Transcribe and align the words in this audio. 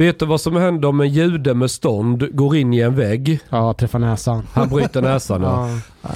Vet 0.00 0.18
du 0.18 0.26
vad 0.26 0.40
som 0.40 0.56
händer 0.56 0.88
om 0.88 1.00
en 1.00 1.08
jude 1.08 1.54
med 1.54 1.70
stånd 1.70 2.36
går 2.36 2.56
in 2.56 2.74
i 2.74 2.80
en 2.80 2.94
vägg? 2.96 3.40
Ja, 3.50 3.74
träffa 3.74 3.98
näsan. 3.98 4.46
Han 4.52 4.68
bryter 4.68 5.02
näsan 5.02 5.42
ja. 5.42 5.68
Ja. 6.02 6.08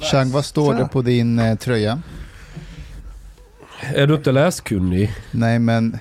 Chang, 0.00 0.30
vad 0.30 0.44
står 0.44 0.74
det 0.74 0.88
på 0.92 1.02
din 1.02 1.38
eh, 1.38 1.56
tröja? 1.56 1.98
Är 3.94 4.06
du 4.06 4.14
inte 4.14 4.32
läskunnig? 4.32 5.12
Nej, 5.30 5.58
men 5.58 5.98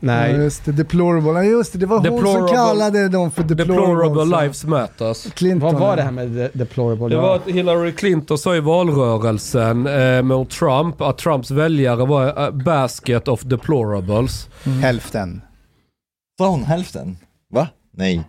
Ja, 0.00 0.06
Nej, 0.12 0.32
just 0.36 0.64
det, 0.64 0.72
deplorable. 0.72 1.30
Ja, 1.30 1.42
just 1.44 1.72
det, 1.72 1.78
det 1.78 1.86
var 1.86 1.98
hon 1.98 2.06
som 2.06 2.16
Deplorable- 2.26 2.54
kallade 2.54 3.08
dem 3.08 3.30
för 3.30 3.42
deplorables. 3.42 3.88
Deplorable 4.18 4.42
lives 4.42 4.64
matters. 4.64 5.32
Clinton. 5.34 5.72
vad 5.72 5.80
var 5.82 5.96
det 5.96 6.02
här 6.02 6.10
med 6.10 6.28
de- 6.28 6.48
deplorable? 6.52 7.08
Det 7.08 7.16
var 7.16 7.36
att 7.36 7.46
Hillary 7.48 7.92
Clinton 7.92 8.38
sa 8.38 8.56
i 8.56 8.60
valrörelsen 8.60 9.86
eh, 9.86 10.22
mot 10.22 10.50
Trump 10.50 11.00
att 11.00 11.18
Trumps 11.18 11.50
väljare 11.50 12.06
var 12.06 12.26
a 12.36 12.50
basket 12.52 13.28
of 13.28 13.40
deplorables. 13.42 14.48
hälften. 14.82 15.40
Sa 16.38 16.48
hon 16.48 16.64
hälften? 16.64 17.16
Va? 17.54 17.68
Nej. 17.96 18.24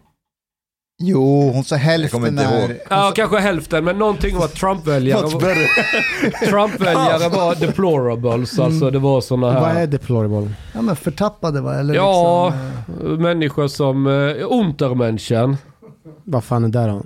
Jo, 1.03 1.51
hon 1.53 1.63
sa 1.63 1.75
Jag 1.75 1.79
hälften 1.79 2.09
kommer 2.19 2.27
inte 2.27 2.43
när... 2.49 2.59
ihåg. 2.69 2.77
Ja, 2.89 3.11
kanske 3.15 3.37
hälften, 3.39 3.83
men 3.85 3.97
någonting 3.97 4.35
om 4.35 4.41
att 4.41 4.55
Trump-väljare 4.55 5.21
Much 5.21 5.33
var, 5.33 5.39
better. 5.41 6.45
Trump-väljare 6.49 7.29
var 7.29 7.55
deplorables. 7.55 8.59
Alltså 8.59 8.91
det 8.91 8.99
var 8.99 9.21
såna 9.21 9.47
Vad 9.47 9.63
här... 9.69 9.81
är 9.81 9.87
deplorable? 9.87 10.51
Ja 10.73 10.81
men 10.81 10.95
förtappade 10.95 11.61
va? 11.61 11.75
Eller 11.75 11.93
Ja, 11.93 12.53
liksom, 12.87 13.11
eh, 13.13 13.19
människor 13.19 13.67
som... 13.67 14.07
Eh, 14.07 14.51
Untermenschen. 14.51 15.57
Vad 16.23 16.43
fan 16.43 16.63
är 16.63 16.67
det 16.69 16.87
då? 16.87 17.03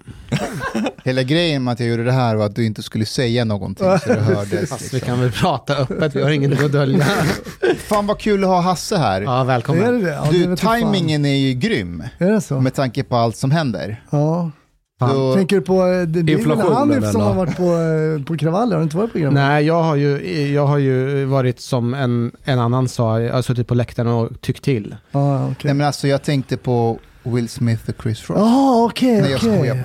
Hela 1.04 1.24
grejen 1.24 1.64
med 1.64 1.72
att 1.72 1.80
jag 1.80 1.90
gjorde 1.90 2.04
det 2.04 2.12
här 2.12 2.36
var 2.36 2.46
att 2.46 2.56
du 2.56 2.66
inte 2.66 2.84
skulle 2.84 3.06
säga 3.06 3.46
någonting 3.46 3.86
så 4.04 4.10
det 4.10 4.20
hördes. 4.22 4.70
Fast 4.70 4.82
vi 4.82 4.96
Liksom. 4.98 5.00
kan 5.00 5.20
väl 5.22 5.32
prata 5.32 5.76
öppet, 5.78 6.16
vi 6.16 6.22
har 6.24 6.30
inget 6.30 6.64
att 6.64 6.72
dölja. 6.72 7.06
Fan 7.78 8.08
vad 8.08 8.20
kul 8.20 8.44
att 8.44 8.50
ha 8.50 8.62
Hasse 8.62 8.98
här. 8.98 9.22
Ja, 9.22 9.42
är 9.42 9.46
välkommen. 9.46 10.00
det 10.02 10.06
det? 10.06 10.10
Ja, 10.16 10.28
det 10.32 10.46
Du, 10.46 10.56
timingen 10.56 11.26
är 11.26 11.36
ju 11.36 11.54
grym 11.54 12.04
Är 12.18 12.32
det 12.32 12.42
så? 12.42 12.60
med 12.62 12.74
tanke 12.74 13.04
på 13.04 13.16
allt 13.16 13.36
som 13.38 13.52
händer. 13.52 14.04
Ja. 14.10 14.52
Då, 15.00 15.36
Tänker 15.36 15.56
du 15.56 15.62
på, 15.62 15.74
eh, 15.88 16.02
det, 16.02 16.06
det 16.06 16.20
är 16.20 16.24
väl 16.24 16.30
Inflationen, 16.52 16.74
Hanif 16.74 17.12
som 17.12 17.22
har 17.22 17.34
varit 17.34 17.58
på, 17.58 17.64
eh, 17.64 18.26
på 18.26 18.38
kravaller? 18.38 18.72
Har 18.72 18.78
du 18.80 18.84
inte 18.84 18.98
varit 18.98 19.14
på 19.14 19.20
kravaller? 19.20 19.42
Nej, 19.48 19.66
jag 19.66 19.84
har 19.84 19.96
ju, 19.96 20.48
jag 20.54 20.68
har 20.68 20.78
ju 20.78 21.26
varit 21.26 21.60
som 21.60 21.94
en, 21.94 22.32
en 22.44 22.60
annan 22.60 22.88
sa, 22.88 23.22
jag 23.22 23.34
har 23.34 23.42
suttit 23.42 23.68
på 23.68 23.76
läktaren 23.76 24.08
och 24.12 24.42
tyckt 24.42 24.64
till. 24.64 24.96
Ja, 25.12 25.44
okej. 25.46 25.56
nej 25.64 25.74
men 25.74 25.88
alltså 25.88 26.08
jag 26.08 26.24
tänkte 26.24 26.58
på 26.58 27.00
Will 27.24 27.50
Smith 27.50 27.90
och 27.90 28.04
Chris 28.04 28.30
Rock. 28.30 28.38
Jaha, 28.40 28.86
okej, 28.86 29.22
Nej, 29.22 29.32
jag 29.32 29.40
skojar. 29.40 29.78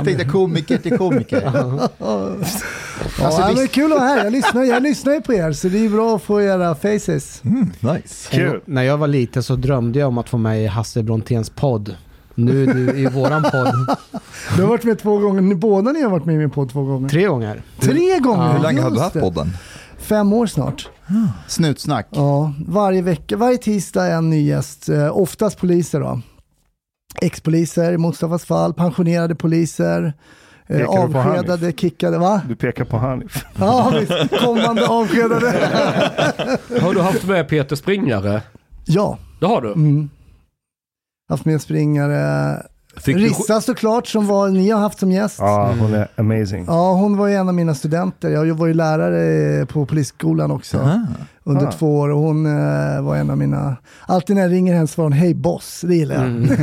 Tänkte 0.04 0.24
komiker 0.24 0.78
till 0.78 0.98
komiker. 0.98 1.42
Ja, 1.54 1.88
Alltså, 3.22 3.40
ja, 3.40 3.52
men 3.56 3.68
kul 3.68 3.92
att 3.92 3.98
vara 3.98 4.08
här. 4.08 4.24
Jag 4.24 4.32
lyssnar, 4.32 4.62
jag 4.64 4.82
lyssnar 4.82 5.12
ju 5.14 5.20
på 5.20 5.34
er, 5.34 5.52
så 5.52 5.68
det 5.68 5.84
är 5.84 5.88
bra 5.88 6.16
att 6.16 6.22
få 6.22 6.42
era 6.42 6.74
faces. 6.74 7.42
Mm, 7.44 7.70
nice. 7.80 8.28
Kul. 8.30 8.60
När 8.64 8.82
jag 8.82 8.96
var 8.98 9.06
liten 9.06 9.42
så 9.42 9.56
drömde 9.56 9.98
jag 9.98 10.08
om 10.08 10.18
att 10.18 10.28
få 10.28 10.38
med 10.38 10.62
i 10.62 10.66
Hasse 10.66 11.02
Bronténs 11.02 11.50
podd. 11.50 11.94
Nu 12.34 12.62
är 12.62 12.74
du 12.74 12.98
i 12.98 13.06
våran 13.06 13.42
podd 13.42 13.96
Du 14.56 14.62
har 14.62 14.68
varit 14.68 14.84
med 14.84 14.98
två 14.98 15.18
gånger, 15.18 15.54
båda 15.54 15.92
ni 15.92 16.02
har 16.02 16.10
varit 16.10 16.24
med 16.26 16.34
i 16.34 16.38
min 16.38 16.50
podd 16.50 16.70
två 16.72 16.82
gånger. 16.82 17.08
tre 17.08 17.26
gånger. 17.26 17.62
Tre 17.80 18.18
gånger? 18.18 18.52
Hur 18.52 18.62
länge 18.62 18.80
har 18.80 18.90
du 18.90 18.98
haft 18.98 19.14
det. 19.14 19.20
podden? 19.20 19.52
Fem 20.04 20.32
år 20.32 20.46
snart. 20.46 20.88
Snutsnack. 21.48 22.06
Ja, 22.10 22.52
varje 22.68 23.02
vecka, 23.02 23.36
varje 23.36 23.58
tisdag 23.58 24.06
en 24.06 24.30
ny 24.30 24.46
gäst. 24.46 24.88
Eh, 24.88 25.16
oftast 25.18 25.58
poliser 25.58 26.00
då. 26.00 26.20
Ex-poliser 27.22 27.92
i 27.92 27.98
Mustafas 27.98 28.44
fall, 28.44 28.74
pensionerade 28.74 29.34
poliser, 29.34 30.12
eh, 30.66 30.86
avskedade, 30.86 31.72
kickade, 31.72 32.18
va? 32.18 32.42
Du 32.48 32.56
pekar 32.56 32.84
på 32.84 32.96
Hanif. 32.96 33.44
Ja, 33.58 33.92
visst. 34.00 34.40
Kommande 34.44 34.86
avskedade. 34.88 35.46
Har 36.80 36.94
du 36.94 37.00
haft 37.00 37.24
med 37.24 37.48
Peter 37.48 37.76
Springare? 37.76 38.42
Ja, 38.86 39.18
Det 39.40 39.46
har 39.46 39.60
du. 39.62 39.68
mm. 39.72 40.10
haft 41.28 41.44
med 41.44 41.60
springare. 41.62 42.62
Fick 42.96 43.16
Rissa 43.16 43.60
såklart, 43.60 44.06
som 44.06 44.26
var, 44.26 44.48
ni 44.48 44.70
har 44.70 44.80
haft 44.80 44.98
som 44.98 45.12
gäst. 45.12 45.36
Ja, 45.38 45.74
hon 45.80 45.94
är 45.94 46.08
amazing. 46.16 46.64
Ja, 46.68 46.92
hon 46.92 47.16
var 47.16 47.26
ju 47.28 47.34
en 47.34 47.48
av 47.48 47.54
mina 47.54 47.74
studenter. 47.74 48.30
Jag 48.30 48.54
var 48.54 48.66
ju 48.66 48.74
lärare 48.74 49.66
på 49.66 49.86
polisskolan 49.86 50.50
också 50.50 50.78
Aha. 50.78 51.00
under 51.44 51.66
Ah. 51.66 51.72
två 51.72 51.98
år 51.98 52.08
och 52.08 52.18
hon 52.20 52.46
eh, 52.46 53.02
var 53.02 53.16
en 53.16 53.30
av 53.30 53.38
mina... 53.38 53.76
Alltid 54.06 54.36
när 54.36 54.42
jag 54.42 54.52
ringer 54.52 54.74
henne 54.74 54.86
svarar 54.86 55.04
hon 55.04 55.12
hej 55.12 55.34
boss, 55.34 55.80
det 55.88 55.94
gillar 55.96 56.14
jag. 56.14 56.24
Mm. 56.24 56.42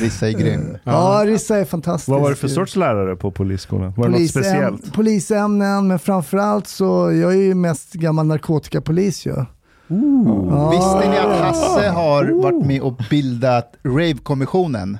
Rissa 0.00 0.28
är 0.28 0.32
grym. 0.32 0.76
Ja, 0.84 1.22
Rissa 1.26 1.56
är 1.56 1.64
fantastisk. 1.64 2.08
Vad 2.08 2.20
var 2.20 2.30
det 2.30 2.36
för 2.36 2.48
sorts 2.48 2.76
lärare 2.76 3.16
på 3.16 3.30
polisskolan? 3.30 3.92
Var 3.96 4.08
det 4.08 4.18
något 4.18 4.30
speciellt? 4.30 4.92
Polisämnen, 4.92 5.86
men 5.88 5.98
framförallt 5.98 6.66
så, 6.68 7.12
jag 7.12 7.32
är 7.32 7.36
ju 7.42 7.54
mest 7.54 7.92
gammal 7.92 8.26
narkotikapolis 8.26 9.26
ju. 9.26 9.34
Ja. 9.90 10.70
Visste 10.70 11.10
ni 11.10 11.18
att 11.18 11.40
Hasse 11.40 11.88
har 11.88 12.42
varit 12.42 12.66
med 12.66 12.80
och 12.80 13.00
bildat 13.10 13.74
Rave-kommissionen? 13.82 14.98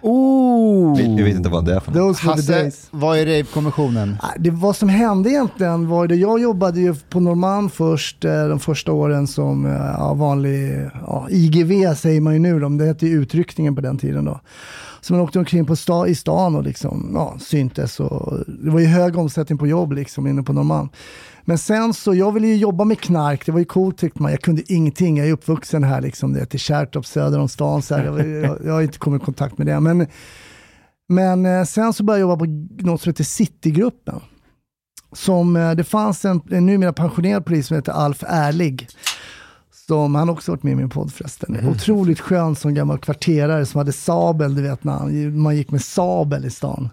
Vi, 1.16 1.22
vet 1.22 1.36
inte 1.36 1.48
vad 1.48 1.64
det 1.64 1.74
är 1.74 1.80
för 1.80 1.92
något. 1.92 2.18
Hasse, 2.18 2.70
vad 2.90 3.18
är 3.18 3.26
Rave-kommissionen? 3.26 4.16
Det, 4.38 4.50
vad 4.50 4.76
som 4.76 4.88
hände 4.88 5.30
egentligen 5.30 5.88
var 5.88 6.06
det, 6.06 6.16
jag 6.16 6.40
jobbade 6.40 6.80
ju 6.80 6.94
på 6.94 7.20
Norrmalm 7.20 7.70
först, 7.70 8.24
eh, 8.24 8.48
de 8.48 8.60
första 8.60 8.92
åren 8.92 9.26
som 9.26 9.66
eh, 9.66 9.72
ja, 9.72 10.14
vanlig, 10.14 10.90
ja, 11.06 11.26
IGV 11.30 11.94
säger 11.94 12.20
man 12.20 12.32
ju 12.32 12.38
nu, 12.38 12.60
då, 12.60 12.68
men 12.68 12.78
det 12.78 12.86
hette 12.86 13.06
ju 13.06 13.22
utryckningen 13.22 13.74
på 13.74 13.80
den 13.80 13.98
tiden 13.98 14.24
då. 14.24 14.40
Så 15.00 15.12
man 15.12 15.22
åkte 15.22 15.38
omkring 15.38 15.66
på 15.66 15.76
sta, 15.76 16.06
i 16.06 16.14
stan 16.14 16.56
och 16.56 16.62
liksom, 16.62 17.10
ja, 17.14 17.36
syntes 17.40 18.00
och 18.00 18.38
det 18.46 18.70
var 18.70 18.80
ju 18.80 18.86
hög 18.86 19.18
omsättning 19.18 19.58
på 19.58 19.66
jobb 19.66 19.92
liksom 19.92 20.26
inne 20.26 20.42
på 20.42 20.52
Norrmalm. 20.52 20.88
Men 21.44 21.58
sen 21.58 21.94
så, 21.94 22.14
jag 22.14 22.32
ville 22.32 22.46
ju 22.46 22.56
jobba 22.56 22.84
med 22.84 23.00
knark, 23.00 23.46
det 23.46 23.52
var 23.52 23.58
ju 23.58 23.64
coolt 23.64 23.98
tyckte 23.98 24.22
man. 24.22 24.30
Jag 24.30 24.40
kunde 24.40 24.72
ingenting, 24.72 25.16
jag 25.18 25.28
är 25.28 25.32
uppvuxen 25.32 25.84
här 25.84 26.00
liksom, 26.00 26.32
det 26.32 26.40
är 26.40 26.44
till 26.44 26.60
Kärrtorp 26.60 27.06
söder 27.06 27.38
om 27.38 27.48
stan, 27.48 27.82
så 27.82 27.94
här. 27.94 28.04
Jag, 28.04 28.28
jag, 28.28 28.58
jag 28.64 28.72
har 28.72 28.82
inte 28.82 28.98
kommit 28.98 29.22
i 29.22 29.24
kontakt 29.24 29.58
med 29.58 29.66
det. 29.66 29.80
Men, 29.80 30.06
men 31.08 31.46
eh, 31.46 31.64
sen 31.64 31.92
så 31.92 32.02
började 32.04 32.20
jag 32.20 32.30
jobba 32.30 32.44
på 32.44 32.86
något 32.86 33.00
som 33.02 33.10
heter 33.10 33.24
Citygruppen. 33.24 34.20
Som, 35.12 35.56
eh, 35.56 35.70
det 35.72 35.84
fanns 35.84 36.24
en, 36.24 36.40
en 36.50 36.66
numera 36.66 36.92
pensionerad 36.92 37.44
polis 37.44 37.66
som 37.66 37.74
heter 37.76 37.92
Alf 37.92 38.22
Ärlig. 38.26 38.88
Som, 39.86 40.14
han 40.14 40.28
har 40.28 40.34
också 40.34 40.52
varit 40.52 40.62
med 40.62 40.72
i 40.72 40.76
min 40.76 40.90
podd 40.90 41.12
förresten. 41.12 41.68
Otroligt 41.68 42.20
skön 42.20 42.56
som 42.56 42.74
gammal 42.74 42.98
kvarterare 42.98 43.66
som 43.66 43.78
hade 43.78 43.92
sabel, 43.92 44.54
du 44.54 44.62
vet 44.62 44.84
när 44.84 44.92
han- 44.92 45.38
man 45.40 45.56
gick 45.56 45.70
med 45.70 45.82
sabel 45.82 46.44
i 46.44 46.50
stan. 46.50 46.88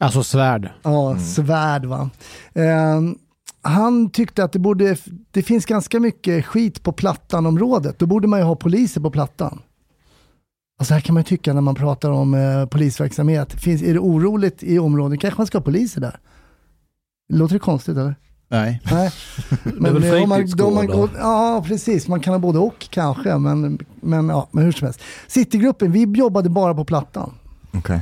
Alltså 0.00 0.22
svärd. 0.22 0.70
Ja, 0.82 1.18
svärd 1.18 1.84
va. 1.84 2.10
Ehm, 2.54 3.16
han 3.62 4.10
tyckte 4.10 4.44
att 4.44 4.52
det, 4.52 4.58
borde, 4.58 4.96
det 5.30 5.42
finns 5.42 5.66
ganska 5.66 6.00
mycket 6.00 6.46
skit 6.46 6.82
på 6.82 6.92
Plattan-området. 6.92 7.98
Då 7.98 8.06
borde 8.06 8.28
man 8.28 8.38
ju 8.38 8.44
ha 8.44 8.56
poliser 8.56 9.00
på 9.00 9.10
Plattan. 9.10 9.62
Alltså 10.78 10.94
här 10.94 11.00
kan 11.00 11.14
man 11.14 11.20
ju 11.20 11.24
tycka 11.24 11.52
när 11.52 11.60
man 11.60 11.74
pratar 11.74 12.10
om 12.10 12.34
eh, 12.34 12.66
polisverksamhet. 12.66 13.52
Finns, 13.52 13.82
är 13.82 13.92
det 13.92 13.98
oroligt 13.98 14.62
i 14.62 14.78
området 14.78 15.20
kanske 15.20 15.40
man 15.40 15.46
ska 15.46 15.58
ha 15.58 15.62
poliser 15.62 16.00
där. 16.00 16.18
Låter 17.32 17.54
det 17.54 17.58
konstigt 17.58 17.96
eller? 17.96 18.14
Nej. 18.48 18.80
Nej. 18.90 19.12
Men, 19.64 19.94
väl 19.94 20.14
eh, 20.14 20.22
om 20.22 20.28
man, 20.28 20.46
då 20.56 20.70
man 20.70 20.86
går, 20.86 21.10
ja, 21.18 21.64
precis. 21.66 22.08
Man 22.08 22.20
kan 22.20 22.34
ha 22.34 22.38
både 22.38 22.58
och 22.58 22.86
kanske, 22.90 23.38
men, 23.38 23.78
men, 24.00 24.28
ja, 24.28 24.48
men 24.50 24.64
hur 24.64 24.72
som 24.72 24.86
helst. 24.86 25.00
Citygruppen, 25.26 25.92
vi 25.92 26.02
jobbade 26.02 26.48
bara 26.48 26.74
på 26.74 26.84
Plattan. 26.84 27.34
Okej. 27.72 28.00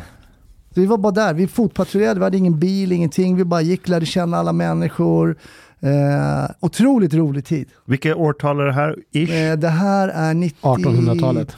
Så 0.79 0.83
vi 0.83 0.87
var 0.87 0.99
bara 0.99 1.13
där, 1.13 1.35
vi 1.35 1.47
fotpatrullerade, 1.47 2.21
vi 2.21 2.25
hade 2.25 2.37
ingen 2.37 2.59
bil, 2.59 2.93
ingenting. 2.93 3.37
Vi 3.37 3.45
bara 3.45 3.61
gick, 3.61 3.89
lärde 3.89 4.07
känna 4.07 4.37
alla 4.37 4.53
människor. 4.53 5.37
Eh, 5.81 6.51
otroligt 6.61 7.15
rolig 7.15 7.45
tid. 7.45 7.69
Vilka 7.85 8.17
årtal 8.17 8.61
är 8.61 8.65
det 8.65 8.73
här? 8.73 8.97
Ish? 9.13 9.31
Eh, 9.31 9.59
det 9.59 9.69
här 9.69 10.09
är 10.09 10.35
90... 10.35 10.57
1800-talet. 10.63 11.57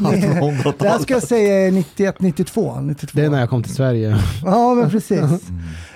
Nej, 0.00 0.72
det 0.78 0.88
här 0.88 0.98
ska 0.98 1.14
jag 1.14 1.22
säga 1.22 1.66
är 1.66 1.70
91, 1.70 2.20
92. 2.20 2.80
92. 2.80 3.18
Det 3.18 3.24
är 3.24 3.30
när 3.30 3.40
jag 3.40 3.50
kom 3.50 3.62
till 3.62 3.74
Sverige. 3.74 4.16
Ja, 4.44 4.74
men 4.74 4.90
precis. 4.90 5.20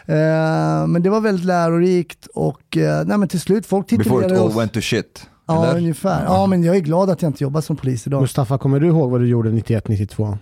Eh, 0.06 0.86
men 0.86 1.02
det 1.02 1.10
var 1.10 1.20
väldigt 1.20 1.46
lärorikt 1.46 2.26
och 2.34 2.76
eh, 2.76 3.06
nej, 3.06 3.18
men 3.18 3.28
till 3.28 3.40
slut, 3.40 3.66
folk 3.66 3.88
Before 3.88 4.02
it 4.02 4.04
titulerade 4.04 4.40
all 4.40 4.48
oss. 4.48 4.56
went 4.56 4.72
to 4.72 4.80
shit. 4.80 5.26
Ja, 5.46 5.66
eller? 5.66 5.78
ungefär. 5.78 6.24
Ja, 6.24 6.46
men 6.46 6.62
jag 6.64 6.76
är 6.76 6.80
glad 6.80 7.10
att 7.10 7.22
jag 7.22 7.28
inte 7.28 7.44
jobbar 7.44 7.60
som 7.60 7.76
polis 7.76 8.06
idag. 8.06 8.20
Mustafa, 8.20 8.58
kommer 8.58 8.80
du 8.80 8.86
ihåg 8.86 9.10
vad 9.10 9.20
du 9.20 9.28
gjorde 9.28 9.50
91-92? 9.50 10.38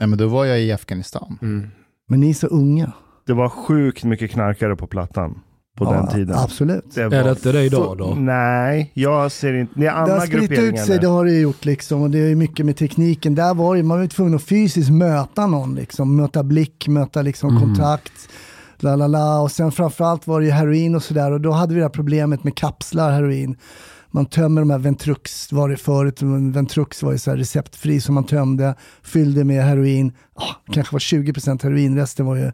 Nej, 0.00 0.08
men 0.08 0.18
då 0.18 0.26
var 0.26 0.44
jag 0.44 0.60
i 0.60 0.72
Afghanistan. 0.72 1.38
Mm. 1.42 1.66
Men 2.08 2.20
ni 2.20 2.30
är 2.30 2.34
så 2.34 2.46
unga. 2.46 2.92
Det 3.26 3.32
var 3.32 3.48
sjukt 3.48 4.04
mycket 4.04 4.30
knarkare 4.30 4.76
på 4.76 4.86
Plattan 4.86 5.40
på 5.78 5.92
den 5.92 6.06
tiden. 6.08 6.36
Absolut. 6.38 6.94
Det 6.94 7.02
Är 7.02 7.24
det 7.24 7.30
inte 7.30 7.52
det 7.52 7.62
idag 7.62 7.98
då? 7.98 8.14
Nej, 8.18 8.90
jag 8.94 9.32
ser 9.32 9.54
inte. 9.54 9.72
Det 9.80 9.86
är 9.86 9.90
Det 9.90 9.96
har 9.96 10.02
andra 10.02 10.20
spritt 10.20 10.50
ut 10.50 10.78
sig, 10.80 10.98
det 10.98 11.06
har 11.06 11.24
det 11.24 11.32
gjort 11.40 11.64
liksom. 11.64 12.02
Och 12.02 12.10
det 12.10 12.18
är 12.18 12.34
mycket 12.34 12.66
med 12.66 12.76
tekniken. 12.76 13.34
Där 13.34 13.54
var 13.54 13.76
det, 13.76 13.82
man 13.82 13.96
var 13.96 14.02
ju 14.02 14.08
tvungen 14.08 14.34
att 14.34 14.42
fysiskt 14.42 14.90
möta 14.90 15.46
någon 15.46 15.74
liksom. 15.74 16.16
Möta 16.16 16.42
blick, 16.42 16.88
möta 16.88 17.22
liksom 17.22 17.50
Mm. 17.50 17.62
kontakt. 17.62 18.12
La, 18.78 18.96
la, 18.96 19.06
la. 19.06 19.40
Och 19.40 19.50
sen 19.50 19.72
framförallt 19.72 20.26
var 20.26 20.40
det 20.40 20.46
ju 20.46 20.52
heroin 20.52 20.94
och 20.94 21.02
sådär. 21.02 21.32
Och 21.32 21.40
då 21.40 21.50
hade 21.52 21.74
vi 21.74 21.80
det 21.80 21.84
här 21.84 21.90
problemet 21.90 22.44
med 22.44 22.56
kapslar 22.56 23.12
heroin. 23.12 23.56
Man 24.14 24.26
tömmer 24.26 24.60
de 24.60 24.70
här 24.70 24.78
Ventrux, 24.78 25.52
var 25.52 25.68
det 25.68 25.76
förut, 25.76 26.22
Ventrux 26.54 27.02
var 27.02 27.12
ju 27.12 27.18
så 27.18 27.30
här 27.30 27.38
receptfri 27.38 28.00
som 28.00 28.14
man 28.14 28.24
tömde, 28.24 28.74
fyllde 29.02 29.44
med 29.44 29.64
heroin. 29.64 30.12
Ah, 30.34 30.72
kanske 30.72 30.94
var 30.94 30.98
20% 30.98 31.62
heroin, 31.62 31.96
resten 31.96 32.26
var 32.26 32.36
ju 32.36 32.52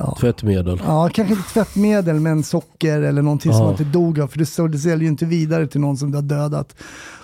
ja. 0.00 0.16
Tvättmedel. 0.20 0.80
Ja, 0.86 1.10
kanske 1.14 1.34
inte 1.34 1.48
tvättmedel, 1.50 2.20
men 2.20 2.42
socker 2.42 3.02
eller 3.02 3.22
någonting 3.22 3.52
som 3.52 3.58
Ja. 3.60 3.64
man 3.64 3.72
inte 3.72 3.84
dog 3.84 4.20
av. 4.20 4.28
För 4.28 4.38
det, 4.38 4.46
så- 4.46 4.66
det 4.66 4.78
säljer 4.78 4.98
ju 4.98 5.06
inte 5.08 5.24
vidare 5.24 5.66
till 5.66 5.80
någon 5.80 5.96
som 5.96 6.10
du 6.10 6.16
har 6.16 6.22
dödat. 6.22 6.74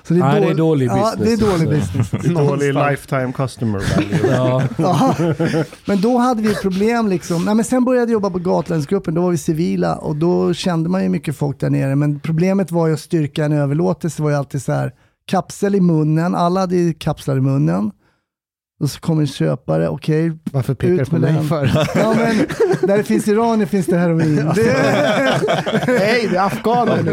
Så 0.02 0.14
det 0.14 0.20
är, 0.20 0.24
Nej, 0.24 0.40
det 0.40 0.46
är 0.46 0.54
dålig- 0.54 0.56
dålig 0.56 0.86
Ja, 0.88 1.14
det 1.18 1.22
är 1.32 1.36
business. 1.36 1.50
dålig 1.60 1.68
business. 1.68 2.10
Dålig 2.48 2.74
lifetime 2.74 3.32
customer 3.32 3.82
value. 3.96 4.36
Ja. 4.36 4.62
Ja. 4.76 5.14
Men 5.86 6.00
då 6.00 6.18
hade 6.18 6.42
vi 6.42 6.50
ett 6.52 6.62
problem 6.62 7.08
liksom. 7.08 7.44
Nej, 7.44 7.54
men 7.54 7.64
sen 7.64 7.84
började 7.84 8.06
jag 8.06 8.12
jobba 8.12 8.30
på 8.30 8.38
Gatlandsgruppen, 8.38 9.14
då 9.14 9.22
var 9.22 9.30
vi 9.30 9.38
civila 9.38 9.96
och 9.96 10.16
då 10.16 10.54
kände 10.54 10.88
man 10.88 11.02
ju 11.02 11.08
mycket 11.08 11.36
folk 11.36 11.60
där 11.60 11.70
nere. 11.70 11.96
Men 11.96 12.20
problemet 12.20 12.70
var 12.70 12.86
ju 12.86 12.94
att 12.94 13.00
styrka 13.00 13.44
en 13.44 13.52
överlåtelse 13.52 14.22
var 14.22 14.30
ju 14.30 14.36
alltid 14.36 14.62
så 14.62 14.72
här, 14.72 14.92
kapsel 15.30 15.74
i 15.74 15.80
munnen, 15.80 16.34
alla 16.34 16.60
hade 16.60 16.76
ju 16.76 16.94
kapslar 16.94 17.36
i 17.36 17.40
munnen. 17.40 17.90
Och 18.80 18.90
så 18.90 19.00
kommer 19.00 19.20
en 19.22 19.26
köpare, 19.26 19.88
okej, 19.88 20.32
Varför 20.52 20.74
pekar 20.74 20.94
du 20.94 21.04
på 21.04 21.18
mig 21.18 21.44
för? 21.48 21.70
ja 21.94 22.14
men 22.16 22.36
där 22.88 22.96
det 22.96 23.04
finns 23.04 23.28
iranier 23.28 23.66
finns 23.66 23.86
det 23.86 23.98
heroin. 23.98 24.36
Det, 24.36 24.46
Nej, 25.86 26.28
det 26.30 26.36
är 26.36 26.46
afghaner 26.46 27.02
nu. 27.02 27.12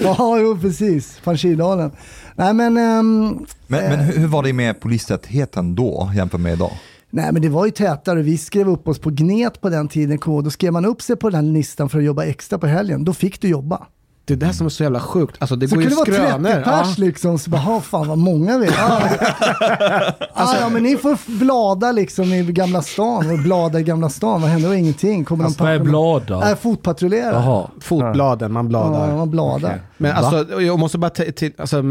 ja, 0.00 0.38
jo 0.40 0.58
precis, 0.60 1.20
Panjshirdalen. 1.24 1.90
Nej 2.34 2.54
men, 2.54 2.76
ehm, 2.76 3.46
Men, 3.66 3.90
men 3.90 4.00
hur 4.00 4.18
hur 4.18 4.26
var 4.26 4.42
det 4.42 4.52
med 4.52 4.80
polistätheten 4.80 5.74
då 5.74 6.10
jämfört 6.14 6.40
med 6.40 6.52
idag? 6.52 6.72
Nej 7.10 7.32
men 7.32 7.42
det 7.42 7.48
var 7.48 7.64
ju 7.64 7.70
tätare, 7.70 8.22
vi 8.22 8.38
skrev 8.38 8.68
upp 8.68 8.88
oss 8.88 8.98
på 8.98 9.10
Gnet 9.10 9.60
på 9.60 9.68
den 9.68 9.88
tiden, 9.88 10.18
då 10.24 10.50
skrev 10.50 10.72
man 10.72 10.84
upp 10.84 11.02
sig 11.02 11.16
på 11.16 11.30
den 11.30 11.44
här 11.46 11.52
listan 11.52 11.88
för 11.88 11.98
att 11.98 12.04
jobba 12.04 12.24
extra 12.24 12.58
på 12.58 12.66
helgen, 12.66 13.04
då 13.04 13.14
fick 13.14 13.40
du 13.40 13.48
jobba. 13.48 13.86
Det 14.28 14.34
är 14.34 14.36
det 14.48 14.52
som 14.54 14.66
är 14.66 14.70
så 14.70 14.82
jävla 14.82 15.00
sjukt. 15.00 15.36
Alltså 15.38 15.56
det 15.56 15.68
Så 15.68 15.74
går 15.74 15.82
ju 15.84 15.90
kunde 15.90 16.04
det 16.16 16.18
vara 16.22 16.28
30 16.28 16.40
skrönor. 16.48 16.62
pers 16.64 16.98
Ja. 16.98 17.04
liksom, 17.04 17.38
så 17.38 17.50
bara, 17.50 17.60
"Ha, 17.60 17.80
fan 17.80 18.08
vad 18.08 18.18
många 18.18 18.58
vi 18.58 18.66
är. 18.66 18.72
Ah, 20.34 20.54
ja 20.60 20.68
men 20.68 20.82
ni 20.82 20.96
får 20.96 21.38
blada 21.38 21.92
liksom 21.92 22.24
i 22.32 22.42
Gamla 22.42 22.82
stan, 22.82 23.30
och 23.30 23.38
blada 23.38 23.80
i 23.80 23.82
Gamla 23.82 24.08
stan, 24.08 24.40
vad 24.42 24.50
händer? 24.50 24.74
Ingenting. 24.74 25.24
Kommer 25.24 25.44
Alltså, 25.44 25.58
de 25.58 25.64
vad 25.64 25.74
är 25.74 25.78
blada? 25.78 26.40
Nej, 26.40 26.56
fotpatrullera. 26.56 27.32
Jaha. 27.32 27.68
Fotbladen, 27.80 28.52
man 28.52 28.68
bladar. 28.68 29.08
Ja, 29.10 29.16
man 29.16 29.30
bladar. 29.30 29.68
Okej. 29.68 29.80
Men 29.96 30.12
alltså, 30.16 30.60
jag 30.62 30.78
måste 30.78 30.98
bara 30.98 31.10
till, 31.10 31.52
alltså, 31.58 31.82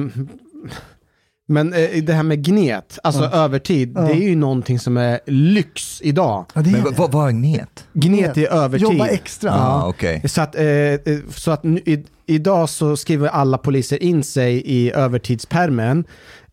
men 1.49 1.73
eh, 1.73 2.03
det 2.03 2.13
här 2.13 2.23
med 2.23 2.43
gnet, 2.45 2.99
alltså 3.03 3.23
övertid, 3.23 3.91
Ja. 3.95 4.01
det 4.01 4.11
är 4.13 4.29
ju 4.29 4.35
någonting 4.35 4.79
som 4.79 4.97
är 4.97 5.19
lyx 5.25 6.01
idag. 6.03 6.45
Ja, 6.53 6.61
det 6.61 6.69
är 6.69 6.71
Men 6.71 6.83
det. 6.83 6.89
vad, 6.97 7.11
vad 7.11 7.27
är 7.27 7.31
gnet? 7.31 7.85
Gnet 7.93 8.37
är 8.37 8.47
övertid. 8.53 8.87
Jobba 8.87 9.07
extra. 9.07 9.51
Ah, 9.53 9.87
okej. 9.87 10.21
Så 10.29 10.41
att, 10.41 10.55
eh, 10.55 10.65
eh, 10.65 10.97
så 11.35 11.51
att 11.51 11.63
nu, 11.63 11.79
i, 11.85 12.05
idag 12.25 12.69
så 12.69 12.97
skriver 12.97 13.27
alla 13.27 13.57
poliser 13.57 14.03
in 14.03 14.23
sig 14.23 14.53
i 14.65 14.91
övertidspermen 14.91 16.03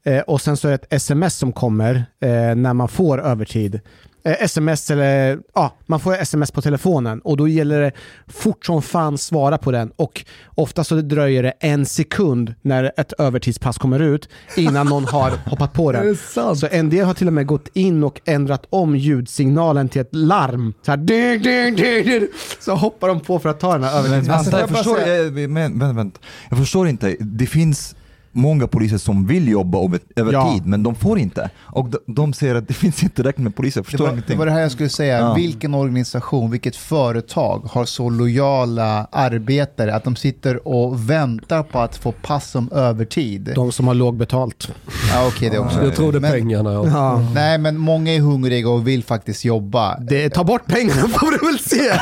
eh, 0.05 0.19
och 0.21 0.41
sen 0.41 0.57
så 0.57 0.69
är 0.69 0.71
det 0.71 0.75
ett 0.75 0.93
sms 0.93 1.37
som 1.37 1.53
kommer 1.53 1.95
eh, 2.21 2.55
när 2.55 2.73
man 2.75 2.89
får 2.89 3.21
övertid. 3.23 3.81
Eh, 4.27 4.37
sms 4.41 4.91
eller, 4.91 5.39
ja, 5.55 5.77
man 5.87 6.01
får 6.01 6.15
sms 6.15 6.51
på 6.51 6.63
telefonen 6.63 7.21
och 7.21 7.37
då 7.37 7.49
gäller 7.49 7.81
det 7.81 7.93
fort 8.29 8.67
som 8.67 8.83
fan 8.83 9.19
svara 9.19 9.59
på 9.59 9.71
den 9.71 9.91
och 9.97 10.25
ofta 10.55 10.85
så 10.85 10.95
dröjer 10.95 11.43
det 11.43 11.51
en 11.61 11.87
sekund 11.87 12.55
när 12.63 12.93
ett 12.97 13.13
övertidspass 13.13 13.79
kommer 13.79 14.01
ut 14.01 14.29
innan 14.57 14.87
någon 14.87 15.05
har 15.05 15.31
hoppat 15.51 15.73
på 15.73 15.93
den. 15.93 16.17
Så 16.57 16.67
en 16.71 16.91
del 16.91 17.07
har 17.07 17.15
till 17.15 17.27
och 17.27 17.33
med 17.33 17.47
gått 17.47 17.69
in 17.73 18.05
och 18.05 18.21
ändrat 18.25 18.67
om 18.71 18.97
ljudsignalen 18.97 19.89
till 19.89 20.01
ett 20.01 20.15
larm. 20.15 20.75
Så 20.83 20.91
här, 20.91 20.99
ding, 20.99 21.43
ding, 21.43 21.77
ding, 21.77 22.05
ding. 22.05 22.29
Så 22.61 22.75
hoppar 22.75 23.09
de 23.09 23.21
på 23.21 23.39
för 23.39 23.49
att 23.49 23.61
ta 23.61 23.73
den 23.73 23.83
här 23.85 24.03
Men 24.03 24.13
övertidspassen. 24.13 24.61
jag 24.61 24.71
förstår, 24.71 25.01
jag, 25.01 25.33
men, 25.51 25.73
men, 25.73 25.97
vänta. 25.97 26.21
jag 26.51 26.59
förstår 26.59 26.89
inte. 26.89 27.17
Det 27.21 27.47
finns 27.47 27.97
många 28.35 28.67
poliser 28.67 28.99
som 28.99 29.27
vill 29.27 29.49
jobba 29.49 29.79
över, 29.85 30.01
över 30.17 30.33
Ja. 30.33 30.53
tid, 30.55 30.67
men 30.67 30.83
de 30.83 30.95
får 30.95 31.19
inte. 31.19 31.51
Och 31.61 31.89
de, 31.91 31.99
de 32.07 32.33
säger 32.33 32.55
att 32.55 32.69
det 32.69 32.75
finns 32.85 33.03
inte 33.03 33.15
tillräckligt 33.17 33.45
med 33.45 33.57
poliser. 33.57 33.81
Jag 33.81 33.85
Det 33.85 33.91
förstår 33.91 34.07
var, 34.07 34.23
det 34.27 34.35
var 34.35 34.47
det 34.47 34.53
här 34.53 34.61
jag 34.61 34.73
skulle 34.73 34.89
säga. 34.89 35.19
Ja. 35.19 35.35
Vilken 35.35 35.75
organisation, 35.75 36.51
vilket 36.51 36.77
företag 36.77 37.69
har 37.71 37.85
så 37.85 38.11
lojala 38.11 39.07
arbetare 39.13 39.95
att 39.95 40.05
de 40.05 40.17
sitter 40.17 40.69
och 40.69 41.11
väntar 41.11 41.63
på 41.63 41.79
att 41.81 41.97
få 41.97 42.13
pass 42.13 42.51
som 42.51 42.73
övertid? 42.73 43.53
De 43.55 43.73
som 43.73 43.87
har 43.87 43.95
låg 43.95 44.17
betalt. 44.17 44.69
Ja, 45.13 45.27
okej 45.29 45.51
det 45.51 45.59
också. 45.59 45.85
Jag 45.85 45.95
tror 45.97 46.13
det 46.13 46.19
är 46.19 46.21
Men- 46.21 46.33
pengarna. 46.33 46.73
Ja. 46.73 46.87
Ja. 46.87 47.21
Nej, 47.35 47.59
men 47.59 47.79
många 47.79 48.13
är 48.15 48.21
hungriga 48.21 48.69
och 48.69 48.89
vill 48.89 49.05
faktiskt 49.05 49.45
jobba. 49.45 49.99
Det, 50.01 50.31
ta 50.31 50.45
bort 50.45 50.67
pengarna 50.67 51.09
får 51.09 51.31
du 51.31 51.47
väl 51.47 51.59
se. 51.59 51.93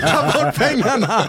ta 0.12 0.22
bort 0.44 0.54
pengarna. 0.54 1.22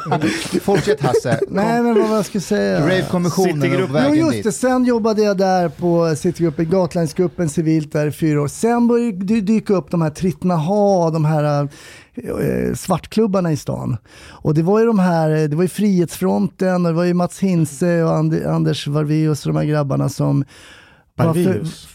Fortsätt 0.64 1.02
Hasse. 1.02 1.40
Nej 1.50 1.82
men 1.82 2.10
vad 2.10 2.18
jag 2.18 2.26
skulle 2.26 2.42
säga? 2.42 2.80
Rave-kommissionen 2.80 3.91
vägen 3.92 4.16
just 4.16 4.32
dit. 4.32 4.44
det, 4.44 4.52
sen 4.52 4.86
jobbade 4.86 5.22
jag 5.22 5.38
där 5.38 5.70
på 5.70 6.16
Citygruppen, 6.16 6.70
Gatlandsgruppen 6.70 7.50
civilt 7.50 7.92
där 7.92 8.08
i 8.08 8.12
fyra 8.12 8.42
år. 8.42 8.48
Sen 8.48 8.88
började 8.88 9.26
det 9.26 9.42
dyka 9.42 9.74
upp 9.74 9.92
de 9.92 10.02
här 10.02 10.10
Trittnaha, 10.10 11.10
de 11.10 11.26
här 11.26 11.70
eh, 12.14 12.74
svartklubbarna 12.76 13.52
i 13.52 13.58
stan. 13.58 13.98
Och 14.30 14.54
det 14.54 14.64
var 14.64 14.80
ju 14.80 14.86
de 14.86 15.00
här, 15.00 15.30
eh, 15.30 15.50
det 15.50 15.56
var 15.56 15.64
ju 15.64 15.70
Frihetsfronten 15.70 16.86
och 16.86 16.92
det 16.92 16.98
var 16.98 17.04
ju 17.04 17.14
Mats 17.14 17.40
Hinse 17.40 18.04
och 18.04 18.16
And 18.16 18.46
Anders 18.46 18.88
Varveus 18.88 19.46
och 19.46 19.54
de 19.54 19.60
här 19.60 19.66
grabbarna 19.66 20.10
som 20.10 20.46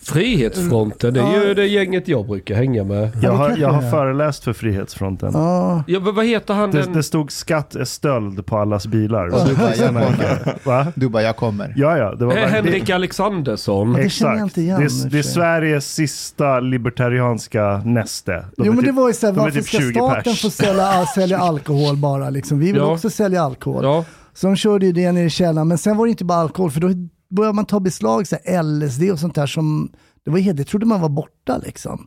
Frihetsfronten, 0.03 1.15
det 1.15 1.21
är 1.21 1.47
ju 1.49 1.55
det 1.55 1.67
gänget 1.67 2.09
jag 2.09 2.27
brukar 2.27 2.55
hänga 2.55 2.85
med. 2.85 3.11
Jag 3.23 3.33
har, 3.33 3.57
jag 3.57 3.69
har 3.69 3.83
det 3.83 3.91
föreläst 3.91 4.45
för 4.45 4.53
Frihetsfronten. 4.53 5.31
Ja, 5.35 5.83
Ja, 5.87 6.01
men 6.01 6.15
vad 6.15 6.27
heter 6.27 6.55
han 6.55 6.71
Det, 6.71 6.83
den? 6.83 6.93
det 6.93 7.03
stod 7.03 7.33
skatt 7.33 7.75
är 7.75 7.85
stöld 7.85 8.47
på 8.47 8.59
allas 8.59 8.87
bilar. 8.87 9.27
Och 9.27 9.49
du 9.49 9.55
bara, 9.55 9.75
jag 9.77 9.87
kommer. 9.89 10.67
Va? 10.67 10.87
Du 10.95 11.09
bara, 11.09 11.23
jag 11.23 11.37
kommer. 11.37 11.73
Ja, 11.77 11.99
ja. 11.99 12.15
Det 12.15 12.25
var 12.25 12.33
Eh, 12.33 12.41
verkligen- 12.41 12.65
Henrik 12.65 12.91
Alexandersson. 12.91 13.93
det 13.93 14.11
känner 14.11 14.37
jag 14.37 14.47
inte 14.47 14.61
igen, 14.61 14.81
Det 14.81 14.85
är, 14.87 15.11
det 15.11 15.19
är. 15.19 15.23
Sveriges 15.23 15.95
sista 15.95 16.61
libertarianska 16.61 17.83
näste. 17.85 18.33
De 18.33 18.45
jo 18.67 18.73
men 18.73 18.77
det 18.77 18.83
typ- 18.87 18.95
var 18.95 19.09
ju 19.09 19.15
såhär, 19.15 19.33
varför 19.35 19.51
typ 19.61 19.69
ska 19.69 19.79
20 19.79 19.91
staten 19.93 20.23
pers. 20.23 20.43
få 20.43 20.51
sälja, 20.51 21.07
sälja 21.15 21.39
alkohol 21.39 21.97
bara 21.97 22.31
liksom? 22.31 22.59
Vi 22.59 22.67
vill 22.67 22.77
Ja. 22.77 22.93
också 22.93 23.11
sälja 23.11 23.43
alkohol. 23.43 23.85
Ja. 23.85 24.05
Så 24.35 24.47
de 24.47 24.57
körde 24.57 24.87
ju 24.87 24.93
det 24.93 25.13
nere 25.13 25.25
i 25.25 25.31
källaren, 25.31 25.69
men 25.69 25.79
sen 25.79 25.97
var 25.97 26.07
det 26.07 26.11
inte 26.11 26.25
bara 26.25 26.39
alkohol, 26.39 26.71
för 26.71 26.81
då 26.81 26.89
började 27.29 27.55
man 27.57 27.65
ta 27.67 27.81
beslag, 27.81 28.27
så 28.27 28.37
här, 28.45 28.63
LSD 28.63 29.03
och 29.03 29.19
sånt 29.19 29.35
där 29.35 29.47
som, 29.47 29.91
det 30.25 30.31
var 30.31 30.53
det 30.53 30.65
trodde 30.65 30.87
man 30.87 31.01
var 31.01 31.09
borta 31.09 31.59
liksom. 31.59 32.07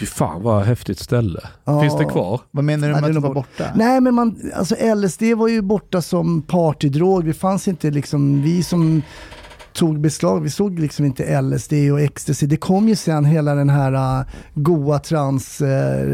Fy 0.00 0.06
fan 0.06 0.42
vad 0.42 0.64
häftigt 0.64 0.98
ställe. 0.98 1.40
Ja. 1.64 1.80
Finns 1.82 1.98
det 1.98 2.04
kvar? 2.04 2.40
Vad 2.50 2.64
menar 2.64 2.88
du 2.88 2.92
Nej, 2.92 3.00
med 3.02 3.10
är 3.10 3.16
att 3.16 3.22
det 3.22 3.28
var 3.28 3.34
bort. 3.34 3.46
borta? 3.58 3.72
Nej 3.74 4.00
men 4.00 4.14
man, 4.14 4.50
alltså 4.54 4.94
LSD 4.94 5.22
var 5.36 5.48
ju 5.48 5.62
borta 5.62 6.02
som 6.02 6.42
partydrog, 6.42 7.24
det 7.24 7.34
fanns 7.34 7.68
inte 7.68 7.90
liksom, 7.90 8.42
vi 8.42 8.62
som 8.62 9.02
tog 9.78 10.00
beslag, 10.00 10.40
vi 10.40 10.50
såg 10.50 10.78
liksom 10.78 11.04
inte 11.04 11.40
LSD 11.42 11.72
och 11.92 12.00
ecstasy. 12.00 12.46
Det 12.46 12.56
kom 12.56 12.88
ju 12.88 12.96
sen 12.96 13.24
hela 13.24 13.54
den 13.54 13.70
här 13.70 13.92
uh, 14.20 14.26
goa 14.54 14.98
trans 14.98 15.60
uh, 15.60 15.66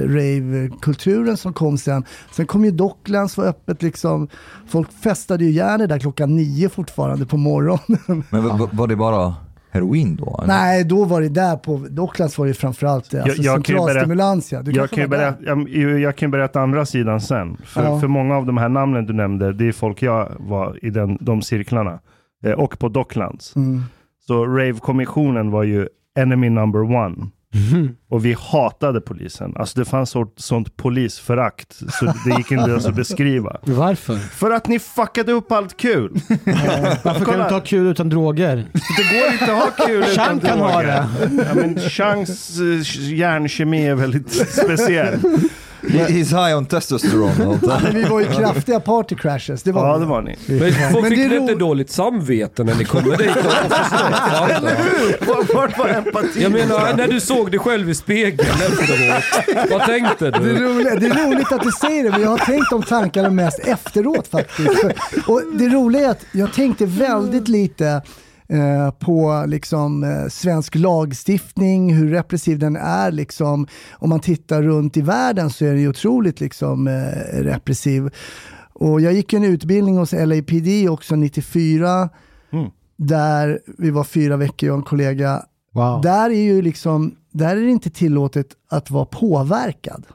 rave-kulturen 0.08 1.36
som 1.36 1.52
kom 1.52 1.78
sen. 1.78 2.04
Sen 2.32 2.46
kom 2.46 2.64
ju 2.64 2.70
Docklands 2.70 3.36
var 3.36 3.44
öppet 3.44 3.82
liksom. 3.82 4.28
Folk 4.68 4.92
festade 4.92 5.44
ju 5.44 5.50
gärna 5.50 5.86
där 5.86 5.98
klockan 5.98 6.36
nio 6.36 6.68
fortfarande 6.68 7.26
på 7.26 7.36
morgonen. 7.36 8.24
Men 8.30 8.58
var, 8.58 8.68
var 8.72 8.86
det 8.86 8.96
bara 8.96 9.34
heroin 9.70 10.16
då? 10.16 10.40
eller? 10.42 10.54
Nej, 10.54 10.84
då 10.84 11.04
var 11.04 11.20
det 11.20 11.28
där 11.28 11.56
på 11.56 11.86
Docklands 11.90 12.38
var 12.38 12.46
det 12.46 12.54
framförallt 12.54 13.14
alltså 13.14 13.42
jag 13.42 13.64
kan 13.64 13.76
berätta- 13.76 13.86
centralstimulans. 13.86 14.52
Ja. 14.52 14.62
Du 14.62 14.72
Jag 14.72 14.90
kan, 14.90 15.10
berätta, 15.10 15.44
jag, 15.44 16.00
jag 16.00 16.16
kan 16.16 16.30
berätta 16.30 16.60
andra 16.60 16.86
sidan 16.86 17.20
sen. 17.20 17.56
För, 17.64 17.84
Ja. 17.84 18.00
för 18.00 18.08
många 18.08 18.36
av 18.36 18.46
de 18.46 18.56
här 18.56 18.68
namnen 18.68 19.06
du 19.06 19.12
nämnde, 19.12 19.52
det 19.52 19.68
är 19.68 19.72
folk 19.72 20.02
jag 20.02 20.32
var 20.38 20.84
i 20.84 20.90
den, 20.90 21.18
de 21.20 21.42
cirklarna. 21.42 21.98
Eh, 22.44 22.52
och 22.52 22.78
på 22.78 22.88
Docklands. 22.88 23.56
Mm. 23.56 23.82
Så 24.26 24.46
Rave-kommissionen 24.46 25.50
var 25.50 25.62
ju 25.62 25.88
enemy 26.18 26.50
number 26.50 26.82
one. 26.82 27.16
Och 28.08 28.24
vi 28.24 28.36
hatade 28.38 29.00
polisen. 29.00 29.52
Alltså 29.56 29.78
det 29.78 29.84
fanns 29.84 30.10
sånt, 30.10 30.34
sånt 30.36 30.76
polisförakt 30.76 31.72
så 31.72 32.04
det 32.04 32.36
gick 32.38 32.50
inte 32.50 32.70
ens 32.70 32.86
att 32.86 32.94
beskriva. 32.94 33.56
Varför? 33.64 34.16
För 34.16 34.50
att 34.50 34.68
ni 34.68 34.78
fuckade 34.78 35.32
upp 35.32 35.52
allt 35.52 35.76
kul. 35.76 36.12
Varför 37.02 37.24
kan 37.24 37.34
du 37.34 37.42
inte 37.42 37.54
ha 37.54 37.60
kul 37.60 37.86
utan 37.86 38.08
droger? 38.08 38.56
Det 38.72 39.18
går 39.18 39.32
inte 39.32 39.44
att 39.44 39.78
ha 39.78 39.86
kul 39.86 40.02
utan 40.02 40.14
Chang 40.14 40.40
kan 40.40 40.58
ha 40.58 40.72
droger. 40.72 41.06
Ja, 41.20 41.54
men 41.54 41.78
Changs 41.78 42.60
eh, 42.60 43.14
hjärnkemi 43.14 43.86
är 43.86 43.94
väldigt 43.94 44.32
speciell. 44.52 45.18
He- 45.88 46.06
He's 46.08 46.46
high 46.48 46.56
on 46.58 46.66
testosterone. 46.66 47.58
vi 47.94 48.02
var 48.04 48.20
ju 48.20 48.26
kraftiga 48.26 48.80
party 48.80 49.14
crashes, 49.14 49.62
det 49.62 49.72
var 49.72 49.88
Ja, 49.88 49.98
det 49.98 50.06
var 50.06 50.22
ni. 50.22 50.36
Men 50.46 50.58
Men 50.58 50.70
fick 50.70 50.78
det 51.18 51.24
är 51.24 51.28
ni 51.28 51.36
inte 51.36 51.52
ro- 51.52 51.58
dåligt 51.58 51.90
samvete 51.90 52.64
när 52.64 52.74
ni 52.74 52.84
kommer 52.84 53.16
dit? 53.16 53.36
Vart 55.54 55.78
var 55.78 55.88
empati? 55.88 56.42
Jag 56.42 56.52
menar, 56.52 56.94
när 56.96 57.08
du 57.08 57.20
såg 57.20 57.50
dig 57.50 57.60
själv 57.60 57.90
i 57.90 57.94
spegeln 57.94 58.48
efteråt. 58.50 59.70
Vad 59.70 59.86
tänkte 59.86 60.30
Det 60.30 60.36
är, 60.36 60.40
du? 60.40 60.56
roligt, 60.64 61.00
det 61.00 61.06
är 61.06 61.26
roligt 61.26 61.52
att 61.52 61.62
du 61.62 61.70
säger 61.70 62.04
det, 62.04 62.10
men 62.10 62.22
jag 62.22 62.30
har 62.30 62.38
tänkt 62.38 62.70
de 62.70 62.82
tankarna 62.82 63.30
mest 63.30 63.58
efteråt 63.58 64.28
faktiskt. 64.28 64.84
Och 65.26 65.42
det 65.54 65.68
roliga 65.68 66.06
är 66.06 66.10
att 66.10 66.24
jag 66.32 66.52
tänkte 66.52 66.86
väldigt 66.86 67.48
lite 67.48 68.02
eh, 68.48 68.90
på 68.90 69.44
liksom, 69.48 70.04
eh, 70.04 70.28
svensk 70.28 70.74
lagstiftning, 70.74 71.94
hur 71.94 72.10
repressiv 72.10 72.58
den 72.58 72.76
är. 72.76 73.10
Liksom. 73.10 73.66
Om 73.92 74.10
man 74.10 74.20
tittar 74.20 74.62
runt 74.62 74.96
i 74.96 75.00
världen 75.00 75.50
så 75.50 75.64
är 75.64 75.68
den 75.68 75.80
ju 75.80 75.88
otroligt 75.88 76.40
liksom, 76.40 76.86
eh, 76.88 77.42
repressiv. 77.42 78.10
Och 78.72 79.00
jag 79.00 79.12
gick 79.12 79.32
en 79.32 79.44
utbildning 79.44 79.96
hos 79.98 80.12
LAPD 80.12 80.88
också 80.90 81.16
94, 81.16 82.08
Mm. 82.52 82.70
där 82.96 83.60
vi 83.78 83.90
var 83.90 84.04
fyra 84.04 84.36
veckor, 84.36 84.66
jag 84.66 84.74
och 84.74 84.78
en 84.78 84.84
kollega. 84.84 85.42
Wow. 85.72 86.00
Där 86.00 86.30
är 86.30 86.42
ju 86.42 86.62
liksom, 86.62 87.16
där 87.32 87.56
är 87.56 87.60
det 87.60 87.70
inte 87.70 87.90
tillåtet 87.90 88.46
att 88.70 88.90
vara 88.90 89.04
påverkad. 89.04 90.06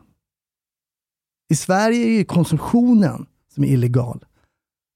I 1.49 1.55
Sverige 1.55 2.05
är 2.05 2.11
ju 2.17 2.23
konsumtionen 2.23 3.25
som 3.53 3.63
är 3.63 3.67
illegal. 3.67 4.25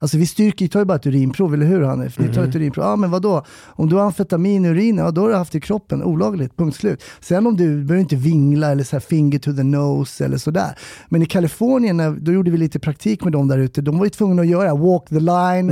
Alltså 0.04 0.18
vi 0.18 0.26
styrker, 0.28 0.68
tar 0.68 0.80
ju 0.80 0.86
bara 0.86 0.96
ett 0.96 1.06
urinprov, 1.06 1.54
eller 1.54 1.66
hur 1.66 1.82
Hanif? 1.82 2.20
Ni 2.20 2.28
tar 2.34 2.44
ett 2.44 2.56
urinprov. 2.56 2.86
Ja 2.86 2.96
men 2.96 3.12
vadå? 3.12 3.44
Om 3.66 3.90
du 3.90 3.96
har 3.96 4.04
amfetamin 4.04 4.66
i 4.66 4.70
urinen, 4.70 5.06
ja 5.06 5.12
då 5.12 5.22
har 5.22 5.30
du 5.30 5.36
haft 5.36 5.52
det 5.52 5.58
i 5.58 5.62
kroppen. 5.62 6.04
Olagligt, 6.04 6.58
punkt 6.58 6.76
slut. 6.78 7.04
Sen 7.20 7.48
om 7.48 7.58
du 7.58 7.84
behöver 7.84 8.02
inte 8.02 8.16
vingla 8.16 8.72
eller 8.72 8.84
så 8.84 8.96
här 8.96 9.02
finger 9.02 9.40
to 9.40 9.54
the 9.54 9.64
nose 9.64 10.26
eller 10.26 10.38
sådär. 10.38 10.78
Men 11.10 11.22
i 11.22 11.26
Kalifornien, 11.26 12.18
då 12.24 12.32
gjorde 12.32 12.52
vi 12.52 12.58
lite 12.58 12.80
praktik 12.80 13.24
med 13.24 13.34
dem 13.34 13.48
där 13.48 13.58
ute. 13.58 13.82
De 13.82 13.98
var 13.98 14.06
ju 14.06 14.10
tvungna 14.10 14.42
att 14.42 14.48
göra 14.48 14.76
walk 14.76 15.10
the 15.10 15.20
line, 15.20 15.70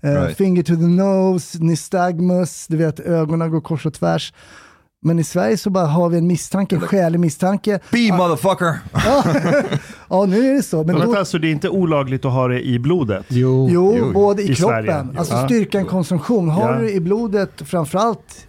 eh, 0.00 0.10
Right. 0.10 0.36
finger 0.36 0.62
to 0.62 0.74
the 0.76 0.82
nose, 0.86 1.58
nystagmus, 1.64 2.66
du 2.66 2.76
vet 2.76 3.00
ögonen 3.00 3.50
går 3.50 3.60
kors 3.60 3.86
och 3.86 3.94
tvärs. 3.94 4.32
Men 5.02 5.18
i 5.18 5.24
Sverige 5.24 5.56
så 5.58 5.70
bara 5.70 5.86
har 5.86 6.08
vi 6.08 6.18
en 6.18 6.26
misstanke, 6.26 6.74
en 6.76 6.80
skälig 6.80 7.20
misstanke. 7.20 7.80
Be 7.92 8.16
motherfucker! 8.16 8.78
Ja, 10.10 10.24
nu 10.26 10.50
är 10.50 10.54
det 10.54 10.62
så. 10.62 10.84
Men 10.84 11.00
då, 11.00 11.16
alltså 11.16 11.38
det 11.38 11.48
är 11.48 11.52
inte 11.52 11.68
olagligt 11.68 12.24
att 12.24 12.32
ha 12.32 12.48
det 12.48 12.66
i 12.66 12.78
blodet? 12.78 13.24
Jo. 13.28 13.68
Jo, 13.70 13.94
Jo, 13.98 14.12
både 14.12 14.42
i, 14.42 14.50
i 14.50 14.54
kroppen. 14.54 14.84
Sverige. 14.84 15.06
Alltså 15.18 15.34
Ja. 15.34 15.44
styrkan, 15.44 15.84
konsumtion. 15.84 16.48
Har 16.48 16.72
Ja. 16.74 16.78
du 16.80 16.90
i 16.90 17.00
blodet 17.00 17.50
framförallt 17.64 18.46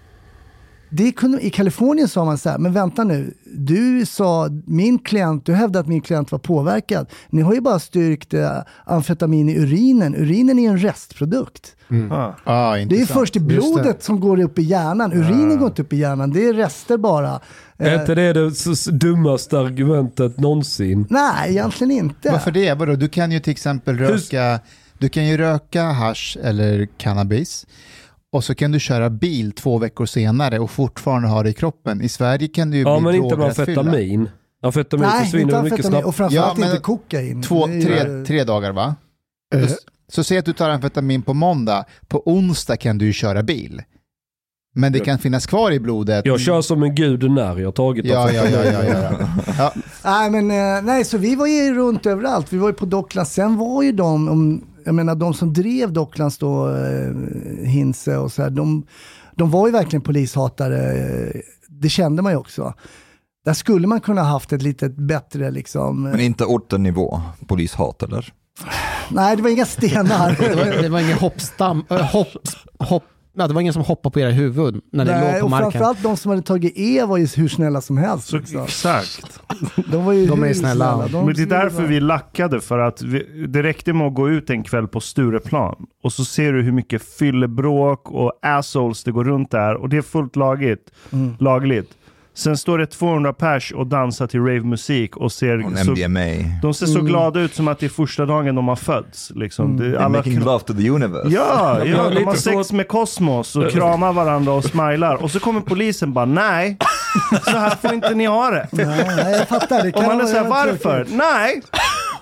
det 0.90 1.12
kunde, 1.12 1.46
I 1.46 1.50
Kalifornien 1.50 2.08
sa 2.08 2.26
man 2.26 2.38
så 2.38 2.50
här, 2.50 2.58
men 2.58 2.74
vänta 2.74 3.04
nu, 3.04 3.34
du 3.74 4.06
sa 4.06 4.50
min 4.66 5.00
klient, 5.00 5.46
du 5.46 5.54
hävdade 5.54 5.80
att 5.80 5.88
min 5.88 6.02
klient 6.02 6.32
var 6.32 6.40
påverkad. 6.40 7.08
Ni 7.30 7.42
har 7.42 7.54
ju 7.54 7.62
bara 7.62 7.80
styrkt 7.80 8.34
eh, 8.34 8.50
amfetamin 8.86 9.50
i 9.50 9.56
urinen. 9.60 10.16
Urinen 10.16 10.60
är 10.60 10.70
en 10.70 10.78
restprodukt. 10.78 11.76
Ah. 12.12 12.32
Ja, 12.46 12.86
Det 12.90 13.02
är 13.02 13.06
först 13.06 13.36
i 13.36 13.40
blodet 13.40 14.04
som 14.04 14.20
går 14.20 14.40
upp 14.42 14.60
i 14.60 14.62
hjärnan. 14.62 15.14
Urinen 15.14 15.58
går 15.60 15.68
inte 15.68 15.82
upp 15.82 15.94
i 15.94 15.98
hjärnan, 15.98 16.32
det 16.32 16.48
är 16.48 16.54
rester 16.54 16.98
bara. 16.98 17.40
Är 17.78 17.94
Eh, 17.96 18.02
inte 18.02 18.16
det 18.16 18.34
det 18.34 18.52
dummaste 18.92 19.60
argumentet 19.60 20.38
någonsin? 20.40 21.08
nej, 21.10 21.50
egentligen 21.52 21.92
inte. 21.92 22.32
Varför 22.32 22.52
det? 22.52 22.74
Vadå? 22.74 22.96
Du 22.96 23.08
kan 23.10 23.32
ju 23.32 23.40
till 23.40 23.52
exempel 23.52 23.98
röka, 23.98 24.60
du 24.98 25.10
kan 25.10 25.28
ju 25.28 25.38
röka 25.38 25.84
hash 25.84 26.38
eller 26.44 26.88
cannabis 26.98 27.66
och 28.32 28.44
så 28.44 28.56
kan 28.56 28.72
du 28.72 28.80
köra 28.80 29.10
bil 29.10 29.52
två 29.52 29.78
veckor 29.78 30.06
senare 30.06 30.60
och 30.60 30.72
fortfarande 30.72 31.28
ha 31.28 31.44
det 31.44 31.50
i 31.50 31.54
kroppen. 31.54 32.02
I 32.02 32.10
Sverige 32.10 32.48
kan 32.48 32.72
du 32.72 32.78
ju 32.78 32.84
Ja 32.84 33.00
bli 33.00 33.04
men 33.06 33.16
inte 33.24 33.38
med 33.38 33.48
amfetamin. 33.48 34.30
Amfetamin 34.64 35.10
Nej, 35.10 35.24
försvinner 35.26 35.64
mycket 35.64 35.86
snabbt. 35.86 36.06
och 36.06 36.16
framförallt 36.16 36.60
Ja, 36.60 36.66
inte 36.66 36.78
kokain. 36.78 37.42
Två, 37.42 37.66
tre, 37.68 38.26
tre 38.28 38.44
dagar 38.44 38.72
va? 38.72 38.96
Eh, 39.56 39.68
Så, 39.68 39.76
så 40.08 40.24
säg 40.24 40.38
att 40.38 40.46
du 40.46 40.54
tar 40.54 40.70
amfetamin 40.70 41.22
på 41.22 41.34
måndag, 41.34 41.86
på 42.08 42.24
onsdag 42.26 42.78
kan 42.78 42.98
du 42.98 43.06
ju 43.06 43.14
köra 43.14 43.44
bil. 43.44 43.82
Men 44.76 44.92
det 44.94 45.00
kan 45.00 45.20
finnas 45.20 45.46
kvar 45.46 45.72
i 45.72 45.80
blodet. 45.80 46.26
Jag 46.26 46.40
kör 46.40 46.62
som 46.62 46.84
en 46.84 46.96
gud 46.96 47.32
när 47.32 47.60
jag 47.60 47.68
har 47.68 47.72
tagit 47.72 48.06
Ja, 48.06 48.32
ja, 48.32 48.50
ja, 48.50 48.66
ja, 48.66 48.84
ja. 48.84 49.12
ja. 49.58 49.74
Nej, 50.04 50.30
men 50.30 50.52
eh, 50.52 50.82
nej, 50.84 51.06
så 51.06 51.18
vi 51.18 51.36
var 51.36 51.48
ju 51.48 51.74
runt 51.74 52.06
överallt. 52.06 52.54
Vi 52.54 52.58
var 52.58 52.68
ju 52.70 52.74
på 52.74 52.86
Docklands. 52.86 53.34
Sen 53.34 53.58
var 53.58 53.84
ju 53.84 53.92
de, 53.92 54.28
om, 54.30 54.64
jag 54.86 54.96
menar 54.96 55.16
de 55.16 55.34
som 55.34 55.54
drev 55.54 55.94
Docklands 55.94 56.38
då, 56.38 56.76
eh, 56.76 57.12
Hinse 57.64 58.18
och 58.18 58.32
så 58.32 58.42
här, 58.42 58.50
de, 58.50 58.86
de 59.36 59.52
var 59.52 59.68
ju 59.68 59.74
verkligen 59.74 60.02
polishatare. 60.02 60.94
eh, 60.94 61.42
Det 61.68 61.90
kände 61.90 62.22
man 62.22 62.32
ju 62.32 62.38
också. 62.38 62.74
Där 63.46 63.54
skulle 63.54 63.88
man 63.88 64.02
kunna 64.02 64.24
haft 64.24 64.54
ett 64.54 64.62
lite 64.62 64.90
bättre 64.90 65.52
liksom. 65.52 66.06
eh, 66.06 66.12
Men 66.12 66.20
inte 66.20 66.46
ortennivå, 66.46 67.22
polishat 67.48 68.04
eller? 68.04 68.34
Nej, 69.12 69.36
det 69.36 69.42
var 69.44 69.50
inga 69.50 69.66
stenar. 69.66 70.36
Det 70.40 70.56
var, 70.56 70.82
det 70.82 70.90
var 70.90 71.00
ingen 71.00 71.18
hoppstam, 71.18 71.84
äh, 71.90 71.98
hopp, 72.02 72.28
hopp, 72.80 73.04
ja, 73.40 73.48
det 73.48 73.54
var 73.54 73.62
ingen 73.62 73.74
som 73.74 73.84
hoppade 73.84 74.14
på 74.14 74.20
era 74.20 74.30
huvud 74.32 74.82
när 74.92 75.06
ni 75.06 75.12
Nej, 75.12 75.32
låg 75.32 75.40
på 75.40 75.46
och 75.46 75.50
marken. 75.52 75.72
framförallt 75.72 76.04
de 76.04 76.18
som 76.18 76.30
hade 76.30 76.42
tagit 76.42 76.74
E 76.76 77.06
var 77.06 77.18
ju 77.18 77.28
hur 77.36 77.48
snälla 77.48 77.82
som 77.82 77.98
helst. 77.98 78.28
Så, 78.28 78.38
liksom. 78.38 78.64
exakt. 78.64 79.40
De, 79.92 80.06
var 80.06 80.14
ju 80.14 80.26
De 80.26 80.44
är 80.44 80.48
hur 80.48 80.54
snälla. 80.54 81.08
De 81.08 81.26
Men 81.26 81.36
det 81.36 81.42
är 81.42 81.46
därför 81.46 81.84
vi 81.84 82.00
lackade, 82.00 82.62
för 82.62 82.80
att 82.80 83.02
vi, 83.02 83.48
det 83.48 83.64
räckte 83.64 83.94
med 83.94 84.08
att 84.08 84.14
gå 84.14 84.30
ut 84.30 84.50
en 84.50 84.64
kväll 84.64 84.88
på 84.88 85.00
Stureplan 85.00 85.76
och 86.04 86.14
så 86.14 86.26
ser 86.26 86.54
du 86.54 86.62
hur 86.62 86.72
mycket 86.72 87.04
fyllebråk 87.04 88.12
och 88.12 88.34
assholes 88.42 89.04
det 89.04 89.12
går 89.12 89.24
runt 89.24 89.52
där 89.52 89.76
och 89.76 89.90
det 89.90 89.98
är 89.98 90.02
fullt 90.02 90.36
lagligt. 90.36 90.92
Mm. 91.12 91.36
lagligt. 91.40 91.92
Sen 92.40 92.58
står 92.58 92.78
det 92.78 92.86
200 92.86 93.34
pers 93.34 93.72
och 93.72 93.88
dansar 93.88 94.28
till 94.28 94.40
ravemusik 94.40 95.18
och 95.18 95.32
ser 95.32 95.84
så, 95.84 95.92
MDMA. 95.92 96.60
de 96.62 96.74
ser 96.74 96.86
så 96.86 97.02
glada 97.02 97.40
ut 97.40 97.56
som 97.56 97.68
att 97.68 97.80
det 97.80 97.86
är 97.86 97.90
första 97.90 98.26
dagen 98.26 98.56
de 98.56 98.68
har 98.68 98.76
fötts. 98.76 99.32
Liksom. 99.36 99.78
Det, 99.78 99.84
They're 99.84 99.98
alla 99.98 100.10
making 100.10 100.40
love 100.40 100.60
to 100.60 100.74
the 100.74 100.90
universe. 100.90 101.30
Ja, 101.30 101.80
Ja, 101.86 102.10
de 102.10 102.24
har 102.24 102.36
sex 102.36 102.72
med 102.72 102.88
kosmos 102.88 103.56
och 103.56 103.72
kramar 103.72 104.14
varandra 104.14 104.52
och 104.54 104.64
smilar. 104.64 105.16
Och 105.16 105.32
så 105.32 105.40
kommer 105.40 105.62
polisen 105.62 106.14
bara, 106.14 106.26
nej, 106.26 106.78
så 107.44 107.58
här 107.58 107.76
får 107.82 107.94
inte 107.94 108.14
ni 108.14 108.26
ha 108.26 108.50
det. 108.50 108.68
Nej, 108.72 109.36
jag 109.38 109.48
fattar. 109.48 109.84
Det 109.84 109.90
Och 109.90 109.96
kan 109.96 110.06
man 110.06 110.22
är 110.22 110.26
såhär, 110.26 110.50
varför? 110.50 110.96
tråkigt. 110.98 111.16
Nej, 111.18 111.62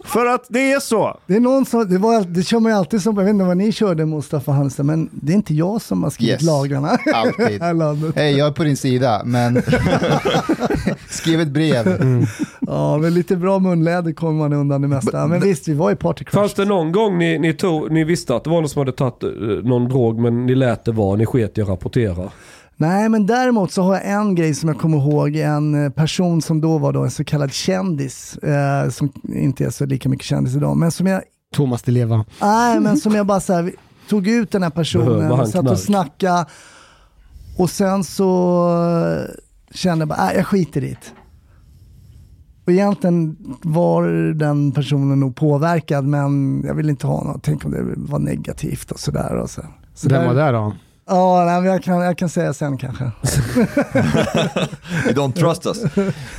för 0.03 0.25
att 0.25 0.45
det 0.49 0.71
är 0.71 0.79
så. 0.79 1.19
Det 1.25 1.35
är 1.35 1.39
någon 1.39 1.65
som, 1.65 1.89
det, 1.89 1.97
var, 1.97 2.21
det 2.21 2.43
kör 2.43 2.59
man 2.59 2.71
ju 2.71 2.77
alltid 2.77 3.01
som, 3.01 3.17
jag 3.17 3.23
vet 3.23 3.33
inte 3.33 3.45
vad 3.45 3.57
ni 3.57 3.71
körde 3.71 4.05
Mustafa 4.05 4.51
Hansen, 4.51 4.85
men 4.85 5.09
det 5.11 5.31
är 5.31 5.35
inte 5.35 5.53
jag 5.53 5.81
som 5.81 6.03
har 6.03 6.09
skrivit 6.09 6.31
Yes. 6.31 6.41
lagarna 6.41 6.97
Alltid. 7.13 7.61
Hej, 8.15 8.37
jag 8.37 8.47
är 8.47 8.51
på 8.51 8.63
din 8.63 8.77
sida, 8.77 9.21
men 9.25 9.61
skriv 11.09 11.41
ett 11.41 11.47
brev. 11.47 12.01
Ja, 12.59 12.97
men 12.97 13.13
lite 13.13 13.35
bra 13.35 13.59
munläder 13.59 14.11
kommer 14.13 14.39
man 14.39 14.53
undan 14.53 14.81
det 14.81 14.87
mesta. 14.87 15.27
Men 15.27 15.39
visst, 15.39 15.67
vi 15.67 15.73
var 15.73 15.91
i 15.91 15.95
Party 15.95 16.23
Crush. 16.25 16.35
Fanns 16.39 16.53
det 16.53 16.65
någon 16.65 16.91
gång 16.91 17.17
ni, 17.17 17.39
ni, 17.39 17.53
tog, 17.53 17.91
ni 17.91 18.03
visste 18.03 18.35
att 18.35 18.43
det 18.43 18.49
var 18.49 18.61
någon 18.61 18.69
som 18.69 18.79
hade 18.79 18.91
tagit 18.91 19.23
eh, 19.23 19.29
någon 19.63 19.89
drog 19.89 20.19
men 20.19 20.45
ni 20.45 20.55
lät 20.55 20.85
det 20.85 20.91
vara, 20.91 21.15
ni 21.15 21.25
sket 21.25 21.57
i 21.57 21.61
att 21.61 21.67
rapportera? 21.69 22.29
Nej, 22.79 23.09
men 23.09 23.25
däremot 23.25 23.71
så 23.71 23.81
har 23.81 23.93
jag 23.93 24.11
en 24.11 24.35
grej 24.35 24.55
som 24.55 24.69
jag 24.69 24.79
kommer 24.79 24.97
ihåg. 24.97 25.35
En 25.35 25.85
eh, 25.85 25.91
person 25.91 26.41
som 26.41 26.61
då 26.61 26.77
var 26.77 26.93
då 26.93 27.03
en 27.03 27.11
så 27.11 27.23
kallad 27.23 27.53
kändis, 27.53 28.37
eh, 28.37 28.89
som 28.89 29.11
inte 29.23 29.65
är 29.65 29.69
så 29.69 29.85
lika 29.85 30.09
mycket 30.09 30.25
kändis 30.25 30.55
idag, 30.55 30.77
men 30.77 30.91
som 30.91 31.07
jag, 31.07 31.21
Thomas 31.53 31.81
Di 31.81 31.91
Leva. 31.91 32.25
nej, 32.41 32.79
men 32.79 32.97
som 32.97 33.15
jag 33.15 33.25
bara 33.25 33.39
så 33.39 33.53
här, 33.53 33.71
tog 34.09 34.27
ut 34.27 34.51
den 34.51 34.63
här 34.63 34.69
personen 34.69 35.31
och 35.31 35.49
satt 35.49 35.69
och 35.69 35.79
snackade. 35.79 36.45
Och 37.57 37.69
sen 37.69 38.03
så 38.03 38.69
eh, 38.69 39.75
kände 39.75 40.01
jag 40.01 40.07
bara, 40.09 40.25
nej, 40.25 40.35
jag 40.35 40.45
skiter 40.47 40.83
i 40.83 40.89
det. 40.89 41.13
Och 42.65 42.71
egentligen 42.73 43.37
var 43.61 44.33
den 44.33 44.71
personen 44.71 45.19
nog 45.19 45.35
påverkad, 45.35 46.05
men 46.05 46.61
jag 46.65 46.73
vill 46.73 46.89
inte 46.89 47.07
ha 47.07 47.23
något. 47.23 47.43
Tänk 47.43 47.65
om 47.65 47.71
det 47.71 47.83
var 47.95 48.19
negativt 48.19 48.91
och 48.91 48.99
sådär. 48.99 49.35
Och 49.35 49.49
så. 49.49 49.61
Så 49.93 50.09
Vem 50.09 50.25
var 50.25 50.33
det 50.33 50.51
då? 50.51 50.73
Ja, 51.09 51.43
nej, 51.45 51.61
men 51.61 51.71
jag, 51.71 51.83
kan, 51.83 52.01
jag 52.01 52.17
kan 52.17 52.29
säga 52.29 52.53
sen 52.53 52.77
kanske. 52.77 53.03
You 55.05 55.13
don't 55.13 55.31
trust 55.33 55.65
us. 55.65 55.83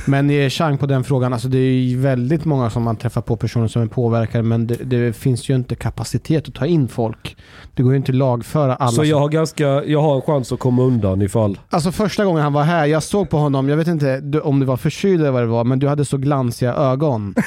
Men 0.05 0.29
eh, 0.29 0.49
Chang 0.49 0.77
på 0.77 0.85
den 0.85 1.03
frågan, 1.03 1.33
alltså 1.33 1.47
det 1.47 1.57
är 1.57 1.71
ju 1.81 1.97
väldigt 1.99 2.45
många 2.45 2.69
som 2.69 2.83
man 2.83 2.95
träffar 2.95 3.21
på 3.21 3.35
personer 3.37 3.67
som 3.67 3.81
är 3.81 3.87
påverkade 3.87 4.43
men 4.43 4.67
det, 4.67 4.75
det 4.75 5.13
finns 5.13 5.49
ju 5.49 5.55
inte 5.55 5.75
kapacitet 5.75 6.47
att 6.47 6.55
ta 6.55 6.65
in 6.65 6.87
folk. 6.87 7.37
Det 7.73 7.83
går 7.83 7.91
ju 7.93 7.97
inte 7.97 8.11
att 8.11 8.15
lagföra 8.15 8.75
alla. 8.75 8.91
Så 8.91 9.05
jag 9.05 9.19
har, 9.19 9.29
ganska, 9.29 9.63
jag 9.83 10.01
har 10.01 10.15
en 10.15 10.21
chans 10.21 10.51
att 10.51 10.59
komma 10.59 10.83
undan 10.83 11.21
ifall... 11.21 11.59
Alltså 11.69 11.91
första 11.91 12.25
gången 12.25 12.43
han 12.43 12.53
var 12.53 12.63
här, 12.63 12.85
jag 12.85 13.03
såg 13.03 13.29
på 13.29 13.37
honom, 13.37 13.69
jag 13.69 13.77
vet 13.77 13.87
inte 13.87 14.39
om 14.43 14.59
du 14.59 14.65
var 14.65 14.77
förkyld 14.77 15.21
eller 15.21 15.31
vad 15.31 15.41
det 15.43 15.47
var, 15.47 15.63
men 15.63 15.79
du 15.79 15.87
hade 15.87 16.05
så 16.05 16.17
glansiga 16.17 16.73
ögon. 16.73 17.33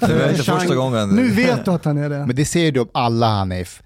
Det 0.00 0.14
var 0.14 0.28
inte 0.30 0.42
Chang- 0.42 0.58
första 0.58 0.74
gången. 0.74 1.08
Nu 1.08 1.28
vet 1.28 1.64
du 1.64 1.70
att 1.70 1.84
han 1.84 1.98
är 1.98 2.08
det. 2.10 2.26
Men 2.26 2.36
det 2.36 2.44
ser 2.44 2.72
du 2.72 2.80
om 2.80 2.88
alla 2.94 3.26
Hanif. 3.28 3.82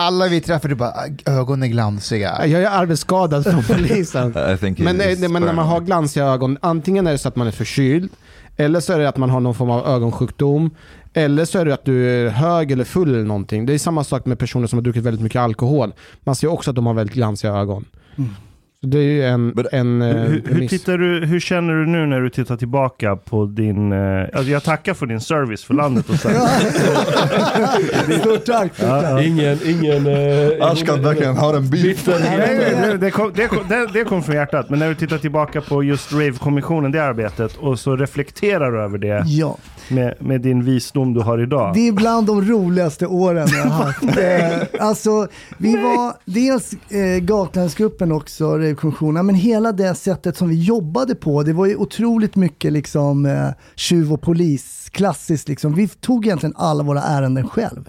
Alla 0.00 0.28
vi 0.28 0.40
träffar, 0.40 0.68
du 0.68 0.74
bara, 0.74 0.92
ögonen 1.26 1.62
är 1.62 1.66
glansiga. 1.66 2.46
Jag 2.46 2.62
är 2.62 2.70
arbetsskadad 2.70 3.44
från 3.44 3.62
polisen. 3.76 4.32
Men, 4.78 5.00
eh, 5.00 5.28
men 5.28 5.42
när 5.42 5.52
man 5.52 5.66
har 5.66 5.80
glansiga 5.80 6.24
ögon, 6.24 6.58
antingen 6.60 7.06
är 7.06 7.12
det 7.12 7.18
så 7.18 7.28
att 7.28 7.36
man 7.36 7.46
är 7.46 7.50
förkyld, 7.50 8.10
eller 8.56 8.80
så 8.80 8.92
är 8.92 8.98
det 8.98 9.08
att 9.08 9.16
man 9.16 9.30
har 9.30 9.40
någon 9.40 9.54
form 9.54 9.70
av 9.70 9.86
ögonsjukdom, 9.86 10.70
eller 11.14 11.44
så 11.44 11.58
är 11.58 11.64
det 11.64 11.74
att 11.74 11.84
du 11.84 12.10
är 12.10 12.30
hög 12.30 12.70
eller 12.70 12.84
full 12.84 13.14
eller 13.14 13.24
någonting. 13.24 13.66
Det 13.66 13.74
är 13.74 13.78
samma 13.78 14.04
sak 14.04 14.26
med 14.26 14.38
personer 14.38 14.66
som 14.66 14.78
har 14.78 14.84
druckit 14.84 15.02
väldigt 15.02 15.22
mycket 15.22 15.40
alkohol. 15.40 15.92
Man 16.24 16.34
ser 16.36 16.48
också 16.48 16.70
att 16.70 16.76
de 16.76 16.86
har 16.86 16.94
väldigt 16.94 17.14
glansiga 17.14 17.52
ögon. 17.52 17.84
Så 18.80 18.86
det 18.86 18.98
är 18.98 19.02
ju 19.02 19.24
en, 19.24 19.46
Men- 19.48 19.66
en 19.72 20.02
eh, 20.02 20.16
Hur, 20.16 20.28
hur, 20.28 20.40
premiss. 20.40 20.70
tittar 20.70 20.98
du, 20.98 21.26
hur 21.26 21.40
känner 21.40 21.74
du 21.74 21.86
nu 21.86 22.06
när 22.06 22.20
du 22.20 22.30
tittar 22.30 22.56
tillbaka 22.56 23.16
på 23.16 23.44
din... 23.46 23.92
Eh, 23.92 24.22
alltså 24.34 24.50
jag 24.50 24.62
tackar 24.64 24.94
för 24.94 25.06
din 25.06 25.20
service 25.20 25.64
för 25.64 25.74
landet 25.74 26.08
och 26.10 26.14
så. 26.16 26.28
Stort 28.20 28.44
tack. 28.46 28.72
Ingen, 29.26 29.58
ingen... 29.64 30.06
Eh, 30.06 30.66
Ashkan 30.70 31.02
verkligen 31.02 31.36
har 31.36 31.54
en 31.54 31.70
nej, 31.70 32.98
det, 33.00 33.10
kom, 33.10 33.32
det, 33.34 33.48
kom, 33.48 33.58
det, 33.68 33.86
det 33.92 34.04
kom 34.04 34.22
från 34.22 34.34
hjärtat. 34.34 34.70
Men 34.70 34.78
när 34.78 34.88
du 34.88 34.94
tittar 34.94 35.18
tillbaka 35.18 35.60
på 35.60 35.82
just 35.82 36.12
Rave-kommissionen, 36.12 36.92
det 36.92 37.04
arbetet, 37.04 37.56
och 37.56 37.78
så 37.78 37.96
reflekterar 37.96 38.72
du 38.72 38.80
över 38.80 38.98
det 38.98 39.22
Ja, 39.26 39.56
med, 39.90 40.14
med 40.18 40.40
din 40.40 40.64
visdom 40.64 41.14
du 41.14 41.20
har 41.20 41.38
idag. 41.42 41.74
det 41.74 41.88
är 41.88 41.92
bland 41.92 42.26
de 42.26 42.42
roligaste 42.48 43.06
åren 43.06 43.48
jag 43.52 43.64
har 43.64 43.84
haft. 43.84 43.98
Eh, 44.18 44.86
alltså, 44.88 45.28
vi 45.58 45.76
var 45.76 46.14
dels 46.24 46.72
eh, 46.72 47.18
Gatlandsgruppen 47.20 48.12
också, 48.12 48.58
Rave-kommissionen, 48.68 49.26
men 49.26 49.34
hela 49.34 49.72
det 49.72 49.94
sättet 49.94 50.36
som 50.36 50.48
vi 50.48 50.62
jobbade 50.62 51.14
på, 51.14 51.42
det 51.42 51.52
var 51.52 51.66
ju 51.66 51.76
otroligt 51.76 52.36
mycket 52.36 52.72
liksom 52.72 53.26
eh, 53.26 53.48
tjuv 53.76 54.12
och 54.12 54.22
polis, 54.22 54.88
klassiskt 54.92 55.48
liksom. 55.48 55.74
Vi 55.74 55.88
tog 55.88 56.26
egentligen 56.26 56.54
alla 56.56 56.82
våra 56.82 57.02
ärenden 57.02 57.48
själv. 57.48 57.88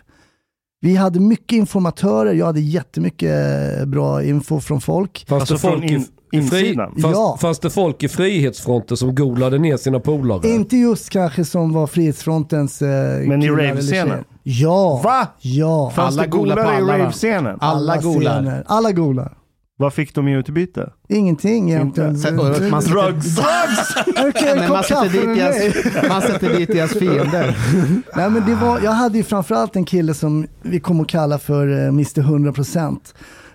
Vi 0.82 0.96
hade 0.96 1.20
mycket 1.20 1.52
informatörer, 1.58 2.34
jag 2.34 2.46
hade 2.46 2.62
jättemycket 2.62 3.32
eh, 3.80 3.86
bra 3.86 4.24
info 4.24 4.60
från 4.60 4.82
folk. 4.82 5.26
Fanns, 5.28 5.42
Alltså 5.52 5.54
det 5.54 5.60
folk 5.74 5.92
in- 5.92 6.06
i 6.32 6.42
fri, 6.42 6.76
fanns, 6.76 6.92
Ja. 7.16 7.38
fanns 7.42 7.60
det 7.60 7.70
folk 7.70 8.04
i 8.04 8.08
Frihetsfronten 8.08 8.98
som 8.98 9.16
golade 9.16 9.58
ner 9.58 9.78
sina 9.78 10.00
polare? 10.00 10.50
Inte 10.50 10.78
just 10.78 11.10
kanske 11.10 11.46
som 11.46 11.74
var 11.74 11.88
Frihetsfrontens 11.88 12.82
eh, 12.82 12.88
Men 13.28 13.44
i 13.44 13.50
rave-scenen? 13.50 14.24
Ja. 14.44 15.02
Va? 15.04 15.28
Ja. 15.42 15.92
Fanns 15.96 16.14
Alla 16.16 16.24
det 16.24 16.30
golar 16.30 16.58
i 16.74 16.76
alla, 16.78 16.98
rave-scenen? 17.00 17.58
Alla 17.62 17.98
golar. 18.02 18.34
scener. 18.42 18.64
Alla 18.68 18.92
golar. 18.92 19.34
Vad 19.82 19.94
fick 19.94 20.16
de 20.16 20.28
i 20.28 20.34
utbyte? 20.34 20.90
Ingenting 21.10 21.72
egentligen. 21.72 22.18
Sen- 22.18 22.40
och 22.40 22.46
man 22.46 22.82
sätter- 22.82 23.12
Drugs! 23.12 23.38
Okej, 24.08 24.56
Men 24.56 24.68
kopp 24.68 24.70
man 24.70 24.84
sätter, 24.84 25.10
dit 25.10 25.38
deras, 25.38 26.10
man 26.10 26.22
sätter 26.22 26.58
dit 26.58 26.68
deras 26.72 26.92
fiender. 26.92 27.58
Nej, 28.16 28.30
men 28.30 28.46
det 28.46 28.56
var, 28.56 28.80
jag 28.80 28.92
hade 28.92 29.18
ju 29.18 29.24
framförallt 29.24 29.76
en 29.76 29.86
kille 29.86 30.14
som 30.14 30.48
vi 30.62 30.80
kommer 30.80 31.02
att 31.04 31.10
kalla 31.10 31.40
för 31.40 31.68
uh, 31.68 31.88
Mr 31.88 32.22
100%. 32.22 32.98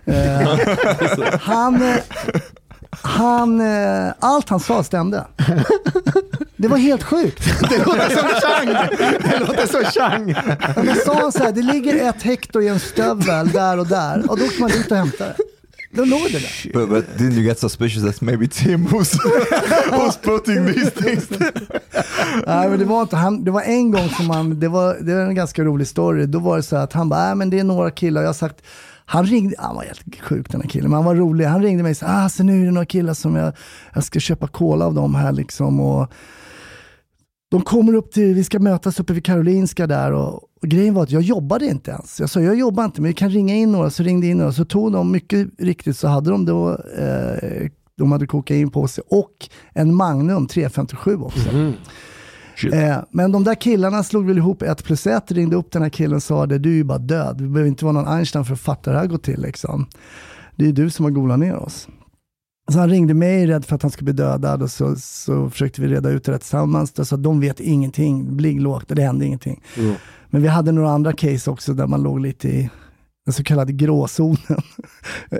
Eh, 0.05 1.39
han, 1.41 1.83
eh, 1.83 1.95
han, 2.91 3.61
eh, 3.61 4.13
allt 4.19 4.49
han 4.49 4.61
sa 4.61 4.83
stämde. 4.83 5.25
Det 6.57 6.69
var 6.69 6.77
helt 6.77 7.03
sjukt. 7.03 7.61
Det 7.71 7.79
låter 7.79 8.09
som 8.11 8.29
Chang! 8.29 8.89
Det 9.31 9.39
låter 9.41 9.67
som 9.67 9.85
Chang! 9.85 10.35
Men 10.85 10.97
sa 11.07 11.15
han 11.21 11.33
så 11.33 11.39
här, 11.39 11.53
det 11.53 11.63
ligger 11.63 12.09
ett 12.09 12.23
hektar 12.23 12.61
i 12.61 12.69
en 12.69 12.81
stövel 12.81 13.49
där 13.49 13.79
och 13.79 13.87
där 13.87 14.31
och 14.31 14.39
då 14.39 14.45
åker 14.45 14.61
man 14.61 14.71
dit 14.71 14.91
och 14.91 14.97
hämtar 14.97 15.27
det. 15.27 15.35
Låg 15.97 16.33
det 16.33 16.39
där. 16.39 16.73
But, 16.73 16.89
but 16.89 17.19
didn't 17.19 17.33
you 17.33 17.43
get 17.43 17.59
suspicious 17.59 18.05
that 18.05 18.21
maybe 18.21 18.49
Tim 18.49 18.85
was, 18.85 19.19
was 19.91 20.17
putting 20.17 20.67
these 20.67 20.91
things 20.91 21.29
Nej, 22.47 22.69
men 22.69 22.79
det 22.79 22.85
var 22.85 23.03
inte, 23.03 23.17
han, 23.17 23.45
det 23.45 23.51
var 23.51 23.63
en 23.63 23.91
gång 23.91 24.09
som 24.09 24.31
han, 24.31 24.61
det 24.61 24.69
var, 24.69 24.97
det 25.01 25.15
var 25.15 25.23
en 25.23 25.35
ganska 25.35 25.65
rolig 25.65 25.87
story, 25.87 26.27
då 26.27 26.39
var 26.39 26.57
det 26.57 26.63
så 26.63 26.77
att 26.77 26.93
han 26.93 27.09
bara, 27.09 27.27
nej 27.27 27.35
men 27.35 27.51
det 27.51 27.59
är 27.59 27.65
några 27.65 27.91
killar, 27.91 28.21
jag 28.21 28.29
har 28.29 28.35
sagt, 28.35 28.63
han 29.07 29.27
ringde, 29.27 29.57
han 29.59 29.77
var 29.77 29.83
helt 29.83 30.21
sjuk 30.23 30.51
den 30.51 30.61
här 30.61 30.69
killen, 30.69 30.91
men 30.91 30.97
han 30.97 31.05
var 31.05 31.15
rolig. 31.15 31.45
Han 31.45 31.63
ringde 31.63 31.83
mig 31.83 31.91
och 31.91 31.97
sa, 31.97 32.07
ah, 32.09 32.29
så 32.29 32.43
nu 32.43 32.63
är 32.63 32.67
det 32.67 32.73
några 32.73 32.87
killar 32.87 33.15
som 33.15 33.37
jag, 33.37 33.53
jag 33.95 34.05
ska 34.05 34.21
köpa 34.21 34.47
cola 34.47 34.87
av 34.87 34.95
dem 34.95 35.15
här 35.15 35.33
liksom. 35.33 35.81
Och 35.81 36.13
de 37.55 37.63
kommer 37.63 37.95
upp 37.95 38.13
till, 38.13 38.35
vi 38.35 38.45
ska 38.45 38.59
mötas 38.59 39.01
uppe 39.01 39.13
vid 39.13 39.25
Karolinska 39.25 39.87
där 39.87 40.13
och, 40.13 40.35
och 40.35 40.69
grejen 40.69 40.95
var 40.95 41.03
att 41.03 41.11
jag 41.11 41.23
jobbade 41.23 41.67
inte 41.67 41.91
ens. 41.91 42.21
Jag 42.21 42.31
sa, 42.31 42.41
jag 42.41 42.59
jobbar 42.59 42.85
inte, 42.85 43.01
men 43.01 43.09
vi 43.09 43.15
kan 43.15 43.31
ringa 43.31 43.55
in 43.55 43.73
några. 43.73 43.91
Så 43.91 44.03
ringde 44.03 44.27
in 44.27 44.39
några, 44.39 44.53
så 44.53 44.65
tog 44.65 44.93
de, 44.93 45.13
mycket 45.13 45.49
riktigt 45.59 45.97
så 45.97 46.09
hade 46.09 46.31
de 46.31 46.45
då, 46.45 46.71
eh, 46.71 47.71
de 47.99 48.13
hade 48.13 48.27
kokain 48.27 48.71
på 48.71 48.89
sig 48.89 49.05
och 49.09 49.49
en 49.73 49.95
Magnum 49.95 50.47
357 50.47 51.17
också. 51.17 51.49
Eh, 52.73 52.97
men 53.11 53.33
de 53.33 53.45
där 53.45 53.55
killarna 53.55 54.03
slog 54.03 54.27
väl 54.27 54.39
ihop 54.39 54.63
ett 54.63 54.85
plus 54.85 55.07
ett, 55.07 55.33
ringde 55.33 55.57
upp 55.57 55.73
den 55.73 55.83
här 55.83 55.91
killen 55.91 56.17
och 56.17 56.23
sa 56.23 56.47
det, 56.47 56.59
du 56.59 56.71
är 56.71 56.77
ju 56.77 56.85
bara 56.85 56.99
död. 56.99 57.37
Du 57.39 57.49
behöver 57.49 57.69
inte 57.69 57.85
vara 57.85 57.93
någon 57.93 58.09
Einstein 58.09 58.45
för 58.45 58.55
att 58.55 58.61
fatta 58.61 58.91
hur 58.91 58.95
det 58.95 59.01
här 59.01 59.07
går 59.07 59.19
till. 59.19 59.41
Liksom. 59.41 59.87
Det 60.57 60.69
är 60.69 60.73
du 60.73 60.91
som 60.91 61.05
har 61.05 61.11
golat 61.11 61.39
ner 61.39 61.57
oss. 61.57 61.89
Så 62.73 62.79
han 62.79 62.91
ringde 62.91 63.15
mig 63.15 63.47
rädd 63.47 63.65
för 63.65 63.77
att 63.77 63.83
han 63.83 63.91
skulle 63.91 64.13
bli 64.13 64.25
dödad 64.25 64.63
och 64.63 64.71
så, 64.71 64.97
så 64.97 65.51
försökte 65.51 65.81
vi 65.81 65.89
reda 65.89 66.11
ut 66.11 66.25
det 66.25 66.39
tillsammans. 66.39 67.09
Så 67.09 67.17
de 67.17 67.41
vet 67.41 67.61
ingenting, 67.61 68.37
ligg 68.39 68.61
lågt, 68.61 68.85
det 68.89 69.03
hände 69.03 69.27
ingenting. 69.27 69.63
Men 70.31 70.43
vi 70.43 70.49
hade 70.49 70.73
några 70.73 70.91
andra 70.91 71.13
case 71.13 71.51
också 71.51 71.75
där 71.75 71.87
man 71.87 72.03
låg 72.03 72.21
lite 72.21 72.49
i 72.49 72.71
den 73.25 73.33
så 73.33 73.45
kallade 73.45 73.73
gråzonen. 73.73 74.39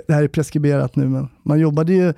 det 0.07 0.13
här 0.13 0.23
är 0.23 0.27
preskriberat 0.27 0.95
nu, 0.95 1.09
men 1.09 1.27
man 1.43 1.59
jobbade 1.59 1.93
ju 1.93 2.13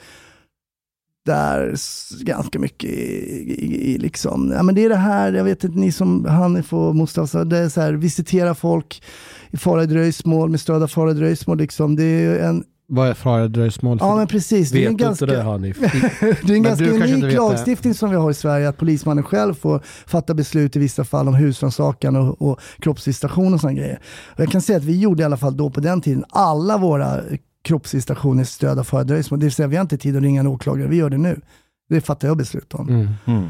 där 1.26 1.76
ganska 2.24 2.60
mycket 2.60 2.90
i, 2.90 3.54
i, 3.54 3.94
i 3.94 3.98
liksom, 3.98 4.52
ja 4.56 4.64
men 4.64 4.76
det 4.76 4.86
är 4.86 4.90
det 4.90 4.96
här, 4.96 5.34
jag 5.34 5.44
vet 5.44 5.64
inte, 5.64 5.80
ni 5.80 5.92
som 5.92 6.26
Hanif 6.26 6.74
och 6.74 6.96
Mustafa, 6.96 7.44
det 7.44 7.58
är 7.58 7.70
så 7.70 7.82
här, 7.82 7.94
visitera 7.94 8.56
folk 8.56 9.04
i 9.52 9.58
fara 9.58 9.84
i 9.84 9.86
dröjsmål, 9.86 10.50
med 10.50 10.60
stöd 10.60 10.84
av 10.84 10.88
fara 10.88 11.12
i 11.12 11.14
dröjsmål 11.14 11.58
liksom. 11.58 11.96
Det 11.96 12.04
är 12.04 12.40
en, 12.40 12.64
Vad 12.90 13.10
är 13.10 13.14
fara 13.14 13.48
dröjsmål? 13.48 13.98
ja 14.02 14.16
men 14.16 14.28
precis, 14.28 14.72
det 14.72 14.86
är 14.86 14.90
en 14.90 14.98
ganska, 14.98 15.26
det 15.26 15.42
Hanif? 15.42 15.80
det 16.20 16.54
är 16.54 16.56
en 16.56 16.64
ganska 16.64 16.90
unik 16.90 17.34
lagstiftning 17.34 17.94
som 17.94 18.10
vi 18.10 18.16
har 18.16 18.32
i 18.32 18.34
Sverige, 18.34 18.70
att 18.70 18.78
polismannen 18.78 19.24
själv 19.24 19.54
får 19.54 19.82
fatta 20.06 20.34
beslut 20.34 20.76
i 20.76 20.80
vissa 20.80 21.04
fall 21.04 21.28
om 21.28 21.36
husrannsakan 21.36 22.16
och, 22.16 22.42
och 22.42 22.62
kroppsvisitation 22.80 23.54
och 23.54 23.62
sådana 23.62 23.80
grejer. 23.80 24.00
Och 24.36 24.40
jag 24.40 24.52
kan 24.52 24.62
säga 24.62 24.78
att 24.78 24.84
vi 24.84 25.00
gjorde 25.00 25.22
i 25.22 25.26
alla 25.26 25.38
fall 25.38 25.58
då 25.58 25.70
på 25.70 25.80
den 25.80 26.02
tiden 26.02 26.26
alla 26.30 26.78
våra 26.78 27.22
kroppsvisitationer 27.64 28.44
stöd 28.44 28.80
av 28.80 28.84
fördröjsmål. 28.84 29.40
Det 29.40 29.46
vill 29.46 29.54
säga 29.54 29.68
vi 29.68 29.76
har 29.76 29.82
inte 29.82 29.98
tid 29.98 30.16
att 30.16 30.24
ringa 30.24 30.40
en 30.40 30.48
åklagare, 30.48 30.88
vi 30.88 30.96
gör 30.96 31.10
det 31.10 31.18
nu. 31.18 31.42
Det 31.90 32.02
fattar 32.02 32.28
jag 32.28 32.38
beslut 32.38 32.74
om. 32.74 32.90
Mm. 32.90 33.08
Mm. 33.26 33.48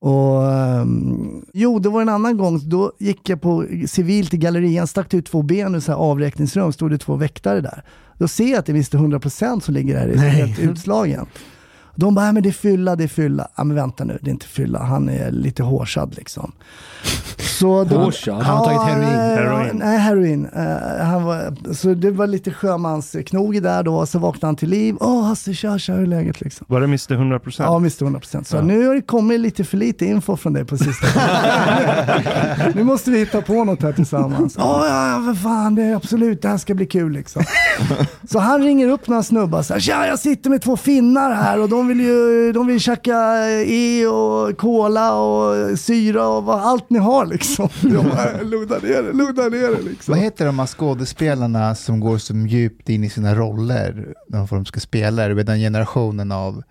Och, 0.00 0.52
ehm, 0.52 1.44
jo, 1.54 1.78
det 1.78 1.88
var 1.88 2.02
en 2.02 2.08
annan 2.08 2.36
gång, 2.36 2.68
då 2.68 2.92
gick 2.98 3.28
jag 3.28 3.40
på 3.40 3.66
civilt 3.88 4.34
i 4.34 4.36
gallerian, 4.36 4.86
stack 4.86 5.14
ut 5.14 5.26
två 5.26 5.42
ben 5.42 5.74
ur 5.74 5.80
så 5.80 5.92
här 5.92 5.98
avräkningsrum, 5.98 6.72
stod 6.72 6.90
det 6.90 6.98
två 6.98 7.16
väktare 7.16 7.60
där. 7.60 7.84
Då 8.18 8.28
ser 8.28 8.50
jag 8.50 8.58
att 8.58 8.66
det 8.66 8.72
är 8.72 8.74
Mr 8.74 9.18
100% 9.18 9.60
som 9.60 9.74
ligger 9.74 10.06
där, 10.06 10.16
helt 10.16 10.58
utslagen. 10.58 11.26
De 11.96 12.14
bara, 12.14 12.24
"Nej, 12.24 12.32
men 12.34 12.42
det 12.42 12.48
är 12.48 12.52
fylla, 12.52 12.96
det 12.96 13.04
är 13.04 13.08
fylla. 13.08 13.48
Ja 13.56 13.64
men 13.64 13.76
vänta 13.76 14.04
nu, 14.04 14.18
det 14.22 14.30
är 14.30 14.32
inte 14.32 14.46
fylla, 14.46 14.78
han 14.82 15.08
är 15.08 15.30
lite 15.30 15.62
hårsad 15.62 16.14
liksom. 16.16 16.52
Så 17.60 17.84
då, 17.84 17.96
Hårsad? 17.96 18.42
Han 18.42 18.56
har 18.56 18.64
tagit 18.64 18.80
heroin. 18.82 19.08
eh, 19.08 19.36
Heroin. 19.36 19.70
Nej, 19.74 19.98
heroin. 19.98 20.48
Eh, 20.56 21.04
han 21.06 21.24
var, 21.24 21.74
så 21.74 21.94
det 21.94 22.10
var 22.10 22.26
lite 22.26 22.50
sjömansknog 22.50 23.62
där 23.62 23.82
då, 23.82 24.06
så 24.06 24.18
vaknade 24.18 24.46
han 24.46 24.56
till 24.56 24.68
liv. 24.68 24.96
Åh 25.00 25.24
Hasse, 25.24 25.54
tja, 25.54 25.78
tja, 25.78 25.92
hur 25.92 26.02
är 26.02 26.06
läget 26.06 26.40
liksom? 26.40 26.66
Var 26.70 26.80
det 26.80 26.84
Mr 26.84 27.14
100%? 27.14 27.54
Ja, 27.58 27.76
Mr 27.76 27.88
100%. 28.04 28.44
Så 28.44 28.60
nu 28.62 28.86
har 28.86 28.94
det 28.94 29.02
kommit 29.02 29.40
lite 29.40 29.64
för 29.64 29.76
lite 29.76 30.04
info 30.06 30.36
från 30.36 30.52
dig 30.52 30.64
på 30.64 30.76
sistone. 30.76 31.12
nu 32.74 32.84
måste 32.84 33.10
vi 33.10 33.18
hitta 33.18 33.42
på 33.42 33.64
något 33.64 33.82
här 33.82 33.92
tillsammans. 33.92 34.54
Ja, 34.58 34.86
ja, 34.88 35.08
ja, 35.08 35.24
för 35.34 35.42
fan, 35.42 35.74
det 35.74 35.82
är 35.82 35.96
absolut, 35.96 36.42
det 36.42 36.48
här 36.48 36.58
ska 36.58 36.74
bli 36.74 36.86
kul 36.86 37.12
liksom. 37.12 37.42
Så 38.30 38.38
han 38.38 38.62
ringer 38.62 38.88
upp 38.88 39.08
några 39.08 39.22
snubbar 39.22 39.62
så 39.62 39.72
här, 39.72 39.80
tja, 39.80 40.06
jag 40.06 40.18
sitter 40.18 40.50
med 40.50 40.62
två 40.62 40.76
finnar 40.76 41.32
här 41.34 41.60
och 41.60 41.68
de 41.68 41.88
vill 41.88 42.00
ju, 42.00 42.52
de 42.52 42.66
vill 42.66 42.80
käka 42.80 43.16
E 43.66 44.06
och 44.06 44.56
cola 44.58 45.14
och 45.14 45.78
syra 45.78 46.26
och 46.28 46.44
vad, 46.44 46.60
allt 46.60 46.90
ni 46.90 46.98
har 46.98 47.26
liksom. 47.26 47.49
Jag 47.58 48.04
bara, 48.04 48.42
lugna 48.42 48.76
ner 48.76 49.02
det, 49.02 49.12
lugna 49.12 49.42
ner 49.42 49.76
det 49.76 49.82
liksom. 49.82 50.12
Vad 50.14 50.22
heter 50.22 50.46
de 50.46 50.58
här 50.58 50.66
skådespelarna 50.66 51.74
som 51.74 52.00
går 52.00 52.18
så 52.18 52.34
djupt 52.34 52.88
in 52.88 53.04
i 53.04 53.10
sina 53.10 53.34
roller 53.34 54.14
när 54.28 54.46
de 54.50 54.64
ska 54.64 54.80
spela? 54.80 55.28
Det 55.28 55.40
är 55.40 55.44
den 55.44 55.58
generationen 55.58 56.32
av... 56.32 56.62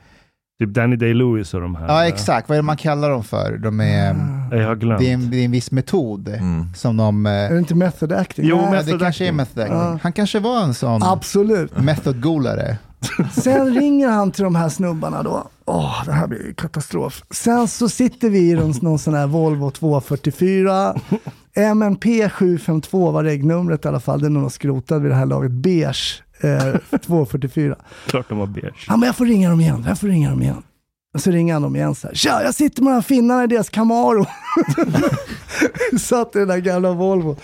Typ 0.61 0.69
Danny 0.73 0.95
Day-Lewis 0.95 1.53
och 1.53 1.61
de 1.61 1.75
här. 1.75 1.87
Ja, 1.87 2.07
exakt. 2.07 2.49
Vad 2.49 2.55
är 2.57 2.61
det 2.61 2.65
man 2.65 2.77
kallar 2.77 3.09
dem 3.09 3.23
för? 3.23 3.57
De 3.57 3.79
är, 3.79 4.15
Jag 4.51 4.67
har 4.67 4.75
glömt. 4.75 4.99
det, 4.99 5.09
är 5.09 5.13
en, 5.13 5.29
det 5.31 5.37
är 5.37 5.45
en 5.45 5.51
viss 5.51 5.71
metod 5.71 6.27
Mm. 6.27 6.73
som 6.75 6.97
de... 6.97 7.25
eh, 7.25 7.31
Är 7.31 7.49
det 7.53 7.59
inte 7.59 7.75
method 7.75 8.11
acting? 8.11 8.45
Jo, 8.47 8.57
ja, 8.57 8.71
method 8.71 8.93
det 8.93 8.99
kanske 8.99 9.23
är 9.23 9.27
acting. 9.27 9.35
method 9.37 9.63
acting. 9.63 9.77
Ja. 9.77 9.99
Han 10.01 10.13
kanske 10.13 10.39
var 10.39 10.63
en 10.63 10.73
sån 10.73 11.03
Absolut. 11.03 11.77
methodgolare. 11.81 12.77
Sen 13.41 13.73
ringer 13.73 14.07
han 14.07 14.31
till 14.31 14.43
de 14.43 14.55
här 14.55 14.69
snubbarna 14.69 15.23
då. 15.23 15.47
Åh, 15.65 16.03
det 16.05 16.11
här 16.11 16.27
blir 16.27 16.53
katastrof. 16.53 17.23
Sen 17.31 17.67
så 17.67 17.89
sitter 17.89 18.29
vi 18.29 18.39
i 18.39 18.53
någon, 18.81 18.99
sån 18.99 19.13
här 19.13 19.27
Volvo 19.27 19.71
244. 19.71 20.95
MNP 21.55 22.29
752 22.29 23.11
var 23.11 23.23
regnumret 23.23 23.85
i 23.85 23.87
alla 23.87 23.99
fall. 23.99 24.21
Den 24.21 24.35
är 24.35 24.39
nog 24.39 24.51
skrotad 24.51 25.01
vid 25.01 25.11
det 25.11 25.15
här 25.15 25.25
laget. 25.25 25.51
Beige 25.51 26.23
eh, 26.41 26.99
244. 26.99 27.75
Klart 28.07 28.29
de 28.29 28.37
var 28.37 28.47
beige. 28.47 28.85
Han 28.87 28.99
bara, 28.99 29.05
jag 29.05 29.15
får 29.15 29.25
ringa 29.25 29.49
dem 29.49 29.61
igen. 29.61 29.85
Jag 29.87 29.99
får 29.99 30.07
ringa 30.07 30.29
dem 30.29 30.41
igen. 30.41 30.63
Och 31.13 31.21
så 31.21 31.31
ringer 31.31 31.53
han 31.53 31.61
dem 31.61 31.75
igen 31.75 31.95
så 31.95 32.07
här. 32.07 32.15
Tja, 32.15 32.43
jag 32.43 32.55
sitter 32.55 32.83
med 32.83 32.91
de 32.91 32.95
här 32.95 33.01
finnarna 33.01 33.43
i 33.43 33.47
deras 33.47 33.69
Camaro. 33.69 34.25
Satt 35.99 36.35
i 36.35 36.39
den 36.39 36.47
där 36.47 36.57
gamla 36.57 36.91
Volvo. 36.91 37.37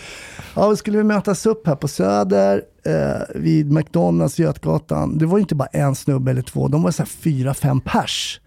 Ja, 0.55 0.67
då 0.67 0.75
skulle 0.75 0.97
vi 0.97 1.03
mötas 1.03 1.45
upp 1.45 1.67
här 1.67 1.75
på 1.75 1.87
Söder 1.87 2.61
eh, 2.85 3.21
vid 3.35 3.71
McDonalds, 3.71 4.39
Götgatan. 4.39 5.17
Det 5.17 5.25
var 5.25 5.37
ju 5.37 5.41
inte 5.41 5.55
bara 5.55 5.67
en 5.71 5.95
snubbe 5.95 6.31
eller 6.31 6.41
två, 6.41 6.67
de 6.67 6.83
var 6.83 6.91
så 6.91 7.01
här 7.01 7.07
fyra, 7.07 7.53
fem 7.53 7.81
pers. 7.81 8.41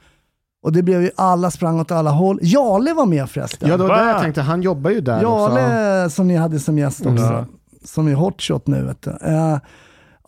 Och 0.62 0.72
det 0.72 0.82
blev 0.82 1.02
ju, 1.02 1.10
alla 1.16 1.50
sprang 1.50 1.80
åt 1.80 1.90
alla 1.90 2.10
håll. 2.10 2.38
Jale 2.42 2.92
var 2.94 3.06
med 3.06 3.30
förresten. 3.30 3.68
Ja, 3.68 3.76
det 3.76 3.82
var 3.82 3.88
Va? 3.88 4.04
det 4.04 4.10
jag 4.10 4.22
tänkte. 4.22 4.42
Han 4.42 4.62
jobbar 4.62 4.90
ju 4.90 5.00
där 5.00 5.24
också. 5.24 5.58
Jale 5.58 6.10
som 6.10 6.28
ni 6.28 6.36
hade 6.36 6.60
som 6.60 6.78
gäst 6.78 7.06
också. 7.06 7.24
Ja. 7.24 7.46
Som 7.84 8.08
är 8.08 8.14
hotshot 8.14 8.66
nu 8.66 8.82
vet 8.82 9.02
du. 9.02 9.10
Eh, 9.10 9.58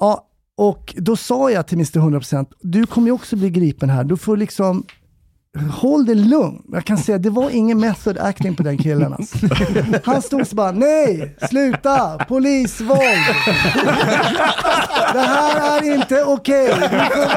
ja, 0.00 0.26
och 0.56 0.94
då 0.96 1.16
sa 1.16 1.50
jag 1.50 1.66
till 1.66 1.78
Mr 1.78 1.98
100% 1.98 2.46
du 2.60 2.86
kommer 2.86 3.06
ju 3.06 3.12
också 3.12 3.36
bli 3.36 3.50
gripen 3.50 3.90
här. 3.90 4.04
Du 4.04 4.16
får 4.16 4.36
liksom 4.36 4.84
Håll 5.58 6.06
dig 6.06 6.14
lugn. 6.14 6.62
Jag 6.72 6.84
kan 6.84 6.98
säga 6.98 7.18
det 7.18 7.30
var 7.30 7.50
ingen 7.50 7.80
method 7.80 8.18
acting 8.18 8.56
på 8.56 8.62
den 8.62 8.78
killen. 8.78 9.12
Alltså. 9.12 9.38
Han 10.04 10.22
stod 10.22 10.46
så 10.46 10.56
bara, 10.56 10.72
nej, 10.72 11.36
sluta, 11.50 12.24
polisvåld. 12.28 13.00
Det 15.12 15.20
här 15.20 15.82
är 15.82 15.94
inte 15.94 16.24
okej. 16.24 16.74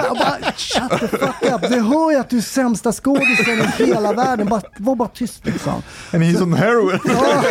Bara, 0.10 0.52
Shut 0.58 1.00
the 1.00 1.08
fuck 1.08 1.52
up. 1.54 1.62
Det 1.62 1.80
hör 1.82 2.12
jag 2.12 2.20
att 2.20 2.30
du 2.30 2.38
är 2.38 2.42
sämsta 2.42 2.92
skådisen 2.92 3.60
i 3.80 3.86
hela 3.86 4.14
världen. 4.14 4.48
Bara, 4.48 4.62
var 4.78 4.96
bara 4.96 5.10
tyst 5.10 5.46
liksom. 5.46 5.74
And 6.14 6.24
he's 6.24 6.44
on 6.44 6.54
heroin. 6.54 7.00
Ja. 7.06 7.44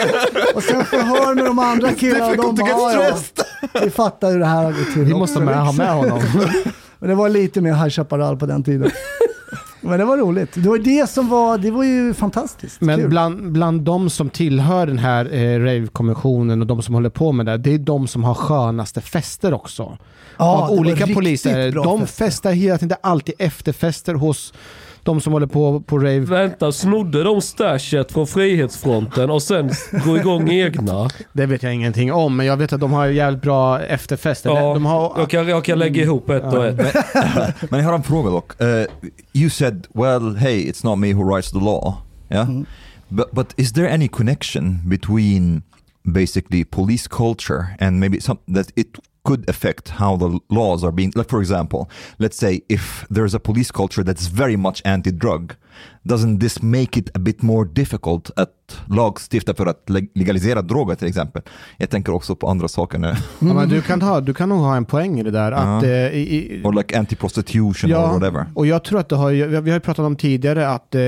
Och 0.54 0.62
sen 0.62 0.84
förhör 0.84 1.34
med 1.34 1.44
de 1.44 1.58
andra 1.58 1.92
killarna. 1.92 2.34
De 2.34 2.54
bara, 2.54 2.68
ja, 2.70 2.92
ja. 2.92 3.80
Vi 3.82 3.90
fattar 3.90 4.30
hur 4.30 4.38
det 4.38 4.46
här 4.46 4.64
har 4.64 4.72
gått 4.72 4.92
till. 4.92 5.04
Vi 5.04 5.14
måste 5.14 5.40
med, 5.40 5.64
ha 5.64 5.72
med 5.72 5.92
honom. 5.94 6.22
Men 6.98 7.08
det 7.08 7.14
var 7.14 7.28
lite 7.28 7.60
mer 7.60 7.74
High 7.74 7.88
Chaparral 7.88 8.36
på 8.36 8.46
den 8.46 8.62
tiden. 8.64 8.90
Men 9.84 9.98
det 9.98 10.04
var 10.04 10.16
roligt. 10.18 10.50
Det 10.54 10.68
var 10.68 10.78
det 10.78 11.10
som 11.10 11.28
var, 11.28 11.58
det 11.58 11.70
var 11.70 11.84
ju 11.84 12.14
fantastiskt. 12.14 12.80
Men 12.80 13.00
Kul. 13.00 13.08
bland, 13.08 13.52
bland 13.52 13.80
de 13.82 14.10
som 14.10 14.30
tillhör 14.30 14.86
den 14.86 14.98
här 14.98 15.34
eh, 15.34 15.58
rave-konventionen 15.60 16.60
och 16.60 16.66
de 16.66 16.82
som 16.82 16.94
håller 16.94 17.10
på 17.10 17.32
med 17.32 17.46
det, 17.46 17.56
det 17.56 17.74
är 17.74 17.78
de 17.78 18.08
som 18.08 18.24
har 18.24 18.34
skönaste 18.34 19.00
fester 19.00 19.54
också. 19.54 19.98
Ja, 20.38 20.62
Av 20.62 20.70
olika 20.70 21.06
poliser. 21.06 21.72
De 21.72 22.00
fester. 22.00 22.24
festar 22.24 22.52
hela 22.52 22.78
tiden, 22.78 22.88
det 22.88 22.94
är 22.94 23.10
alltid 23.10 23.34
efterfester 23.38 24.14
hos 24.14 24.52
de 25.04 25.20
som 25.20 25.32
håller 25.32 25.46
på 25.46 25.80
på 25.80 25.98
rave. 25.98 26.20
Vänta, 26.20 26.72
snodde 26.72 27.22
de 27.22 27.40
stashet 27.40 28.12
från 28.12 28.26
Frihetsfronten 28.26 29.30
och 29.30 29.42
sen 29.42 29.70
gå 30.04 30.16
igång 30.16 30.50
egna? 30.50 31.08
Det 31.32 31.46
vet 31.46 31.62
jag 31.62 31.74
ingenting 31.74 32.12
om, 32.12 32.36
men 32.36 32.46
jag 32.46 32.56
vet 32.56 32.72
att 32.72 32.80
de 32.80 32.92
har 32.92 33.06
jävligt 33.06 33.42
bra 33.42 33.82
efterfester. 33.82 34.50
Ja, 34.50 34.74
de 34.74 34.86
har, 34.86 35.12
jag, 35.16 35.30
kan, 35.30 35.48
jag 35.48 35.64
kan 35.64 35.78
lägga 35.78 36.02
ihop 36.02 36.30
ett 36.30 36.54
och 36.54 36.66
ett. 36.66 36.94
Men 37.70 37.80
jag 37.80 37.86
har 37.86 37.94
en 37.94 38.02
fråga 38.02 38.30
dock. 38.30 38.62
Uh, 38.62 38.84
you 39.32 39.50
said, 39.50 39.86
well, 39.94 40.36
hey, 40.36 40.70
it's 40.70 40.84
not 40.84 40.98
me 40.98 41.12
who 41.12 41.34
writes 41.34 41.50
the 41.50 41.58
law. 41.58 41.94
Yeah? 42.30 42.48
But, 43.08 43.34
but 43.34 43.54
is 43.56 43.72
there 43.72 43.88
any 43.88 44.08
connection 44.08 44.88
between 44.88 45.62
basically 46.02 46.64
police 46.64 47.08
culture 47.08 47.76
and 47.80 48.00
maybe 48.00 48.20
some 48.20 48.38
that 48.54 48.72
it 48.76 48.98
could 49.24 49.48
affect 49.48 49.90
how 49.90 50.16
the 50.16 50.40
laws 50.50 50.82
are 50.82 50.92
being 50.92 51.12
like 51.14 51.28
for 51.28 51.40
example 51.40 51.88
let's 52.18 52.36
say 52.36 52.62
if 52.68 53.06
there's 53.08 53.34
a 53.34 53.40
police 53.40 53.70
culture 53.70 54.02
that's 54.02 54.26
very 54.26 54.56
much 54.56 54.82
anti-drug 54.84 55.54
doesn't 56.02 56.40
this 56.40 56.62
make 56.62 57.00
it 57.00 57.16
a 57.16 57.18
bit 57.18 57.42
more 57.42 57.68
difficult 57.72 58.30
att 58.36 58.48
lagstifta 58.90 59.54
för 59.54 59.66
att 59.66 59.84
leg- 59.86 60.08
legalisera 60.14 60.62
droger 60.62 60.94
till 60.94 61.08
exempel 61.08 61.42
jag 61.76 61.90
tänker 61.90 62.12
också 62.14 62.36
på 62.36 62.48
andra 62.48 62.68
saker 62.68 62.98
nu 62.98 63.14
ja, 63.38 63.54
men 63.54 63.68
du, 63.68 63.82
kan 63.82 64.02
ha, 64.02 64.20
du 64.20 64.34
kan 64.34 64.48
nog 64.48 64.58
ha 64.58 64.76
en 64.76 64.84
poäng 64.84 65.20
i 65.20 65.22
det 65.22 65.30
där. 65.30 65.52
Att, 65.52 65.82
Ja. 65.82 65.88
eh, 65.88 66.12
i, 66.12 66.20
i, 66.36 66.62
or 66.64 66.72
like 66.72 66.98
anti-prostitution 66.98 67.92
or 67.92 68.12
whatever 68.18 68.46
och 68.54 68.66
jag 68.66 68.84
tror 68.84 69.00
att 69.00 69.08
det 69.08 69.16
har, 69.16 69.30
vi 69.60 69.70
har 69.70 69.76
ju 69.76 69.80
pratat 69.80 70.04
om 70.06 70.16
tidigare 70.16 70.68
att 70.68 70.94
eh, 70.94 71.00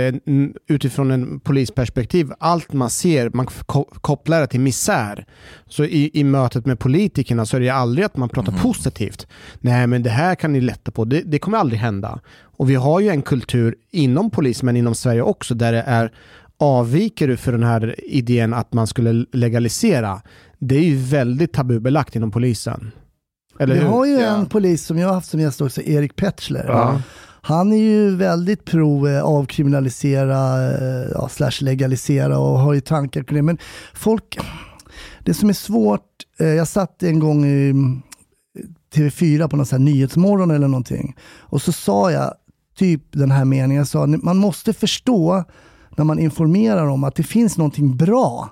utifrån 0.69 1.11
en 1.11 1.41
polisperspektiv, 1.41 2.33
allt 2.39 2.73
man 2.73 2.91
ser, 2.91 3.31
man 3.35 3.47
ko- 3.47 3.89
kopplar 4.01 4.41
det 4.41 4.47
till 4.47 4.61
misär. 4.61 5.27
Så 5.69 5.85
i, 5.85 6.11
i 6.15 6.25
mötet 6.25 6.67
med 6.67 6.79
politikerna 6.79 7.47
så 7.47 7.57
är 7.57 7.61
det 7.61 7.67
ju 7.67 7.73
aldrig 7.73 8.05
att 8.07 8.17
man 8.17 8.29
pratar 8.29 8.53
positivt. 8.53 9.27
Nej, 9.61 9.87
men 9.87 10.03
det 10.03 10.11
här 10.11 10.35
kan 10.35 10.53
ni 10.53 10.61
lätta 10.61 10.91
på. 10.91 11.05
Det, 11.05 11.21
det 11.21 11.39
kommer 11.39 11.59
aldrig 11.59 11.81
hända. 11.81 12.21
Och 12.57 12.71
vi 12.71 12.75
har 12.75 13.01
ju 13.01 13.09
en 13.09 13.23
kultur 13.23 13.75
inom 13.91 14.31
polis, 14.31 14.63
men 14.63 14.77
inom 14.77 14.95
Sverige 14.95 15.23
också, 15.23 15.55
där 15.55 15.73
det 15.73 15.83
är 15.83 16.13
avviker 16.59 17.29
du 17.29 17.37
för 17.37 17.53
den 17.53 17.63
här 17.63 17.95
idén 18.05 18.55
att 18.55 18.73
man 18.73 18.87
skulle 18.87 19.27
legalisera. 19.33 20.23
Det 20.59 20.77
är 20.77 20.83
ju 20.83 20.97
väldigt 20.97 21.53
tabubelagt 21.53 22.17
inom 22.17 22.31
polisen. 22.31 22.91
Eller 23.59 23.75
Vi 23.75 23.81
hur? 23.81 23.87
har 23.89 24.05
ju 24.07 24.13
Ja. 24.21 24.37
en 24.37 24.47
polis 24.47 24.87
som 24.87 24.99
jag 24.99 25.09
har 25.09 25.15
haft 25.15 25.31
som 25.31 25.41
gäst 25.41 25.61
också, 25.61 25.83
Erik 25.83 26.17
Petschler. 26.17 26.65
Ja. 26.69 27.01
Han 27.43 27.73
är 27.73 27.77
ju 27.77 28.17
väldigt 28.17 28.65
pro 28.65 29.09
eh, 29.09 29.23
avkriminalisera, 29.23 30.63
eh, 30.71 31.09
ja, 31.15 31.29
slash 31.29 31.51
legalisera 31.61 32.39
och 32.39 32.59
har 32.59 32.75
ju 32.75 32.81
tankar 32.81 33.23
kring 33.23 33.37
det. 33.37 33.43
Men 33.43 33.59
folk, 33.95 34.39
det 35.25 35.35
som 35.35 35.49
är 35.49 35.53
svårt, 35.53 36.07
eh, 36.39 36.47
jag 36.47 36.69
satt 36.69 37.03
en 37.03 37.19
gång 37.19 37.45
i 37.45 37.71
mm, 37.71 38.03
TV4 38.95 39.49
på 39.49 39.57
någon 39.57 39.67
sån 39.67 39.79
här 39.79 39.85
nyhetsmorgon 39.93 40.51
eller 40.51 40.69
någonting 40.69 41.17
och 41.39 41.63
så 41.63 41.73
sa 41.73 42.11
jag 42.13 42.35
typ 42.75 43.03
den 43.13 43.31
här 43.31 43.45
meningen, 43.45 43.77
jag 43.77 43.89
sa 43.89 44.07
man 44.07 44.37
måste 44.37 44.73
förstå 44.73 45.45
när 45.97 46.05
man 46.05 46.19
informerar 46.19 46.87
om 46.87 47.05
att 47.05 47.15
det 47.15 47.23
finns 47.23 47.59
någonting 47.59 47.97
bra 47.97 48.51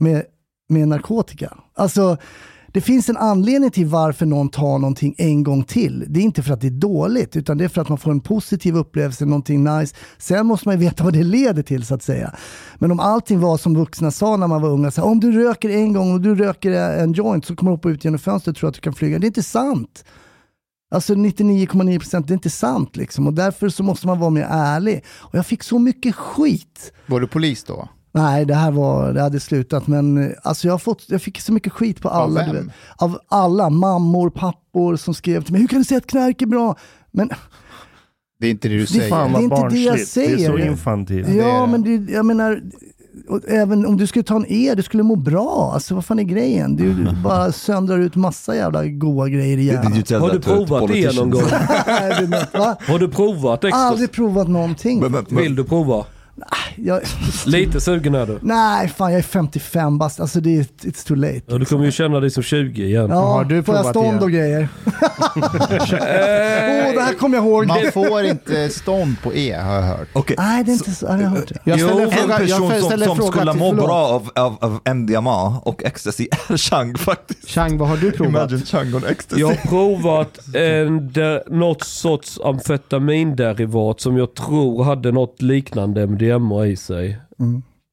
med, 0.00 0.24
med 0.68 0.88
narkotika. 0.88 1.56
Alltså, 1.74 2.16
det 2.72 2.80
finns 2.80 3.08
en 3.08 3.16
anledning 3.16 3.70
till 3.70 3.86
varför 3.86 4.26
någon 4.26 4.48
tar 4.48 4.78
någonting 4.78 5.14
en 5.18 5.42
gång 5.42 5.64
till. 5.64 6.04
Det 6.08 6.20
är 6.20 6.24
inte 6.24 6.42
för 6.42 6.52
att 6.52 6.60
det 6.60 6.66
är 6.66 6.70
dåligt, 6.70 7.36
utan 7.36 7.58
det 7.58 7.64
är 7.64 7.68
för 7.68 7.80
att 7.80 7.88
man 7.88 7.98
får 7.98 8.10
en 8.10 8.20
positiv 8.20 8.76
upplevelse, 8.76 9.24
någonting 9.24 9.64
nice. 9.64 9.96
Sen 10.18 10.46
måste 10.46 10.68
man 10.68 10.78
ju 10.80 10.84
veta 10.84 11.04
vad 11.04 11.12
det 11.12 11.22
leder 11.22 11.62
till 11.62 11.86
så 11.86 11.94
att 11.94 12.02
säga. 12.02 12.34
Men 12.78 12.90
om 12.90 13.00
allting 13.00 13.40
var 13.40 13.56
som 13.56 13.74
vuxna 13.74 14.10
sa 14.10 14.36
när 14.36 14.46
man 14.46 14.62
var 14.62 14.70
unga, 14.70 14.90
så 14.90 15.00
här, 15.00 15.08
om 15.08 15.20
du 15.20 15.32
röker 15.32 15.68
en 15.68 15.92
gång 15.92 16.12
och 16.12 16.20
du 16.20 16.34
röker 16.34 16.70
en 16.72 17.12
joint 17.12 17.44
så 17.44 17.56
kommer 17.56 17.72
du 17.72 17.76
hoppa 17.76 17.90
ut 17.90 18.04
genom 18.04 18.18
fönstret 18.18 18.56
och 18.56 18.60
tror 18.60 18.68
att 18.68 18.74
du 18.74 18.80
kan 18.80 18.94
flyga. 18.94 19.18
Det 19.18 19.24
är 19.24 19.28
inte 19.28 19.42
sant. 19.42 20.04
Alltså 20.92 21.14
99,9 21.14 21.98
procent, 21.98 22.26
det 22.28 22.32
är 22.32 22.34
inte 22.34 22.50
sant 22.50 22.96
liksom. 22.96 23.26
Och 23.26 23.32
därför 23.34 23.68
så 23.68 23.82
måste 23.82 24.06
man 24.06 24.18
vara 24.18 24.30
mer 24.30 24.46
ärlig. 24.50 25.04
Och 25.18 25.34
jag 25.38 25.46
fick 25.46 25.62
så 25.62 25.78
mycket 25.78 26.14
skit. 26.14 26.92
Var 27.06 27.20
du 27.20 27.26
polis 27.26 27.64
då? 27.64 27.88
Nej, 28.14 28.44
det 28.44 28.54
här 28.54 28.70
var, 28.70 29.12
det 29.12 29.20
hade 29.22 29.40
slutat, 29.40 29.86
men 29.86 30.34
alltså 30.42 30.66
jag, 30.66 30.74
har 30.74 30.78
fått, 30.78 31.04
jag 31.08 31.22
fick 31.22 31.40
så 31.40 31.52
mycket 31.52 31.72
skit 31.72 32.00
på 32.00 32.08
alla. 32.08 32.40
vem? 32.40 32.54
du 32.54 32.60
vet. 32.62 32.72
Av 32.96 33.18
alla, 33.28 33.70
mammor, 33.70 34.30
pappor 34.30 34.96
som 34.96 35.14
skrev 35.14 35.42
till 35.42 35.52
mig, 35.52 35.60
hur 35.60 35.68
kan 35.68 35.78
du 35.78 35.84
säga 35.84 35.98
att 35.98 36.06
knark 36.06 36.42
är 36.42 36.46
bra? 36.46 36.76
Men 37.10 37.30
Det 38.40 38.46
är 38.46 38.50
inte 38.50 38.68
det 38.68 38.74
du 38.74 38.80
Det- 38.80 38.86
säger. 38.86 39.08
Fan 39.10 39.32
Det 39.32 39.38
är 39.38 39.42
inte 39.42 39.56
det 39.68 39.78
jag 39.80 39.92
barnsligt. 39.94 40.14
Det 40.14 40.24
är 40.24 40.36
så 40.48 40.52
säger. 40.56 40.66
infantilt. 40.70 41.28
ja, 41.28 41.66
men 41.66 41.82
det, 41.82 42.12
jag 42.12 42.26
menar, 42.26 42.62
även 43.48 43.86
om 43.86 43.96
du 43.96 44.06
skulle 44.06 44.22
ta 44.22 44.36
en 44.36 44.44
E, 44.48 44.74
du 44.74 44.82
skulle 44.82 45.02
må 45.02 45.16
bra. 45.16 45.70
Alltså 45.74 45.94
vad 45.94 46.04
fan 46.04 46.18
är 46.18 46.22
grejen? 46.22 46.76
Du 46.76 47.12
bara 47.24 47.52
söndrar 47.52 47.98
ut 47.98 48.16
massa 48.16 48.56
jävla 48.56 48.86
goa 48.86 49.28
grejer 49.28 49.58
i 49.58 49.64
hjärnan. 49.64 50.02
tell 50.02 50.20
Har 50.20 50.30
du 50.30 50.40
provat 50.40 50.88
det 50.88 51.16
någon 51.16 51.30
gång? 51.30 51.42
Har 51.42 52.98
du 52.98 53.08
provat 53.08 53.64
ecstasy? 53.64 53.84
Aldrig 53.86 54.12
provat 54.12 54.48
någonting. 54.48 55.00
Men- 55.00 55.12
men- 55.12 55.24
men- 55.28 55.42
Vill 55.42 55.56
du 55.56 55.64
prova? 55.64 56.04
Jag, 56.76 57.00
Lite 57.46 57.80
sugen 57.80 58.14
är 58.14 58.26
du. 58.26 58.38
nej, 58.42 58.88
fan 58.88 59.10
jag 59.12 59.18
är 59.18 59.22
55 59.22 59.98
bast. 59.98 60.20
Alltså 60.20 60.40
det 60.40 60.58
är, 60.58 60.62
it's 60.62 61.06
too 61.08 61.16
late. 61.16 61.40
Ja, 61.46 61.58
du 61.58 61.64
kommer 61.64 61.84
ju 61.84 61.92
känna 61.92 62.20
dig 62.20 62.30
som 62.30 62.42
20 62.42 62.84
igen. 62.84 63.06
Ja, 63.10 63.16
Har 63.16 63.44
du 63.44 63.62
får 63.62 63.74
jag 63.74 63.86
stånd 63.86 64.18
det? 64.18 64.24
och 64.24 64.30
grejer? 64.30 64.68
Åh, 64.86 64.92
Eh, 65.92 66.94
det 66.94 67.00
här 67.02 67.14
kommer 67.14 67.36
jag 67.36 67.46
ihåg. 67.46 67.66
Man 67.66 67.92
får 67.92 68.22
inte 68.24 68.68
stånd 68.68 69.16
på 69.22 69.34
E 69.34 69.52
har 69.60 69.74
jag 69.74 69.82
hört. 69.82 70.08
Okej, 70.12 70.36
Nej, 70.38 70.64
det 70.64 70.70
är 70.70 70.72
inte 70.72 70.90
så. 70.90 71.06
Ja, 71.06 71.20
jag 71.20 71.28
hört 71.28 71.48
det. 71.48 71.58
Jag 71.64 71.80
ställer 71.80 72.02
Jo, 72.02 72.10
en 72.10 72.12
En 72.12 72.18
fråga, 72.18 72.38
person 72.38 72.48
jag 72.70 72.80
som, 72.80 72.88
ställer 72.88 73.06
som 73.06 73.16
fråga 73.16 73.32
skulle 73.32 73.52
må 73.52 73.72
bra 73.72 73.94
av, 74.06 74.30
av, 74.34 74.56
av 74.60 74.94
MDMA 74.94 75.60
och 75.64 75.84
ecstasy 75.84 76.28
är 76.50 76.56
Chang 76.56 76.94
faktiskt. 76.98 77.48
Chang, 77.50 77.78
vad 77.78 77.88
har 77.88 77.96
du 77.96 78.10
provat? 78.12 78.50
Imagine 78.50 78.66
Chang 78.66 78.94
on 78.94 79.04
ecstasy. 79.04 79.40
Jag 79.40 79.48
har 79.48 79.54
provat 79.54 80.38
en, 80.54 81.12
de, 81.12 81.40
något 81.50 81.84
sorts 81.84 82.40
amfetaminderivat 82.44 84.00
som 84.00 84.16
jag 84.16 84.34
tror 84.34 84.84
hade 84.84 85.12
något 85.12 85.42
liknande 85.42 86.06
MDMA 86.06 86.21
i 86.66 86.76
sig. 86.76 87.18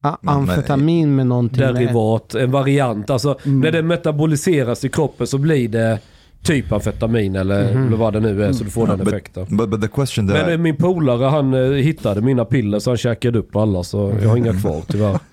Ah, 0.01 0.17
amfetamin 0.25 1.15
med 1.15 1.27
någonting. 1.27 1.59
Derivat, 1.59 2.35
en 2.35 2.51
variant. 2.51 3.09
Alltså 3.09 3.37
när 3.43 3.71
det 3.71 3.81
metaboliseras 3.81 4.85
i 4.85 4.89
kroppen 4.89 5.27
så 5.27 5.37
blir 5.37 5.69
det 5.69 5.99
typ 6.43 6.71
amfetamin 6.71 7.35
eller, 7.35 7.63
eller 7.63 7.97
vad 7.97 8.13
det 8.13 8.19
nu 8.19 8.43
är 8.43 8.53
så 8.53 8.63
du 8.63 8.69
får 8.69 8.87
den 8.87 8.99
but, 8.99 9.07
effekten. 9.07 9.45
but, 9.49 9.69
but 9.69 9.81
that 9.81 10.17
Men 10.17 10.49
eh, 10.49 10.57
min 10.57 10.75
polare 10.75 11.25
han 11.25 11.53
eh, 11.53 11.71
hittade 11.71 12.21
mina 12.21 12.45
piller 12.45 12.79
så 12.79 12.89
han 12.89 12.97
käkade 12.97 13.39
upp 13.39 13.55
alla 13.55 13.83
så 13.83 14.13
jag 14.21 14.29
har 14.29 14.37
inga 14.37 14.53
kvar 14.53 14.81
tyvärr. 14.87 15.19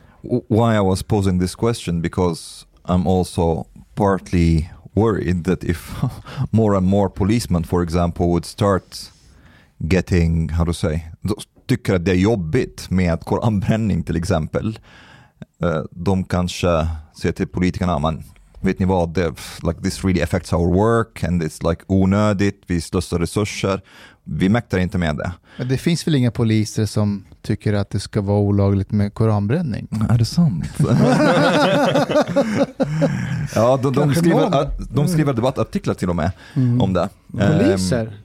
why 0.48 0.76
I 0.76 0.80
was 0.80 1.02
posing 1.02 1.40
this 1.40 1.54
question 1.54 2.02
because 2.02 2.66
I'm 2.84 3.06
also 3.06 3.66
partly 3.94 4.68
worried 4.94 5.44
that 5.44 5.64
if 5.64 5.94
more 6.50 6.76
and 6.76 6.86
more 6.86 7.08
policemen, 7.08 7.64
for 7.64 7.82
example, 7.82 8.26
would 8.26 8.44
start 8.44 9.10
getting, 9.78 10.48
how 10.48 10.64
to 10.64 10.72
say, 10.72 11.04
tycker 11.66 11.94
att 11.94 12.04
det 12.04 12.10
är 12.12 12.16
jobbigt 12.16 12.90
med 12.90 13.20
koranbränning 13.20 14.02
till 14.02 14.16
exempel. 14.16 14.78
eh, 15.62 15.82
De 15.90 16.24
kanske 16.24 16.88
säger 17.20 17.32
till 17.32 17.46
politikerna, 17.48 17.98
men 17.98 18.22
vet 18.60 18.78
ni 18.78 18.86
vad, 18.86 19.14
det, 19.14 19.28
like, 19.62 19.80
this 19.82 20.04
really 20.04 20.22
affects 20.22 20.52
our 20.52 20.74
work 20.74 21.24
and 21.24 21.42
it's 21.42 21.70
like 21.70 21.82
onödigt, 21.86 22.62
vi 22.66 22.80
slösar 22.80 23.18
resurser, 23.18 23.80
vi 24.24 24.48
mäktar 24.48 24.78
inte 24.78 24.98
med 24.98 25.16
det. 25.16 25.32
Men 25.58 25.68
det 25.68 25.78
finns 25.78 26.06
väl 26.06 26.14
inga 26.14 26.30
poliser 26.30 26.86
som 26.86 27.24
tycker 27.42 27.72
att 27.74 27.90
det 27.90 28.00
ska 28.00 28.20
vara 28.20 28.38
olagligt 28.38 28.90
med 28.92 29.14
koranbränning? 29.14 29.88
Är 30.10 30.18
det 30.18 30.24
sant? 30.24 30.64
ja, 33.54 33.76
de, 33.82 33.92
de, 33.92 34.14
skriver, 34.14 34.70
de 34.94 35.08
skriver 35.08 35.32
debattartiklar 35.32 35.94
till 35.94 36.10
och 36.10 36.16
med 36.16 36.30
Mm. 36.54 36.80
om 36.80 36.92
det. 36.92 37.08
Poliser? 37.32 38.16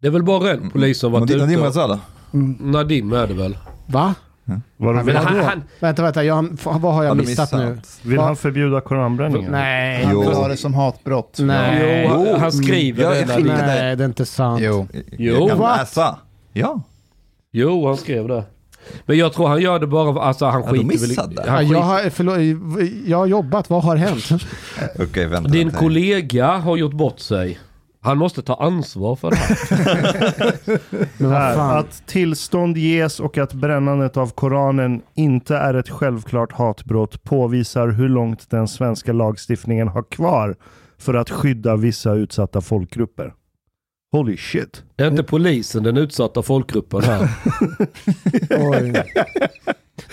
Det 0.00 0.06
är 0.06 0.10
väl 0.10 0.22
bara 0.22 0.50
en 0.52 0.70
polis 0.70 0.98
som 0.98 1.12
varit 1.12 1.20
Nadim 1.30 1.38
Nadim 1.60 1.98
Ghazala. 2.32 2.72
Nadim 2.72 3.12
är 3.12 3.26
det 3.26 3.34
väl? 3.34 3.58
Va? 3.86 4.14
Vadå, 4.76 4.92
Men 4.96 5.06
vill, 5.06 5.16
han, 5.16 5.26
han, 5.36 5.44
han, 5.44 5.62
vänta, 5.80 6.02
vänta. 6.02 6.24
Jag, 6.24 6.48
vad 6.64 6.94
har 6.94 7.04
jag 7.04 7.16
missat 7.16 7.52
nu? 7.52 7.78
vill 8.02 8.18
han 8.18 8.36
förbjuda 8.36 8.80
koranbränningen? 8.80 9.52
Nej. 9.52 10.04
Han 10.04 10.14
Jo. 10.14 10.20
vill 10.20 10.32
ha 10.32 10.48
det 10.48 10.56
som 10.56 10.74
hatbrott. 10.74 11.38
Nej. 11.40 12.06
Jo, 12.10 12.14
han, 12.32 12.40
han 12.40 12.52
skriver 12.52 13.02
Ja, 13.02 13.10
det. 13.10 13.20
jag 13.20 13.44
Nej, 13.46 13.96
det 13.96 14.04
är 14.04 14.08
inte 14.08 14.26
sant. 14.26 14.60
Jo. 14.62 14.88
Jo, 15.18 15.34
jag 15.40 15.48
kan 15.48 15.58
what? 15.58 15.78
läsa. 15.78 16.18
Ja. 16.52 16.82
jo, 17.52 17.86
han 17.86 17.96
skrev 17.96 18.28
det. 18.28 18.44
Men 19.06 19.18
jag 19.18 19.32
tror 19.32 19.48
han 19.48 19.60
gör 19.60 19.78
det 19.78 19.86
bara, 19.86 20.22
alltså 20.22 20.46
han 20.46 20.62
Ja, 20.62 20.70
skiter 20.70 21.06
väl 21.34 21.48
Han 21.48 21.66
jag, 21.68 21.68
skit, 21.68 21.76
har, 21.84 22.10
förlåt, 22.10 22.38
jag 23.06 23.18
har 23.18 23.26
jobbat, 23.26 23.70
vad 23.70 23.82
har 23.84 23.96
hänt? 23.96 24.24
Okej, 24.98 25.26
vänta. 25.26 25.50
din 25.50 25.66
vänta. 25.66 25.78
kollega 25.80 26.46
har 26.56 26.76
gjort 26.76 26.92
bort 26.92 27.18
sig. 27.20 27.58
Han 28.04 28.18
måste 28.18 28.42
ta 28.42 28.54
ansvar 28.54 29.16
för 29.16 29.30
det 29.30 29.36
här. 29.36 29.62
Här, 31.30 31.78
att 31.78 32.06
tillstånd 32.06 32.76
ges 32.76 33.20
och 33.20 33.38
att 33.38 33.52
brännandet 33.52 34.16
av 34.16 34.30
Koranen 34.30 35.02
inte 35.14 35.56
är 35.56 35.74
ett 35.74 35.88
självklart 35.88 36.52
hatbrott 36.52 37.24
påvisar 37.24 37.88
hur 37.88 38.08
långt 38.08 38.50
den 38.50 38.68
svenska 38.68 39.12
lagstiftningen 39.12 39.88
har 39.88 40.02
kvar 40.02 40.56
för 40.98 41.14
att 41.14 41.30
skydda 41.30 41.76
vissa 41.76 42.12
utsatta 42.12 42.60
folkgrupper. 42.60 43.34
Holy 44.12 44.36
shit. 44.36 44.82
Är 44.96 45.08
inte 45.08 45.22
polisen 45.22 45.82
den 45.82 45.96
utsatta 45.96 46.42
folkgruppen 46.42 47.02
här? 47.02 47.28
Oj. 48.50 48.92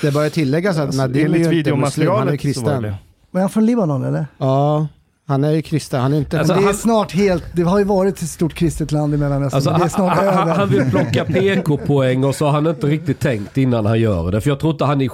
Det 0.01 0.11
bör 0.13 0.29
tilläggas 0.29 0.77
att 0.77 0.95
Nadim 0.95 1.33
är 1.33 1.37
ju 1.37 1.57
inte 1.57 1.75
muslim, 1.75 2.09
han 2.09 2.27
är 2.27 2.31
var 2.31 2.37
kristen. 2.37 2.83
det. 2.83 2.95
Var 3.31 3.41
han 3.41 3.49
från 3.49 3.65
Libanon 3.65 4.03
eller? 4.03 4.27
Ja, 4.37 4.87
han 5.29 5.43
är 5.43 5.51
ju 5.51 5.61
kristen. 5.61 6.01
Han 6.01 6.13
är 6.13 6.17
inte... 6.17 6.39
Alltså, 6.39 6.53
det 6.53 6.59
är 6.59 6.63
han- 6.63 6.73
snart 6.73 7.11
helt, 7.11 7.43
det 7.53 7.61
har 7.63 7.79
ju 7.79 7.85
varit 7.85 8.21
ett 8.21 8.29
stort 8.29 8.53
kristet 8.53 8.91
land 8.91 9.13
i 9.13 9.17
Mellanöstern, 9.17 9.55
Alltså, 9.57 9.71
men 9.71 9.79
det 9.79 9.85
är 9.85 9.89
han, 9.89 9.89
snart 9.89 10.17
han, 10.17 10.27
över. 10.27 10.55
han 10.55 10.69
vill 10.69 10.89
plocka 10.89 11.25
PK-poäng 11.25 12.23
och 12.23 12.35
så 12.35 12.45
har 12.45 12.51
han 12.51 12.67
inte 12.67 12.87
riktigt 12.87 13.19
tänkt 13.19 13.57
innan 13.57 13.85
han 13.85 13.99
gör 13.99 14.31
det. 14.31 14.41
För 14.41 14.49
jag 14.49 14.59
tror 14.59 14.71
inte 14.71 14.85
han 14.85 15.01
är 15.01 15.09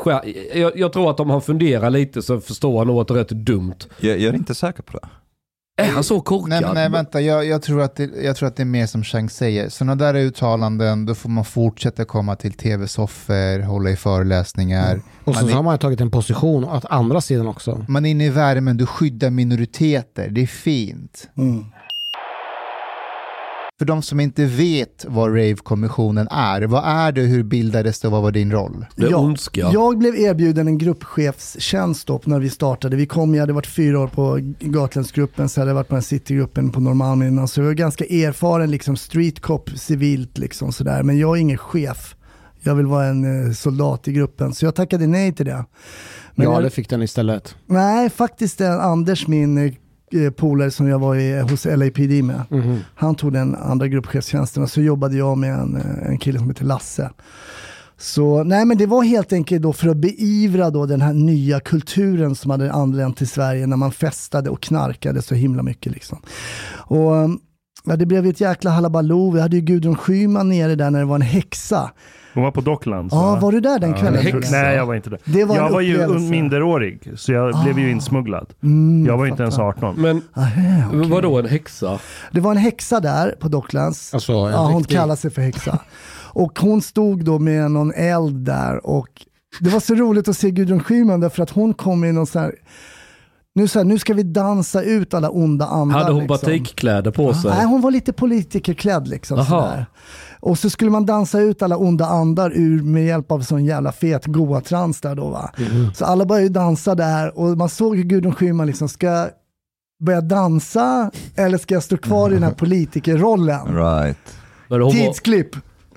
jag, 0.60 0.78
jag 0.78 0.93
tror 0.93 1.10
att 1.12 1.19
om 1.19 1.30
han 1.30 1.41
funderar 1.41 1.89
lite 1.89 2.21
så 2.21 2.39
förstår 2.39 2.78
han 2.78 2.88
nog 2.88 3.01
att 3.01 3.08
det 3.08 3.13
är 3.13 3.17
rätt 3.17 3.30
dumt. 3.30 3.75
Jag, 3.99 4.19
jag 4.19 4.30
är 4.34 4.38
inte 4.38 4.56
säker 4.56 4.84
på 4.84 4.97
det. 4.97 5.08
Är 5.78 5.92
han 5.92 6.04
så 6.04 6.22
korkad? 6.22 6.50
Nej, 6.50 6.74
nej 6.74 6.90
vänta, 6.90 7.22
jag, 7.22 7.46
jag, 7.46 7.62
tror 7.62 7.82
att 7.82 7.96
det, 7.96 8.10
jag 8.24 8.36
tror 8.36 8.48
att 8.48 8.56
det 8.56 8.64
är 8.64 8.66
mer 8.66 8.86
som 8.86 9.04
Chang 9.04 9.30
säger. 9.30 9.70
Sådana 9.70 9.96
där 9.96 10.14
uttalanden, 10.14 11.06
då 11.06 11.16
får 11.16 11.30
man 11.30 11.46
fortsätta 11.46 12.06
komma 12.06 12.36
till 12.36 12.54
tv-soffor, 12.54 13.60
hålla 13.60 13.90
i 13.90 13.96
föreläsningar. 13.96 15.02
och 15.24 15.36
så, 15.36 15.42
man, 15.42 15.50
så 15.50 15.56
har 15.56 15.60
är, 15.60 15.64
man 15.64 15.78
tagit 15.78 16.02
en 16.02 16.12
position 16.12 16.64
åt 16.64 16.86
andra 16.86 17.22
sidan 17.22 17.48
också. 17.48 17.86
man 17.88 18.06
är 18.06 18.10
inne 18.10 18.26
i 18.26 18.30
värmen, 18.30 18.78
du 18.78 18.86
skyddar 18.86 19.30
minoriteter, 19.30 20.30
det 20.30 20.42
är 20.42 20.48
fint. 20.48 21.30
Mm. 21.38 21.66
För 23.80 23.86
de 23.86 24.02
som 24.02 24.20
inte 24.20 24.46
vet 24.46 25.06
vad 25.08 25.30
Rave-kommissionen 25.30 26.28
är, 26.32 26.62
vad 26.62 26.84
är 26.86 27.12
det, 27.12 27.22
hur 27.22 27.44
bildades 27.44 28.00
det 28.00 28.08
och 28.08 28.12
vad 28.12 28.22
var 28.22 28.32
din 28.32 28.52
roll? 28.52 28.86
Det 28.96 29.06
är 29.06 29.20
ondska. 29.20 29.70
Jag 29.74 29.98
blev 29.98 30.16
erbjuden 30.16 30.68
en 30.68 30.78
gruppchefstjänst 30.78 32.08
då 32.08 32.22
när 32.26 32.40
vi 32.40 32.50
startade. 32.50 32.96
Vi 32.96 33.06
kom, 33.06 33.36
jag 33.36 33.42
hade 33.42 33.54
varit 33.54 33.68
fyra 33.68 34.00
år 34.00 34.08
på 34.08 34.40
Gatlandsgruppen, 34.60 35.50
så 35.50 35.62
hade 35.62 35.70
jag 35.70 35.76
varit 35.76 35.88
på 35.88 35.96
den 35.96 36.02
Citygruppen 36.02 36.72
på 36.72 36.80
Norrmalm 36.80 37.24
innan. 37.24 37.48
Så 37.48 37.60
jag 37.60 37.66
var 37.66 37.74
ganska 37.74 38.06
erfaren 38.06 38.72
liksom 38.72 38.98
street 38.98 39.40
cop 39.40 39.70
civilt 39.76 40.38
liksom 40.38 40.72
sådär. 40.72 41.04
Men 41.04 41.18
jag 41.18 41.38
är 41.38 41.42
ingen 41.42 41.58
chef. 41.58 42.16
Jag 42.62 42.76
vill 42.76 42.86
vara 42.86 43.06
en 43.06 43.48
eh, 43.48 43.54
soldat 43.54 44.08
i 44.08 44.12
gruppen. 44.12 44.54
Så 44.54 44.66
jag 44.66 44.76
tackade 44.76 45.08
nej 45.08 45.34
till 45.34 45.46
det. 45.46 45.66
Men 46.36 46.46
ja, 46.46 46.54
jag, 46.54 46.64
det 46.64 46.70
fick 46.70 46.90
den 46.90 47.02
istället. 47.02 47.56
Nej, 47.66 48.10
faktiskt 48.10 48.58
den 48.58 48.80
Anders, 48.80 49.28
min 49.28 49.58
eh, 49.58 49.74
polare 50.36 50.71
som 50.71 50.88
jag 50.88 50.99
var 50.99 51.15
i, 51.15 51.41
hos 51.41 51.65
LAPD 51.65 52.23
med. 52.23 52.41
Mhm. 52.49 52.80
Han 52.95 53.15
tog 53.15 53.34
den 53.34 53.56
andra 53.56 53.88
gruppchefstjänsten 53.88 54.63
och 54.63 54.69
så 54.69 54.82
jobbade 54.82 55.17
jag 55.17 55.38
med 55.38 55.54
en, 55.54 55.75
eh, 55.75 56.10
en 56.10 56.17
kille 56.17 56.39
som 56.39 56.49
heter 56.49 56.65
Lasse. 56.65 57.12
Så 57.97 58.43
nej 58.43 58.65
men 58.65 58.78
det 58.78 58.86
var 58.86 59.04
helt 59.04 59.34
enkelt 59.34 59.62
då 59.62 59.73
för 59.73 59.89
att 59.89 59.97
beivra 59.97 60.69
då 60.69 60.86
den 60.86 61.01
här 61.01 61.13
nya 61.13 61.60
kulturen 61.60 62.36
som 62.36 62.51
hade 62.51 62.71
anlänt 62.71 63.17
till 63.17 63.28
Sverige 63.28 63.67
när 63.67 63.78
man 63.78 63.91
festade 63.91 64.49
och 64.49 64.62
knarkade 64.62 65.21
så 65.21 65.36
himla 65.36 65.63
mycket 65.63 65.91
liksom. 65.91 66.21
Och 66.75 67.17
eh, 67.17 67.28
ja, 67.86 67.95
det 67.95 68.06
blev 68.06 68.24
ju 68.26 68.30
ett 68.30 68.41
jäkla 68.41 68.71
halabaloo. 68.71 69.32
Vi 69.32 69.41
hade 69.41 69.56
ju 69.56 69.62
Gudrun 69.62 69.95
Schyman 69.95 70.50
nere 70.50 70.76
där 70.76 70.91
när 70.91 71.00
det 71.00 71.06
var 71.06 71.15
en 71.15 71.21
häxa. 71.21 71.91
Hon 72.34 72.43
var 72.43 72.52
på 72.52 72.62
Docklands 72.62 73.13
Ja, 73.13 73.21
va? 73.34 73.39
var 73.39 73.52
du 73.52 73.60
där 73.60 73.80
den 73.80 73.89
Ja, 73.91 73.98
kvällen? 73.98 74.21
Häxa. 74.21 74.52
Nej, 74.56 74.76
jag 74.76 74.86
var 74.86 74.95
inte 74.95 75.10
där. 75.10 75.19
Det 75.26 75.43
var 75.45 75.56
jag 75.56 75.69
var 75.69 75.82
ju 75.82 76.08
minderårig, 76.19 77.12
så 77.15 77.32
jag 77.32 77.63
blev 77.63 77.80
ju 77.80 77.91
insmugglad. 77.91 78.54
Mm, 78.63 79.06
Jag 79.06 79.17
var 79.17 79.26
inte 79.26 79.43
ens 79.43 79.56
fattar. 79.56 79.88
18. 79.88 79.95
Men 80.02 80.21
Aha, 80.36 80.84
okej. 80.93 81.10
vadå 81.10 81.39
en 81.39 81.45
häxa? 81.45 82.00
Det 82.32 82.39
var 82.41 82.52
en 82.52 82.58
häxa 82.58 83.00
där 83.00 83.36
på 83.39 83.48
Docklands. 83.48 84.13
Alltså, 84.13 84.32
ja, 84.34 84.65
hon 84.67 84.78
riktig- 84.80 84.95
kallar 84.98 85.15
sig 85.15 85.32
för 85.32 85.41
häxa. 85.41 85.80
Och 86.34 86.60
hon 86.60 86.82
stod 86.82 87.26
då 87.26 87.39
med 87.39 87.71
någon 87.71 87.93
eld 87.93 88.36
där 88.45 88.86
och 88.86 89.08
det 89.60 89.69
var 89.69 89.80
så 89.80 89.95
roligt 89.95 90.28
att 90.28 90.38
se 90.38 90.52
Gudrun 90.52 90.84
Schyman 90.84 91.19
därför 91.19 91.43
att 91.43 91.50
hon 91.50 91.74
kom 91.74 92.04
i 92.04 92.12
någon 92.12 92.28
sån 92.28 92.41
här, 92.41 92.56
nu, 93.56 93.68
så 93.68 93.80
här, 93.80 93.84
nu 93.86 94.00
ska 94.00 94.13
vi 94.13 94.24
dansa 94.24 94.82
ut 94.82 95.13
alla 95.13 95.30
onda 95.30 95.65
andar. 95.65 96.00
Hade 96.00 96.12
hon 96.12 96.22
liksom. 96.22 96.48
batikkläder 96.52 97.12
på 97.12 97.34
sig? 97.34 97.52
Nej, 97.52 97.65
hon 97.65 97.82
var 97.82 97.91
lite 97.91 98.13
politikerklädd 98.13 99.08
liksom. 99.08 99.46
Sådär. 99.46 99.86
Och 100.39 100.60
så 100.60 100.70
skulle 100.70 100.91
man 100.91 101.06
dansa 101.06 101.39
ut 101.39 101.62
alla 101.62 101.78
onda 101.78 102.06
andar 102.06 102.52
ur 102.56 102.84
med 102.84 103.06
hjälp 103.06 103.32
av 103.32 103.41
sån 103.41 103.65
jävla 103.65 103.91
fet 103.91 104.26
goa-trans 104.26 105.02
där 105.02 105.15
då 105.15 105.30
va. 105.30 105.52
Mm. 105.58 105.94
Så 105.94 106.06
alla 106.06 106.26
började 106.26 106.44
ju 106.44 106.54
dansa 106.54 106.96
där 106.96 107.39
och 107.39 107.58
man 107.58 107.70
såg 107.70 107.98
hur 107.98 108.04
Gudrun 108.04 108.36
Schyman 108.36 108.68
liksom 108.68 108.89
ska 108.89 109.28
börja 110.00 110.22
dansa 110.22 111.12
eller 111.36 111.58
ska 111.58 111.74
jag 111.74 111.84
stå 111.84 111.98
kvar 111.98 112.30
i 112.30 112.34
den 112.34 112.44
här 112.44 112.52
politikerrollen? 112.58 113.76
Right. 113.76 114.18
Tidsklipp. 114.91 115.56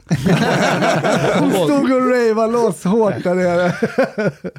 hon 1.38 1.50
Stod 1.52 1.92
och 1.92 2.10
ravade 2.10 2.52
loss 2.52 2.84
hårt 2.84 3.24
där 3.24 3.34
nere. 3.34 3.72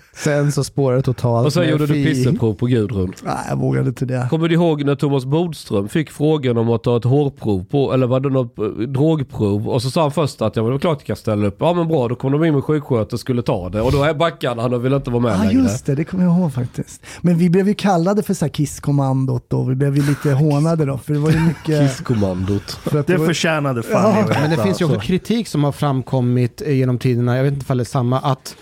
Sen 0.15 0.51
så 0.51 0.63
spårade 0.63 0.97
det 0.99 1.03
totalt. 1.03 1.45
och 1.45 1.53
sen 1.53 1.69
gjorde 1.69 1.85
du 1.87 1.93
pisseprov 1.93 2.53
på 2.53 2.65
Gudrun. 2.65 3.13
Nej, 3.23 3.35
jag 3.49 3.55
vågade 3.59 3.87
inte 3.89 4.05
det. 4.05 4.27
Kommer 4.29 4.47
du 4.47 4.55
ihåg 4.55 4.83
när 4.85 4.95
Thomas 4.95 5.25
Bodström 5.25 5.89
fick 5.89 6.11
frågan 6.11 6.57
om 6.57 6.69
att 6.69 6.83
ta 6.83 6.97
ett 6.97 7.03
hårprov 7.03 7.65
på, 7.65 7.93
eller 7.93 8.07
var 8.07 8.19
det 8.19 8.29
något 8.29 8.59
eh, 8.59 8.65
drogprov? 8.65 9.69
Och 9.69 9.81
så 9.81 9.89
sa 9.91 10.01
han 10.01 10.11
först 10.11 10.41
att 10.41 10.55
ja, 10.55 10.61
men 10.61 10.65
det 10.69 10.71
var 10.71 10.79
klart 10.79 10.97
jag 10.99 11.05
kan 11.05 11.15
ställa 11.15 11.47
upp. 11.47 11.57
Ja 11.59 11.73
men 11.73 11.87
bra, 11.87 12.07
då 12.07 12.15
kom 12.15 12.31
de 12.31 12.43
in 12.45 12.53
med 12.53 12.63
sjuksköterska 12.63 13.15
och 13.15 13.19
skulle 13.19 13.41
ta 13.41 13.69
det. 13.69 13.81
Och 13.81 13.91
då 13.91 14.13
backade 14.13 14.61
han 14.61 14.73
och 14.73 14.85
ville 14.85 14.95
inte 14.95 15.09
vara 15.11 15.21
med 15.21 15.31
Ja, 15.31 15.35
ah, 15.39 15.43
längre. 15.43 15.53
just 15.63 15.85
det. 15.85 15.95
Det 15.95 16.03
kommer 16.03 16.23
jag 16.23 16.37
ihåg 16.39 16.53
faktiskt. 16.53 17.01
Men 17.21 17.37
vi 17.37 17.49
blev 17.49 17.67
ju 17.67 17.73
kallade 17.73 18.23
för 18.23 18.33
så 18.33 18.45
här 18.45 18.49
kisskommandot 18.51 19.45
då. 19.47 19.63
Vi 19.63 19.75
blev 19.75 19.95
ju 19.97 20.03
lite 20.09 20.31
hånade 20.33 20.85
då, 20.85 20.97
för 20.97 21.13
det 21.13 21.19
var 21.19 21.31
ju 21.31 21.39
mycket... 21.39 21.89
Kisskommandot. 21.89 22.71
För 22.71 22.99
att 22.99 23.07
Det 23.07 23.17
var- 23.17 23.25
förtjänade 23.25 23.83
fan 23.83 24.15
Ja. 24.29 24.35
Men 24.41 24.49
det 24.49 24.63
finns 24.63 24.81
ju 24.81 24.85
också 24.85 24.95
alltså. 24.95 25.07
Kritik 25.39 25.47
som 25.51 25.63
har 25.63 25.71
framkommit 25.71 26.61
eh, 26.61 26.73
genom 26.73 26.97
tiderna, 26.99 27.37
jag 27.37 27.43
vet 27.43 27.53
inte 27.53 27.71
om 27.73 27.77
det 27.77 27.83
är 27.83 27.85
samma, 27.85 28.19
att, 28.19 28.55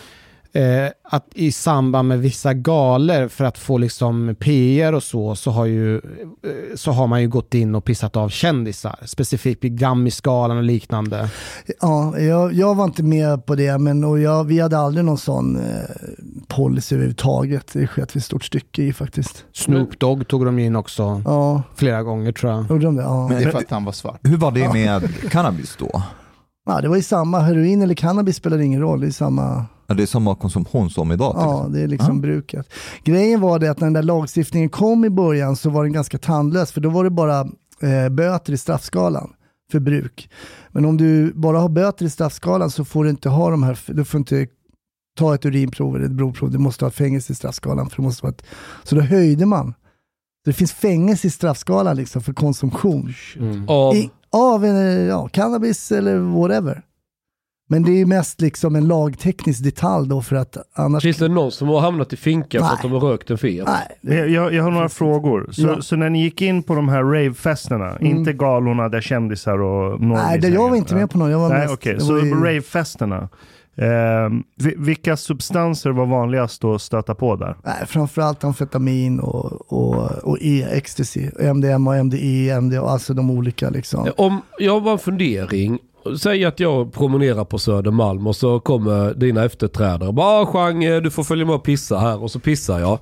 eh, 0.54 0.92
att 1.04 1.26
i 1.36 1.52
samband 1.52 2.08
med 2.08 2.20
vissa 2.20 2.54
galer 2.54 3.28
för 3.28 3.46
att 3.46 3.58
få 3.58 3.78
liksom 3.78 4.36
PR 4.40 4.94
och 4.94 5.04
så, 5.04 5.36
så 5.36 5.52
har, 5.52 5.66
ju, 5.66 5.96
eh, 5.96 6.76
så 6.76 6.92
har 6.92 7.08
man 7.08 7.22
ju 7.22 7.28
gått 7.28 7.54
in 7.54 7.76
och 7.76 7.84
pissat 7.84 8.16
av 8.16 8.30
kändisar, 8.30 8.96
specifikt 9.06 9.64
vid 9.64 9.78
Grammisgalan 9.80 10.58
och 10.58 10.64
liknande. 10.64 11.30
Ja, 11.82 12.20
jag, 12.20 12.54
jag 12.54 12.76
var 12.76 12.86
inte 12.86 13.04
med 13.04 13.46
på 13.46 13.56
det, 13.56 13.78
men 13.78 14.04
och 14.04 14.20
jag, 14.20 14.44
vi 14.44 14.60
hade 14.60 14.78
aldrig 14.78 15.06
någon 15.06 15.18
sån 15.18 15.56
eh, 15.56 15.64
policy 16.48 16.96
överhuvudtaget. 16.96 17.74
Det 17.74 17.88
sket 17.88 18.16
vi 18.16 18.18
ett 18.20 18.26
stort 18.26 18.44
stycke 18.44 18.84
i 18.84 18.94
faktiskt. 18.94 19.46
Snoop 19.54 20.00
Dogg 20.00 20.28
tog 20.28 20.46
de 20.46 20.60
in 20.60 20.76
också 20.76 21.22
Ja, 21.26 21.64
flera 21.76 22.04
gånger 22.04 22.32
tror 22.32 22.52
jag. 22.52 22.70
gjorde 22.70 22.86
de 22.86 22.96
det? 22.96 23.02
Ja. 23.04 23.28
Det 23.32 23.44
är 23.44 23.52
för 23.52 23.60
att 23.60 23.72
han 23.72 23.86
var 23.86 23.92
svart. 23.92 24.20
Hur 24.24 24.38
var 24.38 24.52
det 24.52 24.74
med 24.74 25.30
cannabis 25.32 25.76
då? 25.80 26.02
Ja, 26.68 26.82
det 26.82 26.88
var 26.90 26.96
ju 26.96 27.04
samma. 27.04 27.40
Heroin 27.40 27.82
eller 27.82 27.96
cannabis 27.96 28.36
spelar 28.36 28.58
ingen 28.60 28.82
roll. 28.82 29.00
Det 29.02 29.08
är 29.08 29.12
samma. 29.12 29.66
Är 29.88 29.96
det 29.96 30.08
samma 30.08 30.36
konsumtion 30.36 30.90
som 30.90 31.12
idag? 31.12 31.34
Ja, 31.38 31.68
det 31.70 31.82
är 31.82 31.88
liksom 31.88 32.16
Ja. 32.16 32.22
bruket. 32.22 32.74
Grejen 33.04 33.42
var 33.42 33.60
det 33.60 33.72
att 33.72 33.80
när 33.80 33.86
den 33.86 33.94
där 33.94 34.04
lagstiftningen 34.04 34.70
kom 34.70 35.06
i 35.06 35.10
början 35.10 35.56
så 35.56 35.70
var 35.70 35.84
den 35.84 35.94
ganska 35.94 36.18
tandlös, 36.18 36.72
för 36.72 36.82
då 36.82 36.90
var 36.90 37.04
det 37.04 37.10
bara 37.10 37.40
eh, 37.82 38.10
böter 38.12 38.54
i 38.54 38.58
straffskalan 38.58 39.34
för 39.72 39.80
bruk. 39.80 40.30
Men 40.72 40.86
om 40.86 40.98
du 40.98 41.34
bara 41.34 41.60
har 41.60 41.70
böter 41.70 42.06
i 42.06 42.10
straffskalan 42.10 42.72
så 42.72 42.86
får 42.86 43.04
du 43.04 43.10
inte 43.10 43.30
ha 43.30 43.50
de 43.50 43.64
här, 43.64 43.80
du 43.88 44.06
får 44.06 44.18
inte 44.18 44.48
ta 45.18 45.36
ett 45.36 45.46
urinprov 45.46 45.96
eller 45.96 46.06
ett 46.06 46.12
blodprov, 46.12 46.52
du 46.52 46.58
måste 46.58 46.86
ha 46.86 46.90
fängelse 46.92 47.34
i 47.34 47.36
straffskalan. 47.36 47.90
För 47.90 47.96
det 47.98 48.02
måste 48.04 48.24
vara 48.26 48.34
ett, 48.34 48.46
så 48.84 48.96
då 48.96 49.02
höjde 49.02 49.46
man. 49.46 49.74
Så 50.46 50.50
det 50.50 50.54
finns 50.54 50.72
fängelse 50.74 51.28
i 51.28 51.30
straffskalan 51.32 51.96
liksom 51.96 52.22
för 52.22 52.34
konsumtion. 52.34 53.14
Av, 53.68 53.96
I, 53.96 54.10
av 54.32 54.66
ja, 55.10 55.28
cannabis 55.28 55.92
eller 55.92 56.18
whatever. 56.18 56.82
Men 57.70 57.84
det 57.84 58.02
är 58.02 58.06
mest 58.06 58.42
liksom 58.42 58.76
en 58.76 58.88
lagteknisk 58.88 59.64
detalj 59.64 60.10
då 60.10 60.22
för 60.22 60.36
att 60.36 60.58
annars... 60.74 61.04
finns 61.04 61.18
det 61.18 61.28
någon 61.28 61.52
som 61.52 61.68
har 61.68 61.80
hamnat 61.80 62.14
i 62.14 62.18
finkan 62.18 62.68
för 62.68 62.74
att 62.74 62.82
de 62.82 62.92
har 62.92 63.00
rökt 63.00 63.30
en 63.30 63.38
fet? 63.38 63.68
Nej, 64.02 64.34
Jag, 64.34 64.54
jag, 64.54 64.64
har 64.64 64.72
några 64.72 64.90
frågor. 64.90 65.50
Så, 65.52 65.62
Ja. 65.62 65.82
så 65.82 65.96
när 65.96 66.10
ni 66.10 66.22
gick 66.24 66.42
in 66.42 66.64
på 66.64 66.76
de 66.76 66.90
här 66.90 67.04
ravefesterna, 67.04 67.90
Mm. 67.92 68.06
inte 68.18 68.34
galorna 68.34 68.90
där 68.90 69.02
kändisar 69.02 69.62
och 69.62 70.02
Nej, 70.02 70.40
det, 70.40 70.48
jag 70.48 70.70
var 70.70 70.76
inte 70.78 70.96
med 70.96 71.10
på 71.10 71.18
någon. 71.18 71.32
Jag 71.32 71.40
var 71.40 71.50
Nej, 71.50 71.60
mest, 71.60 71.74
okej. 71.74 71.94
det 71.94 72.02
Så 72.02 72.18
ju- 72.18 72.34
ravefesterna. 72.34 73.30
Eh, 73.78 74.30
vi- 74.56 74.76
vilka 74.78 75.18
substanser 75.18 75.90
var 75.90 76.06
vanligast 76.06 76.64
att 76.64 76.82
stöta 76.82 77.16
på 77.16 77.36
där? 77.36 77.58
Nej, 77.64 77.86
framförallt 77.88 78.44
amfetamin 78.44 79.20
och, 79.20 79.74
och, 79.74 80.12
och 80.24 80.38
E, 80.42 80.68
ecstasy. 80.72 81.30
MDMA, 81.40 81.96
MDE, 82.04 82.62
MDA, 82.62 82.82
alltså 82.82 83.14
de 83.14 83.32
olika 83.32 83.70
liksom. 83.70 84.10
Om 84.18 84.42
jag 84.60 84.80
har 84.80 84.92
en 84.92 85.00
fundering. 85.00 85.80
Säg 86.20 86.46
att 86.46 86.60
jag 86.60 86.94
promenerar 86.94 87.46
på 87.46 87.60
Södermalm 87.60 88.28
och 88.28 88.36
så 88.36 88.60
kommer 88.60 89.14
dina 89.14 89.46
efterträdare. 89.46 90.12
Bara 90.12 90.42
ah, 90.42 90.46
Chang, 90.46 90.80
du 90.80 91.12
får 91.12 91.24
följa 91.24 91.46
med 91.46 91.56
och 91.56 91.64
pissa 91.64 91.98
här. 91.98 92.24
Och 92.24 92.32
så 92.32 92.40
pissar 92.40 92.80
jag. 92.80 93.00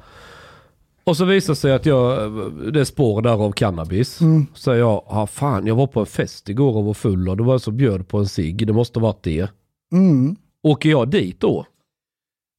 Och 1.03 1.17
så 1.17 1.25
visar 1.25 1.53
sig 1.53 1.73
att 1.73 1.85
jag, 1.85 2.31
det 2.73 2.79
är 2.79 2.83
spår 2.83 3.21
där 3.21 3.43
av 3.45 3.51
cannabis. 3.51 4.21
Mm. 4.21 4.45
Så 4.53 4.61
säger 4.61 4.79
jag, 4.79 5.03
ah, 5.07 5.27
fan 5.27 5.67
jag 5.67 5.75
var 5.75 5.87
på 5.87 5.99
en 5.99 6.05
fest 6.05 6.49
igår 6.49 6.75
och 6.77 6.85
var 6.85 6.93
full 6.93 7.29
och 7.29 7.37
det 7.37 7.43
var 7.43 7.53
en 7.53 7.59
som 7.59 7.77
bjöd 7.77 8.07
på 8.07 8.17
en 8.17 8.25
cigg. 8.27 8.67
Det 8.67 8.73
måste 8.73 8.99
varit 8.99 9.23
det. 9.23 9.49
Mm. 9.93 10.35
Åker 10.65 10.89
jag 10.89 11.09
dit 11.09 11.39
då? 11.39 11.65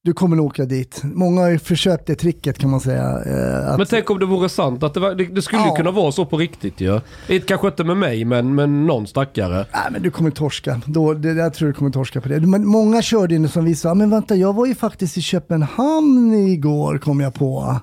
Du 0.03 0.13
kommer 0.13 0.35
nog 0.35 0.45
åka 0.45 0.65
dit. 0.65 1.01
Många 1.03 1.41
har 1.41 1.49
ju 1.49 1.59
försökt 1.59 2.07
det 2.07 2.15
tricket 2.15 2.57
kan 2.57 2.69
man 2.69 2.79
säga. 2.79 3.03
Eh, 3.25 3.71
att, 3.71 3.77
Men 3.77 3.87
tänk 3.89 4.09
om 4.09 4.19
det 4.19 4.25
vore 4.25 4.49
sant. 4.49 4.83
Att 4.83 4.93
det, 4.93 4.99
var, 4.99 5.15
det, 5.15 5.25
det 5.25 5.41
skulle 5.41 5.61
ju 5.61 5.67
Ja. 5.67 5.75
kunna 5.75 5.91
vara 5.91 6.11
så 6.11 6.25
på 6.25 6.37
riktigt 6.37 6.81
ju. 6.81 6.85
Ja. 7.27 7.39
Kanske 7.47 7.67
inte 7.67 7.83
med 7.83 7.97
mig 7.97 8.25
men, 8.25 8.55
men 8.55 8.85
någon 8.85 9.07
stackare. 9.07 9.55
Nej, 9.73 9.83
men 9.91 10.01
du 10.01 10.11
kommer 10.11 10.31
torska. 10.31 10.81
Då, 10.85 11.13
det, 11.13 11.33
jag 11.33 11.53
tror 11.53 11.67
du 11.67 11.73
kommer 11.73 11.91
torska 11.91 12.21
på 12.21 12.29
det. 12.29 12.39
Men 12.39 12.67
många 12.67 13.01
körde 13.01 13.35
in 13.35 13.49
som 13.49 13.65
vi 13.65 13.75
sa, 13.75 13.93
men 13.93 14.09
vänta, 14.09 14.35
jag 14.35 14.53
var 14.53 14.65
ju 14.65 14.75
faktiskt 14.75 15.17
i 15.17 15.21
Köpenhamn 15.21 16.33
igår, 16.33 16.97
kom 16.97 17.19
jag 17.19 17.33
på. 17.33 17.75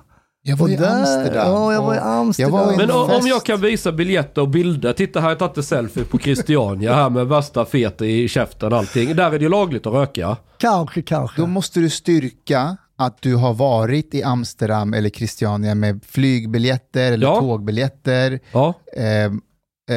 Jag 0.47 0.57
var 0.57 0.65
Och 0.67 0.71
i 0.73 0.75
där- 0.75 0.99
Amsterdam. 0.99 1.51
ja, 1.51 1.73
jag 1.73 1.81
var 1.81 1.95
i 1.95 1.97
Amsterdam. 1.97 2.53
Jag 2.53 2.65
var 2.65 2.73
i 2.73 2.77
Men 2.77 2.87
fest. 2.87 3.21
om 3.21 3.27
jag 3.27 3.43
kan 3.45 3.61
visa 3.61 3.91
biljetter 3.91 4.41
och 4.41 4.49
bilder. 4.49 4.93
Titta 4.93 5.19
här, 5.19 5.27
jag 5.29 5.35
har 5.35 5.39
tagit 5.39 5.57
en 5.57 5.63
selfie 5.63 6.03
på 6.03 6.19
Christiania 6.19 6.93
här 6.93 7.09
med 7.09 7.27
värsta 7.27 7.65
fet 7.65 8.01
i 8.01 8.27
käften 8.27 8.73
och 8.73 8.77
allting. 8.79 9.15
Där 9.15 9.25
är 9.25 9.31
det 9.31 9.43
ju 9.43 9.49
lagligt 9.49 9.85
att 9.85 9.93
röka. 9.93 10.37
Kanske, 10.57 11.01
kanske. 11.01 11.41
Då 11.41 11.47
måste 11.47 11.79
du 11.79 11.89
styrka 11.89 12.77
att 12.97 13.21
du 13.21 13.35
har 13.35 13.53
varit 13.53 14.13
i 14.15 14.23
Amsterdam 14.23 14.93
eller 14.93 15.09
Christiania 15.09 15.75
med 15.75 15.99
flygbiljetter 16.07 17.11
eller 17.11 17.27
Ja. 17.27 17.39
tågbiljetter. 17.39 18.39
Ja. 18.51 18.73
Eh, 18.97 19.23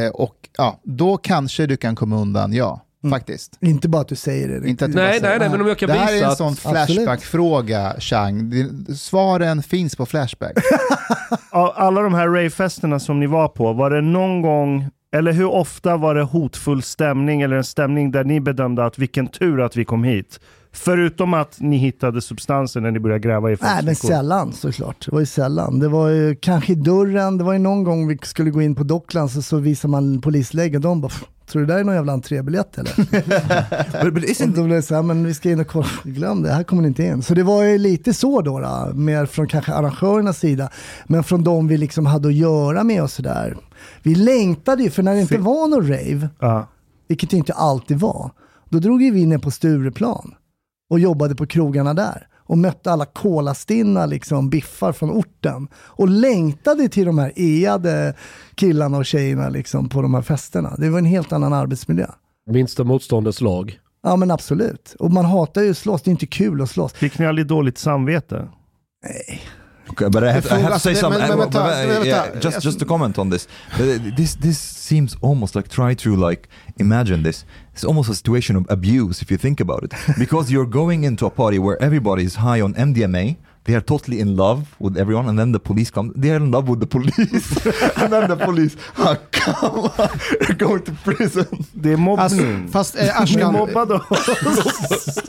eh, 0.03 0.11
och 0.15 0.35
ja, 0.59 0.81
då 0.85 1.17
kanske 1.17 1.67
du 1.67 1.77
kan 1.77 1.97
komma 1.97 2.17
undan, 2.17 2.53
ja. 2.53 2.85
Faktiskt. 3.11 3.59
Inte 3.61 3.89
bara 3.89 4.03
att 4.03 4.09
du 4.09 4.17
säger 4.17 4.49
det. 4.49 4.69
Inte 4.69 4.85
att 4.85 4.91
du 4.91 4.97
Nej, 4.97 5.07
bara 5.07 5.21
säger, 5.21 5.29
nej, 5.29 5.39
nej, 5.39 5.49
men 5.51 5.61
om 5.61 5.67
jag 5.69 5.79
kan 5.79 5.89
det 5.89 5.95
här 5.95 6.13
visa 6.13 6.27
är 6.27 6.31
en 6.31 6.37
sån. 6.37 6.57
Flashback-fråga, 6.57 7.95
Chang. 7.99 8.51
Det- 8.51 8.95
Svaren 8.95 9.63
finns 9.63 9.97
på 9.97 10.07
Flashback. 10.07 10.53
Av 11.51 11.73
alla 11.77 12.01
de 12.01 12.15
här 12.15 12.29
ravefesterna 12.29 13.01
som 13.01 13.21
ni 13.21 13.27
var 13.27 13.49
på, 13.49 13.73
var 13.73 13.91
det 13.91 14.01
någon 14.01 14.43
gång, 14.43 14.89
eller 15.17 15.33
hur 15.33 15.47
ofta 15.51 15.97
var 15.97 16.15
det 16.15 16.23
hotfull 16.23 16.83
stämning 16.83 17.41
eller 17.43 17.57
en 17.57 17.65
stämning 17.65 18.11
där 18.11 18.25
ni 18.25 18.41
bedömde 18.41 18.85
att 18.87 18.99
vilken 18.99 19.27
tur 19.27 19.61
att 19.61 19.77
vi 19.77 19.85
kom 19.85 20.05
hit? 20.05 20.41
Förutom 20.73 21.35
att 21.35 21.57
ni 21.61 21.77
hittade 21.77 22.21
substansen 22.23 22.83
när 22.83 22.91
ni 22.91 23.01
började 23.01 23.21
gräva 23.21 23.51
i 23.53 23.57
folks 23.57 23.73
Nej, 23.75 23.85
men 23.85 23.97
sällan 23.97 24.53
såklart. 24.53 25.07
Det 25.07 25.13
var 25.13 25.21
ju 25.21 25.27
sällan. 25.27 25.79
Det 25.79 25.89
var 25.89 26.09
ju 26.09 26.37
kanske 26.37 26.73
i 26.73 26.77
dörren. 26.77 27.39
Det 27.39 27.45
var 27.45 27.53
ju 27.53 27.59
någon 27.59 27.85
gång 27.85 28.09
vi 28.09 28.19
skulle 28.23 28.51
gå 28.51 28.63
in 28.63 28.75
på 28.75 28.85
Docklands 28.85 29.37
och 29.37 29.45
så 29.45 29.57
visade 29.57 29.91
man 29.91 30.21
polislägg 30.21 30.75
och 30.75 30.81
de 30.81 31.01
bara, 31.01 31.09
"Pff, 31.09 31.25
tror 31.49 31.61
du 31.63 31.67
det 31.67 31.73
där 31.73 31.81
är 31.81 31.85
någon 31.85 31.95
jävla 31.95 32.13
entrébiljett 32.13 32.79
eller? 32.79 32.97
But, 34.05 34.15
but 34.15 34.25
Och 34.25 34.29
isn't 34.31 34.55
då 34.57 34.65
blev 34.65 34.77
det 34.77 34.83
så 34.83 34.95
här, 34.95 35.03
men 35.03 35.25
vi 35.27 35.35
ska 35.35 35.51
in 35.51 35.61
och 35.61 35.67
kolla. 35.67 35.87
Glöm 36.05 36.43
det, 36.43 36.53
här 36.53 36.63
kommer 36.63 36.83
ni 36.83 36.89
inte 36.89 37.03
in. 37.03 37.23
Så 37.23 37.35
det 37.35 37.43
var 37.43 37.63
ju 37.63 37.79
lite 37.79 38.15
så 38.15 38.41
då, 38.41 38.61
då 38.61 38.93
mer 38.95 39.27
från 39.27 39.47
kanske 39.49 39.73
arrangörernas 39.73 40.39
sida. 40.39 40.71
Men 41.07 41.25
från 41.25 41.45
de 41.45 41.69
vi 41.69 41.77
liksom 41.77 42.07
hade 42.07 42.29
att 42.29 42.35
göra 42.35 42.85
med 42.85 43.03
och 43.03 43.11
sådär. 43.11 43.57
Vi 44.03 44.15
längtade 44.15 44.83
ju, 44.83 44.91
för 44.91 45.03
när 45.03 45.15
det 45.15 45.21
inte 45.21 45.39
var 45.39 45.69
någon 45.69 45.89
rave, 45.89 46.29
Ja. 46.41 46.67
vilket 47.09 47.31
det 47.31 47.37
inte 47.37 47.53
alltid 47.53 47.99
var, 48.01 48.31
då 48.71 48.79
drog 48.79 49.03
ju 49.03 49.11
vi 49.11 49.27
ner 49.27 49.39
på 49.39 49.51
Stureplan 49.51 50.35
och 50.91 51.01
jobbade 51.01 51.35
på 51.35 51.47
krogarna 51.47 51.95
där 51.95 52.28
och 52.49 52.59
mötte 52.59 52.93
alla 52.93 53.05
kolastinna 53.05 54.07
liksom 54.07 54.51
biffar 54.51 54.93
från 54.93 55.11
orten 55.11 55.69
och 55.75 56.09
längtade 56.09 56.89
till 56.89 57.07
de 57.07 57.19
här 57.19 57.33
eade 57.37 58.15
killarna 58.55 58.97
och 58.97 59.07
tjejerna 59.07 59.49
liksom 59.49 59.89
på 59.89 60.03
de 60.03 60.15
här 60.15 60.23
festerna. 60.23 60.75
Det 60.79 60.91
var 60.91 60.99
en 60.99 61.05
helt 61.05 61.33
annan 61.33 61.53
arbetsmiljö. 61.53 62.07
Minsta 62.51 62.85
motståndets 62.85 63.41
lag. 63.41 63.79
Ja 64.03 64.17
men 64.17 64.31
absolut. 64.31 64.97
Och 64.99 65.11
man 65.11 65.25
hatar 65.25 65.63
ju 65.63 65.71
att 65.71 65.79
slåss, 65.79 66.03
det 66.03 66.09
är 66.09 66.13
inte 66.13 66.27
kul 66.27 66.63
att 66.63 66.71
slåss. 66.71 66.93
Fick 66.93 67.19
ni 67.19 67.27
aldrig 67.27 67.47
dåligt 67.47 67.79
samvete? 67.79 68.49
Okay, 69.90 70.09
but 70.11 70.22
I 70.24 70.33
have, 70.33 70.46
I 70.53 70.59
have 70.59 70.72
to 70.74 70.79
say 70.79 70.94
something. 70.94 71.20
men- 71.20 71.29
men 71.31 71.38
I- 71.38 71.44
vänta, 71.44 71.59
but, 71.62 71.87
vänta. 71.88 72.05
yeah, 72.07 72.40
just 72.40 72.61
just 72.61 72.79
to 72.79 72.85
comment 72.85 73.18
on 73.18 73.31
this. 73.31 73.46
This 74.16 74.35
this 74.37 74.59
seems 74.59 75.16
almost 75.20 75.55
like 75.55 75.68
try 75.68 75.94
to 75.94 76.16
like 76.29 76.48
imagine 76.79 77.22
this. 77.22 77.44
It's 77.74 77.85
almost 77.85 78.09
a 78.11 78.14
situation 78.14 78.57
of 78.57 78.64
abuse 78.68 79.22
if 79.22 79.31
you 79.31 79.38
think 79.38 79.61
about 79.61 79.83
it, 79.85 79.92
because 80.18 80.51
you're 80.53 80.68
going 80.70 81.05
into 81.05 81.27
a 81.27 81.31
party 81.31 81.59
where 81.59 81.77
everybody 81.83 82.22
is 82.24 82.37
high 82.37 82.61
on 82.62 82.74
MDMA. 82.74 83.37
They 83.69 83.77
are 83.77 83.85
totally 83.85 84.21
in 84.21 84.37
love 84.37 84.63
with 84.79 84.97
everyone, 84.97 85.29
and 85.29 85.39
then 85.39 85.53
the 85.53 85.59
police 85.59 85.91
come. 85.91 86.13
They 86.17 86.31
are 86.31 86.37
in 86.37 86.51
love 86.51 86.71
with 86.71 86.81
the 86.81 86.87
police, 86.87 87.67
and 87.97 88.13
then 88.13 88.29
the 88.29 88.37
police, 88.37 88.77
oh, 88.97 89.17
come 89.31 89.81
on, 89.81 90.09
you're 90.41 90.57
going 90.57 90.83
to 90.83 90.93
prison. 91.05 91.65
Det 91.73 91.93
är 91.93 91.97
mobbning. 91.97 92.65
Alltså, 92.65 92.73
fast 92.73 92.97
eh, 92.97 93.21
Ashkan. 93.21 93.57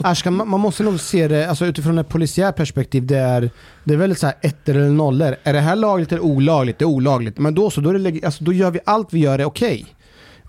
Ashkan, 0.00 0.34
man 0.34 0.48
man 0.48 0.60
måste 0.60 0.82
nog 0.82 1.00
se 1.00 1.28
det 1.28 1.48
alltså, 1.48 1.66
utifrån 1.66 1.98
ett 1.98 2.08
polisiärt 2.08 2.56
perspektiv. 2.56 3.06
Det 3.06 3.18
är, 3.18 3.50
det 3.84 3.94
är 3.94 3.98
väldigt 3.98 4.18
så 4.18 4.26
här 4.26 4.36
ettor 4.40 4.76
eller 4.76 4.90
nollor. 4.90 5.36
Är 5.42 5.52
det 5.52 5.60
här 5.60 5.76
lagligt 5.76 6.12
eller 6.12 6.24
olagligt? 6.24 6.78
Det 6.78 6.84
är 6.84 6.86
olagligt. 6.86 7.38
Men 7.38 7.54
då 7.54 7.70
så, 7.70 7.80
då, 7.80 7.90
är 7.90 7.98
det, 7.98 8.24
alltså, 8.24 8.44
då 8.44 8.52
gör 8.52 8.70
vi 8.70 8.80
allt 8.86 9.12
vi 9.12 9.18
gör 9.18 9.38
är 9.38 9.44
okej. 9.44 9.86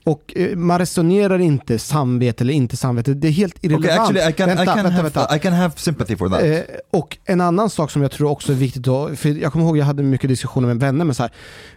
Och 0.03 0.33
eh, 0.35 0.57
man 0.57 0.79
resonerar 0.79 1.39
inte 1.39 1.79
samvete 1.79 2.43
eller 2.43 2.53
inte 2.53 2.77
samvete. 2.77 3.13
Det 3.13 3.27
är 3.27 3.31
helt 3.31 3.63
irrelevant. 3.63 3.85
Okay, 3.85 3.97
actually, 3.97 4.29
I 4.29 4.33
can 4.33 4.47
vänta, 4.47 4.63
I 4.63 4.65
can 4.65 4.75
vänta, 4.75 4.89
have 4.89 5.09
vänta. 5.09 5.35
I 5.35 5.39
can 5.39 5.53
have 5.53 5.73
sympathy 5.77 6.17
for 6.17 6.29
that. 6.29 6.41
Eh, 6.43 6.59
och 6.91 7.17
en 7.25 7.41
annan 7.41 7.69
sak 7.69 7.91
som 7.91 8.01
jag 8.01 8.11
tror 8.11 8.29
också 8.29 8.51
är 8.51 8.55
viktigt 8.55 8.83
då, 8.83 9.15
för 9.15 9.29
jag 9.29 9.51
kommer 9.51 9.65
ihåg 9.65 9.77
jag 9.77 9.85
hade 9.85 10.03
mycket 10.03 10.29
diskussioner 10.29 10.67
med 10.67 10.79
vänner 10.79 11.05
med 11.05 11.15
så 11.15 11.23
här, 11.23 11.31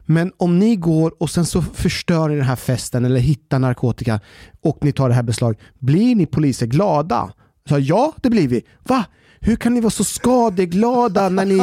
men 0.05 0.33
om 0.37 0.59
ni 0.59 0.77
går 0.77 1.15
och 1.19 1.31
sen 1.31 1.47
så 1.47 1.63
förstör 1.63 2.29
ni 2.29 2.37
den 2.37 2.45
här 2.45 2.57
festen 2.57 3.05
eller 3.05 3.21
hittar 3.21 3.59
narkotika 3.59 4.21
och 4.63 4.79
ni 4.81 4.93
tar 4.93 5.09
det 5.09 5.15
här 5.15 5.23
beslag, 5.23 5.57
blir 5.79 6.15
ni 6.15 6.27
poliser 6.27 6.67
glada? 6.67 7.33
Så, 7.69 7.79
ja, 7.79 8.13
det 8.23 8.31
blir 8.31 8.49
vi. 8.49 8.63
Va? 8.83 9.05
Hur 9.47 9.57
kan 9.57 9.75
ni 9.75 9.81
vara 9.81 9.91
så 9.91 10.05
skadeglada 10.05 11.29
när 11.29 11.45
ni, 11.45 11.57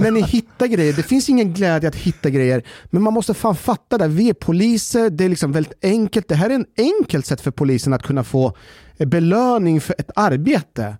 när 0.00 0.10
ni 0.10 0.22
hittar 0.22 0.66
grejer? 0.66 0.92
Det 0.92 1.02
finns 1.02 1.28
ingen 1.28 1.52
glädje 1.52 1.88
att 1.88 1.96
hitta 1.96 2.30
grejer, 2.30 2.62
men 2.90 3.02
man 3.02 3.12
måste 3.12 3.34
fan 3.34 3.56
fatta 3.56 3.98
det. 3.98 4.08
Vi 4.08 4.28
är 4.28 4.34
poliser, 4.34 5.10
det 5.10 5.24
är 5.24 5.28
liksom 5.28 5.52
väldigt 5.52 5.84
enkelt. 5.84 6.28
Det 6.28 6.34
här 6.34 6.50
är 6.50 6.54
en 6.54 6.66
enkelt 6.78 7.26
sätt 7.26 7.40
för 7.40 7.50
polisen 7.50 7.92
att 7.92 8.02
kunna 8.02 8.24
få 8.24 8.56
belöning 8.98 9.80
för 9.80 9.94
ett 9.98 10.10
arbete. 10.16 10.96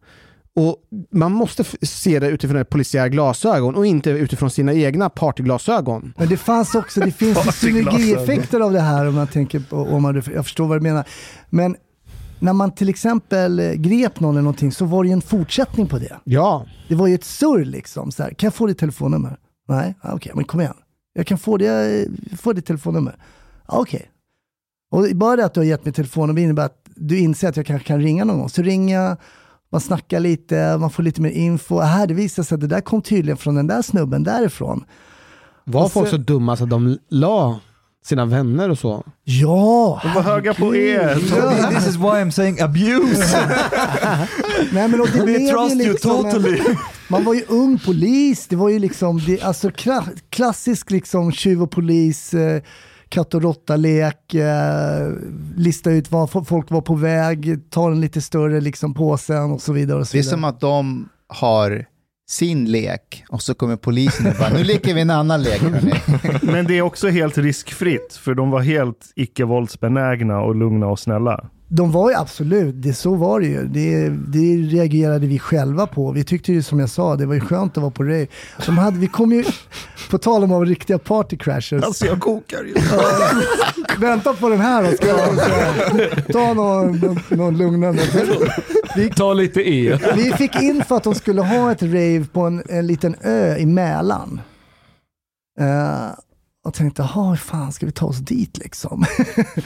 Och 0.54 0.76
Man 1.10 1.32
måste 1.32 1.64
se 1.82 2.18
det 2.18 2.28
utifrån 2.28 2.64
polisiära 2.64 3.08
glasögon 3.08 3.74
och 3.74 3.86
inte 3.86 4.10
utifrån 4.10 4.50
sina 4.50 4.74
egna 4.74 5.10
partyglasögon. 5.10 6.12
Men 6.18 6.28
det 6.28 6.36
fanns 6.36 6.74
också, 6.74 7.00
det 7.00 7.10
finns 7.10 7.56
synergieffekter 7.60 8.60
av 8.60 8.72
det 8.72 8.80
här 8.80 9.08
om 9.08 9.14
man 9.14 9.26
tänker 9.26 9.60
på, 9.60 9.76
om 9.76 10.02
man, 10.02 10.22
jag 10.34 10.44
förstår 10.44 10.66
vad 10.66 10.76
du 10.78 10.82
menar. 10.82 11.04
Men 11.50 11.76
när 12.40 12.52
man 12.52 12.70
till 12.74 12.88
exempel 12.88 13.58
eh, 13.58 13.72
grep 13.72 14.20
någon 14.20 14.34
eller 14.34 14.42
någonting 14.42 14.72
så 14.72 14.84
var 14.84 15.02
det 15.04 15.08
ju 15.08 15.12
en 15.12 15.22
fortsättning 15.22 15.86
på 15.86 15.98
det. 15.98 16.16
Ja, 16.24 16.66
Det 16.88 16.94
var 16.94 17.06
ju 17.06 17.14
ett 17.14 17.24
surr 17.24 17.64
liksom. 17.64 18.12
Så 18.12 18.22
här, 18.22 18.30
kan 18.30 18.46
jag 18.46 18.54
få 18.54 18.66
ditt 18.66 18.78
telefonnummer? 18.78 19.36
Nej, 19.68 19.94
ah, 20.00 20.12
okej, 20.14 20.32
men 20.34 20.44
kom 20.44 20.60
igen. 20.60 20.74
Jag 21.12 21.26
kan 21.26 21.38
få, 21.38 21.56
det, 21.56 22.06
få 22.38 22.52
ditt 22.52 22.66
telefonnummer. 22.66 23.16
Ah, 23.66 23.78
okej. 23.78 24.10
Och 24.90 25.06
bara 25.14 25.36
det 25.36 25.44
att 25.44 25.54
du 25.54 25.60
har 25.60 25.64
gett 25.64 25.84
mig 25.84 25.94
telefonnummer 25.94 26.42
innebär 26.42 26.64
att 26.66 26.76
du 26.96 27.18
inser 27.18 27.48
att 27.48 27.56
jag 27.56 27.66
kanske 27.66 27.88
kan 27.88 28.00
ringa 28.00 28.24
någon 28.24 28.38
gång. 28.38 28.48
Så 28.48 28.62
ringer 28.62 29.00
jag, 29.00 29.16
man 29.72 29.80
snackar 29.80 30.20
lite, 30.20 30.76
man 30.78 30.90
får 30.90 31.02
lite 31.02 31.20
mer 31.20 31.30
info. 31.30 31.78
Ah, 31.78 31.84
Här, 31.84 32.06
det 32.06 32.14
visar 32.14 32.42
sig 32.42 32.54
att 32.54 32.60
det 32.60 32.66
där 32.66 32.80
kom 32.80 33.02
tydligen 33.02 33.36
från 33.36 33.54
den 33.54 33.66
där 33.66 33.82
snubben 33.82 34.22
därifrån. 34.22 34.84
var 35.64 35.88
folk 35.88 36.08
så 36.08 36.16
dumma 36.16 36.56
så 36.56 36.64
att 36.64 36.70
de 36.70 36.98
la 37.08 37.60
sina 38.04 38.24
vänner 38.24 38.68
och 38.68 38.78
så? 38.78 39.04
Ja! 39.24 40.00
De 40.02 40.14
var 40.14 40.22
höga 40.22 40.54
på 40.54 40.76
er. 40.76 41.14
This 41.74 41.86
is 41.88 41.96
why 41.96 42.04
I'm 42.06 42.30
saying 42.30 42.60
abuse. 42.60 43.38
Nej, 44.72 44.88
men 44.88 45.00
och 45.00 45.08
det 45.14 45.20
We 45.24 45.38
trust 45.50 45.74
you 45.74 45.92
liksom 45.92 46.10
en- 46.26 46.32
totally. 46.32 46.60
Man 47.08 47.24
var 47.24 47.34
ju 47.34 47.44
ung 47.48 47.78
polis, 47.78 48.46
det 48.48 48.56
var 48.56 48.68
ju 48.68 48.78
liksom 48.78 49.18
det, 49.26 49.42
alltså 49.42 49.70
kla, 49.70 50.04
klassisk 50.30 50.90
liksom 50.90 51.32
tjuv 51.32 51.62
och 51.62 51.70
polis, 51.70 52.34
eh, 52.34 52.62
katt 53.08 53.34
och 53.34 53.42
råtta-lek, 53.42 54.34
eh, 54.34 55.08
lista 55.56 55.90
ut 55.90 56.10
var 56.10 56.26
fo- 56.26 56.44
folk 56.44 56.70
var 56.70 56.80
på 56.80 56.94
väg, 56.94 57.70
ta 57.70 57.86
en 57.90 58.00
lite 58.00 58.20
större 58.20 58.60
liksom 58.60 58.94
påsen 58.94 59.50
och 59.52 59.62
så 59.62 59.72
vidare. 59.72 59.98
Och 60.00 60.06
så 60.08 60.12
Det 60.12 60.18
är 60.18 60.22
vidare. 60.22 60.30
som 60.36 60.44
att 60.44 60.60
de 60.60 61.08
har 61.28 61.84
sin 62.30 62.64
lek 62.64 63.24
och 63.28 63.42
så 63.42 63.54
kommer 63.54 63.76
polisen 63.76 64.26
och 64.26 64.34
bara, 64.38 64.48
nu 64.48 64.64
leker 64.64 64.94
vi 64.94 65.00
en 65.00 65.10
annan 65.10 65.42
lek. 65.42 65.62
Men 66.42 66.66
det 66.66 66.78
är 66.78 66.82
också 66.82 67.08
helt 67.08 67.38
riskfritt, 67.38 68.18
för 68.22 68.34
de 68.34 68.50
var 68.50 68.60
helt 68.60 69.12
icke-våldsbenägna 69.16 70.40
och 70.40 70.54
lugna 70.54 70.86
och 70.86 70.98
snälla. 70.98 71.44
De 71.68 71.92
var 71.92 72.10
ju 72.10 72.16
absolut, 72.16 72.74
det, 72.82 72.94
så 72.94 73.14
var 73.14 73.40
det 73.40 73.46
ju. 73.46 73.66
Det, 73.66 74.08
det 74.08 74.56
reagerade 74.56 75.26
vi 75.26 75.38
själva 75.38 75.86
på. 75.86 76.12
Vi 76.12 76.24
tyckte 76.24 76.52
ju 76.52 76.62
som 76.62 76.80
jag 76.80 76.90
sa, 76.90 77.16
det 77.16 77.26
var 77.26 77.34
ju 77.34 77.40
skönt 77.40 77.76
att 77.76 77.82
vara 77.82 77.90
på 77.90 78.02
rave. 78.02 78.26
De 78.66 78.78
hade, 78.78 78.98
vi 78.98 79.06
kom 79.06 79.32
ju, 79.32 79.44
på 80.10 80.18
tal 80.18 80.44
om 80.44 80.52
att 80.52 80.58
vara 80.58 80.68
riktiga 80.68 80.98
party 80.98 81.36
crashers. 81.36 81.82
Alltså 81.82 82.06
jag 82.06 82.20
kokar 82.20 82.64
ju. 82.64 82.74
Vänta 83.98 84.34
på 84.34 84.48
den 84.48 84.60
här 84.60 84.82
då, 84.82 84.96
ska 84.96 85.06
jag 85.06 86.32
ta 86.32 86.54
någon, 86.54 86.98
någon, 86.98 87.20
någon 87.28 87.58
lugnande. 87.58 88.02
Vi, 88.96 89.10
Ta 89.10 89.32
lite 89.32 89.60
E. 89.70 89.98
vi 90.16 90.32
fick 90.32 90.56
in 90.56 90.84
för 90.84 90.96
att 90.96 91.04
de 91.04 91.14
skulle 91.14 91.42
ha 91.42 91.72
ett 91.72 91.82
rave 91.82 92.24
på 92.32 92.40
en, 92.40 92.62
en 92.68 92.86
liten 92.86 93.14
ö 93.20 93.56
i 93.56 93.66
Mälaren. 93.66 94.40
Eh, 95.60 96.08
och 96.64 96.74
tänkte, 96.74 97.02
jaha, 97.02 97.28
hur 97.28 97.36
fan 97.36 97.72
ska 97.72 97.86
vi 97.86 97.92
ta 97.92 98.06
oss 98.06 98.18
dit 98.18 98.58
liksom? 98.58 99.04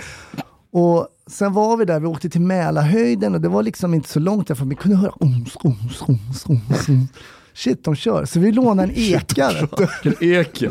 och 0.72 1.08
sen 1.26 1.52
var 1.52 1.76
vi 1.76 1.84
där, 1.84 2.00
vi 2.00 2.06
åkte 2.06 2.30
till 2.30 2.40
Mälarhöjden 2.40 3.34
och 3.34 3.40
det 3.40 3.48
var 3.48 3.62
liksom 3.62 3.94
inte 3.94 4.08
så 4.08 4.18
långt 4.20 4.48
därifrån, 4.48 4.68
vi 4.68 4.74
kunde 4.74 4.96
höra 4.96 5.10
oms, 5.10 5.56
oms, 5.56 6.02
oms, 6.02 6.44
oms, 6.46 6.88
oms. 6.88 7.08
Shit, 7.56 7.84
de 7.84 7.94
kör. 7.94 8.24
Så 8.24 8.40
vi 8.40 8.52
lånade 8.52 8.82
en 8.82 8.94
eka. 8.96 9.50
Vilken 10.02 10.28
eka. 10.30 10.70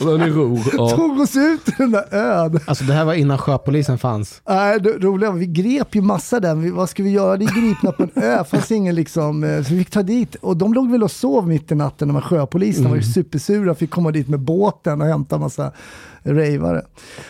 Och 0.00 0.06
den 0.06 0.20
är 0.20 0.30
ro. 0.30 0.58
Ja. 0.72 0.90
Tog 0.90 1.20
oss 1.20 1.36
ut 1.36 1.64
till 1.64 1.74
den 1.78 1.90
där 1.90 2.14
ön. 2.14 2.60
Alltså 2.66 2.84
det 2.84 2.92
här 2.92 3.04
var 3.04 3.14
innan 3.14 3.38
sjöpolisen 3.38 3.98
fanns. 3.98 4.42
Nej, 4.48 4.80
det 4.80 4.90
roliga 4.90 5.30
var, 5.30 5.38
vi 5.38 5.46
grep 5.46 5.94
ju 5.94 6.00
massa 6.00 6.40
där. 6.40 6.54
Vi, 6.54 6.70
vad 6.70 6.90
ska 6.90 7.02
vi 7.02 7.10
göra? 7.10 7.36
Det 7.36 7.44
är 7.44 7.60
gripna 7.60 7.92
på 7.92 8.02
en 8.02 8.22
ö. 8.22 8.44
fanns 8.50 8.72
ingen 8.72 8.94
liksom, 8.94 9.44
eh, 9.44 9.62
så 9.62 9.74
vi 9.74 9.78
fick 9.78 9.90
ta 9.90 10.02
dit. 10.02 10.34
Och 10.34 10.56
de 10.56 10.74
låg 10.74 10.90
väl 10.90 11.02
och 11.02 11.10
sov 11.10 11.48
mitt 11.48 11.72
i 11.72 11.74
natten, 11.74 12.08
de 12.08 12.14
här 12.14 12.22
sjöpoliserna 12.22 12.88
var 12.88 12.96
ju 12.96 13.02
supersura. 13.02 13.74
Fick 13.74 13.90
komma 13.90 14.10
dit 14.10 14.28
med 14.28 14.40
båten 14.40 15.00
och 15.00 15.06
hämta 15.06 15.38
massa 15.38 15.72
ravare. 16.26 16.82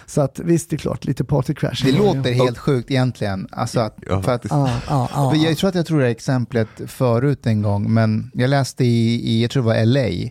Så 0.07 0.21
att 0.21 0.39
visst, 0.39 0.71
det 0.71 0.77
är 0.77 0.79
klart, 0.79 1.05
lite 1.05 1.25
party 1.25 1.55
crash. 1.55 1.85
Det 1.85 1.93
låter 1.93 2.33
helt 2.33 2.59
sjukt 2.59 2.91
egentligen. 2.91 3.49
Alltså 3.53 3.81
att, 3.81 3.99
Ja, 4.09 4.23
för 4.23 4.33
att, 4.33 4.45
Ja, 4.51 4.81
ja, 4.89 5.09
ja. 5.15 5.31
för 5.31 5.49
jag 5.49 5.57
tror 5.57 5.69
att 5.69 5.75
jag 5.75 5.87
tror 5.87 5.99
det 5.99 6.05
här 6.05 6.11
exemplet 6.11 6.69
förut 6.87 7.47
en 7.47 7.63
gång, 7.63 7.95
men 7.95 8.31
jag 8.35 8.51
läste 8.51 8.85
i, 8.85 9.31
i 9.31 9.43
jag 9.43 9.51
tror 9.51 9.63
det 9.63 9.67
var 9.67 9.85
LA, 9.85 10.31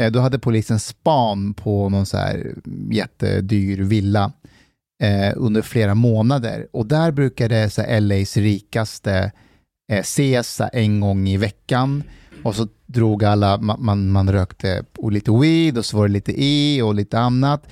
Eh, 0.00 0.10
då 0.10 0.20
hade 0.20 0.38
polisen 0.38 0.80
span 0.80 1.54
på 1.54 1.88
någon 1.88 2.06
så 2.06 2.16
här 2.16 2.54
jättedyr 2.90 3.82
villa 3.82 4.32
eh, 5.02 5.32
under 5.36 5.62
flera 5.62 5.94
månader. 5.94 6.66
Och 6.72 6.86
där 6.86 7.10
brukade 7.10 7.70
så 7.70 7.82
här, 7.82 8.00
LAs 8.00 8.36
rikaste 8.36 9.32
eh, 9.92 9.98
ses 9.98 10.60
en 10.72 11.00
gång 11.00 11.28
i 11.28 11.36
veckan. 11.36 12.02
Och 12.44 12.54
så 12.54 12.68
drog 12.86 13.24
alla, 13.24 13.58
man, 13.58 13.84
man, 13.84 14.10
man 14.10 14.32
rökte 14.32 14.84
lite 15.10 15.30
weed 15.30 15.78
och 15.78 15.84
så 15.84 15.96
var 15.96 16.06
det 16.06 16.12
lite 16.12 16.42
E 16.42 16.82
och 16.82 16.94
lite 16.94 17.18
annat. 17.18 17.66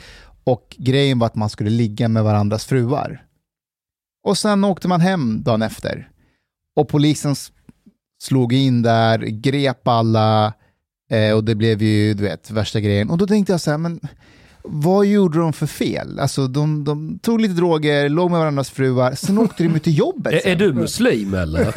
Och 0.44 0.76
grejen 0.78 1.18
var 1.18 1.26
att 1.26 1.34
man 1.34 1.50
skulle 1.50 1.70
ligga 1.70 2.08
med 2.08 2.24
varandras 2.24 2.64
fruar. 2.64 3.24
Och 4.26 4.38
sen 4.38 4.64
åkte 4.64 4.88
man 4.88 5.00
hem 5.00 5.42
dagen 5.42 5.62
efter. 5.62 6.08
Och 6.76 6.88
polisen 6.88 7.34
slog 8.22 8.52
in 8.52 8.82
där, 8.82 9.18
grep 9.18 9.88
alla 9.88 10.52
eh, 11.10 11.32
och 11.32 11.44
det 11.44 11.54
blev 11.54 11.82
ju, 11.82 12.14
du 12.14 12.22
vet, 12.22 12.50
värsta 12.50 12.80
grejen. 12.80 13.10
Och 13.10 13.18
då 13.18 13.26
tänkte 13.26 13.52
jag 13.52 13.60
så 13.60 13.70
här, 13.70 13.78
men 13.78 14.00
vad 14.62 15.06
gjorde 15.06 15.38
de 15.38 15.52
för 15.52 15.66
fel? 15.66 16.18
Alltså 16.18 16.46
de, 16.46 16.84
de 16.84 17.18
tog 17.18 17.40
lite 17.40 17.54
droger, 17.54 18.08
låg 18.08 18.30
med 18.30 18.40
varandras 18.40 18.70
fruar, 18.70 19.14
sen 19.14 19.38
åkte 19.38 19.62
de 19.62 19.76
ut 19.76 19.84
till 19.84 19.98
jobbet. 19.98 20.32
Är, 20.34 20.38
sen. 20.38 20.52
är 20.52 20.56
du 20.56 20.72
muslim 20.72 21.34
eller? 21.34 21.72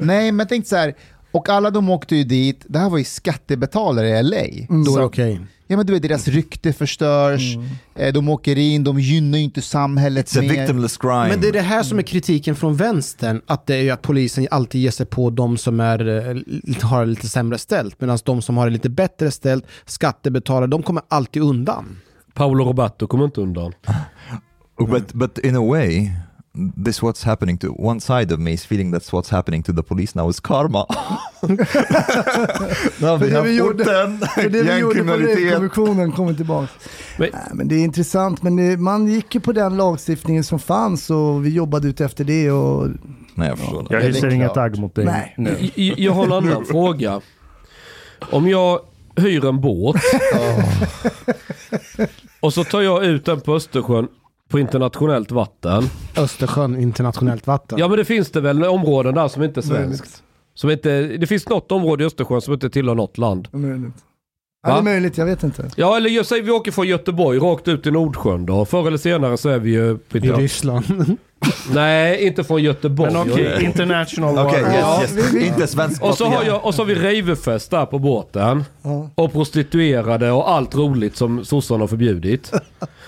Nej, 0.04 0.32
men 0.32 0.38
jag 0.38 0.48
tänkte 0.48 0.68
så 0.68 0.76
här, 0.76 0.94
och 1.32 1.48
alla 1.48 1.70
de 1.70 1.90
åkte 1.90 2.16
ju 2.16 2.24
dit, 2.24 2.64
det 2.68 2.78
här 2.78 2.90
var 2.90 2.98
ju 2.98 3.04
skattebetalare 3.04 4.08
i 4.08 4.22
LA. 4.22 4.36
Då 4.68 4.80
är 4.80 4.84
Så- 4.84 4.98
det 4.98 5.04
okej. 5.04 5.40
Ja 5.66 5.76
men 5.76 5.86
du 5.86 5.92
vet, 5.92 6.02
deras 6.02 6.28
rykte 6.28 6.72
förstörs, 6.72 7.56
eh, 7.94 8.12
de 8.12 8.28
åker 8.28 8.58
in, 8.58 8.84
de 8.84 9.00
gynnar 9.00 9.38
ju 9.38 9.44
inte 9.44 9.62
samhället 9.62 10.26
It's 10.26 10.38
a 10.38 10.42
mer. 10.42 10.48
victimless 10.48 10.96
crime. 10.96 11.28
Men 11.28 11.40
det 11.40 11.48
är 11.48 11.52
det 11.52 11.60
här 11.60 11.82
som 11.82 11.98
är 11.98 12.02
kritiken 12.02 12.56
från 12.56 12.76
vänstern, 12.76 13.40
att 13.46 13.66
det 13.66 13.74
är 13.74 13.82
ju 13.82 13.90
att 13.90 14.02
polisen 14.02 14.48
alltid 14.50 14.80
ger 14.80 14.90
sig 14.90 15.06
på 15.06 15.30
de 15.30 15.56
som 15.58 15.80
är, 15.80 16.08
eh, 16.08 16.82
har 16.82 17.00
det 17.00 17.06
lite 17.10 17.28
sämre 17.28 17.58
ställt, 17.58 18.00
medan 18.00 18.18
de 18.24 18.42
som 18.42 18.56
har 18.56 18.66
det 18.66 18.72
lite 18.72 18.88
bättre 18.88 19.30
ställt, 19.30 19.64
skattebetalare, 19.86 20.66
de 20.66 20.82
kommer 20.82 21.02
alltid 21.08 21.42
undan. 21.42 21.96
Paolo 22.34 22.64
Roberto 22.64 23.06
kommer 23.06 23.24
inte 23.24 23.40
undan. 23.40 23.72
But 24.90 25.12
but 25.12 25.38
in 25.38 25.56
a 25.56 25.60
way, 25.68 26.10
this 26.84 27.02
what's 27.02 27.24
happening 27.24 27.58
to 27.58 27.68
one 27.78 28.00
side 28.00 28.32
of 28.34 28.40
me 28.40 28.52
is 28.52 28.66
feeling 28.66 28.94
that's 28.94 29.12
what's 29.12 29.30
happening 29.30 29.62
to 29.62 29.72
the 29.72 29.82
police 29.82 30.18
now 30.18 30.30
is 30.30 30.40
karma. 30.40 30.86
have 33.00 33.18
vi 33.44 33.56
gjorde- 33.56 33.82
orten, 33.84 34.18
För 34.34 34.48
det 34.48 34.62
vi 34.62 34.78
gjorde 34.78 34.94
på 34.94 34.98
gängkriminalitet. 35.06 35.54
kommissionen 35.54 36.12
kommer 36.12 36.34
tillbaka. 36.34 36.68
Men- 37.18 37.30
Nej, 37.32 37.42
men 37.54 37.68
det 37.68 37.74
är 37.74 37.84
intressant, 37.84 38.42
men 38.42 38.56
det, 38.56 38.76
man 38.76 39.06
gick 39.08 39.34
ju 39.34 39.40
på 39.40 39.52
den 39.52 39.76
lagstiftningen 39.76 40.44
som 40.44 40.58
fanns 40.58 41.10
och 41.10 41.46
vi 41.46 41.50
jobbade 41.50 41.88
ut 41.88 42.00
efter 42.00 42.24
det. 42.24 42.50
Och, 42.50 42.88
Nej, 43.34 43.48
jag 43.48 43.58
förstår. 43.58 43.86
Jag 43.90 44.00
det 44.02 44.06
är 44.06 44.12
hyser 44.12 44.28
inget 44.30 44.56
agg 44.56 44.78
mot 44.78 44.94
dig 44.94 45.04
Nej. 45.04 45.34
nu. 45.38 45.70
Jag, 45.74 45.98
jag 45.98 46.12
har 46.12 46.24
en 46.26 46.32
annan 46.32 46.64
fråga. 46.66 47.20
Om 48.30 48.48
jag 48.48 48.80
hyr 49.16 49.44
en 49.44 49.60
båt 49.60 49.96
och 52.40 52.54
så 52.54 52.64
tar 52.64 52.80
jag 52.80 53.04
ut 53.04 53.24
den 53.24 53.40
på 53.40 53.54
Östersjön 53.54 54.08
på 54.52 54.58
internationellt 54.58 55.30
vatten. 55.30 55.84
Östersjön, 56.16 56.80
internationellt 56.80 57.46
vatten. 57.46 57.78
Ja 57.78 57.88
men 57.88 57.98
det 57.98 58.04
finns 58.04 58.30
det 58.30 58.40
väl 58.40 58.64
områden 58.64 59.14
där 59.14 59.28
som 59.28 59.42
inte 59.42 59.60
är 59.60 59.62
svenskt. 59.62 60.22
Som 60.54 60.70
inte, 60.70 61.02
det 61.02 61.26
finns 61.26 61.48
något 61.48 61.72
område 61.72 62.04
i 62.04 62.06
Östersjön 62.06 62.40
som 62.40 62.54
inte 62.54 62.70
tillhör 62.70 62.94
något 62.94 63.18
land. 63.18 63.48
Möjligt. 63.52 63.94
Va? 64.62 64.68
Ja, 64.68 64.72
det 64.72 64.78
är 64.78 64.82
möjligt, 64.82 65.18
jag 65.18 65.26
vet 65.26 65.42
inte. 65.42 65.70
Ja 65.76 65.96
eller 65.96 66.10
jag 66.10 66.26
säger 66.26 66.42
vi 66.42 66.50
åker 66.50 66.72
från 66.72 66.88
Göteborg 66.88 67.38
rakt 67.38 67.68
ut 67.68 67.86
i 67.86 67.90
Nordsjön 67.90 68.46
då. 68.46 68.64
Förr 68.64 68.86
eller 68.86 68.98
senare 68.98 69.36
så 69.36 69.48
är 69.48 69.58
vi 69.58 69.70
ju... 69.70 69.98
I 70.12 70.18
Ryssland. 70.18 70.84
Nej, 71.74 72.26
inte 72.26 72.44
från 72.44 72.62
Göteborg. 72.62 73.12
Men 73.12 73.32
okej, 73.32 73.64
international 73.64 74.38
Okej, 74.46 74.62
water. 74.62 74.78
Ja, 74.78 75.02
yes, 75.02 75.16
yes. 75.16 75.34
inte 75.34 75.66
svensk 75.66 76.02
Och 76.02 76.14
så, 76.14 76.24
har 76.24 76.34
ja. 76.34 76.44
jag, 76.46 76.64
och 76.64 76.74
så 76.74 76.82
har 76.82 76.86
vi 76.86 76.94
rejvefest 76.94 77.70
där 77.70 77.86
på 77.86 77.98
båten. 77.98 78.64
Ja. 78.82 79.10
Och 79.14 79.32
prostituerade 79.32 80.30
och 80.30 80.50
allt 80.50 80.74
roligt 80.74 81.16
som 81.16 81.44
sossarna 81.44 81.80
har 81.80 81.88
förbjudit. 81.88 82.52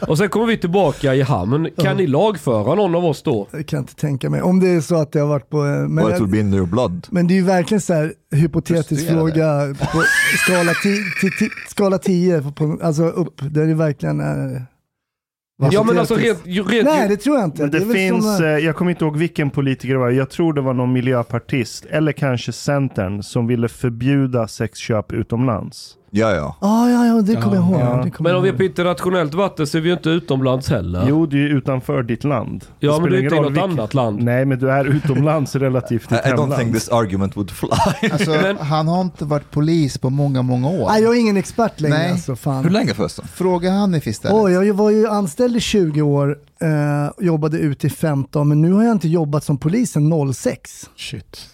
Och 0.09 0.19
sen 0.19 0.29
kommer 0.29 0.47
vi 0.47 0.57
tillbaka 0.57 1.15
i 1.15 1.23
hamn. 1.23 1.69
Kan 1.77 1.97
ni 1.97 2.07
lagföra 2.07 2.75
någon 2.75 2.95
av 2.95 3.05
oss 3.05 3.23
då? 3.23 3.47
Det 3.51 3.65
kan 3.65 3.77
jag 3.77 3.83
inte 3.83 3.95
tänka 3.95 4.31
mig. 4.31 4.43
Om 4.43 4.61
det 4.61 4.69
är 4.69 4.81
så 4.81 4.95
att 4.97 5.13
det 5.13 5.21
har 5.21 5.27
varit 5.27 5.51
på... 5.51 5.57
eh, 5.67 5.89
Men, 5.89 6.15
it 6.15 6.21
will 6.21 6.51
be 6.51 6.67
blood. 6.67 7.07
men 7.11 7.27
det 7.27 7.35
är 7.35 7.37
ju 7.37 7.45
verkligen 7.45 7.81
så 7.81 7.95
här 7.95 8.13
hypotetisk 8.31 9.09
fråga 9.09 9.75
på 9.93 10.03
skala 10.47 10.73
10, 10.83 10.97
till, 11.21 11.31
till, 11.39 11.49
skala 11.69 11.99
10 11.99 12.43
på, 12.43 12.79
alltså 12.83 13.05
upp, 13.05 13.41
där 13.41 13.67
det 13.67 13.75
verkligen 13.75 14.21
är... 14.21 14.67
Ja 15.57 15.83
men 15.83 15.99
alltså 15.99 16.15
rent... 16.15 16.47
rent 16.47 16.85
Nej, 16.85 17.09
det 17.09 17.17
tror 17.17 17.37
jag 17.37 17.45
inte. 17.45 17.63
Men 17.63 17.71
det, 17.71 17.79
väl 17.79 17.97
finns, 17.97 18.37
som, 18.37 18.45
eh, 18.45 18.51
eh, 18.51 18.59
jag 18.59 18.77
kommer 18.77 18.91
inte 18.91 19.05
ihåg 19.05 19.17
vilken 19.17 19.51
politiker 19.51 19.95
det 19.95 20.01
var, 20.01 20.11
jag 20.11 20.31
tror 20.31 20.53
det 20.53 20.61
var 20.61 20.75
någon 20.75 20.93
miljöpartist, 20.93 21.85
eller 21.85 22.13
kanske 22.13 22.53
Centern, 22.53 23.23
som 23.23 23.47
ville 23.47 23.69
förbjuda 23.69 24.49
sexköp 24.49 25.13
utomlands. 25.13 25.97
Ja, 26.17 26.31
ja. 26.35 26.57
Ja, 26.61 26.91
ja, 26.91 27.07
ja, 27.07 27.23
det 27.23 27.37
kommer 27.37 27.57
jag 27.57 27.65
ihåg. 27.65 27.81
Ja. 27.81 28.01
Det 28.05 28.11
kommer 28.11 28.31
men 28.31 28.37
om 28.37 28.43
vi 28.43 28.49
är 28.49 28.53
på 28.53 28.63
internationellt 28.63 29.35
vatten 29.35 29.67
så 29.67 29.79
är 29.79 29.83
vi 29.83 29.89
ju 29.89 29.95
inte 29.95 30.09
utomlands 30.11 30.69
heller. 30.71 31.05
Jo, 31.09 31.27
du 31.27 31.45
är 31.45 31.49
ju 31.49 31.57
utanför 31.59 32.03
ditt 32.03 32.25
land. 32.25 32.65
ja 32.81 32.91
men 32.91 32.95
spelar 33.01 33.11
du 33.11 33.17
är 33.17 33.19
ingen 33.21 33.25
inte 33.25 33.35
i 33.35 33.39
roll 33.39 33.45
något 33.45 33.53
vilken- 33.53 33.71
annat 33.81 33.95
land. 33.95 34.23
Nej, 34.23 34.45
men 34.45 34.59
du 34.59 34.71
är 34.71 34.85
utomlands 34.85 35.55
relativt 35.57 36.13
I, 36.13 36.15
ditt 36.15 36.27
I 36.27 36.29
don't 36.29 36.37
hemland. 36.39 36.57
think 36.57 36.75
this 36.75 36.89
argument 36.89 37.37
would 37.37 37.51
fly. 37.51 37.69
Alltså, 38.13 38.31
Men- 38.31 38.57
han 38.57 38.89
har 38.89 39.01
inte 39.01 39.25
varit 39.25 39.51
polis 39.51 39.99
på 39.99 40.11
många, 40.11 40.43
många 40.43 40.69
år. 40.69 40.89
Nej, 40.89 41.03
jag 41.03 41.17
är 41.17 41.21
ingen 41.21 41.37
expert 41.37 41.81
längre 41.81 41.99
Nej. 41.99 42.11
alltså. 42.13 42.37
Fan. 42.37 42.65
Hur 42.65 42.71
länge 42.71 42.95
förresten? 42.95 43.25
Fråga 43.35 43.71
Hanif 43.71 44.07
istället. 44.07 44.37
Oj, 44.45 44.53
jag 44.53 44.75
var 44.75 44.91
ju 44.91 45.07
anställd 45.09 45.57
i 45.57 45.61
20 45.61 46.03
år, 46.03 46.39
eh, 46.63 47.25
jobbade 47.27 47.59
ut 47.59 47.85
i 47.85 47.91
15, 47.91 48.49
men 48.49 48.63
nu 48.63 48.73
har 48.73 48.85
jag 48.85 48.93
inte 48.93 49.09
jobbat 49.09 49.45
som 49.45 49.59
polis 49.59 49.91
sedan 49.93 50.33
06. 50.35 50.91
Shit. 50.97 51.51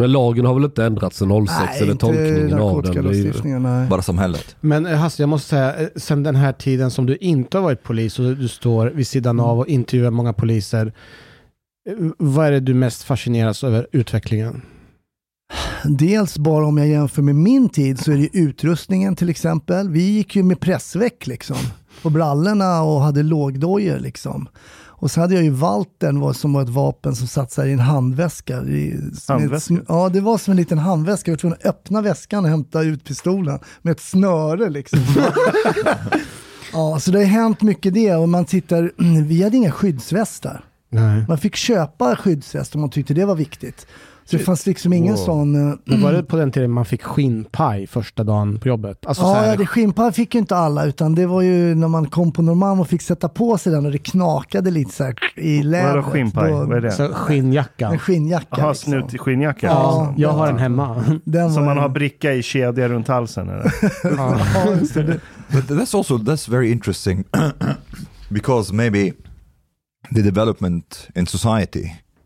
Men 0.00 0.12
lagen 0.12 0.44
har 0.44 0.54
väl 0.54 0.64
inte 0.64 0.84
ändrats 0.84 1.16
sedan 1.18 1.46
06 1.46 1.58
nej, 1.60 1.82
eller 1.82 1.94
tolkningen 1.94 2.52
av 2.58 2.82
den. 2.82 3.62
Nej. 3.62 3.88
Bara 3.88 4.02
samhället. 4.02 4.56
Men 4.60 4.86
eh, 4.86 4.96
Hasse, 4.98 5.22
jag 5.22 5.28
måste 5.28 5.48
säga, 5.48 5.76
eh, 5.76 5.88
sen 5.96 6.22
den 6.22 6.36
här 6.36 6.52
tiden 6.52 6.90
som 6.90 7.06
du 7.06 7.16
inte 7.16 7.56
har 7.58 7.62
varit 7.62 7.82
polis 7.82 8.18
och 8.18 8.36
du 8.36 8.48
står 8.48 8.86
vid 8.86 9.06
sidan 9.06 9.40
av 9.40 9.58
och 9.58 9.66
intervjuar 9.66 10.10
många 10.10 10.32
poliser. 10.32 10.92
eh, 11.88 11.94
Vad 12.18 12.46
är 12.46 12.50
det 12.52 12.60
du 12.60 12.74
mest 12.74 13.02
fascineras 13.02 13.64
över 13.64 13.86
utvecklingen? 13.92 14.62
Dels 15.84 16.38
bara 16.38 16.66
om 16.66 16.78
jag 16.78 16.88
jämför 16.88 17.22
med 17.22 17.34
min 17.34 17.68
tid 17.68 17.98
så 18.00 18.12
är 18.12 18.16
det 18.16 18.28
utrustningen 18.38 19.16
till 19.16 19.28
exempel. 19.28 19.88
Vi 19.88 20.02
gick 20.02 20.36
ju 20.36 20.42
med 20.42 20.60
pressväck 20.60 21.26
liksom 21.26 21.56
på 22.02 22.10
brallorna 22.10 22.82
och 22.82 23.00
hade 23.00 23.22
lågdojor 23.22 23.98
liksom. 23.98 24.48
Och 25.02 25.10
så 25.10 25.20
hade 25.20 25.34
jag 25.34 25.44
ju 25.44 25.50
Waltern 25.50 26.20
var- 26.20 26.32
som 26.32 26.52
var 26.52 26.62
ett 26.62 26.68
vapen 26.68 27.16
som 27.16 27.26
satt 27.26 27.52
så 27.52 27.64
i 27.64 27.72
en 27.72 27.78
handväska. 27.80 28.62
I, 28.62 28.96
som 29.14 29.36
ett- 29.36 29.40
Handväska? 29.40 29.74
ja, 29.88 30.08
det 30.08 30.20
var 30.20 30.38
som 30.38 30.50
en 30.50 30.56
liten 30.56 30.78
handväska. 30.78 31.30
Jag 31.30 31.36
var 31.36 31.38
tvungen 31.40 31.58
att 31.60 31.66
öppna 31.66 32.00
väskan 32.02 32.44
och 32.44 32.50
hämta 32.50 32.82
ut 32.82 33.04
pistolen 33.04 33.58
med 33.82 33.92
ett 33.92 34.00
snöre 34.00 34.70
liksom. 34.70 34.98
ja, 36.72 37.00
så 37.00 37.10
det 37.10 37.18
har 37.18 37.24
hänt 37.24 37.62
mycket 37.62 37.94
det 37.94 38.14
och 38.14 38.28
man 38.28 38.44
tittar, 38.44 38.92
vi 39.26 39.42
hade 39.42 39.56
inga 39.56 39.72
skyddsvästar. 39.72 40.64
Nej. 40.92 41.24
Man 41.28 41.38
fick 41.38 41.56
köpa 41.56 42.16
skyddsväst 42.16 42.74
om 42.74 42.80
man 42.80 42.90
tyckte 42.90 43.14
det 43.14 43.24
var 43.24 43.34
viktigt. 43.34 43.86
Så 44.30 44.36
det 44.36 44.42
fanns 44.42 44.66
liksom 44.66 44.92
ingen 44.92 45.14
Wow. 45.14 45.24
sån... 45.24 45.70
eh, 45.70 45.76
Men 45.84 46.02
var 46.02 46.12
det 46.12 46.22
på 46.22 46.36
den 46.36 46.52
tiden 46.52 46.70
man 46.70 46.84
fick 46.84 47.02
skinnpaj 47.02 47.86
första 47.86 48.24
dagen 48.24 48.58
på 48.60 48.68
jobbet? 48.68 49.06
Alltså 49.06 49.22
så 49.22 49.28
Ja, 49.28 49.34
här, 49.34 49.46
ja, 49.48 49.56
det 49.56 49.66
skinnpaj 49.66 50.12
fick 50.12 50.34
ju 50.34 50.40
inte 50.40 50.56
alla, 50.56 50.84
utan 50.84 51.14
det 51.14 51.26
var 51.26 51.42
ju 51.42 51.74
när 51.74 51.88
man 51.88 52.06
kom 52.06 52.32
på 52.32 52.42
Norrmalm 52.42 52.80
och 52.80 52.88
fick 52.88 53.02
sätta 53.02 53.28
på 53.28 53.58
sig 53.58 53.72
den 53.72 53.86
och 53.86 53.92
det 53.92 53.98
knakade 53.98 54.70
lite 54.70 54.92
så 54.94 55.04
här 55.04 55.14
i 55.36 55.62
lädret. 55.62 55.94
Vadå 55.94 56.02
skinnpaj? 56.02 56.52
Vad 56.52 56.72
är 56.72 56.80
det? 56.80 56.90
så 56.92 57.08
skinnjacka. 57.08 57.88
En 57.88 57.98
skinnjacka. 57.98 58.46
Jaha, 58.50 58.68
liksom. 58.68 58.92
snut 58.92 59.14
i 59.14 59.18
skinnjacka? 59.18 59.66
Ja. 59.66 60.14
Jag 60.16 60.30
har 60.32 60.46
den 60.50 60.58
hemma. 60.58 61.04
Den 61.24 61.52
Som 61.54 61.64
man 61.64 61.78
har 61.78 61.88
bricka 61.88 62.32
i 62.32 62.42
kedja 62.42 62.88
runt 62.88 63.08
halsen? 63.08 63.48
Eller? 63.48 63.72
Ja. 64.16 64.38
Ja, 64.54 64.74
just 64.80 64.94
det. 64.94 65.20
But 65.52 65.68
that's 65.68 65.96
also 65.96 66.18
that's 66.18 66.50
very 66.50 66.70
interesting 66.72 67.24
because 68.28 68.74
maybe 68.74 69.12
the 70.14 70.22
development 70.22 71.08
in 71.14 71.26
society 71.26 71.84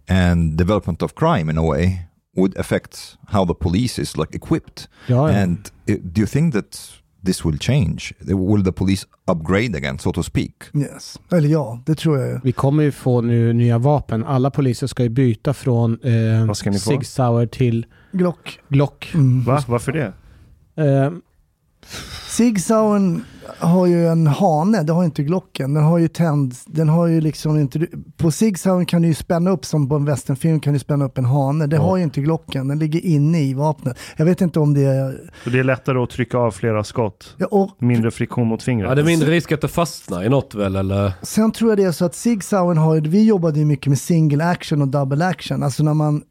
and 0.09 0.59
development 0.59 1.03
of 1.03 1.15
crime 1.15 1.51
in 1.51 1.59
a 1.59 1.63
way 1.63 2.09
would 2.37 2.57
affect 2.57 3.17
how 3.29 3.47
the 3.47 3.55
police 3.55 4.03
is 4.03 4.17
like 4.17 4.37
equipped. 4.37 4.89
Ja, 5.07 5.33
ja. 5.33 5.43
And 5.43 5.59
uh, 5.91 5.97
do 6.03 6.21
you 6.21 6.27
think 6.27 6.55
that 6.55 6.81
this 7.25 7.45
will 7.45 7.59
change? 7.59 8.15
Will 8.21 8.65
the 8.65 8.73
police 8.73 9.07
upgrade 9.27 9.77
again, 9.77 9.99
so 9.99 10.13
to 10.13 10.23
speak? 10.23 10.65
Yes. 10.75 11.19
Eller 11.33 11.49
ja, 11.49 11.83
det 11.87 11.95
tror 11.95 12.19
jag 12.19 12.29
ju. 12.29 12.41
Vi 12.45 12.53
kommer 12.53 12.83
ju 12.83 12.93
få 12.93 13.21
nu 13.21 13.53
nya 13.53 13.79
vapen. 13.79 14.25
Alla 14.25 14.51
poliser 14.51 14.87
ska 14.87 15.03
ju 15.03 15.09
byta 15.09 15.55
från 15.55 15.99
eh? 16.03 16.53
Sig 16.53 17.05
Sauer 17.05 17.47
till 17.47 17.87
Glock. 18.13 18.59
Glock. 18.69 19.11
Mm. 19.15 19.45
Va? 19.45 19.63
Varför 19.69 19.93
det? 19.93 20.13
Eh, 20.77 21.11
Sig 22.28 22.59
Sauern 22.59 23.24
har 23.59 23.87
ju 23.87 24.09
en 24.09 24.26
hane, 24.26 24.82
det 24.82 24.93
har 24.93 25.05
inte 25.05 25.22
Glocken. 25.22 25.74
Den 25.74 25.85
har 25.85 25.99
ju 25.99 26.09
tänd, 26.09 26.55
den 26.66 26.89
har 26.89 27.07
ju 27.07 27.20
liksom 27.20 27.59
inte... 27.59 27.87
På 28.16 28.30
Sig 28.30 28.55
Sauern 28.55 28.87
kan 28.87 29.03
du 29.03 29.09
ju 29.09 29.14
spänna 29.14 29.51
upp, 29.51 29.64
som 29.64 29.89
på 29.89 29.95
en 29.97 30.05
westernfilm 30.05 30.61
kan 30.61 30.72
du 30.72 30.78
spänna 30.78 31.05
upp 31.05 31.18
en 31.18 31.24
hane. 31.24 31.66
Det 31.66 31.76
har 31.76 31.97
ju 31.97 32.03
inte 32.03 32.20
Glocken, 32.20 32.68
den 32.68 32.78
ligger 32.78 33.01
inne 33.01 33.43
i 33.43 33.55
vapnet. 33.55 33.99
Jag 34.16 34.24
vet 34.24 34.41
inte 34.41 34.61
om 34.61 34.74
det 34.74 34.82
är... 34.82 35.30
Så 35.45 35.51
det 35.51 35.59
är 35.59 35.64
lättare 35.64 35.99
att 35.99 36.11
trycka 36.11 36.39
av 36.39 36.51
flera 36.51 36.85
skott? 36.85 37.35
Ja, 37.39 37.47
och 37.47 37.70
Mindre 37.78 38.11
friktion 38.11 38.49
mot 38.49 38.62
fingret? 38.62 38.89
Ja, 38.89 38.95
det 38.95 39.03
är 39.03 39.07
mindre 39.07 39.30
risk 39.30 39.53
att 39.53 39.61
det 39.61 39.68
fastnar 39.68 40.24
i 40.24 40.28
något 40.28 40.55
väl 40.55 40.76
eller? 40.76 41.12
Sen 41.22 41.53
tror 41.53 41.70
jag 41.70 41.78
det 41.78 41.85
är 41.85 41.93
så 41.93 42.05
att 42.05 42.14
Sig 42.14 42.41
Sauern 42.41 42.78
har, 42.78 43.01
vi 43.01 43.24
jobbade 43.24 43.59
ju 43.59 43.64
mycket 43.64 43.87
med 43.87 43.99
single 43.99 44.45
action 44.45 44.82
och 44.82 44.89
double 44.89 45.26
action. 45.26 45.62
Alltså 45.62 45.82
när 45.82 45.95
man 45.95 46.22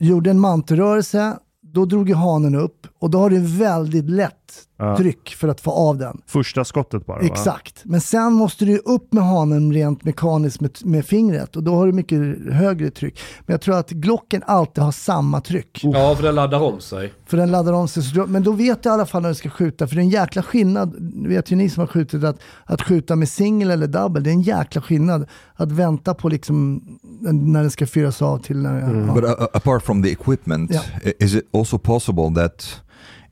gjorde 0.00 0.30
en 0.30 0.40
mantelrörelse, 0.40 1.36
då 1.72 1.84
drog 1.84 2.08
ju 2.08 2.14
hanen 2.14 2.54
upp 2.54 2.86
och 2.98 3.10
då 3.10 3.18
har 3.18 3.30
du 3.30 3.38
väldigt 3.38 4.10
lätt 4.10 4.34
Ja. 4.76 4.96
tryck 4.96 5.28
för 5.28 5.48
att 5.48 5.60
få 5.60 5.70
av 5.70 5.98
den. 5.98 6.20
Första 6.26 6.64
skottet 6.64 7.06
bara 7.06 7.18
va? 7.18 7.24
Exakt. 7.24 7.80
Men 7.84 8.00
sen 8.00 8.32
måste 8.32 8.64
du 8.64 8.78
upp 8.78 9.12
med 9.12 9.24
hanen 9.24 9.72
rent 9.72 10.04
mekaniskt 10.04 10.60
med, 10.60 10.78
med 10.84 11.06
fingret 11.06 11.56
och 11.56 11.62
då 11.62 11.74
har 11.74 11.86
du 11.86 11.92
mycket 11.92 12.18
högre 12.52 12.90
tryck. 12.90 13.20
Men 13.46 13.54
jag 13.54 13.60
tror 13.60 13.76
att 13.78 13.90
Glocken 13.90 14.42
alltid 14.46 14.84
har 14.84 14.92
samma 14.92 15.40
tryck. 15.40 15.80
Ja, 15.82 16.14
för 16.16 16.22
den 16.22 16.34
laddar 16.34 16.60
om 16.60 16.80
sig. 16.80 17.12
För 17.26 17.36
den 17.36 17.50
laddar 17.50 17.72
om 17.72 17.88
sig. 17.88 18.02
Men 18.26 18.42
då 18.42 18.52
vet 18.52 18.82
du 18.82 18.88
i 18.88 18.92
alla 18.92 19.06
fall 19.06 19.22
när 19.22 19.28
du 19.28 19.34
ska 19.34 19.50
skjuta. 19.50 19.86
För 19.86 19.94
det 19.96 20.00
är 20.00 20.04
en 20.04 20.08
jäkla 20.10 20.42
skillnad, 20.42 20.94
vet 21.26 21.50
ju 21.52 21.56
ni 21.56 21.70
som 21.70 21.80
har 21.80 21.86
skjutit, 21.86 22.24
att, 22.24 22.38
att 22.64 22.82
skjuta 22.82 23.16
med 23.16 23.28
singel 23.28 23.70
eller 23.70 23.86
double. 23.86 24.20
Det 24.22 24.30
är 24.30 24.34
en 24.34 24.42
jäkla 24.42 24.82
skillnad. 24.82 25.26
Att 25.54 25.72
vänta 25.72 26.14
på 26.14 26.28
liksom 26.28 26.82
när 27.22 27.60
den 27.60 27.70
ska 27.70 27.86
fyras 27.86 28.22
av 28.22 28.38
till 28.38 28.56
när... 28.56 29.06
Ja. 29.06 29.14
But 29.14 29.24
uh, 29.24 29.46
apart 29.52 29.82
from 29.82 30.02
the 30.02 30.10
equipment, 30.10 30.70
Yeah. 30.70 30.84
is 31.18 31.34
it 31.34 31.44
also 31.52 31.78
possible 31.78 32.42
that 32.42 32.82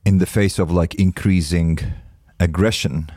in 0.05 0.19
the 0.19 0.27
face 0.27 0.63
of 0.63 0.71
like 0.71 1.03
increasing 1.03 1.79
aggression 2.39 3.11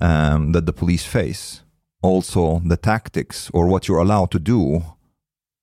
um, 0.00 0.52
that 0.52 0.66
the 0.66 0.72
police 0.72 1.04
face, 1.04 1.62
also 2.02 2.62
the 2.68 2.76
tactics 2.76 3.50
or 3.52 3.66
what 3.68 3.88
you're 3.88 4.00
allowed 4.00 4.30
to 4.30 4.38
do, 4.38 4.82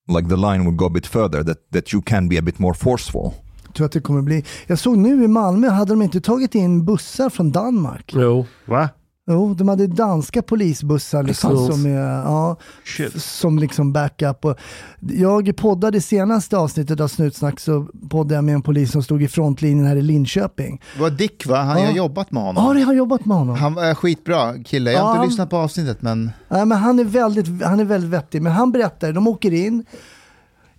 like 0.08 0.28
the 0.30 0.38
line 0.38 0.64
would 0.66 0.78
go 0.78 0.86
a 0.86 0.90
bit 0.90 1.08
further, 1.08 1.44
that, 1.44 1.72
that 1.72 1.94
you 1.94 2.02
can 2.02 2.28
be 2.28 2.38
a 2.38 2.42
bit 2.42 2.60
more 2.60 2.74
forceful? 2.74 3.34
tror 3.76 3.86
att 3.86 3.92
det 3.92 4.02
kommer 4.02 4.22
bli. 4.22 4.44
Jag 4.68 4.80
såg 4.80 4.98
nu 4.98 5.24
i 5.24 5.28
Malmö, 5.28 5.70
hade 5.70 5.92
de 5.92 6.02
inte 6.02 6.22
tagit 6.22 6.56
in 6.56 6.86
bussar 6.86 7.30
från 7.30 7.52
Danmark? 7.52 8.12
Jo. 8.16 8.46
Va? 8.66 8.90
Jo, 9.28 9.54
de 9.54 9.68
hade 9.70 9.88
danska 9.88 10.42
polisbussar 10.42 11.24
liksom, 11.24 11.68
som, 11.72 11.86
är, 11.86 12.00
ja, 12.00 12.56
som 13.16 13.60
liksom 13.60 13.94
backup. 13.94 14.46
Och 14.46 14.58
jag 15.00 15.56
poddade 15.58 16.02
senaste 16.02 16.58
avsnittet 16.58 17.00
av 17.00 17.08
Snutsnack 17.08 17.60
så 17.60 17.88
poddade 18.10 18.36
jag 18.36 18.44
med 18.44 18.56
en 18.56 18.62
polis 18.62 18.92
som 18.92 19.04
stod 19.04 19.24
i 19.24 19.28
frontlinjen 19.28 19.86
här 19.86 19.96
i 19.96 20.02
Linköping. 20.02 20.82
Det 20.96 21.02
var 21.02 21.10
Dick 21.10 21.46
va? 21.46 21.58
Han, 21.58 21.78
Ja. 21.78 21.82
Jag 21.84 21.88
har 21.90 21.98
jobbat 21.98 22.32
med 22.32 22.44
honom. 22.44 22.64
Ja, 22.68 22.74
det 22.74 22.82
har 22.82 22.94
jobbat 22.94 23.26
med 23.26 23.38
honom. 23.38 23.56
Han 23.56 23.78
är 23.78 23.96
skitbra 23.96 24.64
kille. 24.64 24.92
Jag 24.92 25.00
har 25.02 25.10
Ja. 25.10 25.16
inte 25.16 25.28
lyssnat 25.30 25.50
på 25.50 25.58
avsnittet 25.58 26.02
men 26.02 26.32
Nej, 26.48 26.66
men 26.66 26.78
han, 26.78 27.00
är 27.00 27.04
väldigt, 27.04 27.64
han 27.64 27.80
är 27.80 27.86
väldigt 27.86 28.10
vettig. 28.10 28.42
Men 28.42 28.52
han 28.52 28.72
berättar, 28.72 29.12
de 29.14 29.28
åker 29.28 29.54
in, 29.54 29.86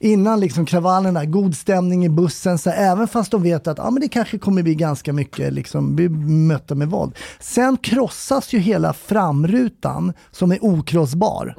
innan 0.00 0.40
liksom 0.40 0.66
kravallerna, 0.66 1.24
god 1.24 1.56
stämning 1.56 2.04
i 2.04 2.08
bussen, 2.08 2.58
så 2.58 2.70
här, 2.70 2.92
även 2.92 3.08
fast 3.08 3.30
de 3.30 3.42
vet 3.42 3.66
att 3.66 3.78
ja, 3.78 3.90
men 3.90 4.00
det 4.00 4.08
kanske 4.08 4.38
kommer 4.38 4.62
bli 4.62 4.74
ganska 4.74 5.12
mycket 5.12 5.52
liksom, 5.52 5.96
bli 5.96 6.08
mötta 6.08 6.74
med 6.74 6.88
våld. 6.88 7.14
Sen 7.40 7.76
krossas 7.76 8.52
ju 8.52 8.58
hela 8.58 8.92
framrutan 8.92 10.12
som 10.30 10.52
är 10.52 10.58
okrossbar. 10.64 11.54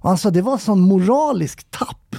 Och 0.00 0.08
han 0.08 0.18
sa 0.18 0.30
det 0.30 0.42
var 0.42 0.58
sån 0.58 0.80
moralisk 0.80 1.70
tapp. 1.70 2.16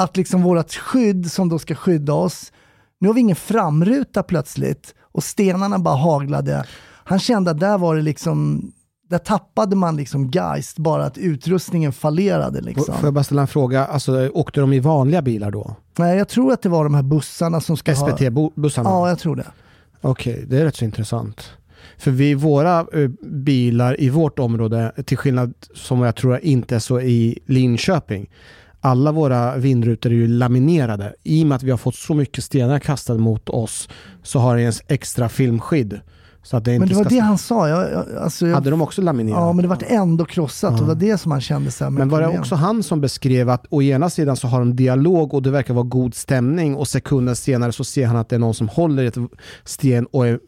Att 0.00 0.16
liksom 0.16 0.42
vårat 0.42 0.72
skydd 0.72 1.32
som 1.32 1.48
då 1.48 1.58
ska 1.58 1.74
skydda 1.74 2.12
oss, 2.12 2.52
nu 3.00 3.08
har 3.08 3.14
vi 3.14 3.20
ingen 3.20 3.36
framruta 3.36 4.22
plötsligt 4.22 4.94
och 5.00 5.24
stenarna 5.24 5.78
bara 5.78 5.96
haglade. 5.96 6.64
Han 7.04 7.18
kände 7.18 7.50
att 7.50 7.60
där 7.60 7.78
var 7.78 7.96
det 7.96 8.02
liksom, 8.02 8.70
där 9.08 9.18
tappade 9.18 9.76
man 9.76 9.96
liksom 9.96 10.30
geist, 10.30 10.78
bara 10.78 11.04
att 11.04 11.18
utrustningen 11.18 11.92
fallerade 11.92 12.60
liksom. 12.60 12.94
Får 12.94 13.04
jag 13.04 13.14
bara 13.14 13.24
ställa 13.24 13.42
en 13.42 13.48
fråga? 13.48 13.86
Alltså, 13.86 14.28
åkte 14.28 14.60
de 14.60 14.72
i 14.72 14.80
vanliga 14.80 15.22
bilar 15.22 15.50
då? 15.50 15.76
Nej, 15.98 16.18
jag 16.18 16.28
tror 16.28 16.52
att 16.52 16.62
det 16.62 16.68
var 16.68 16.84
de 16.84 16.94
här 16.94 17.02
bussarna 17.02 17.60
som 17.60 17.76
ska 17.76 17.94
ha... 17.94 18.08
SVT-bussarna? 18.08 18.90
Ja, 18.90 19.08
jag 19.08 19.18
tror 19.18 19.36
det. 19.36 19.46
Okej, 20.00 20.44
det 20.48 20.58
är 20.58 20.64
rätt 20.64 20.76
så 20.76 20.84
intressant. 20.84 21.50
För 21.98 22.10
vi, 22.10 22.34
våra 22.34 22.78
eh, 22.78 23.08
bilar 23.22 24.00
i 24.00 24.10
vårt 24.10 24.38
område, 24.38 24.92
till 25.04 25.18
skillnad 25.18 25.54
som 25.74 26.00
jag 26.00 26.16
tror 26.16 26.38
inte 26.38 26.74
är 26.74 26.78
så 26.78 27.00
i 27.00 27.38
Linköping, 27.46 28.30
alla 28.80 29.12
våra 29.12 29.56
vindrutor 29.56 30.10
är 30.10 30.14
ju 30.14 30.28
laminerade. 30.28 31.14
I 31.22 31.42
och 31.42 31.46
med 31.46 31.56
att 31.56 31.62
vi 31.62 31.70
har 31.70 31.78
fått 31.78 31.94
så 31.94 32.14
mycket 32.14 32.44
stenar 32.44 32.78
kastade 32.78 33.18
mot 33.18 33.48
oss 33.48 33.88
så 34.22 34.38
har 34.38 34.56
det 34.56 34.62
en 34.62 34.72
extra 34.88 35.28
filmskydd. 35.28 36.00
Men 36.52 36.88
det 36.88 36.94
var 36.94 37.04
det 37.04 37.18
han 37.18 37.38
sa. 37.38 37.68
Jag, 37.68 37.92
jag, 37.92 38.16
alltså, 38.16 38.46
jag, 38.46 38.54
Hade 38.54 38.70
de 38.70 38.82
också 38.82 39.02
laminerat? 39.02 39.38
ja, 39.38 39.52
men 39.52 39.62
det 39.62 39.68
vart 39.68 39.82
ändå 39.86 40.24
krossat 40.24 40.72
och 40.72 40.78
det 40.78 40.84
var 40.86 40.94
det 40.94 41.18
som 41.18 41.32
han 41.32 41.40
kände 41.40 41.70
så 41.70 41.84
här, 41.84 41.90
Men 41.90 42.08
var 42.08 42.20
det 42.20 42.38
också 42.38 42.54
han 42.54 42.82
som 42.82 43.00
beskrev 43.00 43.48
att 43.48 43.66
å 43.70 43.82
ena 43.82 44.10
sidan 44.10 44.36
så 44.36 44.48
har 44.48 44.58
de 44.58 44.76
dialog 44.76 45.34
och 45.34 45.42
det 45.42 45.50
verkar 45.50 45.74
vara 45.74 45.84
god 45.84 46.14
stämning 46.14 46.76
och 46.76 46.88
sekunden 46.88 47.36
senare 47.36 47.72
så 47.72 47.84
ser 47.84 48.06
han 48.06 48.16
att 48.16 48.28
det 48.28 48.36
är 48.36 48.40
någon 48.40 48.54
som 48.54 48.68
håller 48.68 49.02
i 49.02 49.06
ett 49.06 49.16
sten 49.64 50.06
och 50.06 50.26
är, 50.26 50.38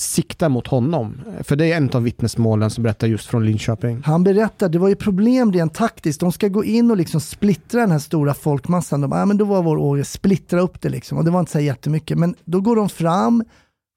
siktar 0.00 0.48
mot 0.48 0.66
honom. 0.66 1.20
För 1.40 1.56
det 1.56 1.72
är 1.72 1.76
en 1.76 1.90
av 1.90 2.02
vittnesmålen 2.02 2.70
som 2.70 2.82
berättar 2.82 3.06
just 3.06 3.26
från 3.26 3.46
Linköping. 3.46 4.02
Han 4.04 4.24
berättar, 4.24 4.68
det 4.68 4.78
var 4.78 4.88
ju 4.88 4.96
problem 4.96 5.52
rent 5.52 5.74
taktiskt. 5.74 6.20
De 6.20 6.32
ska 6.32 6.48
gå 6.48 6.64
in 6.64 6.90
och 6.90 6.96
liksom 6.96 7.20
splittra 7.20 7.80
den 7.80 7.90
här 7.90 7.98
stora 7.98 8.34
folkmassan. 8.34 9.00
De 9.00 9.10
bara, 9.10 9.20
ja, 9.20 9.26
men 9.26 9.36
då 9.36 9.44
var 9.44 9.62
vår 9.62 9.76
åre, 9.76 10.04
splittra 10.04 10.60
upp 10.60 10.80
det 10.80 10.88
liksom. 10.88 11.18
Och 11.18 11.24
det 11.24 11.30
var 11.30 11.40
inte 11.40 11.52
så 11.52 11.60
jättemycket. 11.60 12.18
Men 12.18 12.34
då 12.44 12.60
går 12.60 12.76
de 12.76 12.88
fram, 12.88 13.44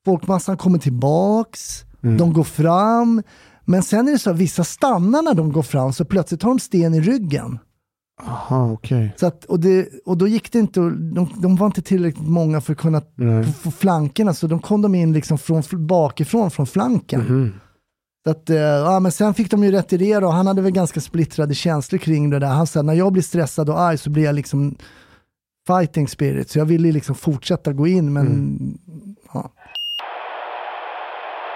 folkmassan 0.06 0.58
kommer 0.58 0.80
tillbaks, 0.80 1.84
de 2.18 2.34
går 2.34 2.44
fram. 2.44 3.24
Men 3.66 3.84
sen 3.84 4.08
är 4.08 4.12
det 4.12 4.20
så 4.20 4.30
att 4.30 4.38
vissa 4.38 4.64
stannar 4.64 5.22
när 5.22 5.34
de 5.34 5.52
går 5.52 5.64
fram, 5.64 5.94
så 5.94 6.06
plötsligt 6.06 6.44
har 6.44 6.50
de 6.50 6.60
sten 6.60 6.94
i 6.94 7.02
ryggen. 7.02 7.60
Aha. 8.22 8.78
Så 9.16 9.26
att, 9.26 9.46
och, 9.46 9.60
det, 9.60 9.90
och 10.06 10.18
då 10.18 10.28
gick 10.28 10.52
det 10.52 10.60
inte, 10.60 10.80
de, 10.80 11.30
de 11.38 11.56
var 11.56 11.66
inte 11.66 11.82
tillräckligt 11.82 12.28
många 12.28 12.62
för 12.62 12.74
att 12.74 12.80
kunna 12.80 13.02
få, 13.62 13.72
flankerna, 13.72 14.34
så 14.34 14.48
de 14.48 14.60
kom 14.60 14.82
de 14.82 14.96
in 14.96 15.14
liksom 15.14 15.38
från, 15.38 15.64
bakifrån, 15.72 16.52
från 16.52 16.68
flanken. 16.68 17.22
Mhm. 17.22 17.54
Så 18.26 18.32
att, 18.32 18.50
eh, 18.50 18.58
ja, 18.58 19.00
men 19.00 19.12
sen 19.12 19.34
fick 19.34 19.52
de 19.52 19.64
ju 19.64 19.72
retirera 19.72 20.28
och 20.28 20.34
han 20.34 20.48
hade 20.48 20.62
väl 20.62 20.72
ganska 20.72 21.02
splittrade 21.02 21.56
känslor 21.56 22.00
kring 22.00 22.30
det 22.30 22.40
där. 22.40 22.48
Han 22.48 22.68
sa 22.68 22.82
när 22.82 22.94
jag 22.94 23.14
blir 23.14 23.24
stressad 23.24 23.70
och 23.70 23.80
arg 23.80 23.98
så 23.98 24.10
blir 24.10 24.24
jag 24.24 24.36
liksom 24.36 24.76
fighting 25.68 26.08
spirit. 26.08 26.50
Så 26.50 26.60
jag 26.60 26.66
ville 26.66 26.92
liksom 26.92 27.16
fortsätta 27.16 27.74
gå 27.74 27.88
in 27.88 28.14
men 28.14 28.58
ja. 28.88 29.13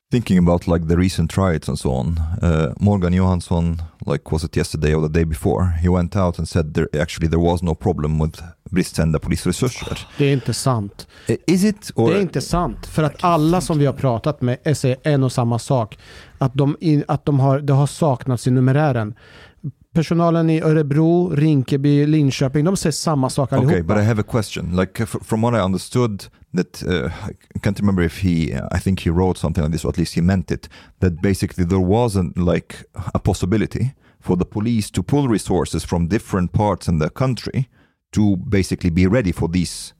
Thinking 0.10 0.38
about 0.38 0.68
like 0.68 0.88
the 0.88 0.96
recent 0.96 1.38
riots 1.38 1.68
and 1.68 1.80
so 1.80 1.92
on, 1.92 2.18
uh, 2.42 2.74
Morgan 2.80 3.14
Johansson, 3.14 3.82
like 4.06 4.32
was 4.32 4.44
it 4.44 4.56
yesterday 4.56 4.94
or 4.94 5.02
the 5.02 5.20
day 5.20 5.26
before, 5.26 5.74
he 5.82 5.90
went 5.90 6.16
out 6.16 6.40
and 6.40 6.48
said 6.48 6.74
there 6.74 6.88
actually 7.02 7.28
there 7.28 7.42
was 7.42 7.62
no 7.62 7.76
problem 7.76 8.22
with 8.22 8.42
bristande 8.72 9.20
polisresurser. 9.20 10.08
Det 10.18 10.26
är 10.26 10.34
inte 10.34 10.54
sant. 10.54 11.08
Is 11.48 11.64
it? 11.64 11.92
Or 11.96 12.10
Det 12.10 12.18
är 12.18 12.22
inte 12.22 12.42
sant. 12.42 12.86
För 12.86 13.04
att 13.04 13.24
alla 13.24 13.62
som 13.62 13.80
vi 13.80 13.86
har 13.86 13.94
pratat 13.94 14.42
med 14.42 14.78
säger 14.78 14.98
en 15.04 15.24
och 15.24 15.32
samma 15.32 15.60
sak. 15.60 15.98
Att, 16.38 16.54
de, 16.54 16.78
att 17.08 17.26
de 17.26 17.40
har, 17.40 17.60
det 17.60 17.74
har 17.74 17.88
saknats 17.88 18.48
i 18.48 18.52
numerären. 18.52 19.14
Personalen 19.98 20.50
i 20.50 20.62
Örebro, 20.62 21.30
Rinkeby, 21.36 22.06
Linköping, 22.06 22.66
de 22.66 22.78
säger 22.78 22.92
samma 22.92 23.30
sak 23.30 23.54
allihopa. 23.54 23.74
Okay, 23.74 23.84
but 23.84 23.98
I 23.98 24.02
have 24.02 24.20
a 24.20 24.24
question. 24.24 24.76
Like 24.76 25.04
uh, 25.04 25.04
f- 25.04 25.26
from 25.26 25.42
what 25.42 25.54
I 25.56 25.60
understood, 25.60 26.24
that 26.54 26.84
uh, 26.84 27.12
I 27.56 27.60
can't 27.60 27.80
remember 27.80 28.04
if 28.04 28.24
he, 28.24 28.54
I 28.72 28.80
think 28.80 29.00
he 29.00 29.10
wrote 29.10 29.40
something 29.40 29.64
like 29.64 29.72
this, 29.72 29.86
or 29.86 29.90
at 29.90 29.98
least 29.98 30.14
he 30.14 30.22
meant 30.22 30.52
it. 30.52 30.70
That 31.00 31.22
basically 31.22 31.66
there 31.66 31.80
wasn't 31.80 32.38
like 32.38 32.76
a 33.14 33.20
possibility 33.20 33.94
for 34.20 34.38
the 34.38 34.46
police 34.46 34.92
to 34.92 35.04
pull 35.04 35.28
resources 35.28 35.84
from 35.86 36.08
different 36.08 36.52
parts 36.52 36.88
in 36.88 37.00
the 37.00 37.10
country 37.10 37.68
to 38.12 38.38
basically 38.38 38.92
be 38.92 39.08
ready 39.08 39.32
for 39.32 39.50
these 39.50 39.94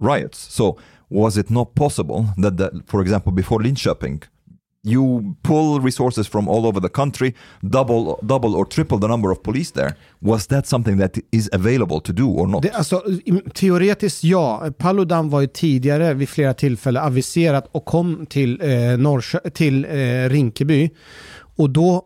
riots. 0.00 0.38
So 0.54 0.76
was 1.08 1.36
it 1.36 1.50
not 1.50 1.74
possible 1.74 2.26
that, 2.36 2.56
the, 2.56 2.82
for 2.86 3.00
example, 3.00 3.32
before 3.32 3.62
Linköping, 3.62 4.22
you 4.86 5.34
pull 5.42 5.80
resources 5.80 6.28
from 6.28 6.48
all 6.48 6.66
over 6.66 6.80
the 6.80 6.88
country, 6.88 7.34
double, 7.60 8.18
double 8.22 8.54
or 8.56 8.64
triple 8.64 8.98
the 9.00 9.08
number 9.08 9.30
of 9.30 9.42
police 9.42 9.72
there? 9.72 9.94
Was 10.20 10.46
that 10.46 10.66
something 10.66 10.98
that 10.98 11.18
is 11.32 11.48
available 11.52 12.00
to 12.00 12.12
do 12.12 12.28
or 12.28 12.46
not? 12.46 12.62
Det, 12.62 12.70
alltså, 12.70 13.02
teoretiskt 13.54 14.24
ja. 14.24 14.70
Paludan 14.78 15.30
var 15.30 15.40
ju 15.40 15.46
tidigare 15.46 16.14
vid 16.14 16.28
flera 16.28 16.54
tillfällen 16.54 17.02
aviserat 17.04 17.68
och 17.72 17.84
kom 17.84 18.26
till, 18.26 18.60
eh, 18.60 18.66
Norrkö- 18.98 19.50
till 19.50 19.84
eh, 19.84 20.28
Rinkeby. 20.30 20.90
Och 21.56 21.70
då, 21.70 22.02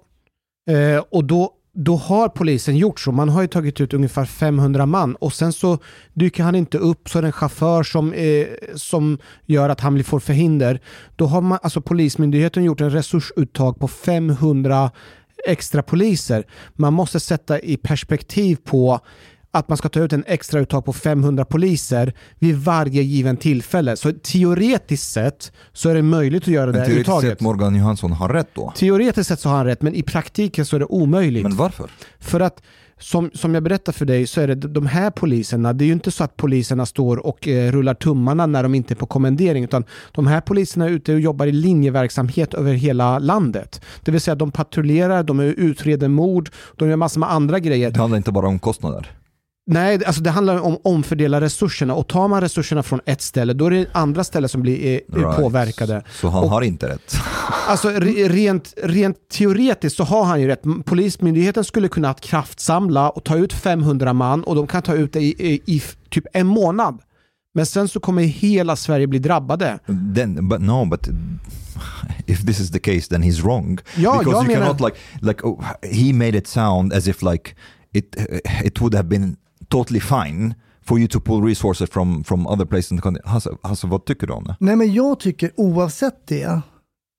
eh, 0.70 1.04
och 1.10 1.24
då 1.24 1.50
då 1.84 1.96
har 1.96 2.28
polisen 2.28 2.76
gjort 2.76 3.00
så. 3.00 3.12
Man 3.12 3.28
har 3.28 3.42
ju 3.42 3.48
tagit 3.48 3.80
ut 3.80 3.94
ungefär 3.94 4.24
500 4.24 4.86
man 4.86 5.14
och 5.14 5.32
sen 5.32 5.52
så 5.52 5.78
dyker 6.14 6.42
han 6.42 6.54
inte 6.54 6.78
upp 6.78 7.08
så 7.08 7.18
är 7.18 7.22
det 7.22 7.28
en 7.28 7.32
chaufför 7.32 7.82
som, 7.82 8.12
eh, 8.12 8.46
som 8.74 9.18
gör 9.46 9.68
att 9.68 9.80
han 9.80 10.04
får 10.04 10.20
förhinder. 10.20 10.80
Då 11.16 11.26
har 11.26 11.40
man, 11.40 11.58
alltså 11.62 11.80
polismyndigheten 11.80 12.64
gjort 12.64 12.80
en 12.80 12.90
resursuttag 12.90 13.78
på 13.78 13.88
500 13.88 14.90
extra 15.46 15.82
poliser. 15.82 16.44
Man 16.76 16.92
måste 16.92 17.20
sätta 17.20 17.60
i 17.60 17.76
perspektiv 17.76 18.56
på 18.64 19.00
att 19.52 19.68
man 19.68 19.78
ska 19.78 19.88
ta 19.88 20.00
ut 20.00 20.12
en 20.12 20.24
extra 20.26 20.60
uttag 20.60 20.84
på 20.84 20.92
500 20.92 21.44
poliser 21.44 22.14
vid 22.38 22.56
varje 22.56 23.02
given 23.02 23.36
tillfälle. 23.36 23.96
Så 23.96 24.12
teoretiskt 24.12 25.12
sett 25.12 25.52
så 25.72 25.88
är 25.88 25.94
det 25.94 26.02
möjligt 26.02 26.42
att 26.42 26.48
göra 26.48 26.66
det 26.66 26.72
Men 26.72 26.80
här 26.80 26.86
teoretiskt 26.86 27.08
uttaget. 27.08 27.30
sett 27.30 27.40
Morgan 27.40 27.76
Johansson 27.76 28.12
har 28.12 28.28
rätt 28.28 28.50
då. 28.54 28.72
Teoretiskt 28.76 29.28
sett 29.28 29.40
så 29.40 29.48
har 29.48 29.56
han 29.56 29.66
rätt, 29.66 29.82
men 29.82 29.94
i 29.94 30.02
praktiken 30.02 30.66
så 30.66 30.76
är 30.76 30.80
det 30.80 30.86
omöjligt. 30.86 31.42
Men 31.42 31.56
varför? 31.56 31.90
För 32.18 32.40
att 32.40 32.62
som, 32.98 33.30
som 33.34 33.54
jag 33.54 33.62
berättar 33.62 33.92
för 33.92 34.04
dig 34.04 34.26
så 34.26 34.40
är 34.40 34.46
det 34.48 34.54
de 34.54 34.86
här 34.86 35.10
poliserna, 35.10 35.72
det 35.72 35.84
är 35.84 35.86
ju 35.86 35.92
inte 35.92 36.10
så 36.10 36.24
att 36.24 36.36
poliserna 36.36 36.86
står 36.86 37.26
och 37.26 37.48
eh, 37.48 37.72
rullar 37.72 37.94
tummarna 37.94 38.46
när 38.46 38.62
de 38.62 38.74
inte 38.74 38.94
är 38.94 38.96
på 38.96 39.06
kommendering, 39.06 39.64
utan 39.64 39.84
de 40.12 40.26
här 40.26 40.40
poliserna 40.40 40.84
är 40.84 40.88
ute 40.88 41.14
och 41.14 41.20
jobbar 41.20 41.46
i 41.46 41.52
linjeverksamhet 41.52 42.54
över 42.54 42.72
hela 42.72 43.18
landet. 43.18 43.80
Det 44.04 44.10
vill 44.10 44.20
säga 44.20 44.34
de 44.34 44.50
patrullerar, 44.50 45.22
de 45.22 45.40
utreder 45.40 46.08
mord, 46.08 46.50
de 46.76 46.88
gör 46.88 46.96
massor 46.96 47.20
med 47.20 47.32
andra 47.32 47.58
grejer. 47.58 47.90
Det 47.90 48.00
handlar 48.00 48.16
inte 48.16 48.32
bara 48.32 48.48
om 48.48 48.58
kostnader. 48.58 49.19
Nej, 49.72 49.98
det- 49.98 50.06
alltså 50.06 50.22
det 50.22 50.30
handlar 50.30 50.58
om 50.60 50.72
att 50.74 50.80
omfördela 50.84 51.40
resurserna 51.40 51.94
och 51.94 52.08
tar 52.08 52.28
man 52.28 52.40
resurserna 52.40 52.82
från 52.82 53.00
ett 53.06 53.22
ställe 53.22 53.52
då 53.52 53.66
är 53.66 53.70
det 53.70 53.86
andra 53.92 54.24
ställen 54.24 54.48
som 54.48 54.62
blir 54.62 54.86
eh, 54.86 55.16
Right. 55.16 55.36
påverkade. 55.36 56.02
Så 56.20 56.28
han 56.28 56.44
Och- 56.44 56.50
har 56.50 56.62
inte 56.62 56.88
rätt. 56.88 57.16
Alltså 57.68 57.88
re, 57.88 58.28
rent, 58.28 58.74
rent 58.82 59.16
teoretiskt 59.28 59.96
så 59.96 60.04
har 60.04 60.24
han 60.24 60.40
ju 60.40 60.46
rätt. 60.46 60.62
Polismyndigheten 60.84 61.64
skulle 61.64 61.88
kunna 61.88 62.14
kraftsamla 62.14 63.10
och 63.10 63.24
ta 63.24 63.36
ut 63.36 63.52
500 63.52 64.12
man 64.12 64.44
och 64.44 64.54
de 64.54 64.66
kan 64.66 64.82
ta 64.82 64.94
ut 64.94 65.12
det 65.12 65.20
i, 65.20 65.34
i, 65.38 65.60
i 65.76 65.82
typ 66.10 66.24
en 66.32 66.46
månad. 66.46 66.98
Men 67.54 67.66
sen 67.66 67.88
så 67.88 68.00
kommer 68.00 68.22
hela 68.22 68.76
Sverige 68.76 69.06
bli 69.06 69.18
drabbade. 69.18 69.78
Then, 70.14 70.48
but 70.48 70.60
no, 70.60 70.84
but 70.84 71.08
if 72.26 72.46
this 72.46 72.60
is 72.60 72.70
the 72.70 72.78
case, 72.78 73.08
then 73.08 73.22
he's 73.22 73.42
wrong. 73.42 73.78
Ja, 73.96 74.18
because 74.18 74.30
jag 74.36 74.44
you 74.44 74.52
menar- 74.58 74.66
cannot 74.66 74.80
like 74.80 74.96
like 75.20 75.42
oh, 75.46 75.64
he 75.82 76.12
made 76.12 76.38
it 76.38 76.46
sound 76.46 76.92
as 76.92 77.08
if 77.08 77.22
like 77.22 77.54
it 77.92 78.16
it 78.64 78.80
would 78.80 78.94
have 78.94 79.08
been 79.08 79.36
totally 79.70 80.00
fine 80.00 80.54
for 80.82 80.98
you 80.98 81.08
to 81.08 81.20
pull 81.20 81.42
resources 81.42 81.90
from 81.90 82.24
from 82.24 82.46
other 82.46 82.64
places 82.64 82.92
in 82.92 82.98
the 82.98 83.02
country. 83.02 83.22
Hasse, 83.24 83.50
Hasse, 83.62 83.86
vad 83.86 84.04
tycker 84.04 84.26
du 84.26 84.32
om 84.32 84.44
det? 84.44 84.56
Nej 84.60 84.76
men 84.76 84.92
jag 84.92 85.20
tycker 85.20 85.50
oavsett 85.56 86.26
det, 86.26 86.60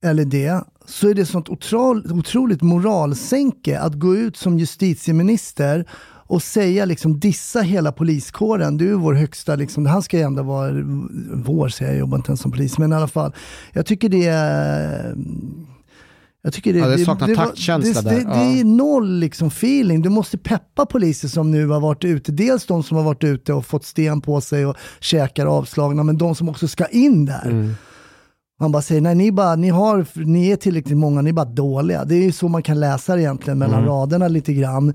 eller 0.05 0.25
det, 0.25 0.63
så 0.85 1.09
är 1.09 1.13
det 1.13 1.25
sånt 1.25 1.49
otroligt, 1.49 2.11
otroligt 2.11 2.61
moralsänke 2.61 3.79
att 3.79 3.93
gå 3.93 4.15
ut 4.15 4.37
som 4.37 4.59
justitieminister 4.59 5.85
och 6.31 6.43
säga 6.43 6.85
liksom 6.85 7.19
dissa 7.19 7.61
hela 7.61 7.91
poliskåren. 7.91 8.77
Du 8.77 8.91
är 8.91 8.95
vår 8.95 9.13
högsta, 9.13 9.55
liksom, 9.55 9.85
han 9.85 10.01
ska 10.01 10.17
ju 10.17 10.23
ändå 10.23 10.43
vara 10.43 10.71
vår, 11.33 11.69
säger 11.69 11.91
jag, 11.91 11.95
jag 11.95 11.99
jobbar 11.99 12.17
inte 12.17 12.29
ens 12.29 12.41
som 12.41 12.51
polis, 12.51 12.77
men 12.77 12.91
i 12.91 12.95
alla 12.95 13.07
fall. 13.07 13.33
Jag 13.73 13.85
tycker 13.85 14.09
det 14.09 14.25
är 14.25 15.15
jag 16.43 16.53
tycker 16.53 16.73
det, 16.73 16.79
Ja, 16.79 16.87
det 16.87 16.97
saknar 17.05 17.27
var- 17.27 17.35
taktkänsla 17.35 18.01
det, 18.01 18.09
där. 18.09 18.15
Det, 18.17 18.23
det 18.25 18.35
är 18.35 18.57
Ja. 18.57 18.63
noll 18.63 19.19
liksom 19.19 19.47
feeling. 19.47 20.01
Du 20.01 20.09
måste 20.09 20.37
peppa 20.37 20.85
poliser 20.85 21.27
som 21.27 21.51
nu 21.51 21.67
har 21.67 21.79
varit 21.79 22.03
ute. 22.05 22.31
Dels 22.31 22.65
de 22.65 22.83
som 22.83 22.97
har 22.97 23.03
varit 23.03 23.23
ute 23.23 23.53
och 23.53 23.65
fått 23.65 23.85
sten 23.85 24.21
på 24.21 24.41
sig 24.41 24.65
och 24.65 24.75
käkar 24.99 25.45
avslagna, 25.45 26.03
men 26.03 26.17
de 26.17 26.35
som 26.35 26.49
också 26.49 26.67
ska 26.67 26.85
in 26.85 27.25
där. 27.25 27.45
Mm. 27.45 27.73
Man 28.59 28.71
bara 28.71 28.81
säger, 28.81 29.01
nej 29.01 29.15
ni, 29.15 29.31
bara, 29.31 29.55
ni, 29.55 29.69
har, 29.69 30.05
ni 30.25 30.49
är 30.51 30.55
tillräckligt 30.55 30.97
många, 30.97 31.21
ni 31.21 31.29
är 31.29 31.33
bara 31.33 31.45
dåliga. 31.45 32.05
Det 32.05 32.15
är 32.15 32.23
ju 32.23 32.31
så 32.31 32.47
man 32.47 32.63
kan 32.63 32.79
läsa 32.79 33.15
det 33.15 33.21
egentligen 33.21 33.59
mellan 33.59 33.79
Mm. 33.79 33.89
raderna 33.89 34.27
lite 34.27 34.53
grann. 34.53 34.93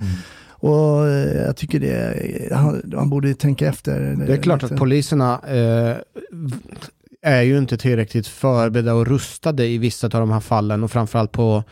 Och 0.49 1.07
eh, 1.07 1.42
jag 1.47 1.57
tycker 1.57 1.80
det, 1.80 2.55
han, 2.55 2.92
han 2.97 3.11
borde 3.11 3.34
tänka 3.34 3.66
efter. 3.68 4.16
Det 4.26 4.32
är 4.32 4.36
klart 4.36 4.62
lite. 4.62 4.74
att 4.74 4.80
poliserna 4.80 5.40
eh, 5.49 5.97
är 7.26 7.42
ju 7.42 7.58
inte 7.58 7.76
tillräckligt 7.76 8.26
förberedda 8.26 8.94
och 8.94 9.06
rustade 9.06 9.66
i 9.66 9.78
vissa 9.78 10.06
av 10.06 10.10
de 10.10 10.30
här 10.30 10.40
fallen 10.40 10.84
och 10.84 10.90
framförallt 10.90 11.32
på 11.32 11.64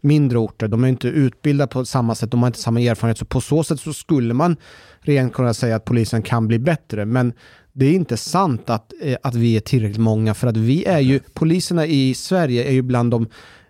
mindre 0.00 0.38
orter. 0.38 0.68
De 0.68 0.84
är 0.84 0.88
inte 0.88 1.08
utbildade 1.08 1.72
på 1.72 1.84
samma 1.84 2.14
sätt, 2.14 2.30
de 2.30 2.40
har 2.40 2.46
inte 2.46 2.58
samma 2.58 2.80
erfarenhet. 2.80 3.18
Så 3.18 3.24
på 3.24 3.40
så 3.40 3.64
sätt 3.64 3.80
så 3.80 3.92
skulle 3.92 4.34
man 4.34 4.56
rent 5.00 5.32
kunna 5.32 5.54
säga 5.54 5.76
att 5.76 5.84
polisen 5.84 6.22
kan 6.22 6.48
bli 6.48 6.58
bättre. 6.58 7.04
Men 7.04 7.32
det 7.72 7.86
är 7.86 7.92
inte 7.92 8.16
sant 8.16 8.70
att, 8.70 8.92
eh, 9.02 9.16
att 9.22 9.34
vi 9.34 9.56
är 9.56 9.60
tillräckligt 9.60 10.00
många 10.00 10.34
för 10.34 10.46
att 10.46 10.56
vi 10.56 10.84
är 10.84 11.00
ju, 11.00 11.20
poliserna 11.34 11.86
i 11.86 12.14
Sverige 12.14 12.64
är 12.64 12.72
ju 12.72 12.82
bland 12.82 13.10
de, 13.10 13.26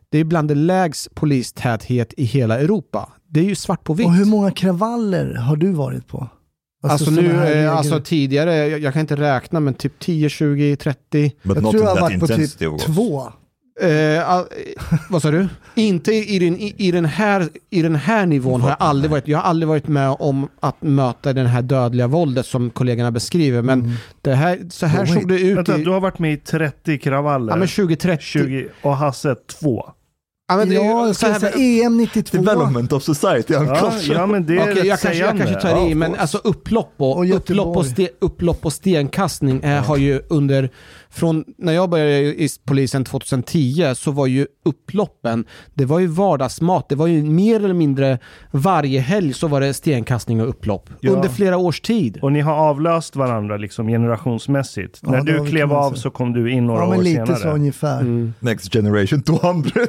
det 0.09 0.19
är 0.19 0.25
bland 0.25 0.49
det 0.49 0.55
lägst 0.55 1.15
polistäthet 1.15 2.15
i 2.17 2.25
hela 2.25 2.61
Europa. 2.61 3.13
Det 3.29 3.41
är 3.41 3.45
ju 3.45 3.55
svart 3.55 3.85
på 3.85 3.95
vitt. 3.95 4.07
Och 4.07 4.15
hur 4.15 4.25
många 4.25 4.51
kravaller 4.51 5.35
har 5.35 5.57
du 5.57 5.73
varit 5.73 6.09
på? 6.09 6.29
Alltså, 6.83 7.05
såna 7.05 7.21
nu, 7.23 7.33
här 7.33 7.65
eh, 7.65 7.77
alltså 7.77 8.01
tidigare, 8.01 8.55
jag, 8.57 8.81
jag 8.81 8.93
kan 8.93 9.01
inte 9.01 9.17
räkna, 9.17 9.61
men 9.61 9.75
typ 9.75 9.99
10, 9.99 10.29
20, 10.29 10.77
30. 10.77 11.33
But 11.43 11.57
jag 11.63 11.71
tror 11.71 11.85
jag 11.85 11.95
har 11.95 12.01
varit 12.01 12.21
på 12.21 12.27
typ 12.27 12.79
två. 12.87 13.33
Eh, 13.81 14.29
all, 14.31 14.41
eh, 14.41 14.83
vad 15.11 15.23
sa 15.23 15.31
du? 15.31 15.49
Inte 15.75 16.13
i, 16.13 16.39
den, 16.39 16.57
i, 16.57 16.75
i, 16.79 16.91
den 16.91 17.05
här, 17.05 17.49
i 17.71 17.83
den 17.83 17.95
här 17.97 18.27
nivån 18.27 18.61
har 18.61 18.69
jag 18.69 18.77
aldrig 18.81 19.11
varit. 19.11 19.29
Jag 19.29 19.39
har 19.39 19.45
aldrig 19.45 19.69
varit 19.69 19.89
med 19.89 20.17
om 20.19 20.49
att 20.61 20.83
möta 20.83 21.33
den 21.33 21.47
här 21.47 21.63
dödliga 21.63 22.07
våldet 22.07 22.47
som 22.47 22.71
kollegorna 22.71 23.11
beskriver. 23.11 23.63
Men 23.63 23.81
Mm. 23.81 23.93
det 24.23 24.35
här, 24.35 24.59
så 24.71 24.87
här 24.87 25.03
Oh, 25.05 25.07
såg 25.15 25.29
det 25.29 25.41
ut 25.41 25.59
Vänta, 25.59 25.79
i 25.79 25.85
du 25.85 25.91
har 25.91 26.01
varit 26.01 26.19
med 26.19 26.33
i 26.33 26.37
30 26.37 26.99
kravaller. 26.99 27.53
ja, 27.53 27.57
men 27.57 27.69
2030. 27.69 28.23
20 28.23 28.69
och 28.83 28.97
Hasse 28.97 29.35
2. 29.61 29.91
Ja, 30.53 30.57
men 30.59 30.69
det, 30.69 30.77
är 30.77 30.81
ju 30.83 30.87
Ja, 30.89 31.07
jag 31.07 31.17
så 31.17 31.27
här, 31.27 31.39
säga 31.41 31.85
EM 31.87 31.97
92. 31.97 32.37
Development 32.37 32.93
of 32.93 33.03
society, 33.03 33.55
han 33.55 33.67
Ja, 33.67 33.93
ja, 34.03 34.27
men 34.27 34.47
det 34.47 34.57
är 34.57 34.61
Okej, 34.63 34.75
rätt 34.75 34.85
jag, 34.85 35.01
kanske, 35.01 35.09
jag 35.09 35.29
sägande. 35.31 35.45
kanske 35.53 35.69
tar 35.69 35.89
i, 35.91 35.95
men 35.95 36.15
alltså 36.17 36.39
upplopp 36.45 36.95
och, 36.97 37.17
Och 37.17 37.27
Göteborg. 37.27 37.61
upplopp 37.61 37.77
och, 37.77 37.87
ste, 37.87 38.09
upplopp 38.21 38.67
och 38.67 38.73
stenkastning 38.73 39.61
eh, 39.63 39.85
har 39.85 39.97
ju 39.97 40.23
under, 40.29 40.71
från 41.13 41.45
när 41.59 41.73
jag 41.73 41.91
började 41.91 42.13
i 42.21 42.49
polisen 42.65 43.05
2010 43.05 43.93
så 43.97 44.11
var 44.11 44.27
ju 44.27 44.47
upploppen, 44.65 45.45
det 45.75 45.85
var 45.85 45.99
ju 45.99 46.07
vardagsmat. 46.07 46.89
Det 46.89 46.95
var 46.95 47.07
ju 47.07 47.23
mer 47.23 47.65
eller 47.65 47.75
mindre 47.75 48.19
varje 48.51 49.01
helg 49.01 49.33
så 49.35 49.49
var 49.49 49.61
det 49.61 49.75
stenkastning 49.75 50.41
och 50.43 50.49
upplopp. 50.49 50.91
Ja. 51.01 51.11
Under 51.13 51.29
flera 51.29 51.57
års 51.57 51.81
tid. 51.81 52.19
Och 52.23 52.33
ni 52.33 52.41
har 52.41 52.55
avlöst 52.55 53.17
varandra 53.17 53.57
liksom 53.57 53.89
generationsmässigt. 53.89 55.01
Ja, 55.03 55.11
När 55.11 55.21
du 55.23 55.47
klev 55.47 55.73
av 55.73 55.93
så 55.93 56.11
kom 56.11 56.33
du 56.33 56.51
in 56.53 56.67
några 56.67 56.81
Ja, 56.81 56.89
men 56.91 56.99
år 56.99 57.03
lite 57.03 57.27
senare. 57.27 57.43
så 57.43 57.49
ungefär. 57.49 58.01
Mm. 58.01 58.35
Next 58.41 58.73
generation 58.73 59.23
200. 59.23 59.71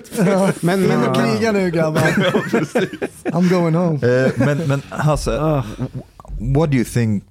Men, 0.62 0.82
men, 0.82 1.00
Men 1.00 1.14
kriga 1.16 1.52
nu 1.52 1.72
grabbar. 1.72 2.02
I'm 3.32 3.50
going 3.50 3.76
home. 3.76 4.00
Eh, 4.26 4.32
men, 4.38 4.58
men 4.68 4.82
Hasse, 4.90 5.38
Ah. 5.42 5.64
what 6.56 6.72
do 6.72 6.76
you 6.78 6.86
think 6.86 7.24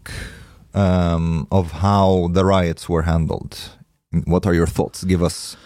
um, 0.72 1.46
of 1.50 1.72
how 1.72 2.32
the 2.34 2.42
riots 2.44 2.88
were 2.88 3.02
handled? 3.02 3.56
What 4.12 4.46
are 4.46 4.54
your 4.54 4.66
thoughts? 4.66 5.02
Give 5.02 5.24
us 5.24 5.56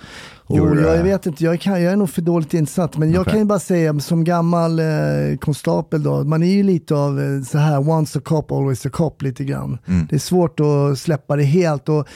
your... 0.51 0.72
Oh, 0.72 0.82
jag 0.82 0.97
uh, 0.97 1.03
vet 1.03 1.26
inte, 1.26 1.44
jag, 1.44 1.61
kan, 1.61 1.82
jag 1.82 1.92
är 1.92 1.97
nog 1.97 2.11
för 2.11 2.22
dåligt 2.22 2.55
insatt. 2.55 2.97
Men 2.97 3.12
jag 3.12 3.20
Okej. 3.20 3.30
kan 3.30 3.40
ju 3.40 3.44
bara 3.44 3.59
säga 3.59 4.01
som 4.01 4.24
gammal 4.24 4.78
eh, 4.78 5.36
konstapel 5.40 6.03
då, 6.03 6.24
man 6.24 6.42
är 6.42 6.53
ju 6.53 6.62
lite 6.62 6.94
av 6.94 7.20
eh, 7.20 7.42
så 7.42 7.59
här, 7.59 7.88
once 7.88 8.18
a 8.18 8.22
cop, 8.24 8.53
always 8.53 8.86
a 8.86 8.90
cop 8.92 9.22
lite 9.22 9.44
grann. 9.44 9.78
mm. 9.86 10.07
Det 10.11 10.16
är 10.16 10.20
svårt 10.20 10.61
att 10.61 10.99
släppa 10.99 11.36
det 11.36 11.42
helt. 11.42 11.88
Och, 11.88 12.09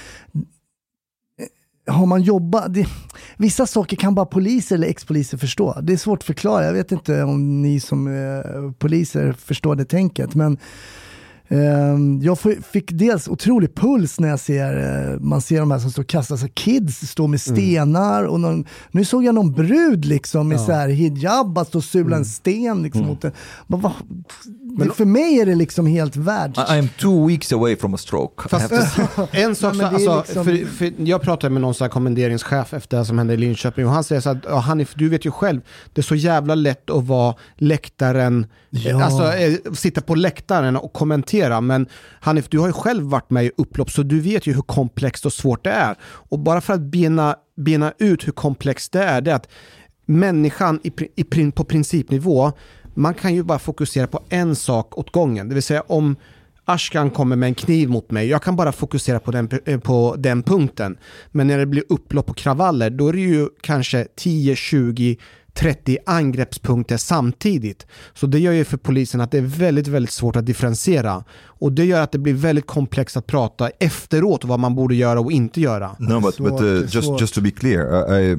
eh, 1.87 1.95
har 1.95 2.07
man 2.07 2.23
jobbat, 2.23 2.75
det, 2.75 2.87
vissa 3.37 3.67
saker 3.67 3.97
kan 3.97 4.15
bara 4.15 4.27
poliser 4.27 4.75
eller 4.75 4.89
ex-poliser 4.89 5.39
förstå. 5.39 5.81
Det 5.83 5.93
är 5.93 5.97
svårt 5.97 6.19
att 6.19 6.25
förklara, 6.25 6.67
jag 6.67 6.73
vet 6.73 6.93
inte 6.93 7.23
om 7.23 7.63
ni 7.63 7.81
som 7.81 8.07
eh, 8.07 8.73
poliser 8.79 9.33
förstår 9.33 9.77
det 9.77 9.85
tänket. 9.85 10.35
Men 10.35 10.59
jag 12.23 12.39
får- 12.39 12.63
fick 12.73 12.91
dels 12.93 13.29
otrolig 13.29 13.75
puls 13.75 14.21
när 14.21 14.29
jag 14.29 14.41
ser, 14.41 14.77
eh, 15.13 15.21
man 15.21 15.41
ser 15.41 15.61
de 15.61 15.71
här 15.71 15.79
som 15.79 15.91
står 15.91 16.03
och 16.03 16.09
kastar 16.09 16.37
sig, 16.37 16.49
kids 16.55 17.09
står 17.11 17.29
med 17.29 17.41
stenar 17.41 18.25
och 18.25 18.41
någon, 18.41 18.65
nu 18.91 19.05
såg 19.05 19.25
jag 19.25 19.35
någon 19.35 19.53
brud 19.53 20.05
liksom 20.05 20.53
i 20.53 20.55
Ja. 20.55 20.67
så 20.67 20.73
här 20.73 20.89
hijab, 20.89 21.59
att 21.59 21.69
stå 21.69 21.79
och 21.79 21.85
sula 21.85 22.17
en 22.17 22.25
sten 22.25 22.83
liksom 22.83 23.07
mot 23.07 23.25
en. 23.25 23.33
Men, 23.67 23.81
vad- 23.81 23.93
det, 24.79 24.91
för 24.95 25.05
mig 25.05 25.41
är 25.41 25.47
det 25.47 25.55
liksom 25.55 25.87
helt 25.87 26.17
världs... 26.17 26.59
I, 26.59 26.63
I'm 26.63 26.89
two 26.99 27.27
weeks 27.29 27.53
away 27.53 27.77
from 27.77 27.95
a 27.95 27.97
stroke. 27.97 28.49
Fast 28.49 28.73
en 29.33 29.55
sak, 29.55 29.75
Ja, 29.77 29.79
men 29.83 29.87
alltså, 29.87 30.17
liksom- 30.27 30.45
för, 30.45 30.67
för 30.67 30.93
jag 30.97 31.23
pratade 31.23 31.53
med 31.53 31.63
någon 31.63 31.75
sån 31.75 31.85
här 31.85 31.91
kommenderingschef 31.91 32.75
efter 32.75 32.99
det 32.99 33.05
som 33.05 33.19
hände 33.19 33.35
i 33.35 33.37
Linköping 33.37 33.87
och 33.87 33.93
han 33.93 34.05
säger 34.05 34.21
så 34.21 34.31
att 34.31 34.39
ja, 34.49 34.57
Hanif, 34.59 34.95
du 34.97 35.09
vet 35.09 35.25
ju 35.27 35.31
själv, 35.31 35.61
det 35.93 36.01
är 36.01 36.03
så 36.03 36.15
jävla 36.15 36.55
lätt 36.55 36.91
att 36.91 37.05
vara 37.07 37.35
läktaren, 37.57 38.47
Ja. 38.71 39.05
alltså 39.05 39.33
eh, 39.33 39.55
sitta 39.75 40.01
på 40.01 40.15
läktaren 40.15 40.77
och 40.77 40.93
kommentera, 40.93 41.40
men 41.61 41.87
Hanif, 42.21 42.49
du 42.49 42.59
har 42.59 42.67
ju 42.67 42.73
själv 42.73 43.05
varit 43.05 43.31
med 43.31 43.45
i 43.45 43.51
upplopp 43.57 43.91
så 43.91 44.03
du 44.03 44.21
vet 44.21 44.47
ju 44.47 44.55
hur 44.55 44.63
komplext 44.63 45.27
och 45.27 45.33
svårt 45.33 45.65
det 45.65 45.71
är. 45.71 45.97
Och 46.03 46.39
bara 46.39 46.61
för 46.61 46.75
att 46.75 46.81
bena, 46.81 47.37
bena 47.57 47.93
ut 47.99 48.27
hur 48.27 48.33
komplext 48.33 48.93
det 48.93 49.03
är, 49.03 49.21
det 49.21 49.31
är 49.31 49.35
att 49.35 49.49
människan 50.07 50.81
i, 50.83 50.93
i, 51.17 51.51
på 51.51 51.65
principnivå, 51.65 52.53
man 52.95 53.15
kan 53.15 53.35
ju 53.35 53.43
bara 53.43 53.59
fokusera 53.59 54.07
på 54.07 54.21
en 54.29 54.57
sak 54.57 54.99
åt 54.99 55.13
gången. 55.13 55.49
Det 55.49 55.55
vill 55.55 55.63
säga 55.63 55.83
om 55.87 56.17
Ashkan 56.65 57.11
kommer 57.11 57.37
med 57.37 57.47
en 57.47 57.55
kniv 57.55 57.89
mot 57.89 58.11
mig, 58.11 58.29
jag 58.29 58.43
kan 58.43 58.57
bara 58.57 58.73
fokusera 58.73 59.21
på 59.21 59.31
den, 59.31 59.49
eh, 59.65 59.81
på 59.81 60.15
den 60.19 60.43
punkten. 60.43 60.99
Men 61.31 61.47
när 61.47 61.59
det 61.59 61.67
blir 61.67 61.85
upplopp 61.89 62.31
och 62.31 62.37
kravaller, 62.37 62.91
då 62.91 63.09
är 63.09 63.13
det 63.13 63.21
ju 63.21 63.49
kanske 63.61 64.07
10, 64.17 64.57
20, 64.57 65.17
30 65.61 65.99
angreppspunkter 66.07 66.97
samtidigt. 66.97 67.87
Så 68.15 68.27
det 68.27 68.39
gör 68.39 68.53
ju 68.53 68.65
för 68.65 68.77
polisen 68.77 69.21
att 69.21 69.31
det 69.31 69.39
är 69.39 69.43
väldigt, 69.43 69.89
väldigt 69.89 70.13
svårt 70.13 70.37
att 70.37 70.47
differentiera. 70.47 71.25
Och 71.43 71.73
det 71.73 71.85
gör 71.85 72.01
att 72.01 72.13
det 72.13 72.19
blir 72.19 72.35
väldigt 72.35 72.67
komplext 72.67 73.17
att 73.17 73.27
prata 73.27 73.69
efteråt 73.69 74.45
vad 74.45 74.61
man 74.61 74.75
borde 74.75 74.95
göra 74.95 75.21
och 75.21 75.33
inte 75.33 75.61
göra. 75.61 75.97
No, 75.99 76.21
but, 76.21 76.39
but 76.39 76.61
uh, 76.61 76.67
är 76.67 76.97
just 76.97 77.21
just 77.21 77.35
to 77.35 77.41
be 77.41 77.51
clear, 77.51 78.11
I, 78.21 78.33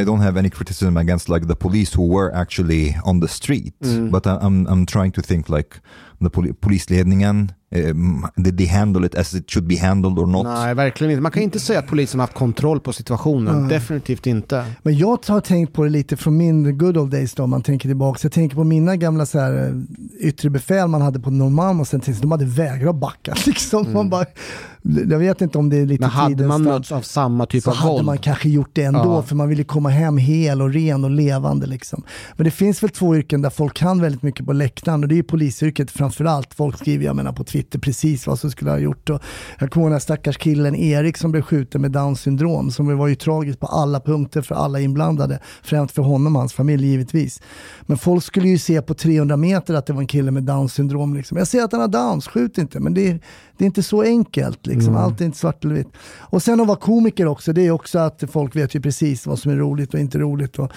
I 0.00 0.04
don't 0.04 0.22
have 0.22 0.38
any 0.38 0.50
criticism 0.50 0.96
against 0.96 1.28
like 1.28 1.48
the 1.48 1.54
police 1.54 1.98
who 1.98 2.18
were 2.18 2.40
actually 2.40 2.96
on 3.04 3.20
the 3.20 3.28
street. 3.28 3.74
But 4.10 4.26
I, 4.26 4.30
I'm 4.30 4.66
I'm 4.66 4.86
trying 4.86 5.12
to 5.12 5.22
think 5.22 5.48
like 5.48 5.70
the 6.20 6.30
poli- 6.30 6.52
polisledningen, 6.52 7.36
um, 7.36 7.48
did 8.36 8.58
they 8.58 8.66
handle 8.66 9.06
it 9.06 9.14
as 9.14 9.34
it 9.34 9.50
should 9.50 9.66
be 9.66 9.76
handled 9.76 10.18
or 10.18 10.26
not? 10.26 10.44
Nej, 10.46 10.74
verkligen 10.74 11.10
inte. 11.10 11.20
Man 11.20 11.32
kan 11.32 11.42
inte 11.42 11.60
säga 11.60 11.78
att 11.78 11.86
polisen 11.86 12.20
har 12.20 12.26
haft 12.26 12.38
kontroll 12.38 12.80
på 12.80 12.92
situationen. 12.92 13.68
Definitivt 13.68 14.26
inte. 14.26 14.64
Men 14.82 14.98
jag 14.98 15.18
har 15.26 15.40
tänkt 15.40 15.72
på 15.72 15.84
det 15.84 15.90
lite 15.90 16.16
från 16.16 16.36
min 16.36 16.78
good 16.78 16.96
old 16.96 17.10
days 17.10 17.34
då, 17.34 17.42
om 17.42 17.50
man 17.50 17.62
tänker 17.62 17.88
tillbaka. 17.88 18.18
Jag 18.22 18.32
tänker 18.32 18.56
på 18.56 18.64
mina 18.64 18.96
gamla 18.96 19.26
så 19.26 19.38
här, 19.38 19.68
eh, 19.68 20.28
yttre 20.28 20.50
befäl 20.50 20.88
man 20.88 21.02
hade 21.02 21.20
på 21.20 21.30
Norrmalm 21.30 21.80
och 21.80 21.88
sen 21.88 22.00
tänkte 22.00 22.22
de 22.22 22.30
hade 22.30 22.44
vägrat 22.44 22.96
backa. 22.96 23.34
Liksom. 23.46 23.92
Man 23.92 24.10
bara, 24.10 24.26
Jag 25.10 25.18
vet 25.18 25.40
inte 25.40 25.58
om 25.58 25.68
det 25.68 25.76
är 25.76 25.86
lite 25.86 26.00
Men 26.00 26.10
hade 26.10 26.46
man 26.46 26.62
mötts 26.62 26.92
av 26.92 27.00
samma 27.02 27.46
typ 27.46 27.62
så 27.64 27.70
av 27.70 27.76
hade 27.76 27.92
våld? 27.92 28.04
man 28.04 28.18
kanske 28.18 28.48
gjort 28.48 28.70
det 28.72 28.82
ändå, 28.82 29.00
Ja. 29.04 29.22
för 29.22 29.34
man 29.36 29.48
ville 29.48 29.64
komma 29.64 29.88
hem 29.88 30.18
hel 30.18 30.62
och 30.62 30.72
ren 30.72 31.04
och 31.04 31.10
levande. 31.10 31.66
Liksom. 31.66 32.02
Men 32.36 32.44
det 32.44 32.50
finns 32.50 32.82
väl 32.82 32.90
två 32.90 33.16
yrken 33.16 33.42
där 33.42 33.50
folk 33.50 33.74
kan 33.74 34.00
väldigt 34.00 34.22
mycket 34.22 34.46
på 34.46 34.52
läktaren 34.52 35.02
och 35.02 35.08
det 35.08 35.14
är 35.14 35.16
ju 35.16 35.22
polisyrket 35.22 35.90
framförallt. 35.90 36.54
Folk 36.54 36.78
skriver, 36.78 37.04
jag 37.04 37.16
menar 37.16 37.32
på 37.32 37.44
Twitter, 37.44 37.78
precis 37.78 38.26
vad 38.26 38.38
som 38.38 38.50
skulle 38.50 38.70
ha 38.70 38.78
gjort. 38.78 39.10
Och 39.10 39.20
jag 39.58 39.70
kommer 39.70 39.84
ihåg 39.84 39.90
den 39.90 39.94
här 39.94 40.00
stackars 40.00 40.36
killen 40.38 40.74
Erik 40.76 41.16
som 41.16 41.30
blev 41.32 41.42
skjuten 41.42 41.80
med 41.80 41.90
Downs 41.90 42.20
syndrom, 42.20 42.70
som 42.70 42.98
var 42.98 43.06
ju 43.06 43.14
tragiskt 43.14 43.60
på 43.60 43.66
alla 43.66 44.00
punkter 44.00 44.42
för 44.42 44.54
alla 44.54 44.80
inblandade. 44.80 45.38
Främst 45.62 45.94
för 45.94 46.02
honom 46.02 46.36
och 46.36 46.40
hans 46.42 46.52
familj 46.52 46.86
givetvis. 46.86 47.42
Men 47.82 47.98
folk 47.98 48.24
skulle 48.24 48.48
ju 48.48 48.58
se 48.58 48.82
på 48.82 48.94
300 48.94 49.36
meter 49.36 49.74
att 49.74 49.86
det 49.86 49.92
var 49.92 50.00
en 50.00 50.06
kille 50.06 50.30
med 50.30 50.42
Downs 50.42 50.72
syndrom. 50.74 51.14
Liksom. 51.14 51.38
Jag 51.38 51.46
ser 51.48 51.62
att 51.64 51.72
han 51.72 51.80
har 51.80 51.88
Downs, 51.88 52.26
skjut 52.28 52.58
inte. 52.58 52.80
Men 52.80 52.94
det 52.94 53.08
är, 53.08 53.20
det 53.58 53.64
är 53.64 53.66
inte 53.66 53.82
så 53.82 54.02
enkelt. 54.02 54.66
Liksom. 54.66 54.75
Allt 54.96 55.20
är 55.20 55.24
inte 55.24 55.38
svart 55.38 55.64
eller 55.64 55.74
vitt. 55.74 55.88
Och 56.20 56.42
sen 56.42 56.60
att 56.60 56.66
vara 56.66 56.78
komiker 56.78 57.26
också, 57.26 57.52
det 57.52 57.66
är 57.66 57.70
också 57.70 57.98
att 57.98 58.22
folk 58.32 58.56
vet 58.56 58.74
ju 58.74 58.80
precis 58.80 59.26
vad 59.26 59.38
som 59.38 59.52
är 59.52 59.56
roligt 59.56 59.94
och 59.94 60.00
inte 60.00 60.18
roligt. 60.18 60.58
Och, 60.58 60.70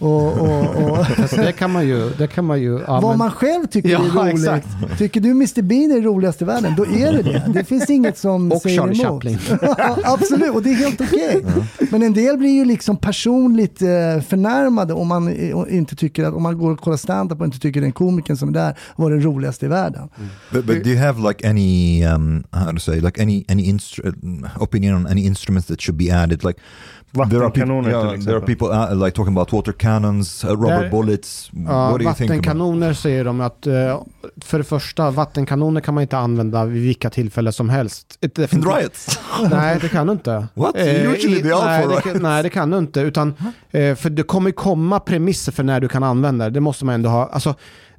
och, 0.00 0.38
och, 0.40 0.90
och 0.90 1.06
Fast 1.06 1.36
det 1.36 1.52
kan 1.52 1.70
man 1.72 1.88
ju, 1.88 2.10
det 2.18 2.26
kan 2.26 2.44
man 2.44 2.60
ju... 2.60 2.80
Ja, 2.86 3.00
vad 3.00 3.10
men- 3.10 3.18
man 3.18 3.30
själv 3.30 3.66
tycker 3.66 3.88
Ja, 3.88 3.98
är 4.04 4.08
roligt. 4.24 4.34
exakt. 4.34 4.98
Tycker 4.98 5.20
du 5.20 5.30
Mr 5.30 5.62
Bean 5.62 5.90
är 5.90 5.94
det 5.94 6.00
roligaste 6.06 6.44
i 6.44 6.46
världen, 6.46 6.74
då 6.76 6.86
är 6.86 7.12
det 7.12 7.22
det. 7.22 7.42
Det 7.60 7.64
finns 7.64 7.90
inget 7.90 8.18
som 8.18 8.52
Och 8.52 8.62
säger 8.62 8.80
Charlie 8.80 9.02
emot. 9.02 9.12
Chaplin. 9.24 9.38
Absolut, 10.04 10.54
och 10.54 10.62
det 10.62 10.70
är 10.70 10.74
helt 10.74 11.00
okej. 11.00 11.44
Men 11.90 12.02
en 12.02 12.12
del 12.12 12.36
blir 12.38 12.50
ju 12.50 12.64
liksom 12.64 12.96
personligt 12.96 13.82
eh, 13.82 13.88
förnärmade 14.28 14.94
om 14.94 15.08
man 15.08 15.28
eh, 15.28 15.54
inte 15.76 15.96
tycker 15.96 16.24
att, 16.24 16.34
om 16.34 16.42
man 16.42 16.58
går 16.58 16.70
och 16.72 16.78
kollar 16.80 16.96
stand-up 16.96 17.40
och 17.40 17.46
inte 17.46 17.58
tycker 17.58 17.80
den 17.80 17.92
komikern 17.92 18.36
som 18.36 18.48
är 18.48 18.52
där 18.52 18.78
var 18.96 19.10
den 19.10 19.22
roligaste 19.22 19.66
i 19.66 19.68
världen. 19.68 20.08
But, 20.52 20.64
but 20.64 20.84
do 20.84 20.90
you 20.90 20.98
have 20.98 21.28
like 21.28 21.48
any 21.48 22.04
um, 22.06 22.44
how 22.50 22.72
to 22.72 22.78
say 22.78 23.00
like 23.00 23.09
any 23.18 23.44
any 23.48 23.62
instru- 23.72 24.48
opinion 24.60 24.94
on 24.94 25.06
any 25.06 25.26
instruments 25.26 25.68
that 25.68 25.80
should 25.80 25.98
be 25.98 26.10
added? 26.10 26.44
Like 26.44 26.60
there 27.30 27.42
are 27.44 27.50
people, 27.50 27.90
yeah, 27.90 28.16
there 28.24 28.36
are 28.36 28.40
people 28.46 28.68
uh, 28.68 28.94
like 29.04 29.14
talking 29.16 29.32
about 29.36 29.52
water 29.52 29.72
cannons, 29.72 30.44
uh, 30.44 30.50
rubber 30.50 30.82
Där- 30.82 30.90
bullets. 30.90 31.50
Ja, 31.52 31.90
what 31.90 31.98
do 32.00 32.04
you 32.04 32.14
think? 32.14 32.30
About? 32.30 32.36
vattenkanoner 32.38 32.92
säger 32.94 33.24
de 33.24 33.40
att 33.40 33.66
eh, 33.66 34.02
för 34.44 34.58
det 34.58 34.64
första, 34.64 35.10
vattenkanoner 35.10 35.80
kan 35.80 35.94
man 35.94 36.02
inte 36.02 36.18
använda 36.18 36.64
vid 36.64 36.82
vilka 36.82 37.10
tillfällen 37.10 37.52
som 37.52 37.68
helst. 37.68 38.18
In 38.52 38.62
riots? 38.62 39.18
Nej, 39.50 39.78
det 39.80 39.88
kan 39.88 40.06
du 40.06 40.12
inte. 40.12 40.46
What? 40.54 40.76
Eh, 40.76 41.10
Usually 41.12 41.38
i- 41.38 41.42
they 41.42 41.52
are 41.52 41.64
nej, 41.64 41.82
for 41.82 41.88
det, 41.94 42.00
kan- 42.00 42.12
riots. 42.12 42.22
nej, 42.22 42.42
det 42.42 42.48
kan 42.50 42.70
du 42.70 42.78
inte. 42.78 43.00
Utan, 43.00 43.34
eh, 43.70 43.94
för 43.94 44.10
det 44.10 44.22
kommer 44.22 44.50
komma 44.50 45.00
premisser 45.00 45.52
för 45.52 45.62
när 45.62 45.80
du 45.80 45.88
kan 45.88 46.02
använda 46.02 46.44
det. 46.44 46.50
Det 46.50 46.60
måste 46.60 46.84
man 46.84 46.94
ändå 46.94 47.10
ha. 47.10 47.26
Alltså, 47.32 47.54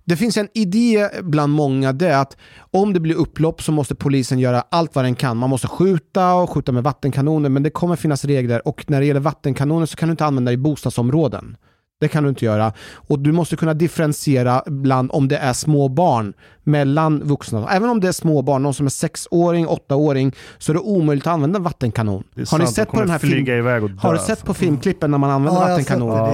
det 0.05 0.17
finns 0.17 0.37
en 0.37 0.49
idé 0.53 1.09
bland 1.21 1.53
många, 1.53 1.93
det 1.93 2.07
är 2.07 2.17
att 2.17 2.37
om 2.71 2.93
det 2.93 2.99
blir 2.99 3.15
upplopp 3.15 3.61
så 3.63 3.71
måste 3.71 3.95
polisen 3.95 4.39
göra 4.39 4.63
allt 4.71 4.95
vad 4.95 5.05
den 5.05 5.15
kan. 5.15 5.37
Man 5.37 5.49
måste 5.49 5.67
skjuta 5.67 6.33
och 6.33 6.49
skjuta 6.49 6.71
med 6.71 6.83
vattenkanoner, 6.83 7.49
men 7.49 7.63
det 7.63 7.69
kommer 7.69 7.95
finnas 7.95 8.25
regler. 8.25 8.67
Och 8.67 8.85
när 8.87 8.99
det 8.99 9.05
gäller 9.05 9.19
vattenkanoner 9.19 9.85
så 9.85 9.95
kan 9.95 10.09
du 10.09 10.11
inte 10.11 10.25
använda 10.25 10.49
det 10.51 10.53
i 10.53 10.57
bostadsområden. 10.57 11.57
Det 12.01 12.07
kan 12.07 12.23
du 12.23 12.29
inte 12.29 12.45
göra. 12.45 12.73
Och 12.93 13.19
du 13.19 13.31
måste 13.31 13.55
kunna 13.55 13.73
differentiera 13.73 14.63
bland 14.65 15.09
om 15.13 15.27
det 15.27 15.37
är 15.37 15.53
små 15.53 15.87
barn 15.87 16.33
mellan 16.63 17.19
vuxna. 17.23 17.67
Även 17.71 17.89
om 17.89 17.99
det 17.99 18.07
är 18.07 18.11
små 18.11 18.41
barn, 18.41 18.63
någon 18.63 18.73
som 18.73 18.85
är 18.85 18.89
sexåring, 18.89 19.67
åttaåring, 19.67 20.35
så 20.57 20.71
är 20.71 20.73
det 20.73 20.79
omöjligt 20.79 21.27
att 21.27 21.33
använda 21.33 21.59
vattenkanon. 21.59 22.23
Har 22.51 22.59
ni 22.59 22.67
sett 22.67 22.89
på 22.91 22.99
den 22.99 23.09
här 23.09 23.19
film... 23.19 23.47
iväg 23.47 23.83
och 23.83 23.89
dö, 23.89 23.95
Har 23.99 24.13
du 24.13 24.19
sett 24.19 24.29
alltså. 24.29 24.45
på 24.45 24.53
filmklippen 24.53 25.11
när 25.11 25.17
man 25.17 25.29
använder 25.29 25.61
Ja, 25.61 25.67
är 25.67 25.77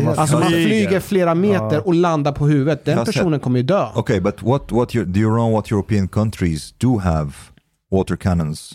helt 0.05 0.19
Alltså 0.19 0.39
man 0.39 0.47
flyger. 0.47 0.99
flera 0.99 1.35
meter 1.35 1.75
Ja. 1.75 1.81
och 1.81 1.93
landar 1.93 2.31
på 2.31 2.47
huvudet. 2.47 2.85
Den 2.85 3.05
personen 3.05 3.39
kommer 3.39 3.59
ju 3.59 3.63
dö. 3.63 3.87
Okay, 3.95 4.19
but 4.19 4.43
what 4.43 4.71
what 4.71 4.95
you, 4.95 5.05
do 5.05 5.19
you 5.19 5.29
know 5.35 5.51
what 5.51 5.71
European 5.71 6.07
countries 6.07 6.73
do 6.77 6.97
have 6.97 7.31
water 7.91 8.15
cannons? 8.15 8.73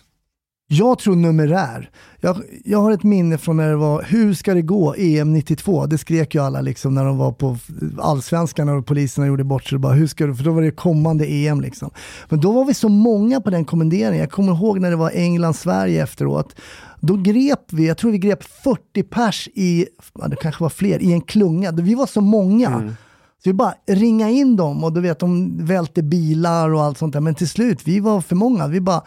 Jag 0.67 0.99
tror 0.99 1.17
numerär. 1.17 1.91
Jag, 2.21 2.37
jag 2.65 2.79
har 2.79 2.93
ett 2.93 3.03
minne 3.03 3.39
från 3.39 3.57
när 3.57 3.69
det 3.69 3.77
var 3.77 4.03
Hur 4.03 4.35
ska 4.35 4.55
det 4.55 4.63
gå? 4.63 4.95
EM 4.99 5.33
92. 5.33 5.87
Det 5.87 5.99
skrek 5.99 6.35
ju 6.35 6.43
alla 6.43 6.61
liksom 6.61 6.95
när 6.95 7.05
de 7.05 7.19
var 7.19 7.33
på 7.33 7.59
allsvenskan 7.99 8.69
och 8.69 8.87
poliserna 8.87 9.27
gjorde 9.27 9.45
bort 9.45 9.65
sig. 9.65 9.79
Bara, 9.79 9.93
hur 9.93 10.07
ska 10.07 10.27
du? 10.27 10.35
För 10.35 10.45
då 10.45 10.53
var 10.53 10.63
det 10.63 10.71
kommande 10.71 11.27
EM 11.27 11.61
liksom. 11.61 11.91
Men 12.29 12.41
då 12.41 12.53
var 12.53 12.65
vi 12.65 12.75
så 12.75 12.89
många 12.89 13.41
på 13.41 13.51
den 13.51 13.65
kommenderingen. 13.65 14.21
Jag 14.21 14.31
kommer 14.31 14.53
ihåg 14.53 14.81
när 14.81 14.91
det 14.91 14.97
var 14.97 15.11
England-Sverige 15.11 16.03
efteråt. 16.03 16.57
Då 17.01 17.17
grep 17.17 17.73
vi, 17.73 17.87
jag 17.87 17.99
tror 17.99 18.11
vi 18.11 18.19
grep 18.19 18.45
40 18.65 19.03
pers 19.03 19.49
i, 19.55 19.87
det 20.27 20.37
kanske 20.37 20.63
var 20.63 20.71
fler, 20.71 21.03
i 21.03 21.13
en 21.13 21.21
klunga. 21.21 21.73
Vi 21.73 21.95
var 21.95 22.07
så 22.07 22.21
många. 22.21 22.97
Så 23.45 23.51
vi 23.51 23.53
bara 23.53 23.75
ringa 23.87 24.31
in 24.31 24.57
dem 24.57 24.85
och 24.85 24.93
du 24.93 25.01
vet 25.01 25.19
de 25.19 25.59
välte 25.67 26.03
bilar 26.03 26.75
och 26.75 26.83
allt 26.83 26.99
sånt 26.99 27.13
där. 27.13 27.21
Men 27.21 27.35
till 27.35 27.49
slut, 27.49 27.81
vi 27.85 28.01
var 28.01 28.21
för 28.21 28.37
många. 28.37 28.67
Vi 28.67 28.81
bara, 28.81 29.03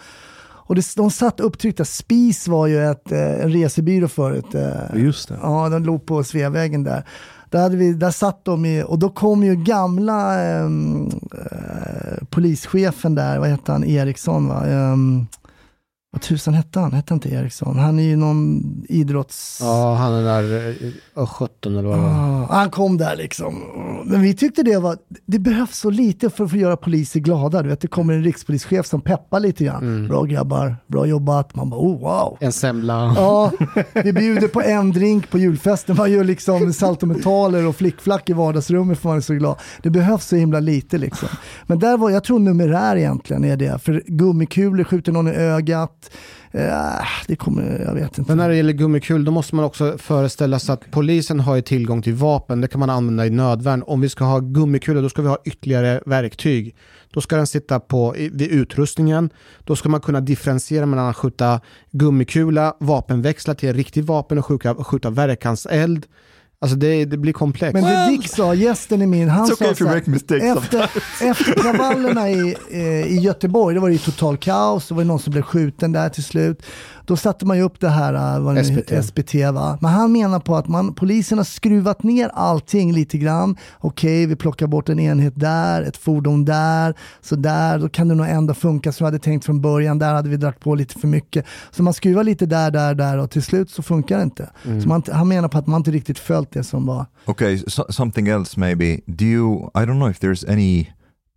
och 0.67 0.75
det, 0.75 0.95
de 0.95 1.11
satt 1.11 1.39
upptryckta. 1.39 1.85
Spis 1.85 2.47
var 2.47 2.67
ju 2.67 2.85
ett, 2.91 3.11
eh, 3.11 3.41
en 3.43 3.51
resebyrå 3.51 4.07
förut. 4.07 4.55
eh, 4.55 5.03
Just 5.03 5.29
det. 5.29 5.39
Ja, 5.41 5.69
de 5.69 5.83
låg 5.83 6.05
på 6.05 6.23
Sveavägen 6.23 6.83
där. 6.83 7.03
Där, 7.49 7.61
hade 7.61 7.77
vi, 7.77 7.93
där 7.93 8.11
satt 8.11 8.45
de 8.45 8.65
i, 8.65 8.83
och 8.87 8.99
då 8.99 9.09
kom 9.09 9.43
ju 9.43 9.55
gamla 9.55 10.39
ehm, 10.43 11.07
eh, 11.51 12.25
polischefen 12.29 13.15
där, 13.15 13.39
vad 13.39 13.49
hette 13.49 13.71
han, 13.71 13.83
Eriksson 13.83 14.47
va? 14.47 14.65
Ehm, 14.67 15.27
vad 16.15 16.21
tusan 16.21 16.53
hette 16.53 16.79
han? 16.79 16.93
Hette 16.93 17.13
inte 17.13 17.29
Eriksson? 17.29 17.79
Han 17.79 17.99
är 17.99 18.03
ju 18.03 18.15
någon 18.15 18.61
idrotts... 18.89 19.59
Ja, 19.61 19.95
han 19.95 20.13
är 20.13 20.23
där 20.23 20.75
uh, 21.17 21.25
17 21.25 21.77
eller 21.77 21.89
vad 21.89 21.97
var. 21.97 22.07
Ah, 22.07 22.47
han 22.49 22.69
kom 22.69 22.97
där 22.97 23.15
liksom. 23.15 23.63
Men 24.05 24.21
vi 24.21 24.33
tyckte 24.33 24.63
det 24.63 24.77
var, 24.77 24.97
det 25.25 25.39
behövs 25.39 25.77
så 25.77 25.89
lite 25.89 26.29
för 26.29 26.43
att 26.43 26.51
få 26.51 26.57
göra 26.57 26.77
poliser 26.77 27.19
glada. 27.19 27.61
Du 27.61 27.69
vet, 27.69 27.81
det 27.81 27.87
kommer 27.87 28.13
en 28.13 28.23
rikspolischef 28.23 28.85
som 28.85 29.01
peppar 29.01 29.39
lite 29.39 29.63
grann. 29.63 30.07
Bra 30.07 30.23
grabbar, 30.23 30.77
bra 30.87 31.05
jobbat. 31.05 31.55
Man 31.55 31.69
bara, 31.69 31.81
oh 31.81 31.99
wow. 31.99 32.37
En 32.39 32.51
semla. 32.51 33.13
Ja, 33.15 33.51
vi 33.93 34.13
bjuder 34.13 34.47
på 34.47 34.61
en 34.61 34.91
drink 34.91 35.29
på 35.29 35.37
julfesten. 35.37 35.95
Man 35.95 36.11
gör 36.11 36.23
liksom 36.23 36.73
saltometaler 36.73 37.67
och 37.67 37.75
flickflack 37.75 38.29
i 38.29 38.33
vardagsrummet 38.33 38.99
för 38.99 39.09
man 39.09 39.17
är 39.17 39.21
så 39.21 39.33
glad. 39.33 39.55
Det 39.83 39.89
behövs 39.89 40.25
så 40.25 40.35
himla 40.35 40.59
lite 40.59 40.97
liksom. 40.97 41.29
Men 41.67 41.79
där 41.79 41.97
var, 41.97 42.09
jag 42.09 42.23
tror 42.23 42.39
numerär 42.39 42.95
egentligen 42.95 43.43
är 43.45 43.57
det. 43.57 43.79
För 43.79 44.03
gummikulor 44.07 44.83
skjuter 44.83 45.11
någon 45.11 45.27
i 45.27 45.31
ögat. 45.31 46.04
Eh, 46.51 47.07
det 47.27 47.35
kommer, 47.35 47.79
jag 47.85 47.93
vet 47.93 48.17
inte. 48.17 48.31
Men 48.31 48.37
när 48.37 48.49
det 48.49 48.55
gäller 48.55 48.73
gummikul, 48.73 49.25
då 49.25 49.31
måste 49.31 49.55
man 49.55 49.65
också 49.65 49.97
föreställa 49.97 50.59
sig 50.59 50.73
att 50.73 50.91
polisen 50.91 51.39
har 51.39 51.55
ju 51.55 51.61
tillgång 51.61 52.01
till 52.01 52.13
vapen. 52.13 52.61
Det 52.61 52.67
kan 52.67 52.79
man 52.79 52.89
använda 52.89 53.25
i 53.25 53.29
nödvärn. 53.29 53.83
Om 53.87 54.01
vi 54.01 54.09
ska 54.09 54.23
ha 54.23 54.39
gummikulor, 54.39 55.01
då 55.01 55.09
ska 55.09 55.21
vi 55.21 55.27
ha 55.27 55.37
ytterligare 55.45 56.01
verktyg. 56.05 56.75
Då 57.13 57.21
ska 57.21 57.35
den 57.35 57.47
sitta 57.47 57.79
på, 57.79 58.15
vid 58.17 58.41
utrustningen. 58.51 59.29
Då 59.63 59.75
ska 59.75 59.89
man 59.89 60.01
kunna 60.01 60.21
differentiera 60.21 60.85
mellan 60.85 61.09
att 61.09 61.15
skjuta 61.15 61.61
gummikula, 61.91 62.75
vapenväxla 62.79 63.55
till 63.55 63.73
riktigt 63.73 64.05
vapen 64.05 64.37
och 64.37 64.45
skjuta, 64.45 64.75
skjuta 64.75 65.09
verkanseld. 65.09 66.05
Alltså 66.65 66.77
det, 66.77 67.05
det 67.05 67.17
blir 67.17 67.33
komplext. 67.33 67.73
Men 67.73 67.83
det 67.83 68.17
Dick 68.17 68.29
sa, 68.29 68.53
gästen 68.53 69.01
är 69.01 69.07
min, 69.07 69.29
han 69.29 69.45
It's 69.45 69.53
okay 69.53 69.75
sa 69.75 69.85
här, 69.85 70.57
efter, 70.57 70.89
efter 71.21 71.53
kravallerna 71.53 72.29
i, 72.29 72.55
eh, 72.71 73.07
i 73.07 73.19
Göteborg, 73.19 73.75
det 73.75 73.81
var 73.81 73.89
det 73.89 73.93
ju 73.93 73.99
total 73.99 74.37
kaos, 74.37 74.87
det 74.87 74.93
var 74.93 75.01
ju 75.01 75.07
någon 75.07 75.19
som 75.19 75.31
blev 75.31 75.43
skjuten 75.43 75.91
där 75.91 76.09
till 76.09 76.23
slut. 76.23 76.63
Då 77.05 77.17
satte 77.17 77.45
man 77.45 77.57
ju 77.57 77.63
upp 77.63 77.79
det 77.79 77.89
här, 77.89 78.13
eh, 78.13 78.43
vad 78.43 78.55
det 78.55 78.63
SPT. 78.63 79.03
SPT 79.03 79.33
va. 79.53 79.77
Men 79.81 79.91
han 79.91 80.11
menar 80.11 80.39
på 80.39 80.55
att 80.55 80.67
man, 80.67 80.93
polisen 80.93 81.37
har 81.37 81.45
skruvat 81.45 82.03
ner 82.03 82.29
allting 82.33 82.93
lite 82.93 83.17
grann. 83.17 83.57
Okej, 83.79 84.25
vi 84.25 84.35
plockar 84.35 84.67
bort 84.67 84.89
en 84.89 84.99
enhet 84.99 85.33
där, 85.35 85.81
ett 85.81 85.97
fordon 85.97 86.45
där, 86.45 86.95
så 87.21 87.35
där, 87.35 87.79
då 87.79 87.89
kan 87.89 88.07
det 88.07 88.15
nog 88.15 88.27
ändå 88.27 88.53
funka 88.53 88.91
som 88.91 89.05
vi 89.05 89.07
hade 89.07 89.19
tänkt 89.19 89.45
från 89.45 89.61
början. 89.61 89.99
Där 89.99 90.13
hade 90.13 90.29
vi 90.29 90.37
dragit 90.37 90.59
på 90.59 90.75
lite 90.75 90.99
för 90.99 91.07
mycket. 91.07 91.45
Så 91.71 91.83
man 91.83 91.93
skruvar 91.93 92.23
lite 92.23 92.45
där, 92.45 92.71
där, 92.71 92.95
där 92.95 93.17
och 93.17 93.31
till 93.31 93.43
slut 93.43 93.69
så 93.69 93.83
funkar 93.83 94.17
det 94.17 94.23
inte. 94.23 94.49
Så 94.81 94.87
man, 94.87 95.03
han 95.11 95.27
menar 95.27 95.47
på 95.47 95.57
att 95.57 95.67
man 95.67 95.77
inte 95.77 95.91
riktigt 95.91 96.19
följt 96.19 96.51
det 96.51 96.63
som 96.63 96.85
var 96.85 97.05
Okay, 97.25 97.57
so, 97.67 97.85
something 97.89 98.27
else 98.27 98.59
maybe. 98.59 99.01
Do 99.07 99.25
you? 99.25 99.69
I 99.73 99.85
don't 99.85 99.99
know 99.99 100.09
if 100.09 100.19
there's 100.19 100.43
any 100.51 100.87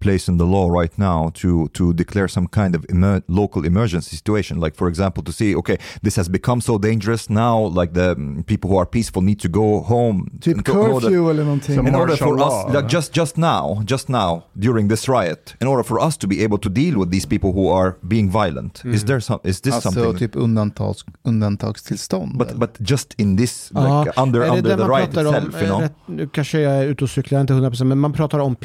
place 0.01 0.29
in 0.31 0.39
the 0.39 0.45
law 0.45 0.69
right 0.81 0.97
now 0.99 1.31
to 1.35 1.69
to 1.73 1.93
declare 1.93 2.29
some 2.29 2.47
kind 2.49 2.75
of 2.77 2.85
emer- 2.89 3.23
local 3.27 3.65
emergency 3.65 4.17
situation. 4.17 4.61
Like 4.61 4.77
for 4.77 4.89
example, 4.89 5.23
to 5.25 5.33
see 5.33 5.55
okay, 5.57 5.79
this 6.03 6.17
has 6.17 6.29
become 6.29 6.61
so 6.61 6.79
dangerous 6.79 7.29
now. 7.29 7.57
Like 7.81 7.93
the 7.95 8.15
mm, 8.17 8.43
people 8.47 8.71
who 8.71 8.77
are 8.79 8.87
peaceful 8.87 9.23
need 9.23 9.41
to 9.41 9.49
go 9.49 9.81
home. 9.81 10.31
Typ 10.41 10.55
in 10.55 10.77
order- 10.77 11.01
curfew 11.01 11.31
eller 11.31 11.45
någonting. 11.45 11.87
In 11.89 11.95
order 11.95 12.17
for 12.17 12.37
law, 12.37 12.67
us, 12.69 12.75
like 12.75 12.87
just 12.89 13.13
just 13.17 13.37
now, 13.37 13.83
just 13.85 14.09
now 14.09 14.43
during 14.59 14.89
this 14.89 15.09
riot, 15.09 15.55
in 15.61 15.67
order 15.69 15.83
for 15.85 15.99
us 16.07 16.17
to 16.17 16.27
be 16.29 16.45
able 16.45 16.59
to 16.59 16.69
deal 16.71 16.95
with 16.99 17.11
these 17.11 17.27
people 17.27 17.51
who 17.53 17.69
are 17.79 17.97
being 18.03 18.31
viilent, 18.31 18.85
is 18.85 19.05
there 19.05 19.21
some? 19.21 19.41
Is 19.45 19.61
this 19.61 19.75
Alltså 19.75 19.91
something? 19.91 20.19
typ 20.19 20.37
undantags, 20.37 21.05
undantagstillstånd. 21.25 22.39
but 22.39 22.49
eller? 22.49 22.59
but 22.59 22.79
just 22.81 23.15
in 23.19 23.37
this 23.37 23.71
like 23.75 24.13
Ja, 24.17 24.23
under 24.23 24.43
under 24.43 24.77
the 24.77 24.85
riot 24.85 25.13
pratar 25.13 25.27
om? 25.27 25.35
itself, 25.35 25.55
you 25.63 25.63
Eh, 25.63 25.69
know. 25.69 25.81
rätt- 25.81 25.95
Nu 26.07 26.29
kanske 26.29 26.61
jag 26.61 26.73
är 26.73 26.85
ute 26.87 27.05
och 27.05 27.11
cyklar, 27.11 27.41
inte 27.41 27.53
100% 27.53 27.85
men 27.89 27.99
man 27.99 28.13
pratar 28.13 28.39
om 28.39 28.57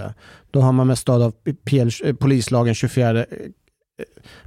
PL24-område. 0.00 0.14
Då 0.50 0.60
har 0.60 0.72
man 0.72 0.86
med 0.86 0.98
stöd 0.98 1.22
av 1.22 1.32
PL, 1.64 1.88
eh, 2.04 2.14
polislagen 2.14 2.74
24 2.74 3.18
eh, 3.20 3.24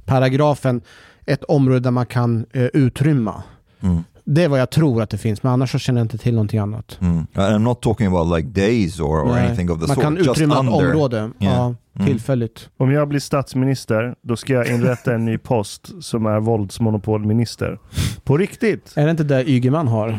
paragrafen 0.04 0.80
ett 1.26 1.44
område 1.44 1.80
där 1.80 1.90
man 1.90 2.06
kan 2.06 2.46
eh, 2.52 2.62
utrymma. 2.64 3.42
Mm. 3.80 4.04
Det 4.28 4.44
är 4.44 4.48
vad 4.48 4.60
jag 4.60 4.70
tror 4.70 5.02
att 5.02 5.10
det 5.10 5.18
finns, 5.18 5.42
men 5.42 5.52
annars 5.52 5.72
så 5.72 5.78
känner 5.78 6.00
jag 6.00 6.04
inte 6.04 6.18
till 6.18 6.34
någonting 6.34 6.58
annat. 6.60 6.98
Mm. 7.00 7.16
And 7.18 7.26
I'm 7.54 7.58
not 7.58 7.82
talking 7.82 8.06
about 8.06 8.36
like 8.38 8.48
days 8.60 9.00
or, 9.00 9.20
or 9.22 9.32
Nej. 9.34 9.46
anything 9.46 9.70
of 9.70 9.80
the 9.80 9.86
Man 9.86 9.94
sort. 9.94 10.04
kan 10.04 10.16
just 10.16 10.30
utrymma 10.30 10.54
ett 10.54 10.60
område, 10.60 11.16
Yeah. 11.16 11.54
ja, 11.56 11.74
Mm. 11.98 12.06
tillfälligt. 12.08 12.68
Om 12.76 12.92
jag 12.92 13.08
blir 13.08 13.20
statsminister, 13.20 14.14
då 14.22 14.36
ska 14.36 14.52
jag 14.52 14.68
inrätta 14.70 15.14
en 15.14 15.24
ny 15.24 15.38
post 15.38 15.90
som 16.04 16.26
är 16.26 16.40
våldsmonopolminister. 16.40 17.78
På 18.24 18.36
riktigt. 18.36 18.92
Är 18.96 19.04
det 19.04 19.10
inte 19.10 19.24
det 19.24 19.50
Ygeman 19.50 19.88
har? 19.88 20.18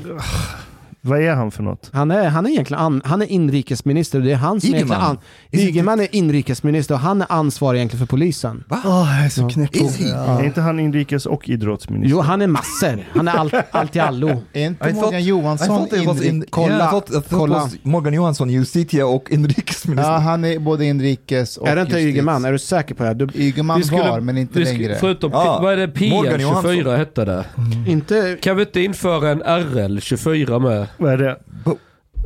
Vad 1.08 1.22
är 1.22 1.36
han 1.36 1.52
för 1.52 1.64
något? 1.64 1.90
Han 1.94 2.12
är, 2.12 2.30
han 2.30 2.46
är 2.46 2.50
egentligen 2.50 2.82
an, 2.84 3.02
han 3.06 3.22
är 3.22 3.26
inrikesminister 3.32 4.20
det 4.20 4.32
är 4.32 4.36
han 4.36 4.62
som 4.62 4.76
Ygeman? 4.76 5.02
An, 5.02 5.18
Ygeman 5.52 6.00
är 6.00 6.08
inrikesminister 6.16 6.94
och 6.96 7.00
han 7.02 7.22
är 7.22 7.28
ansvarig 7.32 7.78
egentligen 7.78 8.08
för 8.08 8.12
polisen. 8.16 8.64
Åh, 8.70 9.16
jag 9.18 9.26
är 9.26 9.30
så 9.30 9.42
Ja. 9.42 9.50
knäpp. 9.50 9.76
He? 9.76 10.06
Är 10.06 10.10
Ja. 10.10 10.44
inte 10.46 10.62
han 10.62 10.80
inrikes 10.80 11.26
och 11.26 11.50
idrottsminister? 11.50 12.10
Jo, 12.12 12.22
han 12.22 12.42
är 12.42 12.48
massor. 12.48 13.06
Han 13.16 13.28
är 13.28 13.32
allt, 13.32 13.54
allt 13.72 13.96
i 13.96 14.00
allo. 14.00 14.44
Är 14.54 14.66
inte 14.66 14.90
I 14.90 14.94
Morgan 14.94 15.12
thought- 15.14 15.20
Johansson 15.20 15.68
thought 15.68 15.94
it 15.94 16.06
was 16.08 16.18
inri- 16.22 16.28
in, 16.30 16.46
kolla, 16.50 16.76
yeah, 16.76 16.88
I 16.88 16.92
thought, 16.92 17.10
I 17.10 17.14
thought 17.14 17.30
kolla. 17.30 17.70
Morgan 17.84 18.14
Johansson, 18.14 18.50
justitia 18.50 19.06
och 19.08 19.32
inrikesminister. 19.32 20.12
Ja, 20.12 20.18
han 20.18 20.46
är 20.46 20.60
både 20.60 20.86
inrikes 20.86 21.58
och 21.58 21.68
är 21.68 21.76
det 21.76 21.82
inte 21.82 21.94
justitie. 21.94 22.14
Ygeman? 22.14 22.46
Är 22.46 22.52
du 22.52 22.60
säker 22.60 22.96
på 22.96 23.04
det? 23.04 23.14
Du, 23.14 23.28
Ygeman 23.36 23.84
skulle- 23.84 24.10
var, 24.10 24.20
men 24.20 24.38
inte 24.38 24.60
längre. 24.60 24.96
Förutom, 25.00 25.32
Ja, 25.32 25.60
vad 25.62 25.74
är 25.74 25.78
det 25.88 26.10
Morgan 26.10 26.42
Johansson. 26.42 26.72
PL24 26.72 26.98
hette 26.98 27.26
det? 27.26 27.46
inte... 27.88 28.38
Kan 28.42 28.56
vi 28.56 28.62
inte 28.64 28.82
införa 28.82 29.30
en 29.30 29.44
RL24 29.44 30.60
med? 30.60 30.88
Vad 30.98 31.14
är 31.14 31.18
det? 31.18 31.38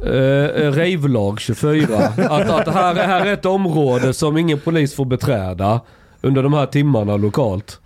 Uh, 0.04 0.72
Ravelag 0.72 1.40
24. 1.40 1.98
att, 1.98 2.50
att 2.50 2.66
det 2.66 2.72
här, 2.72 2.96
är- 2.96 3.08
här 3.08 3.26
är 3.26 3.34
ett 3.34 3.46
område 3.46 4.14
som 4.14 4.38
ingen 4.38 4.60
polis 4.60 4.96
får 4.96 5.06
beträda 5.06 5.82
under 6.22 6.44
de 6.44 6.54
här 6.54 6.66
timmarna 6.66 7.18
lokalt. 7.18 7.80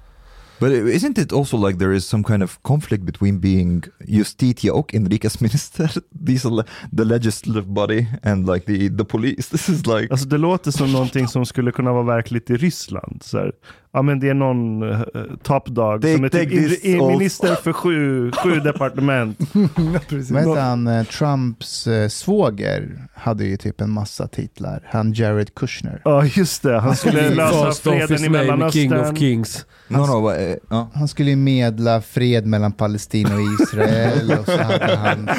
But 0.59 0.71
isn't 0.71 1.19
it 1.19 1.33
also 1.33 1.67
like 1.67 1.79
there 1.79 1.95
is 1.95 2.05
some 2.05 2.23
kind 2.23 2.43
of 2.43 2.59
conflict 2.61 3.03
between 3.03 3.39
being 3.39 3.83
justitia 4.07 4.73
och 4.73 4.93
inrikesminister? 4.93 5.91
These 6.27 6.47
are 6.47 6.63
the 6.97 7.03
legislative 7.03 7.65
body 7.67 8.05
and 8.23 8.47
like 8.53 8.65
the, 8.65 8.89
the 8.97 9.05
police. 9.05 9.49
This 9.51 9.69
is 9.69 9.85
like... 9.85 10.07
Alltså 10.11 10.27
det 10.27 10.37
låter 10.37 10.71
som 10.71 10.91
någonting 10.91 11.27
som 11.27 11.45
skulle 11.45 11.71
kunna 11.71 11.93
vara 11.93 12.03
verkligt 12.03 12.49
i 12.49 12.57
Ryssland. 12.57 13.21
Så 13.23 13.37
här. 13.37 13.51
Ja 13.95 14.01
men 14.01 14.19
det 14.19 14.29
är 14.29 14.33
någon 14.33 14.83
uh, 14.83 15.01
top 15.43 15.67
dog 15.67 16.03
Take- 16.03 16.15
som 16.15 16.23
är 16.23 16.29
typ 16.29 16.83
in, 16.85 16.99
also. 16.99 17.09
minister 17.09 17.55
för 17.55 17.73
sju, 17.73 18.31
sju 18.31 18.59
departement. 18.63 19.39
Vad 19.53 20.41
heter 20.41 20.61
han, 20.61 20.87
eh, 20.87 21.03
Trumps 21.03 21.87
eh, 21.87 22.07
svåger 22.07 23.07
hade 23.13 23.45
ju 23.45 23.57
typ 23.57 23.81
en 23.81 23.89
massa 23.89 24.27
titlar. 24.27 24.81
Han 24.85 25.13
Jared 25.13 25.55
Kushner. 25.55 26.01
Ja 26.05 26.25
just 26.25 26.63
det, 26.63 26.79
han 26.79 26.95
skulle 26.95 27.29
lösa 27.29 27.65
First 27.65 27.87
off 27.87 27.93
freden 27.93 28.25
i 28.25 28.29
Mellanöstern. 28.29 28.81
King 28.81 28.99
of 28.99 29.17
Kings. 29.17 29.65
No, 29.87 29.97
no, 29.97 30.21
but, 30.21 30.39
uh, 30.39 30.55
ja. 30.69 30.89
Han 30.93 31.07
skulle 31.07 31.29
ju 31.29 31.35
medla 31.35 32.01
fred 32.01 32.45
mellan 32.45 32.71
Palestina 32.71 33.35
och 33.35 33.61
Israel 33.61 34.31
och 34.39 34.45
så 34.45 34.63
hade 34.63 34.95
han 34.95 35.29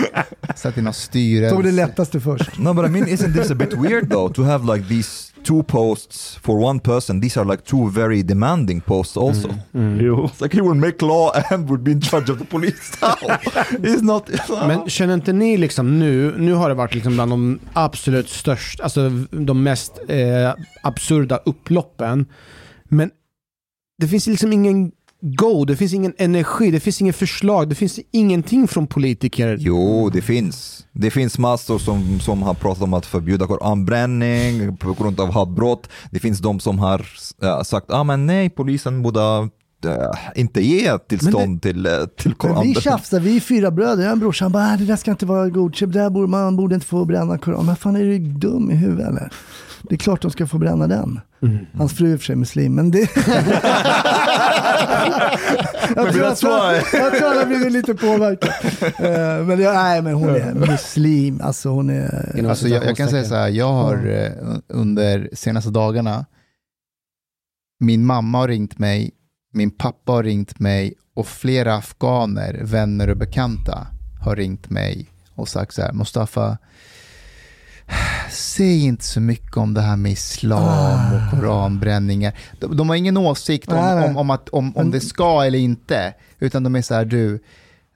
satt 0.55 0.79
i 0.79 0.83
någon 0.83 0.93
styrelse. 0.93 1.55
Tog 1.55 1.65
det 1.65 1.73
lättaste 1.73 2.21
först. 2.21 2.59
no, 2.59 2.75
but 2.75 2.87
I 2.87 2.89
mean, 2.89 3.07
isn't 3.07 3.35
this 3.35 3.51
a 3.51 3.55
bit 3.55 3.73
weird 3.73 4.11
though 4.11 4.33
to 4.33 4.43
have 4.43 4.77
like 4.77 4.89
these 4.89 5.33
two 5.47 5.63
posts 5.63 6.39
for 6.43 6.59
one 6.59 6.81
person? 6.81 7.21
These 7.21 7.41
are 7.41 7.45
like 7.45 7.65
two 7.65 7.91
very 7.91 8.23
demanding 8.23 8.81
posts 8.81 9.17
also. 9.17 9.49
Mm. 9.75 10.01
Jo. 10.01 10.25
It's 10.25 10.41
like 10.41 10.57
he 10.57 10.61
will 10.61 10.75
make 10.75 11.03
law 11.03 11.33
and 11.51 11.71
would 11.71 11.85
be 11.85 11.93
in 11.93 12.01
charge 12.01 12.33
of 12.33 12.39
the 12.39 12.45
police. 12.45 12.97
He's 13.83 14.03
not... 14.13 14.31
Men 14.49 14.91
känner 14.91 15.15
inte 15.15 15.33
ni 15.33 15.57
liksom 15.57 15.99
nu, 15.99 16.35
nu 16.39 16.53
har 16.55 16.69
det 16.69 16.75
varit 16.75 16.95
liksom 16.95 17.15
bland 17.15 17.33
de 17.33 17.59
absolut 17.73 18.29
största, 18.29 18.83
alltså 18.83 19.11
de 19.31 19.63
mest 19.63 20.01
eh, 20.09 20.55
absurda 20.83 21.37
upploppen. 21.45 22.27
Men 22.85 23.11
det 23.99 24.09
finns 24.09 24.27
liksom 24.27 24.53
ingen 24.53 24.93
go, 25.21 25.64
det 25.64 25.77
finns 25.77 25.95
ingen 25.95 26.14
energi, 26.19 26.71
det 26.71 26.81
finns 26.81 27.01
inget 27.01 27.17
förslag, 27.17 27.69
det 27.69 27.75
finns 27.75 28.01
ingenting 28.12 28.69
från 28.69 28.87
politiker. 28.87 29.57
Jo, 29.61 30.11
det 30.11 30.23
finns. 30.23 30.87
Det 30.93 31.11
finns 31.11 31.39
massor 31.39 31.79
som, 31.79 32.21
som 32.21 32.43
har 32.43 32.55
pratat 32.55 32.83
om 32.83 32.95
att 32.95 33.07
förbjuda 33.07 33.47
koranbränning 33.47 34.77
på 34.77 34.93
grund 34.93 35.21
av 35.21 35.31
hatbrott. 35.33 35.89
Det 36.11 36.19
finns 36.19 36.39
de 36.39 36.61
som 36.61 36.79
har 36.79 37.07
äh, 37.43 37.62
sagt 37.62 37.91
ah, 37.91 38.05
men 38.05 38.27
nej, 38.27 38.51
polisen 38.51 39.03
borde 39.03 39.21
äh, 39.85 40.41
inte 40.41 40.61
ge 40.67 40.99
tillstånd 40.99 41.62
till, 41.62 41.87
äh, 41.87 41.93
till 42.17 42.35
Men 42.43 42.62
vi 42.62 42.75
tjafsar, 42.75 43.21
vi 43.21 43.37
är 43.37 43.41
fyra 43.41 43.71
bröder. 43.71 44.03
Jag 44.03 44.09
har 44.09 44.12
en 44.12 44.21
brorsa, 44.21 44.45
han 44.45 44.53
bara, 44.53 44.73
"Ah, 44.73 44.77
det 44.77 44.85
där 44.85 44.97
ska 44.97 45.11
inte 45.11 45.27
vara 45.27 45.49
godkänt, 45.49 45.93
det 45.93 45.99
där 45.99 46.11
borde, 46.11 46.27
man 46.27 46.57
borde 46.57 46.75
inte 46.75 46.87
få 46.87 47.05
bränna 47.05 47.39
koran. 47.39 47.67
Men 47.67 47.77
fan 47.77 47.97
är 47.97 48.05
du 48.05 48.19
dum 48.19 48.71
i 48.71 48.75
huvudet 48.75 49.09
eller? 49.09 49.33
Det 49.83 49.95
är 49.95 49.99
klart 49.99 50.23
de 50.23 50.31
ska 50.31 50.47
få 50.47 50.59
bränna 50.59 50.87
den. 50.87 51.21
Hans 51.74 51.97
fru 51.97 52.12
är 52.12 52.16
för 52.16 52.24
sig 52.24 52.37
muslim, 52.37 52.74
men 52.74 52.91
det... 52.91 52.99
jag, 55.97 56.12
tror, 56.12 56.24
jag, 56.24 56.37
tror, 56.37 56.53
jag 56.93 57.16
tror 57.16 57.28
han 57.28 57.39
har 57.39 57.47
blivit 57.47 57.72
lite 57.72 57.95
påverkad. 57.95 58.51
Eh, 58.82 59.47
men 59.47 59.61
jag, 59.61 59.74
nej, 59.74 60.03
men 60.03 60.14
hon 60.14 60.28
är 60.28 60.55
muslim, 60.55 61.41
alltså 61.41 61.68
hon 61.68 61.91
är... 61.91 62.49
Alltså 62.49 62.68
jag, 62.68 62.84
jag 62.84 62.97
kan 62.97 63.09
säga 63.09 63.24
så 63.24 63.34
här, 63.34 63.49
jag 63.49 63.72
har 63.72 64.07
eh, 64.07 64.32
under 64.68 65.28
senaste 65.32 65.70
dagarna, 65.70 66.26
min 67.80 68.07
mamma 68.07 68.39
har 68.39 68.49
ringt 68.49 68.78
mig, 68.78 69.11
min 69.53 69.70
pappa 69.70 70.12
har 70.12 70.22
ringt 70.22 70.59
mig 70.59 70.95
och 71.14 71.26
flera 71.26 71.74
afghaner, 71.74 72.61
vänner 72.62 73.11
och 73.11 73.16
bekanta 73.16 73.87
har 74.20 74.37
ringt 74.37 74.70
mig 74.70 75.11
och 75.34 75.49
sagt 75.49 75.74
så 75.74 75.82
här, 75.82 75.93
Mustafa, 75.93 76.59
säg 78.30 78.84
inte 78.84 79.05
så 79.05 79.20
mycket 79.20 79.57
om 79.57 79.74
det 79.74 79.80
här 79.80 79.97
med 79.97 80.12
islam 80.12 81.14
och 81.14 81.30
koranbränningar. 81.30 82.39
De, 82.61 82.76
de 82.76 82.89
har 82.89 82.97
ingen 82.97 83.16
åsikt 83.16 83.72
om, 83.72 84.05
om, 84.05 84.16
om, 84.16 84.30
att, 84.30 84.49
om, 84.49 84.76
om 84.76 84.91
det 84.91 85.01
ska 85.01 85.45
eller 85.45 85.59
inte, 85.59 86.14
utan 86.39 86.62
de 86.62 86.76
är 86.76 86.82
så 86.82 86.95
här, 86.95 87.05
du, 87.05 87.43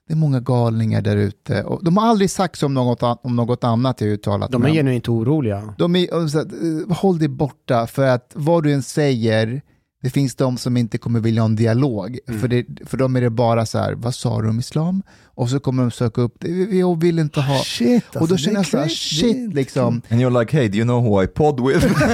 det 0.09 0.14
är 0.14 0.16
många 0.16 0.41
galningar 0.41 1.03
där 1.03 1.16
ute. 1.16 1.64
De 1.82 1.97
har 1.97 2.07
aldrig 2.07 2.30
sagt 2.30 2.59
så 2.59 2.66
om 2.66 2.74
något, 2.74 3.03
om 3.03 3.36
något 3.36 3.64
annat 3.64 4.01
jag 4.01 4.11
uttalat. 4.11 4.51
De 4.51 4.64
är 4.64 4.70
genuint 4.70 5.09
oroliga. 5.09 5.74
de 5.78 5.97
är, 5.97 6.28
så 6.28 6.38
eh, 6.38 6.97
håll 6.97 7.18
dig 7.18 7.28
borta, 7.28 7.86
för 7.86 8.07
att 8.07 8.32
vad 8.34 8.62
du 8.62 8.72
än 8.72 8.82
säger, 8.82 9.62
det 10.03 10.11
finns 10.11 10.35
de 10.35 10.57
som 10.57 10.77
inte 10.77 10.99
kommer 10.99 11.21
vilja 11.21 11.43
ha 11.43 11.47
en 11.47 11.57
dialog. 11.57 12.19
För, 12.41 12.49
det, 12.49 12.67
för 12.87 12.97
dem 12.97 13.17
är 13.17 13.21
det 13.21 13.31
bara 13.31 13.67
så 13.67 13.79
här, 13.79 13.93
vad 13.93 14.15
sa 14.15 14.43
du 14.43 14.49
om 14.49 14.59
islam? 14.59 15.03
Och 15.25 15.51
så 15.51 15.61
kommer 15.61 15.83
de 15.83 15.91
söka 15.91 16.21
upp 16.21 16.35
det, 16.39 16.49
jag 16.77 17.01
vill 17.01 17.19
inte 17.19 17.41
ha... 17.41 17.59
Shit, 17.65 18.05
alltså, 18.05 18.19
och 18.19 18.29
då 18.29 18.35
det 18.35 18.41
känner 18.41 18.57
jag 18.57 18.67
så 18.67 18.79
här, 18.79 18.89
shit 18.89 19.55
liksom. 19.55 20.03
And 20.11 20.21
you're 20.21 20.41
like, 20.41 20.57
hey, 20.57 20.69
do 20.69 20.77
you 20.77 20.85
know 20.85 21.05
who 21.05 21.23
I 21.23 21.27
pod 21.27 21.67
with? 21.69 21.87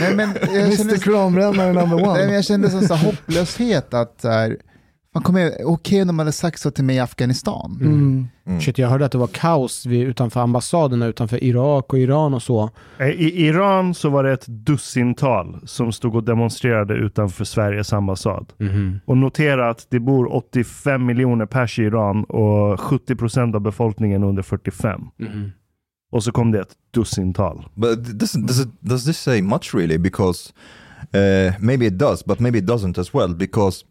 Nej, 0.00 0.14
men 0.14 0.30
jag 0.40 0.56
Mr 0.56 0.76
kände, 0.76 0.98
Koranbrännare 0.98 1.72
number 1.72 1.96
nej, 1.96 2.06
men 2.06 2.24
one. 2.26 2.34
jag 2.34 2.44
kände 2.44 2.70
sån 2.70 2.88
så 2.88 2.94
här 2.94 3.06
hopplöshet 3.06 3.94
att 3.94 4.20
så 4.20 4.28
här, 4.28 4.56
man 5.16 5.22
kommer, 5.22 5.52
okej 5.64 6.00
om 6.00 6.06
de 6.06 6.18
hade 6.18 6.32
sagt 6.32 6.60
så 6.60 6.70
till 6.70 6.84
mig 6.84 6.96
i 6.96 6.98
Afghanistan. 6.98 7.78
Mm. 7.80 8.60
Shit, 8.60 8.78
jag 8.78 8.88
hörde 8.88 9.04
att 9.04 9.12
det 9.12 9.18
var 9.18 9.26
kaos 9.26 9.86
vid, 9.86 10.06
utanför 10.08 10.40
ambassaderna 10.40 11.06
utanför 11.06 11.44
Irak 11.44 11.92
och 11.92 11.98
Iran 11.98 12.34
och 12.34 12.42
så. 12.42 12.70
Eh, 12.98 13.08
I 13.08 13.46
Iran 13.46 13.94
så 13.94 14.08
var 14.10 14.24
det 14.24 14.32
ett 14.32 14.46
dussintal 14.46 15.60
som 15.64 15.92
stod 15.92 16.14
och 16.14 16.24
demonstrerade 16.24 16.94
utanför 16.94 17.44
Sveriges 17.44 17.92
ambassad. 17.92 18.52
Och 19.04 19.16
notera 19.16 19.70
att 19.70 19.86
det 19.90 20.00
bor 20.00 20.34
85 20.34 21.06
miljoner 21.06 21.46
pers 21.46 21.78
i 21.78 21.82
Iran 21.82 22.24
och 22.24 22.80
70 22.80 23.16
procent 23.16 23.54
av 23.54 23.60
befolkningen 23.60 24.24
under 24.24 24.42
45. 24.42 25.00
Och 26.12 26.24
så 26.24 26.32
kom 26.32 26.52
det 26.52 26.60
ett 26.60 26.74
dussintal. 26.94 27.66
But 27.74 27.98
doesn't, 27.98 28.46
does, 28.46 28.60
it, 28.60 28.68
does 28.80 29.04
this 29.04 29.18
say 29.18 29.42
much 29.42 29.74
really? 29.74 29.98
Because 29.98 30.52
uh, 31.14 31.54
maybe 31.60 31.86
it 31.86 31.98
does, 31.98 32.24
but 32.24 32.40
maybe 32.40 32.58
it 32.58 32.64
doesn't 32.64 33.00
as 33.00 33.14
well. 33.14 33.34
Because 33.34 33.84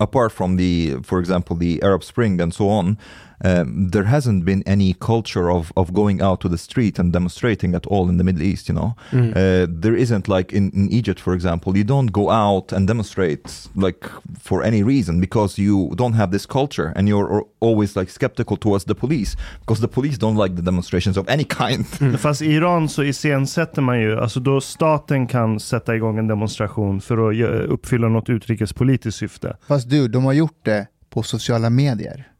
apart 0.00 0.32
from 0.32 0.56
the, 0.56 0.96
for 1.02 1.18
example, 1.18 1.56
the 1.56 1.82
Arab 1.82 2.04
Spring 2.04 2.40
and 2.40 2.52
so 2.52 2.68
on, 2.68 2.98
um, 3.44 3.88
there 3.88 4.04
hasn't 4.04 4.44
been 4.44 4.62
any 4.66 4.94
culture 4.94 5.50
of, 5.50 5.72
of 5.76 5.92
going 5.92 6.22
out 6.22 6.40
to 6.40 6.48
the 6.48 6.58
street 6.58 6.98
and 6.98 7.12
demonstrating 7.12 7.74
at 7.74 7.86
all 7.86 8.08
in 8.08 8.16
the 8.16 8.24
Middle 8.24 8.42
East. 8.42 8.68
You 8.68 8.74
know, 8.74 8.94
uh, 9.12 9.66
there 9.68 9.96
isn't 9.96 10.28
like 10.28 10.52
in, 10.52 10.70
in 10.70 10.92
Egypt, 10.92 11.20
for 11.20 11.34
example, 11.34 11.76
you 11.76 11.84
don't 11.84 12.12
go 12.12 12.30
out 12.30 12.72
and 12.72 12.86
demonstrate 12.86 13.68
like 13.74 14.04
for 14.40 14.62
any 14.62 14.82
reason 14.82 15.20
because 15.20 15.58
you 15.58 15.92
don't 15.96 16.14
have 16.14 16.30
this 16.30 16.46
culture 16.46 16.92
and 16.96 17.08
you're 17.08 17.32
al- 17.32 17.48
always 17.60 17.96
like 17.96 18.10
skeptical 18.10 18.56
towards 18.56 18.84
the 18.84 18.94
police 18.94 19.36
because 19.60 19.80
the 19.80 19.88
police 19.88 20.18
don't 20.18 20.36
like 20.36 20.56
the 20.56 20.62
demonstrations 20.62 21.16
of 21.16 21.28
any 21.28 21.44
kind. 21.44 21.86
Fast 22.18 22.42
i 22.42 22.54
Iran 22.54 22.88
så 22.88 23.02
iscensätter 23.02 23.82
man 23.82 24.00
ju, 24.00 24.20
alltså 24.20 24.40
då 24.40 24.60
staten 24.60 25.26
kan 25.26 25.60
sätta 25.60 25.96
igång 25.96 26.18
en 26.18 26.26
demonstration 26.26 27.00
för 27.00 27.30
att 27.30 27.68
uppfylla 27.68 28.08
något 28.08 28.28
utrikespolitiskt 28.28 29.18
syfte. 29.18 29.56
Fast 29.68 29.90
du, 29.90 30.08
de 30.08 30.24
har 30.24 30.32
gjort 30.32 30.64
det 30.64 30.86
på 31.10 31.22
sociala 31.22 31.70
medier. 31.70 32.31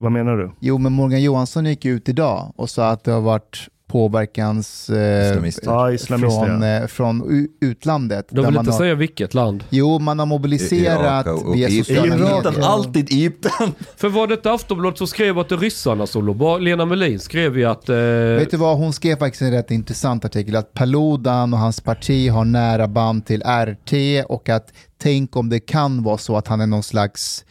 Vad 0.00 0.12
menar 0.12 0.36
du? 0.36 0.50
Jo, 0.60 0.78
men 0.78 0.92
Morgan 0.92 1.22
Johansson 1.22 1.66
gick 1.66 1.84
ut 1.84 2.08
idag 2.08 2.52
och 2.56 2.70
sa 2.70 2.88
att 2.88 3.04
det 3.04 3.12
har 3.12 3.20
varit 3.20 3.68
påverkans 3.88 4.90
eh, 4.90 5.30
Islamister. 5.30 5.70
Ja, 5.70 5.92
islamister, 5.92 6.46
från, 6.46 6.62
ja. 6.62 6.80
eh, 6.80 6.86
från 6.86 7.48
utlandet. 7.60 8.28
De 8.28 8.34
där 8.34 8.42
vill 8.42 8.54
man 8.54 8.62
inte 8.62 8.72
har, 8.72 8.78
säga 8.78 8.94
vilket 8.94 9.34
land. 9.34 9.64
Jo, 9.70 9.98
man 9.98 10.18
har 10.18 10.26
mobiliserat 10.26 11.26
Irak 11.26 11.26
och 11.26 11.54
via 11.54 11.68
Egypten. 11.68 11.96
sociala 11.96 12.16
medier. 12.16 12.54
ja. 12.60 12.66
alltid 12.66 13.12
Egypten. 13.12 13.72
För 13.96 14.08
var 14.08 14.26
det 14.26 14.34
inte 14.34 14.52
Aftonbladet 14.52 14.98
som 14.98 15.06
skrev 15.06 15.38
att 15.38 15.48
det 15.48 15.54
är 15.54 15.58
ryssarna 15.58 16.06
som 16.06 16.26
låg? 16.26 16.62
Lena 16.62 16.84
Melin 16.84 17.18
skrev 17.18 17.58
ju 17.58 17.64
att... 17.64 17.88
Eh, 17.88 17.96
Vet 17.96 18.50
du 18.50 18.56
vad, 18.56 18.78
hon 18.78 18.92
skrev 18.92 19.16
faktiskt 19.16 19.42
en 19.42 19.50
rätt 19.50 19.70
intressant 19.70 20.24
artikel, 20.24 20.56
att 20.56 20.74
Paludan 20.74 21.52
och 21.52 21.58
hans 21.58 21.80
parti 21.80 22.30
har 22.30 22.44
nära 22.44 22.88
band 22.88 23.26
till 23.26 23.42
RT 23.42 23.92
och 24.28 24.48
att 24.48 24.72
tänk 24.98 25.36
om 25.36 25.48
det 25.48 25.60
kan 25.60 26.02
vara 26.02 26.18
så 26.18 26.36
att 26.36 26.48
han 26.48 26.60
är 26.60 26.66
någon 26.66 26.82
slags 26.82 27.44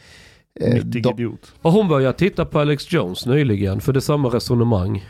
Nyttig 0.60 1.02
de- 1.02 1.14
idiot. 1.14 1.52
Har 1.62 1.70
hon 1.70 1.88
börjat 1.88 2.18
titta 2.18 2.44
på 2.44 2.60
Alex 2.60 2.92
Jones 2.92 3.26
nyligen? 3.26 3.80
För 3.80 3.92
det 3.92 3.98
är 3.98 4.00
samma 4.00 4.28
resonemang. 4.28 5.04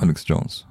Alex 0.00 0.28
Jones. 0.30 0.64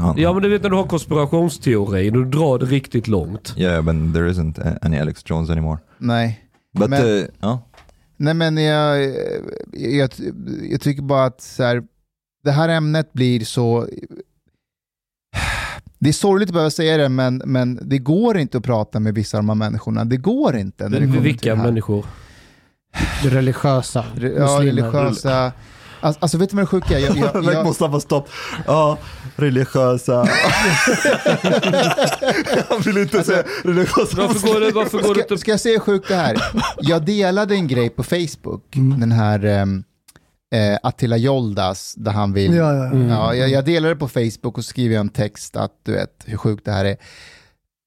Han, 0.00 0.14
Ja 0.18 0.32
men 0.32 0.42
du 0.42 0.48
vet 0.48 0.62
när 0.62 0.70
du 0.70 0.76
har 0.76 0.86
konspirationsteori, 0.86 2.10
du 2.10 2.24
drar 2.24 2.58
det 2.58 2.66
riktigt 2.66 3.08
långt. 3.08 3.54
Yeah, 3.56 3.84
but 3.84 4.14
there 4.14 4.30
isn't 4.32 4.78
any 4.82 4.98
Alex 4.98 5.22
Jones 5.26 5.50
anymore. 5.50 5.78
Nej. 5.98 6.44
But 6.78 6.90
Men- 6.90 7.04
uh, 7.06 7.24
ja. 7.40 7.68
Nej 8.16 8.34
men 8.34 8.56
jag, 8.56 9.04
jag, 9.72 10.10
jag 10.70 10.80
tycker 10.80 11.02
bara 11.02 11.24
att 11.24 11.40
så 11.40 11.62
här, 11.62 11.82
det 12.44 12.50
här 12.50 12.68
ämnet 12.68 13.12
blir 13.12 13.40
så... 13.40 13.86
Det 15.98 16.08
är 16.08 16.12
sorgligt 16.12 16.48
att 16.48 16.52
behöva 16.54 16.70
säga 16.70 16.96
det, 16.96 17.08
men, 17.08 17.42
men 17.46 17.78
det 17.82 17.98
går 17.98 18.38
inte 18.38 18.58
att 18.58 18.64
prata 18.64 19.00
med 19.00 19.14
vissa 19.14 19.38
av 19.38 19.42
de 19.44 19.48
här 19.48 19.54
människorna. 19.56 20.04
Det 20.04 20.16
går 20.16 20.56
inte. 20.56 20.88
När 20.88 20.90
det 21.00 21.06
kommer 21.06 21.12
till 21.12 21.22
Vilka 21.22 21.50
det 21.50 21.56
här. 21.56 21.64
människor? 21.66 22.06
Det 23.22 23.28
religiösa. 23.28 24.04
Re- 24.16 24.34
Ja, 24.38 24.58
muslimer. 24.58 24.82
religiösa. 24.90 25.52
Alltså, 26.00 26.18
alltså 26.22 26.38
vet 26.38 26.50
du 26.50 26.56
vad 26.56 26.62
det 26.62 26.66
sjuka 26.66 26.98
är? 26.98 27.02
Jag, 27.02 27.16
jag, 27.16 27.44
jag, 27.54 27.66
Mustafa 27.66 28.00
stopp. 28.00 28.28
Ja, 28.66 28.98
religiösa. 29.36 30.16
Han 32.68 32.80
vill 32.84 32.98
inte 32.98 33.24
säga 33.24 33.42
religiösa. 33.64 34.16
Varför 34.16 34.48
går 34.52 34.60
det, 34.60 34.70
varför 34.70 34.98
går 34.98 35.14
det 35.14 35.20
ska, 35.20 35.22
inte... 35.22 35.38
ska 35.38 35.50
jag 35.50 35.60
säga 35.60 35.72
hur 35.72 35.80
sjukt 35.80 36.08
det 36.08 36.14
här? 36.14 36.42
Jag 36.80 37.04
delade 37.04 37.54
en 37.54 37.68
grej 37.68 37.90
på 37.90 38.02
Facebook, 38.02 38.64
den 39.00 39.12
här 39.12 39.44
eh, 40.54 40.78
Attila 40.82 41.16
Joldas, 41.16 41.94
där 41.96 42.10
han 42.12 42.32
vill... 42.32 42.54
Ja, 42.54 42.74
ja, 42.74 42.84
ja. 42.94 42.98
Ja, 43.08 43.34
jag, 43.34 43.48
jag 43.50 43.64
delade 43.64 43.94
det 43.94 43.98
på 43.98 44.08
Facebook 44.08 44.58
och 44.58 44.64
skriver 44.64 44.96
en 44.98 45.08
text 45.08 45.56
att 45.56 45.72
du 45.82 45.92
vet 45.92 46.24
hur 46.24 46.36
sjukt 46.36 46.64
det 46.64 46.72
här 46.72 46.84
är. 46.84 46.96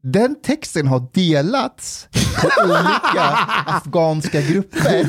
Den 0.08 0.36
texten 0.42 0.88
har 0.88 1.08
delats 1.14 2.08
på 2.42 2.64
olika 2.64 3.24
afghanska 3.66 4.42
grupper 4.42 5.08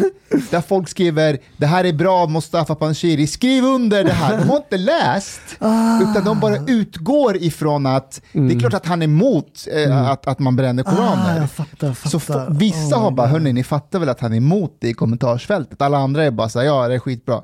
där 0.50 0.60
folk 0.60 0.88
skriver 0.88 1.38
det 1.56 1.66
här 1.66 1.84
är 1.84 1.92
bra 1.92 2.26
Mustafa 2.26 2.74
Panshiri, 2.74 3.26
skriv 3.26 3.64
under 3.64 4.04
det 4.04 4.12
här. 4.12 4.38
De 4.38 4.48
har 4.48 4.56
inte 4.56 4.76
läst, 4.76 5.40
utan 6.02 6.24
de 6.24 6.40
bara 6.40 6.56
utgår 6.66 7.36
ifrån 7.36 7.86
att 7.86 8.22
det 8.32 8.54
är 8.54 8.60
klart 8.60 8.74
att 8.74 8.86
han 8.86 9.02
är 9.02 9.06
emot 9.06 9.66
eh, 9.72 10.08
att, 10.10 10.26
att 10.26 10.38
man 10.38 10.56
bränner 10.56 10.84
Ah, 10.86 10.90
koraner. 10.90 11.40
jag 11.40 11.50
fattar, 11.50 11.92
fattar. 11.94 12.46
Så 12.46 12.52
vissa 12.52 12.96
Oh 12.96 13.02
har 13.02 13.10
bara, 13.10 13.26
hörni, 13.26 13.52
ni 13.52 13.64
fattar 13.64 13.98
väl 13.98 14.08
att 14.08 14.20
han 14.20 14.32
är 14.32 14.36
emot 14.36 14.76
det 14.80 14.88
i 14.88 14.94
kommentarsfältet. 14.94 15.82
Alla 15.82 15.98
andra 15.98 16.24
är 16.24 16.30
bara 16.30 16.48
så 16.48 16.58
här, 16.58 16.66
ja 16.66 16.88
det 16.88 16.94
är 16.94 16.98
skitbra. 16.98 17.42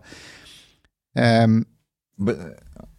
Ehm, 1.19 1.65
But, 2.27 2.37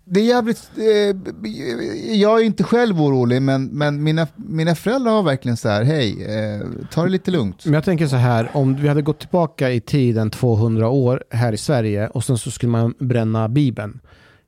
det 0.06 0.20
är 0.20 0.24
jävligt, 0.24 0.72
eh, 0.78 2.16
jag 2.16 2.40
är 2.40 2.44
inte 2.44 2.64
själv 2.64 3.02
orolig, 3.02 3.42
men, 3.42 3.66
men 3.66 4.04
mina, 4.04 4.28
mina 4.36 4.76
föräldrar 4.76 5.12
har 5.12 5.24
verkligen 5.24 5.58
så 5.58 5.70
här, 5.70 5.84
hej, 5.84 6.26
eh, 6.26 6.62
ta 6.92 7.04
det 7.04 7.10
lite 7.10 7.32
lugnt. 7.32 7.66
Men 7.66 7.74
jag 7.74 7.84
tänker 7.84 8.08
så 8.08 8.16
här, 8.16 8.50
om 8.54 8.76
vi 8.76 8.88
hade 8.88 9.02
gått 9.02 9.20
tillbaka 9.20 9.72
i 9.72 9.80
tiden 9.80 10.30
200 10.30 10.90
år 10.90 11.24
här 11.30 11.54
i 11.54 11.58
Sverige 11.58 12.08
och 12.08 12.24
sen 12.24 12.38
så 12.38 12.52
skulle 12.52 12.72
man 12.72 12.94
bränna 13.00 13.50
Bibeln. 13.50 14.00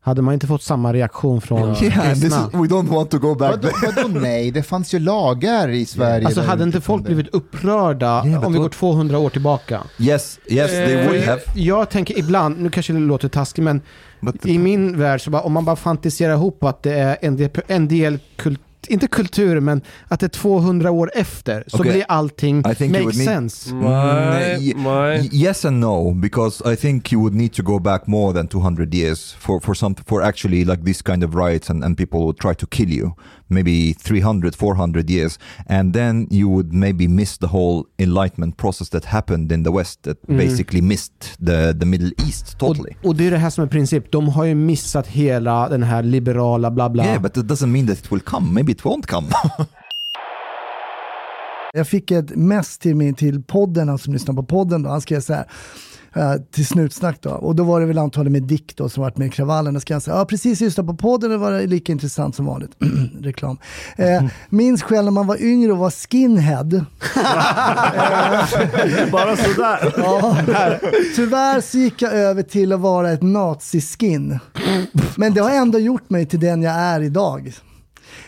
Hade 0.06 0.22
man 0.22 0.34
inte 0.34 0.48
fått 0.48 0.64
samma 0.64 0.94
reaktion 0.94 1.42
från 1.42 1.60
yeah, 1.84 2.12
is, 2.12 2.24
we 2.24 2.68
don't 2.68 2.88
want 2.90 3.12
to 3.12 3.18
go 3.20 3.36
back 3.36 3.52
Vadå, 3.52 3.68
there. 3.68 4.04
vadå 4.04 4.20
nej, 4.20 4.52
det 4.52 4.64
fanns 4.64 4.94
ju 4.94 5.00
lagar 5.00 5.70
i 5.70 5.86
Sverige. 5.86 6.26
Alltså 6.26 6.42
hade 6.42 6.64
inte 6.64 6.82
folk 6.82 7.04
blivit 7.04 7.28
upprörda 7.28 8.24
Yeah, 8.26 8.46
om 8.46 8.54
vi 8.54 8.60
går 8.60 8.70
200 8.70 9.18
år 9.20 9.30
tillbaka? 9.30 9.84
Yes, 10.00 10.40
yes, 10.48 10.72
they 10.72 10.96
would 11.08 11.16
Eh, 11.22 11.28
have. 11.30 11.42
Jag 11.56 11.90
tänker 11.90 12.20
ibland, 12.20 12.62
nu 12.62 12.70
kanske 12.70 12.94
det 12.94 13.00
låter 13.00 13.28
taskigt, 13.28 13.64
men 13.64 13.82
But 14.20 14.46
i 14.46 14.58
min 14.58 15.00
värld 15.00 15.22
så 15.22 15.30
bara, 15.30 15.42
om 15.42 15.54
man 15.54 15.66
bara 15.66 15.76
fantiserar 15.76 16.34
ihop 16.34 16.64
att 16.64 16.84
det 16.84 16.94
är 16.94 17.18
en 17.22 17.38
del, 17.38 17.50
en 17.68 17.88
del 17.88 18.20
kult, 18.36 18.62
inte 18.88 19.08
kultur, 19.08 19.60
men 19.60 19.82
att 20.08 20.20
det 20.20 20.26
är 20.26 20.28
200 20.30 20.92
år 20.92 21.12
efter, 21.16 21.64
så 21.68 21.78
Okej. 21.80 21.92
blir 21.92 22.06
allting 22.08 22.60
I 22.60 22.64
think 22.64 22.80
you 22.82 22.90
make 22.90 23.04
would 23.04 23.16
need- 23.16 23.26
sense. 23.26 23.74
Nej, 23.76 24.72
Mm, 24.72 24.84
nej. 24.84 25.22
Y- 25.22 25.30
Yes 25.46 25.66
and 25.66 25.80
no, 25.80 26.14
because 26.14 26.74
I 26.74 26.76
think 26.76 27.12
you 27.14 27.22
would 27.22 27.36
need 27.36 27.54
to 27.54 27.64
go 27.64 27.80
back 27.80 28.08
more 28.08 28.34
than 28.34 28.48
200 28.48 28.94
years 28.94 29.34
for, 29.40 29.60
for 29.60 29.74
some 29.74 29.96
for 30.08 30.22
actually 30.24 30.66
like 30.66 30.84
this 30.86 31.02
kind 31.02 31.24
of 31.24 31.36
riots 31.36 31.70
and, 31.70 31.84
and 31.84 31.98
people 31.98 32.20
would 32.20 32.38
try 32.40 32.54
to 32.56 32.66
kill 32.68 32.90
you. 32.90 33.12
Maybe 33.48 33.94
300, 33.94 34.56
400 34.56 35.10
years. 35.10 35.40
And 35.70 35.94
then 35.94 36.28
you 36.32 36.50
would 36.50 36.74
maybe 36.74 37.08
miss 37.08 37.38
the 37.38 37.48
whole 37.48 37.86
enlightenment 37.98 38.58
process 38.58 38.90
that 38.90 39.06
happened 39.06 39.52
in 39.52 39.64
the 39.64 39.72
West 39.72 40.04
that 40.04 40.18
basically 40.28 40.82
missed 40.82 41.38
the, 41.46 41.76
the 41.80 41.86
Middle 41.86 42.12
East 42.28 42.60
totally. 42.60 42.96
Och, 43.02 43.06
och 43.06 43.16
det 43.16 43.28
är 43.28 43.32
det 43.32 43.38
här 43.38 43.50
som 43.50 43.64
är 43.64 43.68
princip. 43.68 44.12
De 44.12 44.30
har 44.30 44.44
ju 44.44 44.56
missat 44.56 45.08
hela 45.08 45.70
den 45.70 45.84
här 45.84 46.04
liberala 46.04 46.72
bla 46.72 46.90
bla. 46.90 47.06
Yeah, 47.06 47.22
but 47.22 47.34
that 47.34 47.46
doesn't 47.46 47.68
mean 47.68 47.88
that 47.88 48.00
it 48.00 48.12
will 48.12 48.22
come. 48.22 48.54
Maybe 48.54 48.72
it 48.72 48.82
won't 48.82 49.08
come. 49.08 49.28
Jag 51.74 51.88
fick 51.88 52.12
ett 52.12 52.36
mess 52.36 52.78
till, 52.78 52.96
min, 52.96 53.14
till 53.14 53.44
podden, 53.44 53.90
han 53.90 53.98
som 53.98 54.14
lyssnar 54.14 54.36
på 54.36 54.44
podden 54.44 54.84
då. 54.84 54.90
Han 54.90 55.02
skrev 55.02 55.22
så 55.22 55.34
här, 55.34 55.46
eh, 56.16 56.34
till 56.52 56.66
Snutsnack 56.68 57.22
då. 57.22 57.30
Och 57.30 57.56
då 57.56 57.64
var 57.64 57.80
det 57.80 57.86
väl 57.86 57.98
antagligen 57.98 58.32
med 58.32 58.44
Dick 58.44 58.76
då 58.76 58.90
som 58.90 59.04
varit 59.04 59.18
med 59.18 59.28
i 59.28 59.30
kravallen. 59.30 59.74
Då 59.74 59.80
ska 59.80 59.94
han 59.94 60.02
säga, 60.02 60.18
ja 60.18 60.26
precis 60.26 60.62
lyssnat 60.62 60.88
på 60.88 60.96
podden, 60.96 61.30
det 61.30 61.38
var 61.38 61.62
lika 61.68 61.92
intressant 61.92 62.36
som 62.36 62.46
vanligt. 62.46 62.72
Reklam. 63.22 63.58
Eh, 63.98 64.24
minns 64.50 64.84
själv 64.84 65.06
när 65.06 65.12
man 65.12 65.28
var 65.28 65.44
yngre 65.44 65.72
och 65.72 65.78
var 65.78 65.92
skinhead. 65.92 66.64
Bara 69.12 69.36
sådär. 69.36 69.94
Ja, 70.06 70.38
tyvärr 71.16 71.62
så 71.62 71.78
gick 71.78 72.02
jag 72.02 72.14
över 72.14 72.44
till 72.44 72.74
att 72.74 72.80
vara 72.80 73.12
ett 73.12 73.22
naziskin. 73.22 74.40
Men 75.16 75.34
det 75.34 75.42
har 75.42 75.52
ändå 75.52 75.80
gjort 75.80 76.10
mig 76.10 76.26
till 76.26 76.40
den 76.40 76.62
jag 76.62 76.74
är 76.74 77.02
idag. 77.02 77.54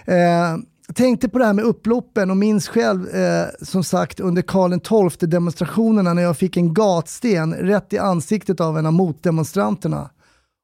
Eh, 0.06 0.16
jag 0.16 0.64
tänkte 0.94 1.30
på 1.30 1.38
det 1.40 1.46
här 1.46 1.54
med 1.54 1.66
upploppen 1.66 2.32
och 2.32 2.38
minns 2.38 2.68
själv 2.68 3.08
eh, 3.10 3.48
som 3.62 3.84
sagt 3.84 4.20
under 4.20 4.42
Karl 4.42 5.10
XII 5.10 5.30
demonstrationerna 5.30 6.14
när 6.14 6.22
jag 6.22 6.38
fick 6.38 6.58
en 6.58 6.74
gatsten 6.74 7.54
rätt 7.54 7.94
i 7.94 7.98
ansiktet 7.98 8.62
av 8.62 8.78
en 8.78 8.86
av 8.86 8.94
motdemonstranterna. 8.94 10.10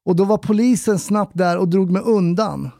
Och 0.06 0.16
då 0.16 0.24
var 0.24 0.38
polisen 0.38 0.98
snabbt 0.98 1.38
där 1.38 1.58
och 1.58 1.68
drog 1.68 1.90
mig 1.90 2.02
undan. 2.02 2.70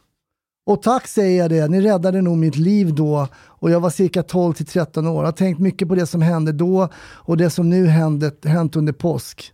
Och 0.67 0.83
tack 0.83 1.07
säger 1.07 1.39
jag 1.39 1.51
det, 1.51 1.69
ni 1.69 1.81
räddade 1.81 2.23
nog 2.23 2.39
mitt 2.39 2.57
liv 2.57 2.95
då 2.95 3.29
och 3.37 3.71
jag 3.71 3.81
var 3.81 3.91
cirka 3.91 4.23
12 4.23 4.53
till 4.53 4.67
13 4.67 5.07
år. 5.07 5.17
Jag 5.17 5.25
har 5.25 5.33
tänkt 5.33 5.59
mycket 5.59 5.89
på 5.89 5.95
det 5.95 6.07
som 6.07 6.23
hände 6.23 6.53
då 6.53 6.89
och 6.97 7.37
det 7.37 7.51
som 7.51 7.71
nu 7.71 7.87
hände, 7.87 8.33
hänt 8.45 8.77
under 8.77 8.93
påsk. 8.93 9.53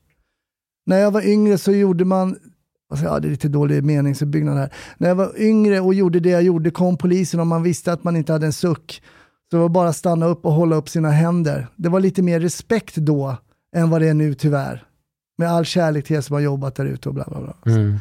När 0.87 0.99
jag 0.99 1.11
var 1.11 1.27
yngre 1.27 1.59
så 1.59 1.73
gjorde 1.73 2.05
man, 2.05 2.37
alltså, 2.91 3.07
ja 3.07 3.21
det 3.21 3.29
är 3.29 3.31
lite 3.31 3.49
dålig 3.49 3.85
meningsuppbyggnad 3.85 4.57
här. 4.59 4.73
När 4.99 5.09
jag 5.09 5.15
var 5.15 5.33
yngre 5.37 5.81
och 5.81 5.95
gjorde 5.95 6.21
det 6.21 6.31
jag 6.31 6.43
gjorde 6.43 6.71
kom 6.71 6.97
polisen 6.97 7.41
och 7.41 7.47
man 7.47 7.63
visste 7.63 7.93
att 7.93 8.05
man 8.05 8.17
inte 8.17 8.33
hade 8.33 8.47
en 8.47 8.53
suck. 8.53 9.03
Så 9.51 9.57
det 9.57 9.63
var 9.63 9.69
bara 9.69 9.89
att 9.89 9.97
stanna 9.97 10.27
upp 10.27 10.45
och 10.45 10.53
hålla 10.53 10.77
upp 10.77 10.89
sina 10.89 11.11
händer. 11.11 11.67
Det 11.77 11.89
var 11.89 12.01
lite 12.01 12.23
mer 12.23 12.41
respekt 12.41 12.95
då 12.95 13.37
än 13.77 13.91
vad 13.91 14.01
det 14.01 14.09
är 14.09 14.15
nu 14.15 14.35
tyvärr. 14.35 14.85
Med 15.39 15.51
all 15.51 15.65
kärlek 15.65 16.07
till 16.07 16.17
er 16.17 16.21
som 16.21 16.35
har 16.35 16.41
jobbat 16.41 16.75
där 16.75 16.85
ute 16.85 17.09
och 17.09 17.15
bla 17.15 17.25
bla 17.25 17.41
bla. 17.41 17.73
Mm. 17.73 17.99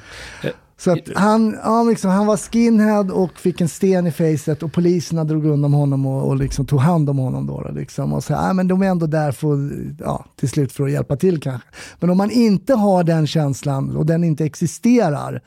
Så 0.80 0.92
att 0.92 1.10
han, 1.16 1.58
ja, 1.64 1.84
liksom, 1.84 2.12
han 2.12 2.26
var 2.26 2.38
skinhead 2.38 3.12
och 3.12 3.40
fick 3.40 3.62
en 3.62 3.70
sten 3.70 4.08
i 4.08 4.12
facet 4.12 4.64
och 4.64 4.74
poliserna 4.74 5.24
drog 5.24 5.46
undan 5.46 5.74
honom 5.74 6.06
och, 6.06 6.28
och 6.28 6.36
liksom 6.36 6.66
tog 6.66 6.80
hand 6.80 7.10
om 7.10 7.18
honom. 7.18 7.48
Då, 7.48 7.62
då, 7.62 7.72
liksom. 7.72 8.14
Och 8.14 8.24
så, 8.24 8.34
ja, 8.34 8.54
men 8.54 8.68
de 8.68 8.82
är 8.82 8.88
ändå 8.88 9.06
där 9.06 9.32
för, 9.32 9.72
ja, 10.00 10.26
till 10.36 10.50
slut 10.50 10.72
för 10.72 10.84
att 10.84 10.92
hjälpa 10.92 11.16
till 11.16 11.42
kanske. 11.42 11.68
Men 12.00 12.10
om 12.10 12.18
man 12.18 12.32
inte 12.32 12.74
har 12.74 13.04
den 13.04 13.28
känslan 13.28 13.96
och 13.96 14.06
den 14.06 14.24
inte 14.24 14.46
existerar 14.46 15.42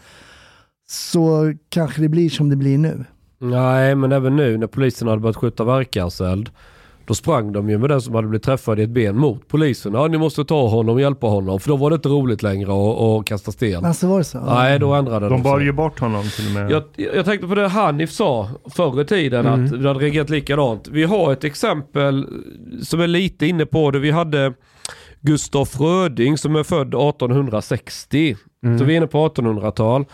så 0.88 1.54
kanske 1.68 2.02
det 2.02 2.08
blir 2.08 2.30
som 2.30 2.48
det 2.48 2.56
blir 2.56 2.78
nu. 2.78 3.04
Nej, 3.38 3.94
men 3.94 4.12
även 4.12 4.36
nu 4.36 4.58
när 4.58 4.66
polisen 4.66 5.08
hade 5.08 5.20
börjat 5.20 5.36
skjuta 5.36 5.64
verkanseld. 5.64 6.50
Då 7.06 7.14
sprang 7.14 7.52
de 7.52 7.70
ju 7.70 7.78
med 7.78 7.90
den 7.90 8.00
som 8.00 8.14
hade 8.14 8.28
blivit 8.28 8.44
träffad 8.44 8.80
i 8.80 8.82
ett 8.82 8.90
ben 8.90 9.16
mot 9.16 9.48
polisen. 9.48 9.94
Ja, 9.94 10.06
ni 10.08 10.18
måste 10.18 10.44
ta 10.44 10.68
honom 10.68 10.94
och 10.94 11.00
hjälpa 11.00 11.26
honom. 11.26 11.60
För 11.60 11.68
då 11.68 11.76
var 11.76 11.90
det 11.90 11.94
inte 11.94 12.08
roligt 12.08 12.42
längre 12.42 12.72
att, 12.72 13.00
att 13.20 13.26
kasta 13.26 13.52
sten. 13.52 13.84
Alltså 13.84 14.06
var 14.08 14.18
det 14.18 14.24
så? 14.24 14.40
Nej, 14.40 14.78
då 14.78 14.94
ändrade 14.94 15.28
de, 15.28 15.32
De 15.32 15.42
bar 15.42 15.58
sig. 15.58 15.66
ju 15.66 15.72
bort 15.72 16.00
honom 16.00 16.22
till 16.36 16.46
och 16.46 16.52
med. 16.52 16.70
Jag, 16.70 16.82
jag 17.14 17.24
tänkte 17.24 17.46
på 17.48 17.54
det 17.54 17.68
Hanif 17.68 18.10
sa 18.10 18.48
förr 18.70 19.00
i 19.00 19.04
tiden 19.04 19.46
att 19.46 19.72
vi 19.72 19.86
hade 19.88 20.00
reagerat 20.00 20.30
likadant. 20.30 20.88
Vi 20.88 21.04
har 21.04 21.32
ett 21.32 21.44
exempel 21.44 22.26
som 22.82 23.00
är 23.00 23.06
lite 23.06 23.46
inne 23.46 23.66
på 23.66 23.90
det. 23.90 23.98
Vi 23.98 24.10
hade 24.10 24.52
Gustaf 25.20 25.80
Röding 25.80 26.38
som 26.38 26.56
är 26.56 26.62
född 26.62 26.88
1860. 26.94 28.36
Så 28.78 28.84
vi 28.84 28.92
är 28.92 28.96
inne 28.96 29.06
på 29.06 29.28
1800-tal. 29.28 30.04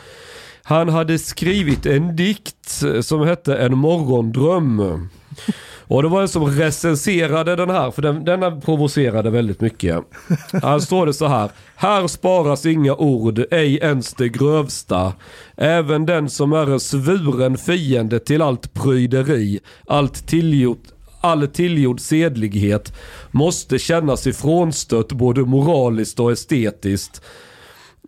Han 0.62 0.88
hade 0.88 1.18
skrivit 1.18 1.86
en 1.86 2.16
dikt 2.16 2.82
som 3.00 3.20
hette 3.20 3.56
En 3.56 3.78
morgondröm. 3.78 5.08
Och 5.88 6.02
det 6.02 6.08
var 6.08 6.22
en 6.22 6.28
som 6.28 6.46
recenserade 6.46 7.56
den 7.56 7.70
här, 7.70 7.90
för 7.90 8.02
den, 8.02 8.24
denna 8.24 8.60
provocerade 8.60 9.30
väldigt 9.30 9.60
mycket. 9.60 10.04
Här 10.62 10.78
står 10.78 11.06
det 11.06 11.12
så 11.12 11.26
här. 11.26 11.50
Här 11.76 12.06
sparas 12.06 12.66
inga 12.66 12.94
ord, 12.94 13.44
ej 13.50 13.76
ens 13.76 14.14
det 14.14 14.28
grövsta. 14.28 15.12
Även 15.56 16.06
den 16.06 16.30
som 16.30 16.52
är 16.52 16.70
en 16.72 16.80
svuren 16.80 17.58
fiende 17.58 18.18
till 18.18 18.42
allt 18.42 18.74
pryderi, 18.74 19.60
allt 19.86 20.26
tillgjort, 20.26 20.82
all 21.20 21.48
tillgjord 21.48 22.00
sedlighet 22.00 22.92
måste 23.30 23.78
kännas 23.78 24.26
ifrånstött 24.26 25.12
både 25.12 25.40
moraliskt 25.40 26.20
och 26.20 26.32
estetiskt. 26.32 27.22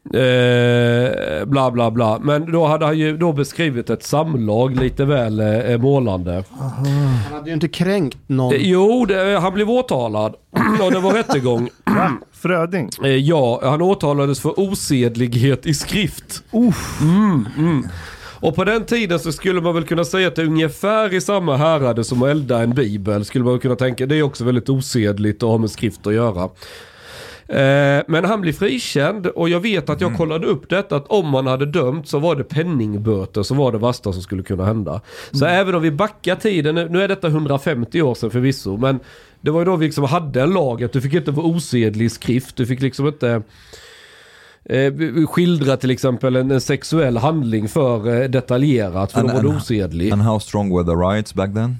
Eh, 0.05 1.44
bla 1.46 1.70
bla 1.70 1.90
bla. 1.90 2.18
Men 2.22 2.53
då 2.53 2.66
hade 2.66 2.86
han 2.86 2.98
ju 2.98 3.16
då 3.16 3.32
beskrivit 3.32 3.90
ett 3.90 4.03
samlag 4.03 4.76
lite 4.76 5.05
väl 5.05 5.40
eh, 5.40 5.78
målande. 5.78 6.44
Han 6.59 6.86
hade 7.32 7.48
ju 7.48 7.55
inte 7.55 7.68
kränkt 7.68 8.18
någon. 8.26 8.55
Eh, 8.55 8.61
Jo, 8.62 9.05
det, 9.05 9.38
han 9.40 9.55
blev 9.55 9.70
åtalad 9.70 10.34
och 10.84 10.92
det 10.92 10.98
var 11.01 11.12
rättegång. 11.12 11.68
Fröding. 12.32 12.90
Eh, 13.05 13.11
Ja, 13.11 13.61
han 13.62 13.82
åtalades 13.82 14.40
för 14.40 14.61
osedlighet 14.61 15.66
i 15.66 15.74
skrift. 15.74 16.42
Mm, 17.03 17.48
mm. 17.59 17.88
Och 18.40 18.55
på 18.55 18.64
den 18.64 18.84
tiden 18.84 19.18
så 19.18 19.32
skulle 19.32 19.61
man 19.61 19.74
väl 19.74 19.84
kunna 19.84 20.05
säga 20.05 20.28
att 20.28 20.36
det 20.36 20.42
är 20.42 20.46
ungefär 20.46 21.14
i 21.14 21.20
samma 21.20 21.57
härade 21.57 22.05
som 22.05 22.22
att 22.22 22.28
elda 22.28 22.62
en 22.62 22.74
bibel. 22.74 23.24
Skulle 23.24 23.44
man 23.44 23.59
kunna 23.59 23.76
tänka. 23.76 24.07
Det 24.07 24.16
är 24.16 24.22
också 24.22 24.44
väldigt 24.44 24.68
osedligt 24.68 25.42
att 25.42 25.48
ha 25.48 25.59
med 25.59 25.70
skrift 25.70 26.07
att 26.07 26.14
göra. 26.14 26.48
Eh, 27.51 28.03
Men 28.09 28.24
han 28.24 28.40
blir 28.40 28.53
frikänd 28.53 29.26
och 29.26 29.48
jag 29.48 29.61
vet 29.61 29.90
att 29.90 30.01
jag 30.01 30.16
kollade 30.16 30.46
upp 30.46 30.68
detta 30.68 30.96
att 30.96 31.07
om 31.09 31.28
man 31.28 31.46
hade 31.46 31.66
dömt 31.66 32.09
så 32.09 32.18
var 32.18 32.36
det 32.36 32.44
penningböter 32.44 33.42
som 33.42 33.57
var 33.57 33.72
det 33.72 33.78
värsta 33.78 34.12
som 34.12 34.22
skulle 34.22 34.42
kunna 34.42 34.64
hända. 34.64 35.01
Så 35.32 35.44
även 35.44 35.74
om 35.74 35.82
vi 35.82 35.90
backar 35.90 36.36
tiden, 36.36 36.74
nu 36.74 37.03
är 37.03 37.09
detta 37.09 37.26
150 37.28 38.03
år 38.03 38.14
sedan 38.14 38.30
förvisso, 38.30 38.76
men 38.76 39.01
det 39.40 39.51
var 39.51 39.61
ju 39.61 39.64
då 39.64 39.76
vi 39.76 39.86
liksom 39.86 40.05
hade 40.05 40.42
en 40.42 40.51
lag 40.51 40.84
att 40.84 40.92
du 40.92 41.01
fick 41.01 41.14
inte 41.14 41.30
vara 41.30 41.46
osedlig 41.46 42.05
i 42.05 42.09
skrift, 42.09 42.57
du 42.57 42.66
fick 42.66 42.80
liksom 42.80 43.07
inte 43.07 43.42
eh, 44.64 44.92
skildra 45.26 45.76
till 45.76 45.90
exempel 45.90 46.36
en, 46.36 46.51
en 46.51 46.61
sexuell 46.61 47.16
handling 47.16 47.68
för 47.68 48.22
eh, 48.22 48.28
detaljerat 48.28 49.12
för 49.12 49.20
And- 49.20 49.28
då 49.28 49.34
var 49.34 49.40
and- 49.44 49.57
osedlig. 49.57 50.12
And 50.12 50.22
how 50.22 50.38
strong 50.40 50.76
were 50.76 50.84
the 50.84 50.90
riots 51.16 51.34
back 51.34 51.55
then? 51.55 51.76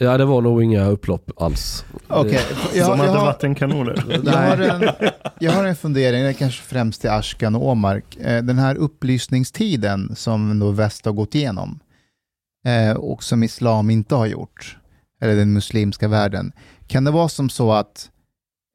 Ja 0.00 0.18
det 0.18 0.24
var 0.24 0.42
nog 0.42 0.62
inga 0.62 0.86
upplopp 0.86 1.30
alls. 1.36 1.84
Okej, 2.08 2.40
jag, 2.74 2.86
som 2.86 2.98
jag, 2.98 3.06
hade 3.06 3.18
har, 3.18 3.26
vattenkanoner. 3.26 4.04
jag, 4.24 4.32
har 4.32 4.56
en, 4.58 5.10
jag 5.38 5.52
har 5.52 5.64
en 5.64 5.76
fundering, 5.76 6.22
det 6.22 6.28
är 6.28 6.32
kanske 6.32 6.62
främst 6.62 7.00
till 7.00 7.10
Ashkan 7.10 7.54
och 7.54 7.68
Omark. 7.68 8.16
Eh, 8.16 8.42
Den 8.42 8.58
här 8.58 8.74
upplysningstiden 8.74 10.16
som 10.16 10.58
då 10.58 10.70
väst 10.70 11.04
har 11.04 11.12
gått 11.12 11.34
igenom 11.34 11.80
eh, 12.66 12.96
och 12.96 13.22
som 13.22 13.42
islam 13.42 13.90
inte 13.90 14.14
har 14.14 14.26
gjort, 14.26 14.76
eller 15.20 15.36
den 15.36 15.52
muslimska 15.52 16.08
världen. 16.08 16.52
Kan 16.86 17.04
det 17.04 17.10
vara 17.10 17.28
som 17.28 17.50
så 17.50 17.72
att 17.72 18.10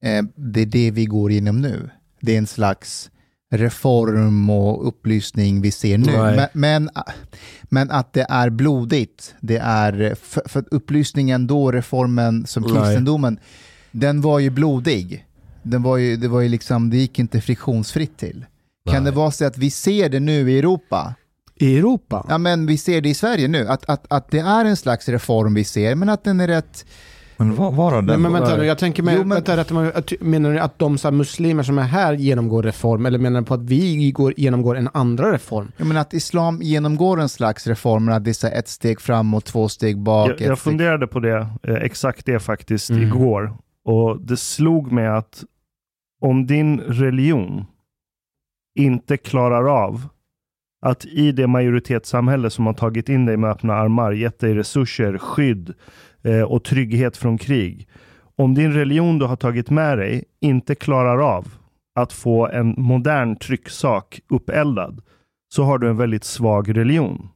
eh, 0.04 0.24
det 0.36 0.62
är 0.62 0.66
det 0.66 0.92
vi 0.92 1.06
går 1.06 1.32
igenom 1.32 1.62
nu? 1.62 1.90
Det 2.22 2.34
är 2.34 2.38
en 2.38 2.48
slags 2.48 3.12
reform 3.54 4.49
och 4.49 4.88
upplysning 4.88 5.62
vi 5.62 5.72
ser 5.72 5.97
nu. 5.97 6.12
Nej. 6.12 6.36
Men, 6.36 6.47
men, 6.54 6.89
men 7.64 7.91
att 7.91 8.14
det 8.14 8.26
är 8.30 8.49
blodigt, 8.49 9.36
det 9.39 9.58
är, 9.58 10.16
för, 10.22 10.41
för 10.45 10.66
upplysningen 10.72 11.47
då, 11.47 11.72
reformen 11.72 12.45
som 12.47 12.64
Nej. 12.64 12.72
kristendomen, 12.72 13.39
den 13.91 14.22
var 14.22 14.39
ju 14.39 14.49
blodig. 14.49 15.26
Den 15.64 15.84
var 15.84 15.97
ju, 15.97 16.18
det, 16.18 16.28
var 16.28 16.41
ju 16.41 16.49
liksom, 16.49 16.89
det 16.89 16.97
gick 16.97 17.20
inte 17.20 17.41
friktionsfritt 17.41 18.18
till. 18.18 18.45
Kan 18.89 19.04
Nej. 19.04 19.12
det 19.12 19.18
vara 19.18 19.32
så 19.32 19.45
att 19.45 19.58
vi 19.58 19.72
ser 19.72 20.10
det 20.10 20.20
nu 20.20 20.51
i 20.51 20.60
Europa? 20.60 21.16
I 21.56 21.78
Europa? 21.78 22.26
Ja, 22.30 22.38
men 22.38 22.66
vi 22.66 22.78
ser 22.78 23.01
det 23.01 23.10
i 23.10 23.14
Sverige 23.14 23.47
nu, 23.47 23.68
att, 23.68 23.89
att, 23.89 24.06
att 24.10 24.32
det 24.32 24.39
är 24.39 24.66
en 24.66 24.78
slags 24.78 25.10
reform 25.10 25.54
vi 25.54 25.64
ser, 25.64 25.95
men 25.95 26.10
att 26.10 26.24
den 26.24 26.39
är 26.39 26.47
rätt... 26.47 26.86
Men 27.38 27.56
vad 27.56 27.74
var 27.74 27.92
Nej, 27.92 28.02
den? 28.02 28.22
men 28.22 28.34
vänta 28.34 28.52
nu, 28.52 28.58
Nej. 28.58 28.68
jag 28.68 28.78
tänker 28.78 29.04
med, 29.04 29.14
Jo, 29.18 29.24
men- 29.24 29.44
vänta, 29.44 29.74
mig, 29.74 29.92
menar 30.20 30.52
du 30.54 30.60
att 30.60 30.80
de 30.80 30.98
så 30.98 31.08
här, 31.08 31.14
muslimer 31.16 31.64
som 31.64 31.80
är 31.80 31.84
här 31.84 32.14
genomgår 32.14 32.64
reform 32.64 33.06
eller 33.06 33.20
menar 33.20 33.40
du 33.42 33.46
på 33.48 33.54
att 33.54 33.62
vi 33.64 34.12
går, 34.12 34.34
genomgår 34.38 34.78
en 34.78 34.90
andra 34.94 35.32
reform? 35.34 35.72
Jag 35.78 35.88
menar 35.88 36.02
att 36.02 36.14
islam 36.14 36.60
genomgår 36.62 37.20
en 37.22 37.30
slags 37.30 37.68
reform, 37.68 38.10
att 38.10 38.24
det 38.26 38.44
är 38.44 38.60
ett 38.60 38.68
steg 38.68 39.02
framåt, 39.02 39.46
två 39.46 39.70
steg 39.70 40.00
bak. 40.00 40.30
Jag, 40.30 40.42
jag 40.42 40.60
funderade 40.60 41.08
på 41.08 41.20
det, 41.20 41.48
eh, 41.64 41.76
exakt 41.76 42.26
det 42.26 42.40
faktiskt, 42.40 42.90
Mm. 42.90 43.04
igår. 43.04 43.54
Och 43.86 44.22
det 44.22 44.38
slog 44.38 44.92
mig 44.92 45.08
att 45.08 45.44
om 46.22 46.48
din 46.48 46.80
religion 46.80 47.66
inte 48.80 49.18
klarar 49.18 49.84
av 49.84 50.02
att 50.86 51.06
i 51.06 51.32
det 51.32 51.48
majoritetssamhälle 51.48 52.50
som 52.50 52.66
har 52.66 52.74
tagit 52.74 53.10
in 53.10 53.26
dig 53.26 53.38
med 53.38 53.50
öppna 53.50 53.74
armar, 53.74 54.12
gett 54.12 54.40
dig 54.40 54.54
resurser, 54.56 55.18
skydd 55.18 55.74
och 56.48 56.64
trygghet 56.64 57.18
från 57.18 57.38
krig. 57.38 57.88
Om 58.36 58.54
din 58.54 58.74
religion 58.74 59.20
du 59.20 59.26
har 59.26 59.36
tagit 59.36 59.70
med 59.70 59.98
dig 59.98 60.24
inte 60.42 60.76
klarar 60.76 61.36
av 61.38 61.48
att 62.00 62.14
få 62.14 62.48
en 62.48 62.76
modern 62.78 63.36
trycksak 63.36 64.22
uppeldad, 64.30 65.02
så 65.56 65.64
har 65.64 65.78
du 65.78 65.90
en 65.90 65.98
väldigt 65.98 66.24
svag 66.24 66.78
religion. 66.78 67.30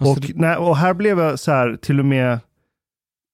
Alltså, 0.00 0.30
Och, 0.30 0.30
nej, 0.34 0.56
och 0.56 0.76
här 0.76 0.94
blev 0.94 1.18
jag 1.18 1.38
så 1.38 1.52
här, 1.52 1.76
till 1.76 1.98
och 1.98 2.04
med 2.06 2.38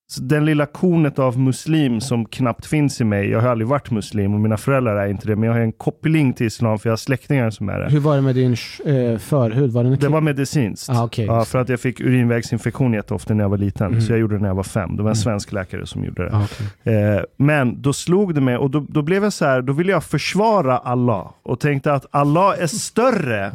så 0.09 0.23
den 0.23 0.45
lilla 0.45 0.67
kornet 0.67 1.19
av 1.19 1.39
muslim 1.39 2.01
som 2.01 2.25
knappt 2.25 2.67
finns 2.67 3.01
i 3.01 3.05
mig. 3.05 3.29
Jag 3.31 3.41
har 3.41 3.49
aldrig 3.49 3.69
varit 3.69 3.91
muslim 3.91 4.35
och 4.35 4.41
mina 4.41 4.57
föräldrar 4.57 4.97
är 4.97 5.07
inte 5.09 5.27
det. 5.27 5.37
Men 5.37 5.47
jag 5.47 5.53
har 5.55 5.61
en 5.61 5.73
koppling 5.73 6.33
till 6.33 6.47
islam 6.47 6.79
för 6.79 6.89
jag 6.89 6.93
har 6.93 6.97
släktingar 6.97 7.51
som 7.51 7.69
är 7.69 7.81
det. 7.81 7.91
Hur 7.91 8.01
var 8.01 8.17
det 8.17 8.23
med 8.23 8.35
din 8.35 8.53
eh, 8.53 9.19
förhud? 9.19 9.73
Var 9.73 9.85
den 9.85 9.99
Det 9.99 10.09
var 10.09 10.21
medicinskt. 10.21 10.91
Ah, 10.91 11.05
okej. 11.05 11.27
ja, 11.27 11.45
för 11.45 11.59
att 11.59 11.69
jag 11.69 11.81
fick 11.81 12.01
urinvägsinfektion 12.01 12.93
jätteofta 12.93 13.35
när 13.35 13.45
jag 13.45 13.49
var 13.49 13.59
liten. 13.59 13.87
Mm. 13.87 14.01
Så 14.01 14.13
jag 14.13 14.19
gjorde 14.19 14.35
det 14.37 14.41
när 14.43 14.49
jag 14.49 14.55
var 14.55 14.63
fem. 14.63 14.97
Det 14.97 15.03
var 15.03 15.11
en 15.11 15.17
Mm. 15.17 15.23
svensk 15.23 15.53
läkare 15.53 15.87
som 15.87 16.05
gjorde 16.05 16.25
det. 16.25 16.37
Ah, 16.37 16.45
okej. 16.45 16.95
Eh, 17.17 17.23
men 17.37 17.83
då 17.83 17.93
slog 17.93 18.35
det 18.35 18.41
mig 18.41 18.57
och 18.57 18.71
då, 18.71 18.87
då 18.89 19.03
blev 19.03 19.23
jag 19.25 19.33
så 19.33 19.45
här, 19.45 19.63
då 19.63 19.73
ville 19.73 19.93
jag 19.93 20.05
försvara 20.05 20.79
Allah 20.79 21.31
och 21.43 21.61
tänkte 21.61 21.93
att 21.93 22.07
Allah 22.11 22.55
är 22.63 22.67
större 22.67 23.53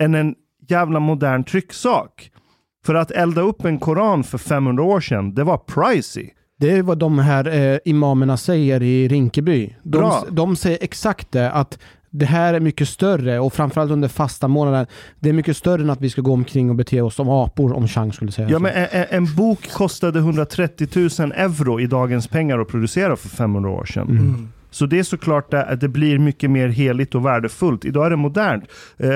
än 0.00 0.14
en 0.14 0.34
jävla 0.68 1.00
modern 1.00 1.44
trycksak. 1.44 2.30
För 2.86 2.94
att 2.94 3.10
elda 3.10 3.40
upp 3.40 3.64
en 3.64 3.78
koran 3.78 4.24
för 4.24 4.38
500 4.38 4.82
år 4.84 5.00
sedan, 5.00 5.34
det 5.34 5.44
var 5.44 5.56
pricey. 5.58 6.30
Det 6.60 6.70
är 6.70 6.82
vad 6.82 6.98
de 6.98 7.18
här 7.18 7.72
eh, 7.72 7.78
imamerna 7.84 8.36
säger 8.36 8.82
i 8.82 9.08
Rinkeby. 9.08 9.74
De, 9.82 9.98
Bra. 9.98 10.24
de 10.30 10.56
säger 10.56 10.78
exakt 10.80 11.32
det, 11.32 11.50
att 11.50 11.78
det 12.10 12.26
här 12.26 12.54
är 12.54 12.60
mycket 12.60 12.88
större 12.88 13.38
och 13.40 13.52
framförallt 13.52 13.90
under 13.90 14.08
fasta 14.08 14.48
månaden. 14.48 14.86
Det 15.20 15.28
är 15.28 15.32
mycket 15.32 15.56
större 15.56 15.82
än 15.82 15.90
att 15.90 16.00
vi 16.00 16.10
ska 16.10 16.20
gå 16.22 16.32
omkring 16.32 16.70
och 16.70 16.76
bete 16.76 17.00
oss 17.00 17.14
som 17.14 17.28
apor 17.28 17.72
om 17.76 17.88
Chang 17.88 18.12
skulle 18.12 18.32
säga 18.32 18.48
Ja, 18.48 18.56
så. 18.56 18.62
men 18.62 18.72
en, 18.74 18.86
en- 18.92 19.06
en 19.10 19.34
bok 19.34 19.70
kostade 19.72 20.18
130 20.18 20.88
000 21.20 21.32
euro 21.36 21.80
i 21.80 21.86
dagens 21.86 22.28
pengar 22.28 22.58
att 22.58 22.68
producera 22.68 23.16
för 23.16 23.28
500 23.28 23.70
år 23.70 23.84
sedan. 23.84 24.08
Mm. 24.10 24.48
Så 24.74 24.86
det 24.86 24.98
är 24.98 25.02
såklart 25.02 25.50
det- 25.50 25.64
att 25.64 25.80
det 25.80 25.88
blir 25.88 26.18
mycket 26.18 26.50
mer 26.50 26.68
heligt 26.68 27.14
och 27.14 27.26
värdefullt. 27.26 27.84
Idag 27.84 28.06
är 28.06 28.10
det 28.10 28.16
modernt. 28.16 28.64
Eh, 28.96 29.08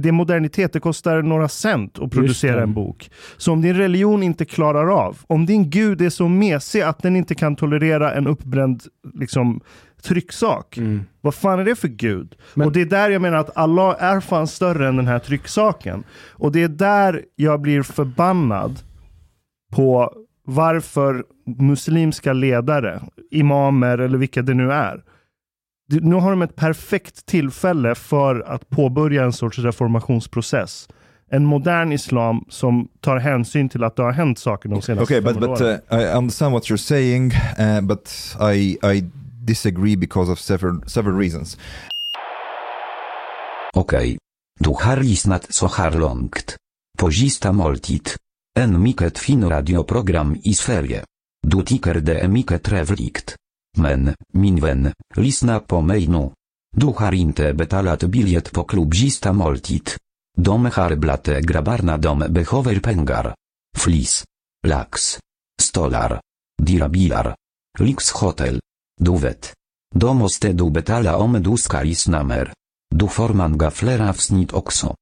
det 0.00 0.08
är 0.08 0.12
modernitet, 0.12 0.72
det 0.72 0.80
kostar 0.80 1.22
några 1.22 1.48
cent 1.48 1.98
att 1.98 2.10
producera 2.10 2.62
en 2.62 2.74
bok. 2.74 3.10
Så 3.36 3.52
om 3.52 3.62
din 3.62 3.76
religion 3.76 4.22
inte 4.22 4.44
klarar 4.44 4.86
av, 5.06 5.18
om 5.26 5.46
din 5.46 5.70
gud 5.70 6.00
är 6.02 6.10
så 6.10 6.28
mesig 6.28 6.80
att 6.80 7.02
den 7.02 7.16
inte 7.16 7.34
kan 7.34 7.56
tolerera 7.56 8.12
en 8.14 8.26
uppbränd 8.26 8.82
liksom, 9.14 9.60
trycksak. 10.02 10.76
Mm. 10.78 11.02
Vad 11.20 11.34
fan 11.34 11.58
är 11.58 11.64
det 11.64 11.74
för 11.76 11.88
gud? 11.88 12.34
Men- 12.54 12.66
och 12.66 12.72
det 12.72 12.80
är 12.80 12.86
där 12.86 13.10
jag 13.10 13.22
menar 13.22 13.38
att 13.38 13.56
Allah 13.56 13.96
är 13.98 14.20
fan 14.20 14.46
större 14.46 14.88
än 14.88 14.96
den 14.96 15.06
här 15.06 15.18
trycksaken. 15.18 16.04
Och 16.32 16.52
det 16.52 16.62
är 16.62 16.68
där 16.68 17.22
jag 17.36 17.60
blir 17.60 17.82
förbannad 17.82 18.78
på 19.72 20.12
varför 20.46 21.24
muslimska 21.58 22.32
ledare, 22.32 23.02
imamer 23.30 23.98
eller 23.98 24.18
vilka 24.18 24.42
det 24.42 24.54
nu 24.54 24.72
är, 24.72 25.02
nu 25.88 26.14
har 26.14 26.30
de 26.30 26.42
ett 26.42 26.56
perfekt 26.56 27.26
tillfälle 27.26 27.94
för 27.94 28.40
att 28.40 28.68
påbörja 28.70 29.24
en 29.24 29.32
sorts 29.32 29.58
reformationsprocess. 29.58 30.88
En 31.30 31.44
modern 31.44 31.92
islam 31.92 32.44
som 32.48 32.88
tar 33.00 33.16
hänsyn 33.16 33.68
till 33.68 33.84
att 33.84 33.96
det 33.96 34.02
har 34.02 34.12
hänt 34.12 34.38
saker 34.38 34.68
de 34.68 34.82
senaste 34.82 35.02
Okay, 35.02 35.20
but 35.20 35.32
500 35.34 35.48
but 35.48 35.60
åren. 35.60 35.80
uh, 35.92 36.00
I 36.00 36.16
understand 36.18 36.52
what 36.52 36.62
you're 36.64 36.76
saying, 36.76 37.32
uh, 37.58 37.80
but 37.80 38.36
I 38.54 38.78
I 38.82 39.10
disagree 39.44 39.96
because 39.96 40.32
of 40.32 40.38
several 40.38 40.82
several 40.86 41.18
reasons. 41.18 41.58
Okej. 43.74 44.18
Du 44.60 44.70
har 44.70 44.96
lyssnat 44.96 45.54
så 45.54 45.66
här 45.66 45.90
långt. 45.90 46.56
På 46.98 47.10
sista 47.10 47.52
måltid. 47.52 48.08
En 48.58 48.82
mycket 48.82 49.18
fin 49.18 49.48
radioprogram 49.48 50.36
i 50.42 50.54
Sverige. 50.54 51.04
Du 51.46 51.62
tycker 51.62 51.94
det 51.94 52.20
är 52.20 52.28
mycket 52.28 52.62
trevligt. 52.62 53.36
Men, 53.76 54.14
min 54.32 54.60
vän, 54.60 54.92
lyssna 55.16 55.60
på 55.60 55.80
mig 55.80 56.06
nu. 56.06 56.30
Du 56.76 56.86
har 56.86 57.14
inte 57.14 57.54
betalat 57.54 58.02
biljett 58.02 58.52
på 58.52 58.64
klubzista 58.64 59.32
moltit. 59.32 59.70
måltid. 59.72 59.90
De 60.36 60.64
har 60.64 60.96
dom 60.96 61.40
grabbarna 61.46 61.98
de 61.98 62.18
behöver 62.18 62.80
pengar. 62.80 63.34
Flis. 63.76 64.24
Lax. 64.66 65.18
Stolar. 65.62 66.20
Dirabilar. 66.62 67.36
Lyxhotel. 67.78 68.60
Du 69.00 69.18
vet. 69.18 69.54
Då 69.94 70.14
måste 70.14 70.52
du 70.52 70.70
betala 70.70 71.16
om 71.16 71.42
du 71.42 71.56
ska 71.56 71.82
lyssna 71.82 72.22
mer. 72.22 72.52
Du 72.90 73.08
får 73.08 73.56
gaflera 73.56 74.12
wsnit 74.12 74.52
avsnitt 74.52 74.52
också. 74.52 74.94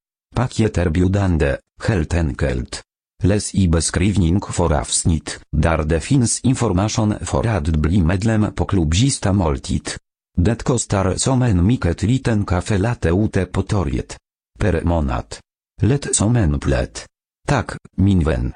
biudande, 0.91 1.57
heltenkelt. 1.83 2.83
Les. 3.23 3.33
Läs 3.33 3.55
i 3.55 3.69
beskrivning 3.69 4.41
för 4.41 4.73
avsnitt, 4.73 5.41
där 5.57 5.85
det 5.85 6.01
finns 6.01 6.41
information 6.41 7.15
för 7.21 7.47
att 7.47 7.69
bli 7.69 8.03
medlem 8.03 8.53
på 8.55 8.65
klubbista 8.65 9.33
måltid. 9.33 9.89
Det 10.37 10.65
kostar 10.65 11.17
som 11.17 11.43
en 11.43 11.67
mycket 11.67 12.03
liten 12.03 12.45
kaffe 12.45 12.79
latte 12.79 13.09
ute 13.09 13.47
på 13.47 13.63
torget. 13.63 14.17
Per 14.59 14.83
månad. 14.85 15.25
Lätt 15.83 16.17
som 16.17 16.37
en 16.37 16.61
plätt. 16.61 17.07
Tack, 17.49 17.71
min 17.97 18.25
vän. 18.25 18.53